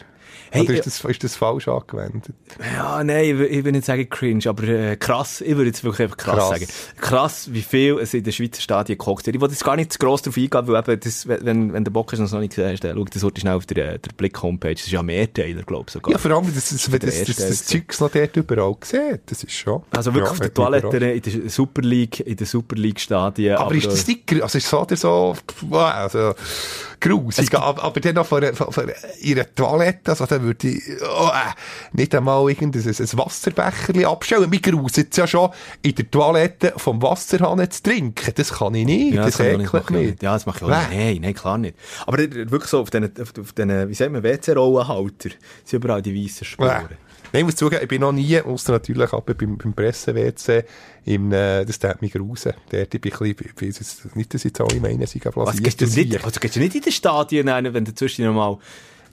Hey, 0.51 0.63
oder 0.63 0.73
äh, 0.73 0.79
ist 0.79 0.85
das, 0.85 1.03
ist 1.03 1.23
das 1.23 1.35
falsch 1.35 1.67
angewendet? 1.67 2.33
Ja, 2.73 3.03
nein, 3.03 3.41
ich, 3.49 3.63
will 3.63 3.71
nicht 3.71 3.85
sagen 3.85 4.09
cringe, 4.09 4.43
aber 4.47 4.63
äh, 4.63 4.95
krass, 4.95 5.41
ich 5.41 5.55
würde 5.55 5.67
jetzt 5.67 5.83
wirklich 5.83 6.03
einfach 6.03 6.17
krass, 6.17 6.35
Krass. 6.35 6.49
sagen. 6.49 6.67
Krass, 6.99 7.53
wie 7.53 7.61
viel 7.61 7.99
es 7.99 8.13
in 8.13 8.23
den 8.23 8.33
Schweizer 8.33 8.61
Stadien 8.61 8.97
gekocht 8.97 9.25
wird. 9.25 9.35
Ich 9.35 9.41
will 9.41 9.49
jetzt 9.49 9.63
gar 9.63 9.75
nicht 9.75 9.93
zu 9.93 9.99
gross 9.99 10.21
drauf 10.21 10.37
eingehen, 10.37 10.67
weil 10.67 10.79
eben, 10.79 10.99
das, 10.99 11.27
wenn, 11.27 11.73
wenn 11.73 11.83
der 11.83 11.91
Bock 11.91 12.13
ist 12.13 12.19
und 12.19 12.25
es 12.25 12.31
noch 12.31 12.39
nicht 12.39 12.55
gesehen 12.55 12.71
hast, 12.71 12.83
dann 12.83 12.95
schau 12.95 13.05
das 13.05 13.23
heute 13.23 13.41
schnell 13.41 13.55
auf 13.55 13.65
der, 13.65 13.93
äh, 13.93 13.99
der 13.99 14.11
Blick-Homepage. 14.15 14.73
Das 14.73 14.83
ist 14.83 14.91
ja 14.91 15.03
Mehrteiler, 15.03 15.63
glaube 15.63 15.85
ich 15.87 15.93
sogar. 15.93 16.11
Ja, 16.11 16.17
vor 16.17 16.31
allem, 16.31 16.53
das, 16.53 16.69
das, 16.69 16.83
das, 16.83 17.15
erste 17.15 17.33
das, 17.33 17.43
Hälfte. 17.43 17.65
Zeugs 17.65 17.99
noch 17.99 18.11
dort 18.11 18.37
überall 18.37 18.75
sieht, 18.83 19.21
das 19.25 19.43
ist 19.43 19.53
schon... 19.53 19.83
Also 19.91 20.13
wirklich 20.13 20.27
ja, 20.27 20.31
auf 20.31 20.39
der 20.39 20.53
Toilette, 20.53 20.97
in 20.97 21.21
der 21.21 21.49
Super 21.49 21.81
League, 21.81 22.19
in 22.19 22.35
der 22.35 22.47
Super 22.47 22.75
League 22.75 22.99
Stadien. 22.99 23.57
Aber 23.57 23.73
ist 23.75 23.87
das 23.87 24.07
nicht, 24.07 24.41
also 24.41 24.57
ist 24.57 24.67
so 24.69 24.81
oder 24.81 24.95
so, 24.95 25.35
also, 25.71 26.33
grusig, 26.99 27.53
aber, 27.53 27.83
aber 27.83 27.99
dann 27.99 28.15
noch 28.15 28.25
vor, 28.25 28.41
vor, 28.53 28.71
vor 28.71 28.83
ihrer 29.21 29.53
Toilette, 29.53 30.11
also 30.21 30.35
dann 30.35 30.43
würde 30.43 30.67
ich, 30.67 30.81
oh, 31.01 31.29
äh, 31.29 31.53
nicht 31.93 32.13
einmal 32.15 32.49
irgendein 32.49 32.81
ein 32.81 33.17
Wasserbecherchen 33.17 34.05
abstellen. 34.05 34.49
Mir 34.49 34.59
gruselt 34.59 35.11
es 35.11 35.17
ja 35.17 35.27
schon, 35.27 35.49
in 35.81 35.95
der 35.95 36.09
Toilette 36.09 36.73
vom 36.77 37.01
Wasserhahn 37.01 37.69
zu 37.69 37.83
trinken. 37.83 38.31
Das 38.35 38.53
kann 38.53 38.75
ich 38.75 38.85
nicht, 38.85 39.15
Ja, 39.15 39.25
das, 39.25 39.37
das, 39.37 39.47
kann 39.47 39.47
ich 39.47 39.53
auch 39.53 39.57
nicht 39.57 39.67
ekelt 39.69 39.83
machen. 39.83 40.05
mich. 40.05 40.21
Ja, 40.21 40.33
das 40.33 40.45
mache 40.45 40.57
ich 40.57 40.63
auch 40.63 40.89
nicht. 40.89 40.89
Nein, 40.89 41.17
nein, 41.21 41.33
klar 41.33 41.57
nicht. 41.57 41.77
Aber 42.05 42.17
wirklich 42.17 42.65
so 42.65 42.79
auf 42.79 42.89
diesen, 42.89 43.11
auf, 43.21 43.33
diesen 43.33 43.89
wie 43.89 43.93
sagt 43.93 44.11
man, 44.11 44.23
WC-Rollenhalter 44.23 45.29
sind 45.63 45.83
überall 45.83 46.01
die 46.01 46.23
weißen 46.23 46.45
Spuren. 46.45 46.87
Bäh. 46.87 46.95
Nein, 47.33 47.41
ich 47.41 47.45
muss 47.47 47.55
zugeben, 47.57 47.81
ich 47.81 47.89
bin 47.89 47.99
noch 48.01 48.13
nie, 48.13 48.39
außer 48.39 48.71
natürlich 48.71 49.11
aber 49.11 49.33
beim, 49.33 49.57
beim 49.57 49.73
Presse-WC, 49.73 50.63
im, 51.05 51.33
äh, 51.33 51.65
das 51.65 51.79
tut 51.79 52.01
mich 52.01 52.15
raus. 52.17 52.43
Dort 52.43 52.89
bin 52.89 53.01
ich 53.03 53.21
ein 53.21 53.35
bisschen, 53.35 54.11
nicht, 54.13 54.33
dass 54.33 54.43
jetzt 54.43 54.61
alle 54.61 54.79
meinen, 54.79 55.05
sie 55.05 55.19
gehen 55.19 55.31
Was, 55.35 55.61
gehst 55.61 55.81
du 55.81 55.85
nicht, 55.85 56.23
also 56.23 56.39
gehst 56.39 56.55
du 56.55 56.59
nicht 56.61 56.75
in 56.75 56.81
den 56.81 56.93
Stadien 56.93 57.47
wenn 57.47 57.83
du 57.85 57.93
zwischendurch 57.93 58.35
mal... 58.35 58.57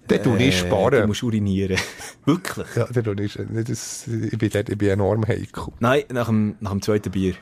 Dort 0.09 0.25
tue 0.25 0.43
ich 0.43 0.61
Du 0.61 0.67
sparen. 0.67 1.07
musst 1.07 1.23
urinieren. 1.23 1.79
Wirklich? 2.25 2.67
Ja, 2.75 2.87
dort 2.93 3.05
tue 3.19 3.25
ich, 3.25 3.39
das, 3.67 4.07
ich 4.07 4.37
bin 4.39 4.51
dort, 4.51 4.69
ich 4.69 4.79
bin 4.79 4.89
enorm 4.91 5.27
heikel. 5.27 5.65
Nein, 5.81 6.05
nach 6.13 6.27
dem, 6.27 6.57
nach 6.61 6.73
dem 6.73 6.83
zweiten 6.83 7.11
Bier 7.11 7.35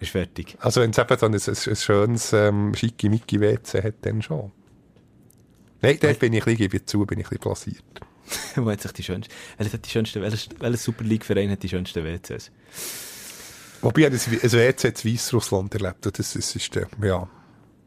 ist 0.00 0.10
fertig. 0.10 0.56
Also 0.60 0.80
wenn 0.80 0.90
es 0.90 0.98
eben 0.98 1.18
so 1.18 1.26
ein, 1.26 1.34
ein, 1.34 1.40
ein 1.72 1.76
schönes, 1.76 2.32
ähm, 2.32 2.74
schicki-micki 2.74 3.40
WC 3.40 3.82
hat, 3.82 3.94
dann 4.02 4.22
schon. 4.22 4.52
Nein, 5.80 5.98
dort 6.00 6.18
bin 6.18 6.32
ich 6.32 6.46
ein 6.46 6.56
bisschen, 6.56 6.86
zu, 6.86 7.06
bin 7.06 7.20
ich 7.20 7.26
ein 7.26 7.38
bisschen 7.38 7.40
blasiert. 7.42 7.84
Wo 8.56 8.70
hat 8.70 8.80
sich 8.80 8.92
die 8.92 9.02
schönste, 9.02 9.32
hat 9.58 9.84
die 9.84 9.90
schönste, 9.90 10.20
welches, 10.20 10.48
welches 10.58 10.84
Super 10.84 11.04
League 11.04 11.24
Verein 11.24 11.50
hat 11.50 11.62
die 11.62 11.68
schönsten 11.68 12.04
WCs? 12.04 12.50
Wobei 13.80 14.02
ich 14.02 14.06
ein, 14.06 14.52
WC 14.52 14.88
in 14.88 15.12
Weißrussland 15.14 15.74
erlebt 15.74 16.04
und 16.06 16.18
das, 16.18 16.32
das 16.32 16.56
ist, 16.56 16.76
äh, 16.76 16.86
ja. 17.02 17.28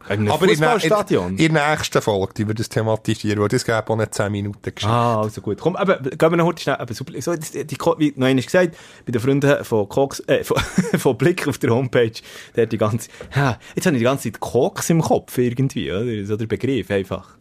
Aber 0.05 0.13
in, 0.15 0.25
der- 0.25 0.33
Fußballstadion? 0.37 1.37
in, 1.37 1.53
der 1.53 1.69
nächsten 1.71 2.01
Folge, 2.01 2.33
die 2.35 2.47
wir 2.47 2.53
das 2.53 2.69
thematisieren, 2.69 3.39
weil 3.41 3.47
das 3.47 3.63
gäbe 3.65 3.83
auch 3.87 3.93
eine 3.93 4.09
10 4.09 4.31
Minuten 4.31 4.61
Geschichte. 4.61 4.87
Ah, 4.89 5.21
also 5.21 5.41
gut. 5.41 5.59
Komm, 5.59 5.75
aber, 5.75 5.97
gehen 5.99 6.17
wir 6.31 6.37
noch 6.37 6.45
heute 6.45 6.61
schnell, 6.61 6.75
aber 6.75 6.93
super, 6.93 7.13
so, 7.21 7.33
die, 7.35 7.75
Ko- 7.75 7.95
wie 7.97 8.13
noch 8.15 8.27
einmal 8.27 8.43
gesagt, 8.43 8.75
bei 9.05 9.11
den 9.11 9.21
Freunden 9.21 9.63
von 9.63 9.87
Cox, 9.89 10.19
äh, 10.27 10.43
von, 10.43 10.57
von 10.97 11.17
Blick 11.17 11.47
auf 11.47 11.57
der 11.57 11.69
Homepage, 11.71 12.11
der 12.55 12.65
die 12.67 12.77
ganze, 12.77 13.09
ja, 13.35 13.57
jetzt 13.75 13.85
habe 13.85 13.95
ich 13.95 14.01
die 14.01 14.05
ganze 14.05 14.31
Zeit 14.31 14.39
Cox 14.39 14.89
im 14.89 15.01
Kopf 15.01 15.37
irgendwie, 15.37 15.91
oder? 15.91 16.25
So 16.25 16.35
der 16.37 16.47
Begriff, 16.47 16.89
einfach. 16.91 17.37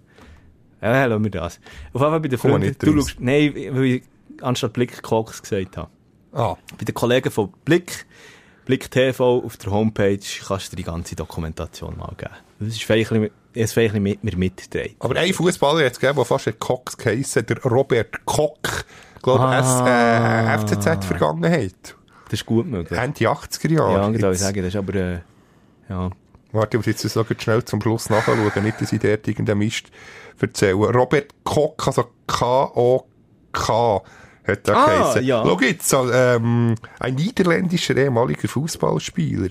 Ja, 0.82 1.04
lassen 1.06 1.24
wir 1.24 1.30
das. 1.30 1.60
Auf 1.92 2.00
jeden 2.00 2.10
Fall 2.10 2.20
bei 2.20 2.28
den 2.28 2.38
Freunden, 2.38 2.60
nicht 2.68 2.82
du 2.82 2.86
raus. 2.92 3.10
schaust, 3.10 3.20
nein, 3.20 3.52
weil 3.72 3.84
ich 3.84 4.02
anstatt 4.40 4.72
Blick 4.72 5.02
Cox 5.02 5.42
gesagt 5.42 5.76
habe. 5.76 5.90
Ah, 6.32 6.56
Bei 6.78 6.84
den 6.84 6.94
Kollegen 6.94 7.30
von 7.30 7.52
Blick, 7.64 8.06
Blick 8.64 8.90
TV 8.90 9.42
auf 9.44 9.56
der 9.56 9.72
Homepage 9.72 10.20
kannst 10.46 10.72
du 10.72 10.76
die 10.76 10.84
ganze 10.84 11.16
Dokumentation 11.16 11.98
mal 11.98 12.12
geben. 12.16 12.30
Das 12.60 12.68
ist 12.68 12.82
vielleicht 12.84 13.10
ein 13.12 13.30
bisschen, 13.52 14.02
mit 14.02 14.22
mir 14.22 14.36
mitgetragen. 14.36 14.94
aber 15.00 15.16
ein 15.16 15.32
Fußballer 15.32 15.84
hat 15.86 15.92
es 15.92 15.98
gegeben, 16.00 16.16
der 16.16 16.24
fast 16.24 16.46
ein 16.48 16.58
Cox 16.58 16.96
geheissen, 16.96 17.44
der 17.46 17.62
Robert 17.64 18.24
Koch. 18.24 18.58
Glaube, 19.22 19.40
Ah. 19.44 20.54
Äh, 20.54 20.58
FCZ-Vergangenheit. 20.58 21.96
Das 22.26 22.40
ist 22.40 22.46
gut 22.46 22.66
möglich. 22.66 22.98
Ende 22.98 23.18
80er 23.28 23.72
Jahre. 23.72 23.92
Ja, 23.94 24.08
genau, 24.08 24.30
ich 24.30 24.38
sagen, 24.38 24.58
das 24.62 24.68
ist 24.68 24.76
aber, 24.76 24.94
äh, 24.94 25.18
ja. 25.88 26.10
Warte, 26.52 26.76
ich 26.76 26.86
muss 26.86 27.02
jetzt 27.02 27.16
noch 27.16 27.26
schnell 27.38 27.64
zum 27.64 27.80
Schluss 27.82 28.08
nachschauen, 28.10 28.38
nicht, 28.62 28.80
dass 28.80 28.92
ich 28.92 29.00
dort 29.00 29.26
irgendeinen 29.28 29.58
Mist 29.58 29.86
erzähle. 30.40 30.74
Robert 30.74 31.32
Koch, 31.44 31.74
also 31.86 32.04
K-O-K, 32.26 34.02
hat 34.46 34.68
er 34.68 34.76
Ah, 34.76 34.86
geheissen. 34.86 35.24
ja. 35.24 35.42
Schau 35.44 35.60
jetzt, 35.60 35.88
so, 35.88 36.10
ähm, 36.10 36.74
ein 36.98 37.14
niederländischer 37.14 37.96
ehemaliger 37.96 38.48
Fußballspieler. 38.48 39.50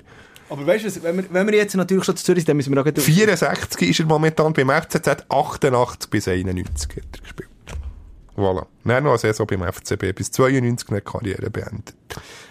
Aber 0.49 0.65
weißt 0.65 0.85
du, 0.97 1.03
wenn 1.03 1.17
wir, 1.17 1.25
wenn 1.29 1.47
wir 1.47 1.55
jetzt 1.55 1.75
natürlich 1.75 2.03
schon 2.05 2.15
zu 2.17 2.23
Zürich 2.23 2.41
sind, 2.41 2.49
dann 2.49 2.57
müssen 2.57 2.71
wir 2.71 2.75
noch 2.75 2.83
gleich- 2.83 3.03
64 3.05 3.89
ist 3.89 3.99
er 3.99 4.05
momentan 4.05 4.51
beim 4.53 4.69
FCZ, 4.69 5.25
88 5.29 6.09
bis 6.09 6.27
91 6.27 6.89
hat 6.97 7.03
er 7.13 7.21
gespielt. 7.21 7.49
Voilà. 8.35 8.65
Dann 8.85 9.03
noch 9.03 9.11
eine 9.11 9.19
Saison 9.19 9.45
beim 9.45 9.63
FCB, 9.63 10.13
bis 10.13 10.31
92 10.31 10.89
eine 10.89 11.01
Karriere 11.01 11.49
beendet. 11.49 11.93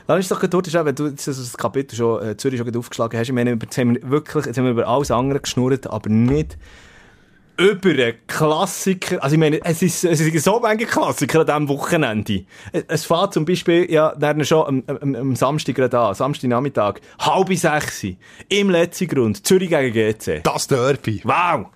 Dann 0.07 0.21
ist 0.21 0.31
doch 0.31 0.41
dort, 0.47 0.73
wenn 0.73 0.95
du 0.95 1.11
das 1.11 1.57
Kapitel 1.57 1.97
schon, 1.97 2.23
äh, 2.23 2.37
Zürich 2.37 2.59
schon 2.59 2.67
gerade 2.67 2.79
aufgeschlagen 2.79 3.19
hast, 3.19 3.29
ich 3.29 3.35
meine, 3.35 3.59
jetzt 3.61 3.79
haben 3.79 3.95
wir 3.95 4.11
wirklich, 4.11 4.47
jetzt 4.47 4.59
haben 4.59 4.65
wir 4.65 4.73
über 4.73 4.87
alles 4.87 5.11
andere 5.11 5.41
geschnurrt, 5.41 5.87
aber 5.87 6.09
nicht 6.11 6.59
über 7.59 7.91
einen 7.91 8.15
Klassiker. 8.27 9.23
Also 9.23 9.35
ich 9.35 9.41
meine, 9.41 9.61
es 9.65 9.83
ist, 9.83 10.05
es 10.05 10.21
ist 10.21 10.45
so 10.45 10.63
viele 10.65 10.87
Klassiker 10.87 11.41
an 11.41 11.47
diesem 11.47 11.69
Wochenende. 11.69 12.45
Es- 12.87 13.05
fährt 13.05 13.35
zum 13.35 13.45
Beispiel, 13.45 13.91
ja, 13.91 14.15
dann 14.17 14.45
schon 14.45 14.67
am, 14.87 14.97
am, 15.01 15.15
am 15.15 15.37
Samstag 15.37 15.75
gerade 15.75 15.99
an, 15.99 16.15
Samstagnachmittag, 16.15 17.01
halb 17.19 17.53
sechs, 17.55 18.05
im 18.49 18.71
letzten 18.71 19.09
Grund, 19.09 19.47
Zürich 19.47 19.71
gegen 19.71 19.93
GC. 19.93 20.43
Das 20.45 20.67
Derby. 20.67 21.21
Wow! 21.25 21.67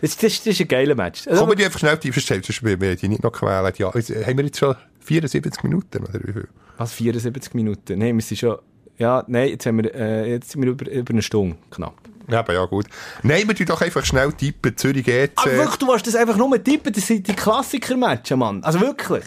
Das, 0.00 0.16
das, 0.16 0.36
das 0.38 0.46
ist 0.48 0.60
ein 0.60 0.68
geiler 0.68 0.94
Match. 0.94 1.26
Also, 1.26 1.40
Kommen 1.44 1.56
die 1.56 1.64
einfach 1.64 1.78
schnell 1.78 1.96
die 1.96 2.12
verstellen, 2.12 2.42
sonst 2.42 2.62
wir 2.62 2.96
die 2.96 3.08
nicht 3.08 3.22
noch 3.22 3.32
quälen. 3.32 3.72
Ja, 3.78 3.88
äh, 3.94 4.24
haben 4.24 4.36
wir 4.36 4.44
jetzt 4.44 4.58
schon 4.58 4.74
74 5.00 5.62
Minuten, 5.62 6.02
oder 6.04 6.20
wie 6.24 6.32
viel? 6.32 6.48
Was, 6.76 6.92
74 6.92 7.54
Minuten? 7.54 7.98
Nein, 7.98 8.16
wir 8.16 8.22
sind 8.22 8.36
schon, 8.38 8.56
ja, 8.98 9.24
nein, 9.28 9.48
jetzt 9.50 9.64
haben 9.64 9.82
wir, 9.82 9.94
äh, 9.94 10.30
jetzt 10.32 10.50
sind 10.50 10.62
wir 10.62 10.70
über, 10.72 10.90
über 10.90 11.12
eine 11.12 11.22
Stunde, 11.22 11.56
knapp. 11.70 11.94
Aber 12.30 12.52
ja, 12.54 12.64
gut. 12.64 12.86
Nein, 13.22 13.46
wir 13.48 13.54
tun 13.54 13.66
doch 13.66 13.80
einfach 13.80 14.04
schnell 14.04 14.32
tippen, 14.32 14.76
Zürich 14.76 15.04
GC. 15.04 15.30
Aber 15.36 15.52
wirklich, 15.52 15.76
du 15.76 15.88
willst 15.88 16.06
das 16.06 16.14
einfach 16.16 16.36
nur 16.36 16.62
tippen, 16.62 16.92
das 16.92 17.06
sind 17.06 17.26
die 17.28 17.34
Klassiker-Matches, 17.34 18.36
Mann. 18.36 18.62
Also 18.64 18.80
wirklich. 18.80 19.24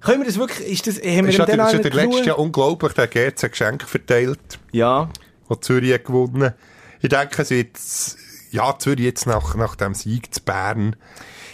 Können 0.00 0.20
wir 0.20 0.26
das 0.26 0.38
wirklich, 0.38 0.68
ist 0.68 0.86
das, 0.86 0.96
haben 0.98 1.04
wir 1.04 1.28
ist 1.30 1.38
dem 1.38 1.58
ja 1.58 1.72
der, 1.72 1.92
letzte 1.92 2.22
Jahr 2.24 2.38
unglaublich, 2.38 2.92
der 2.92 3.08
GC 3.08 3.42
ein 3.44 3.50
Geschenk 3.50 3.82
verteilt, 3.82 4.38
Ja. 4.72 5.08
das 5.48 5.60
Zürich 5.60 5.92
hat 5.94 6.04
gewonnen. 6.04 6.52
Ich 7.00 7.08
denke, 7.08 7.42
es 7.42 7.50
wird, 7.50 7.76
ja, 8.52 8.78
Zürich 8.78 9.04
jetzt 9.04 9.26
nach, 9.26 9.54
nach 9.56 9.74
dem 9.74 9.94
Sieg 9.94 10.32
zu 10.32 10.42
Bern, 10.42 10.96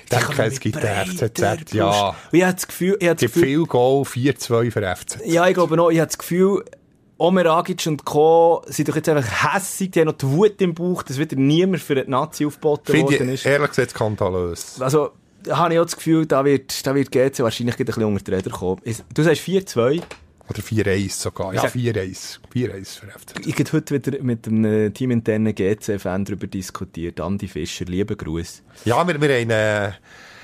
ich 0.04 0.10
denke, 0.18 0.42
es 0.42 0.60
gibt 0.60 0.76
den 0.82 1.06
FCZ, 1.06 1.72
ja. 1.72 2.08
Und 2.08 2.14
ich 2.32 2.42
habe 2.42 2.52
das 2.54 2.66
Gefühl, 2.66 2.96
ich 3.00 3.08
habe 3.08 3.14
Es 3.16 3.20
das 3.22 3.32
gibt 3.32 3.34
Gefühl, 3.34 3.48
viel 3.60 3.64
Goal, 3.66 4.02
4-2 4.02 4.70
für 4.70 4.96
FCZ. 4.96 5.18
ja, 5.24 5.48
ich 5.48 5.54
glaube 5.54 5.76
noch, 5.76 5.90
ich 5.90 5.98
habe 6.00 6.08
das 6.08 6.18
Gefühl, 6.18 6.62
Omer 7.22 7.46
Agic 7.46 7.86
und 7.86 8.04
Co. 8.04 8.62
sind 8.66 8.88
doch 8.88 8.96
jetzt 8.96 9.08
einfach 9.08 9.54
hässig, 9.54 9.92
die 9.92 10.00
haben 10.00 10.06
noch 10.08 10.14
die 10.18 10.26
Wut 10.26 10.60
im 10.60 10.74
Bauch, 10.74 11.02
dass 11.04 11.18
wieder 11.18 11.36
niemand 11.36 11.80
für 11.82 11.94
die 11.94 12.10
Nazi 12.10 12.44
aufgeboten 12.44 12.92
Finde 12.94 13.12
worden 13.12 13.28
ich, 13.28 13.34
ist. 13.34 13.46
ehrlich 13.46 13.68
gesagt, 13.70 13.90
skandalös. 13.92 14.80
Also, 14.80 15.10
habe 15.48 15.74
ich 15.74 15.78
auch 15.80 15.84
das 15.84 15.96
Gefühl, 15.96 16.26
da 16.26 16.44
wird, 16.44 16.84
da 16.86 16.94
wird 16.94 17.10
GC 17.12 17.38
wahrscheinlich 17.40 17.78
ein 17.78 17.84
bisschen 17.86 18.04
unter 18.04 18.24
die 18.24 18.30
Räder 18.34 18.50
kommen. 18.50 18.80
Du 19.14 19.22
sagst 19.22 19.42
4-2. 19.42 20.02
Oder 20.50 20.58
4-1 20.60 21.10
sogar. 21.20 21.54
Ja, 21.54 21.62
sag- 21.62 21.74
4-1. 21.76 22.40
4-1 22.52 22.98
für 22.98 23.06
FCZ. 23.06 23.46
Ich 23.46 23.54
habe 23.58 23.72
heute 23.72 23.94
wieder 23.94 24.22
mit 24.22 24.46
einem 24.48 24.92
teaminternen 24.92 25.54
GC-Fan 25.54 26.24
darüber 26.24 26.48
diskutiert. 26.48 27.20
Andi 27.20 27.46
Fischer, 27.46 27.84
lieben 27.84 28.16
Gruß. 28.16 28.62
Ja, 28.84 29.06
wir, 29.06 29.20
wir 29.20 29.28
haben, 29.40 29.50
äh, 29.50 29.92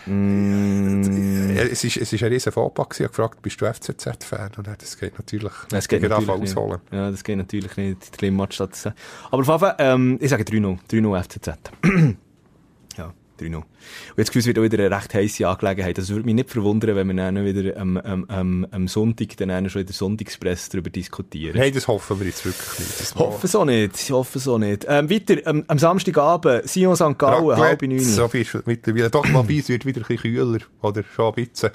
Mm. 0.08 1.50
es 1.56 1.84
ist, 1.84 1.96
es 1.96 2.12
ist 2.12 2.22
ein 2.22 2.28
riesen 2.32 2.52
Fauxpas 2.52 2.88
gewesen. 2.88 3.02
Ich 3.02 3.04
habe 3.18 3.28
gefragt, 3.28 3.42
bist 3.42 3.60
du 3.60 3.66
FCZ-Fan? 3.66 4.50
Und 4.56 4.66
das 4.66 4.98
geht 4.98 5.18
natürlich, 5.18 5.52
Das 5.68 5.88
geht 5.88 6.02
natürlich 6.02 6.26
nicht. 6.28 6.56
ausholen. 6.56 6.80
Ja, 6.90 7.10
das 7.10 7.22
geht 7.24 7.36
natürlich 7.36 7.76
nicht. 7.76 8.20
Die 8.20 8.26
sagen. 8.82 8.96
Aber 9.30 9.40
auf 9.42 9.46
jeden 9.48 9.58
Fall, 9.60 9.74
ähm, 9.78 10.18
ich 10.20 10.30
sage 10.30 10.44
3-0. 10.44 10.78
3-0 10.90 11.22
FCZ. 11.22 11.50
Ja, 13.40 13.46
3-0. 13.48 13.56
Und 13.56 13.64
jetzt 14.16 14.32
gefühlt, 14.32 14.46
wird 14.46 14.58
auch 14.58 14.62
wieder 14.62 14.84
eine 14.84 14.96
recht 14.96 15.14
heisse 15.14 15.48
Angelegenheit. 15.48 15.98
Also, 15.98 16.12
es 16.12 16.16
würde 16.16 16.26
mich 16.26 16.34
nicht 16.34 16.50
verwundern, 16.50 16.96
wenn 16.96 17.06
wir 17.08 17.14
dann 17.14 17.44
wieder 17.44 17.76
am, 17.80 17.96
am, 17.96 18.24
am, 18.28 18.66
am 18.70 18.88
Sonntag 18.88 19.36
dann 19.36 19.48
dann 19.48 19.68
schon 19.70 19.80
in 19.80 19.86
der 19.86 19.94
Sonntagspresse 19.94 20.70
darüber 20.70 20.90
diskutieren. 20.90 21.56
Nein, 21.56 21.72
das 21.72 21.88
hoffen 21.88 22.18
wir 22.20 22.26
jetzt 22.26 22.44
wirklich 22.44 22.78
nicht. 22.78 23.00
Das 23.00 23.10
Ich 23.12 23.16
hoffe 23.16 23.46
so 23.46 23.64
nicht. 23.64 24.00
Ich 24.00 24.10
hoffe 24.10 24.38
so 24.38 24.58
nicht. 24.58 24.86
Ähm, 24.88 25.10
weiter, 25.10 25.46
ähm, 25.46 25.64
am 25.66 25.78
Samstagabend, 25.78 26.68
Sion 26.68 26.96
St. 26.96 27.18
Gallen, 27.18 27.56
halb 27.56 27.82
neun. 27.82 28.00
so 28.00 28.28
viel 28.28 28.46
mittlerweile. 28.66 29.10
Doch, 29.10 29.26
mal 29.28 29.44
es 29.50 29.68
wird 29.68 29.84
wieder 29.86 30.00
ein 30.00 30.06
bisschen 30.06 30.34
kühler. 30.34 30.60
Oder 30.82 31.02
schon 31.14 31.34
ein 31.34 31.44
bisschen. 31.46 31.70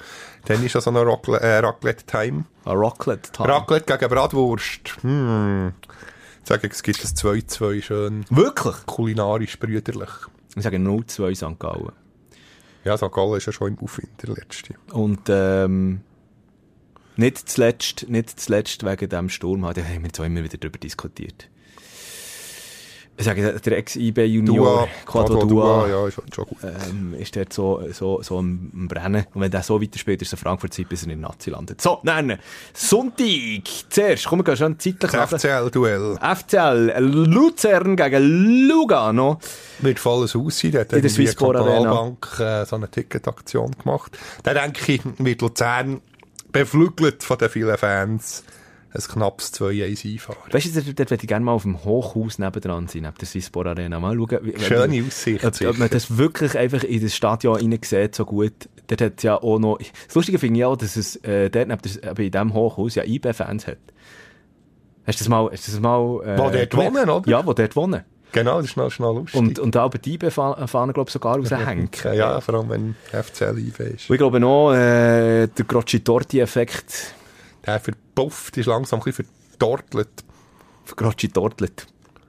Dann 0.46 0.64
ist 0.64 0.74
ja 0.74 0.80
so 0.80 0.90
noch 0.90 1.02
Rockle- 1.04 1.38
äh, 1.40 1.58
Raclette-Time. 1.58 2.44
Ah. 2.64 2.72
Raclette 2.72 3.96
gegen 3.98 4.10
Bratwurst. 4.10 4.96
Hm. 5.02 5.72
Ich 6.42 6.48
sage, 6.48 6.68
es 6.70 6.82
gibt 6.82 7.02
ein 7.02 7.08
2-2 7.08 7.82
schön 7.82 8.24
Wirklich? 8.28 8.74
kulinarisch 8.86 9.58
brüderlich. 9.58 10.10
Ich 10.56 10.62
sage 10.62 10.76
0-2 10.76 11.34
St. 11.34 11.58
Gallen. 11.58 11.92
Ja, 12.84 12.96
St. 12.96 13.10
Gallen 13.10 13.36
ist 13.36 13.46
ja 13.46 13.52
schon 13.52 13.74
im 13.74 13.78
Aufwind, 13.78 14.10
der 14.22 14.34
letzte. 14.34 14.74
Und 14.92 15.22
ähm, 15.28 16.00
nicht 17.16 17.48
zuletzt, 17.48 18.08
nicht 18.08 18.38
zuletzt 18.40 18.84
wegen 18.84 19.08
dem 19.08 19.28
Sturm, 19.28 19.62
da 19.62 19.68
haben 19.68 20.02
wir 20.02 20.06
jetzt 20.06 20.20
auch 20.20 20.24
immer 20.24 20.44
wieder 20.44 20.58
darüber 20.58 20.78
diskutiert. 20.78 21.48
Ich 23.16 23.24
sage, 23.24 23.60
der 23.60 23.78
Ex-IB-Junior, 23.78 24.88
Quadro 25.06 25.44
Dua, 25.44 25.88
ja, 25.88 26.08
ist 26.08 26.14
schon 26.34 26.46
gut. 26.46 26.58
ähm, 26.64 27.14
ist 27.16 27.36
dort 27.36 27.52
so, 27.52 27.80
so, 27.92 28.20
so 28.22 28.38
am, 28.38 28.88
Brennen. 28.88 29.24
Und 29.32 29.40
wenn 29.40 29.52
der 29.52 29.62
so 29.62 29.80
weiterspielt, 29.80 30.20
ist 30.22 30.28
es 30.28 30.34
eine 30.34 30.42
Frankfurt-Zeit, 30.42 30.88
bis 30.88 31.04
er 31.04 31.12
in 31.12 31.20
Nazi 31.20 31.50
landet. 31.50 31.80
So, 31.80 32.00
nein, 32.02 32.38
Sonntag, 32.72 33.62
zuerst, 33.88 34.26
komm, 34.26 34.40
wir 34.40 34.44
gehen 34.44 34.56
schon 34.56 34.78
zeitlich 34.80 35.12
FCL-Duell 35.12 36.18
FCL, 36.20 36.98
Luzern 36.98 37.94
gegen 37.94 38.66
Lugano. 38.68 39.38
wird 39.78 40.00
volles 40.00 40.34
Haus 40.34 40.58
sein. 40.58 40.72
Der 40.72 40.80
hat 40.80 40.92
In 40.92 41.02
der 41.02 41.10
irgendwie 41.10 41.22
eine 41.22 41.28
Swisspor 41.28 41.54
Arena. 41.54 42.62
Äh, 42.62 42.66
so 42.66 42.76
eine 42.76 42.90
Ticketaktion 42.90 43.70
gemacht. 43.80 44.18
Da 44.42 44.54
denke 44.54 44.92
ich, 44.92 45.02
wird 45.18 45.40
Luzern 45.40 46.00
beflügelt 46.50 47.22
von 47.22 47.38
den 47.38 47.48
vielen 47.48 47.78
Fans 47.78 48.42
ein 48.94 49.02
knappes 49.02 49.52
2-1 49.54 50.12
einfahren. 50.12 50.52
Weißt 50.52 50.66
du, 50.66 50.82
dort, 50.82 50.98
dort 50.98 51.10
würde 51.10 51.22
ich 51.22 51.28
gerne 51.28 51.44
mal 51.44 51.52
auf 51.52 51.62
dem 51.62 51.84
Hochhaus 51.84 52.38
nebendran 52.38 52.86
sein, 52.86 53.02
neben 53.02 53.14
der 53.18 53.26
Swisspor 53.26 53.66
Arena. 53.66 53.98
Mal 53.98 54.16
schauen, 54.16 54.38
wie, 54.42 54.58
Schöne 54.60 55.04
Aussicht, 55.04 55.44
Ob, 55.44 55.60
ob 55.60 55.78
man 55.78 55.90
das 55.90 56.16
wirklich 56.16 56.56
einfach 56.56 56.84
in 56.84 57.02
das 57.02 57.14
Stadion 57.14 57.56
rein 57.56 57.78
sieht, 57.82 58.14
so 58.14 58.24
gut. 58.24 58.52
Dort 58.86 59.00
hat 59.00 59.22
ja 59.24 59.42
auch 59.42 59.58
noch, 59.58 59.78
das 59.78 60.14
Lustige 60.14 60.38
finde 60.38 60.60
ich 60.60 60.64
auch, 60.64 60.76
dass 60.76 60.94
es, 60.96 61.16
äh, 61.24 61.50
dort 61.50 61.68
neben 61.68 61.82
der, 61.82 62.10
eben 62.10 62.24
in 62.24 62.30
diesem 62.30 62.54
Hochhaus 62.54 62.94
ja 62.94 63.04
IB-Fans 63.04 63.66
hat. 63.66 63.78
Hast 65.06 65.20
du 65.20 65.24
das 65.24 65.28
mal, 65.28 65.50
hast 65.50 65.66
du 65.66 65.72
das 65.72 65.80
mal, 65.80 66.22
äh, 66.24 66.38
Wo 66.38 66.50
dort 66.50 66.76
wohnen, 66.76 67.10
oder? 67.10 67.30
Ja, 67.30 67.44
wo 67.44 67.52
dort 67.52 67.74
wohnen. 67.76 68.04
Genau, 68.30 68.56
das 68.60 68.70
ist 68.70 68.76
noch, 68.76 68.90
schnell 68.90 69.14
lustig. 69.14 69.38
Und, 69.38 69.58
und 69.58 69.74
da 69.74 69.88
die 69.88 70.14
IB-Fahnen, 70.14 70.92
glaube 70.92 71.08
ich, 71.08 71.12
sogar 71.12 71.36
raushängen. 71.36 71.88
ja, 72.14 72.40
vor 72.40 72.54
allem 72.54 72.68
wenn 72.68 72.96
FCL 73.10 73.58
IB 73.58 73.94
ist. 73.94 74.08
Und 74.08 74.14
ich 74.14 74.18
glaube 74.18 74.40
noch, 74.40 74.72
äh, 74.72 75.46
der 75.46 75.64
Grocci-Torti-Effekt. 75.66 77.14
Der 77.66 77.80
verpufft 77.80 78.56
ist 78.56 78.66
langsam 78.66 79.00
ein 79.00 79.04
bisschen 79.04 79.26
vertortelt. 79.50 80.24
Grocci-Tortlet. 80.96 81.86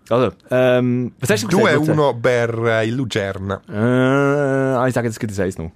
Also, 0.10 0.32
ähm, 0.52 1.14
was 1.20 1.30
hast 1.32 1.44
du 1.44 1.48
gesagt? 1.48 1.88
è 1.88 1.92
uno 1.92 2.14
per 2.14 2.84
il 2.84 2.94
Lucerna. 2.94 3.62
Äh, 3.68 4.78
ah, 4.78 4.88
ich 4.88 4.94
sage 4.94 5.08
jetzt 5.08 5.22
das 5.22 5.40
eins 5.40 5.58
noch. 5.58 5.72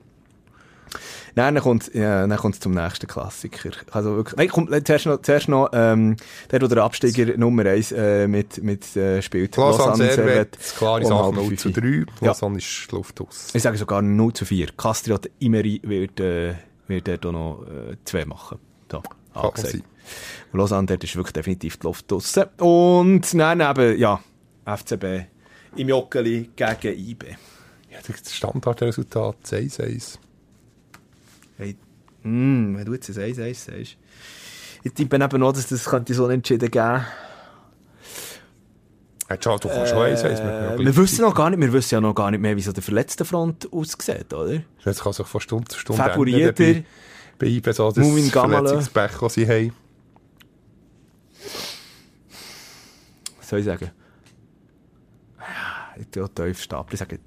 Nein, 1.36 1.56
dann 1.56 1.64
kommt 1.64 1.94
ja, 1.94 2.28
dann 2.28 2.38
kommt's 2.38 2.60
zum 2.60 2.74
nächsten 2.74 3.08
Klassiker. 3.08 3.72
Also 3.92 4.16
wirklich, 4.18 4.36
nein, 4.38 4.50
komm, 4.50 4.68
zuerst 4.84 5.06
noch, 5.06 5.22
zuerst 5.22 5.48
noch 5.48 5.70
ähm, 5.74 6.16
der, 6.52 6.60
der 6.60 6.84
Absteiger 6.84 7.38
Nummer 7.38 7.66
1 7.66 7.92
äh, 7.92 8.28
mit, 8.28 8.62
mit 8.64 8.96
äh, 8.96 9.22
spielt. 9.22 9.56
Lausanne 9.56 9.96
Servet. 9.96 10.16
Servet, 10.16 10.58
klare 10.78 11.06
Sache 11.06 11.24
halb 11.24 11.36
0 11.36 11.46
fünf. 11.46 11.62
zu 11.62 11.72
3. 11.72 11.88
Ja. 11.88 12.06
Lausanne 12.28 12.58
ist 12.58 12.92
Luft 12.92 13.22
aus. 13.22 13.48
Ich 13.54 13.64
sage 13.64 13.78
sogar 13.78 14.02
0 14.02 14.34
zu 14.34 14.46
4. 14.46 14.68
Castriot 14.76 15.30
Imeri 15.40 15.82
wird, 15.84 16.20
äh, 16.20 16.56
wird 16.88 17.08
dort 17.08 17.26
noch 17.26 17.64
äh, 17.64 17.96
zwei 18.06 18.26
machen. 18.26 18.60
Da, 18.88 19.02
Kann 19.02 19.19
angesagt. 19.34 19.84
Und 20.52 20.60
Lausanne, 20.60 20.88
dort 20.88 21.04
ist 21.04 21.16
wirklich 21.16 21.34
definitiv 21.34 21.78
die 21.78 21.86
Luft 21.88 22.10
draussen. 22.10 22.46
Und 22.58 23.34
dann 23.34 23.62
eben, 23.62 24.00
ja, 24.00 24.20
FCB 24.66 25.28
im 25.76 25.90
Joggeli 25.90 26.50
gegen 26.56 26.98
IB. 26.98 27.26
Ja, 27.92 28.00
das 28.08 28.34
Standardresultat 28.34 29.38
1-1. 29.46 30.18
Hey, 31.58 31.76
mm, 32.24 32.78
wenn 32.78 32.86
du 32.86 32.94
jetzt 32.94 33.10
ein 33.10 33.16
1-1 33.16 33.54
sagst. 33.54 33.98
Ich 34.84 34.94
tippe 34.94 35.18
eben 35.18 35.40
noch, 35.40 35.52
dass 35.52 35.68
das 35.68 35.86
könnte 35.86 36.14
so 36.14 36.28
entschieden 36.28 36.72
geben 36.72 37.06
Ja, 39.30 39.38
du 39.38 39.50
kannst 39.60 39.64
schon 39.90 39.98
1-1. 39.98 40.24
äh, 40.24 40.80
Wir 40.80 40.96
wissen 40.96 41.22
noch 41.22 41.36
gar 41.36 41.50
nicht, 41.50 41.60
wir 41.60 41.74
wissen 41.74 41.96
ja 41.96 42.02
noch 42.02 42.16
gar 42.16 42.32
nicht 42.32 42.40
mehr, 42.40 42.56
wie 42.56 42.62
so 42.62 42.72
der 42.72 42.84
verletzte 42.84 43.26
Front 43.26 43.72
aussieht, 43.74 44.34
oder? 44.34 44.62
Das 44.84 45.02
kann 45.02 45.14
sich 45.14 45.28
von 45.28 45.42
Stunde 45.42 45.68
zu 45.68 45.80
Stunde 45.80 46.02
ändern. 46.02 46.86
Bei, 47.40 47.48
IB 47.48 47.72
so 47.72 47.90
das 47.92 48.06
Mumin. 48.06 48.30
Verletzungspech, 48.30 49.12
das 49.20 49.34
sie 49.34 49.48
haben. 49.48 49.74
Was 53.38 53.50
soll 53.50 53.60
ich 53.60 53.66
sagen? 53.66 53.92
Ja, 55.40 55.96
Ich 56.00 56.08
tue 56.10 56.30
tief 56.30 56.62
stapeln. 56.62 56.94
Ich 56.94 57.00
sage 57.00 57.20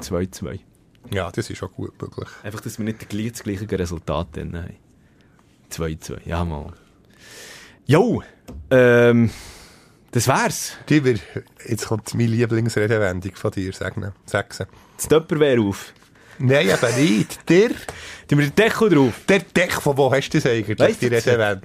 2-2. 0.00 0.60
Ja, 1.10 1.30
das 1.30 1.48
ist 1.48 1.62
auch 1.62 1.72
gut 1.72 2.00
möglich. 2.00 2.28
Einfach, 2.42 2.60
dass 2.60 2.78
wir 2.78 2.84
nicht 2.84 3.00
das 3.00 3.42
gleiche, 3.42 3.78
Resultat 3.78 4.28
haben. 4.36 4.76
2-2, 5.70 6.18
ja 6.26 6.44
mal. 6.44 6.72
Jo, 7.86 8.22
ähm, 8.70 9.30
das 10.10 10.28
wär's. 10.28 10.72
Lieber, 10.88 11.14
jetzt 11.66 11.86
kommt 11.86 12.12
meine 12.14 12.28
Lieblingsredewendung 12.28 13.34
von 13.34 13.50
dir, 13.50 13.72
sagen. 13.72 14.12
Sag's. 14.26 14.58
Das 14.96 15.08
Töpperwehr 15.08 15.60
auf. 15.60 15.94
Nein, 16.38 16.68
eben 16.68 17.04
nicht. 17.16 17.48
Der, 17.48 17.68
Tun 18.28 18.38
wir 18.38 18.46
den 18.46 18.54
Deckel 18.54 18.90
drauf. 18.90 19.14
der 19.28 19.38
Deck, 19.40 19.72
von 19.72 19.96
wo 19.96 20.12
hast 20.12 20.28
du 20.30 20.38
das 20.38 20.46
eigentlich, 20.46 20.78
Weißt 20.78 21.00
die 21.00 21.08
du, 21.08 21.14
das, 21.16 21.24
das 21.24 21.34
hat- 21.38 21.62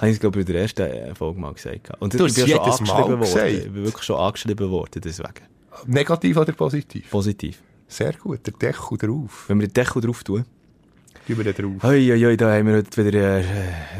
habe 0.00 0.10
ich, 0.10 0.18
glaube 0.20 0.40
ich, 0.40 0.46
in 0.46 0.52
der 0.52 0.62
ersten 0.62 0.82
äh, 0.82 1.14
Folge 1.14 1.38
mal 1.40 1.52
gesagt. 1.54 1.90
Und 2.00 2.12
Du 2.18 2.24
hast 2.24 2.36
ja 2.36 2.44
jedes 2.46 2.76
schon 2.78 2.86
Mal 2.88 3.02
worden. 3.02 3.20
gesagt. 3.20 3.50
Ich 3.50 3.62
bin 3.64 3.84
wirklich 3.84 4.02
schon 4.02 4.16
angeschrieben 4.18 4.70
worden, 4.70 5.00
deswegen. 5.04 5.32
Negativ 5.86 6.36
oder 6.36 6.52
positiv? 6.52 7.08
Positiv. 7.10 7.62
Sehr 7.86 8.12
gut, 8.14 8.46
der 8.46 8.54
Deckel 8.54 8.98
drauf. 8.98 9.44
Wenn 9.48 9.60
wir 9.60 9.68
den 9.68 9.72
Deckel 9.74 10.02
drauf 10.02 10.24
tun. 10.24 10.44
Über 11.28 11.44
den 11.44 11.54
drauf. 11.54 11.82
Hoi, 11.84 12.06
hoi, 12.08 12.20
hoi, 12.20 12.36
da 12.36 12.52
haben 12.52 12.66
wir 12.66 12.74
heute 12.76 13.06
wieder, 13.06 13.38
äh, 13.38 13.44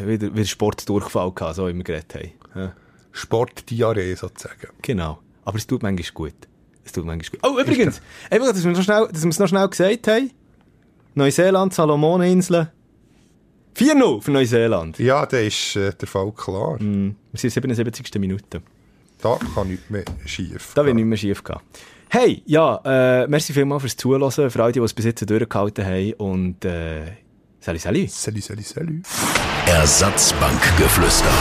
wieder, 0.04 0.34
wieder 0.34 0.44
Sportdurchfall 0.44 1.32
gehabt, 1.32 1.54
so 1.56 1.68
wie 1.68 1.74
wir 1.74 1.84
geredet 1.84 2.14
haben. 2.14 2.30
Ja, 2.54 2.72
Sportdiarrhee 3.12 4.14
sozusagen. 4.16 4.68
genau. 4.82 5.20
Aber 5.44 5.56
es 5.58 5.66
tut 5.66 5.82
manchmal 5.82 6.10
gut. 6.12 6.34
Es 6.84 6.92
tut 6.92 7.04
manchmal 7.04 7.40
gut. 7.40 7.50
Oh, 7.50 7.60
übrigens, 7.60 8.00
einfach, 8.30 8.48
dass 8.48 8.64
wir 8.64 8.72
noch 8.72 8.82
schnell, 8.82 9.08
dass 9.10 9.22
wir 9.22 9.30
es 9.30 9.38
noch 9.38 9.48
schnell 9.48 9.68
gesagt 9.68 10.06
haben. 10.08 10.30
Neuseeland, 11.14 11.72
Salomoninseln. 11.72 12.68
4-0 13.76 14.22
für 14.22 14.30
Neuseeland. 14.30 14.98
Ja, 14.98 15.26
da 15.26 15.38
ist 15.38 15.76
äh, 15.76 15.92
der 15.92 16.08
Fall 16.08 16.30
klar. 16.32 16.80
Mm, 16.80 17.16
Wir 17.32 17.40
sind 17.40 17.56
in 17.56 17.68
der 17.68 17.76
77. 17.76 18.20
Minute. 18.20 18.62
Da 19.20 19.38
kann 19.54 19.68
nichts 19.68 19.90
mehr 19.90 20.04
schief. 20.26 20.72
Da 20.74 20.84
wird 20.84 20.94
nicht 20.94 21.06
mehr 21.06 21.18
schief 21.18 21.42
gehen. 21.42 21.58
Hey, 22.08 22.42
ja, 22.46 22.80
äh, 22.84 23.26
merci 23.26 23.52
vielmals 23.52 23.82
fürs 23.82 23.96
Zuhören, 23.96 24.30
für 24.30 24.62
alle, 24.62 24.72
die 24.72 24.78
es 24.80 24.94
bis 24.94 25.04
jetzt 25.06 25.28
durchgehalten 25.28 25.84
haben. 25.84 26.12
Und, 26.14 26.64
äh, 26.64 27.02
salut, 27.58 27.80
salut. 27.80 28.10
Salut, 28.10 28.42
salut, 28.44 28.64
salut. 28.66 28.94
Ersatzbankgeflüster. 29.66 31.32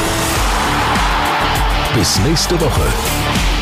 Bis 1.93 2.19
nächste 2.21 2.59
Woche. 2.59 3.52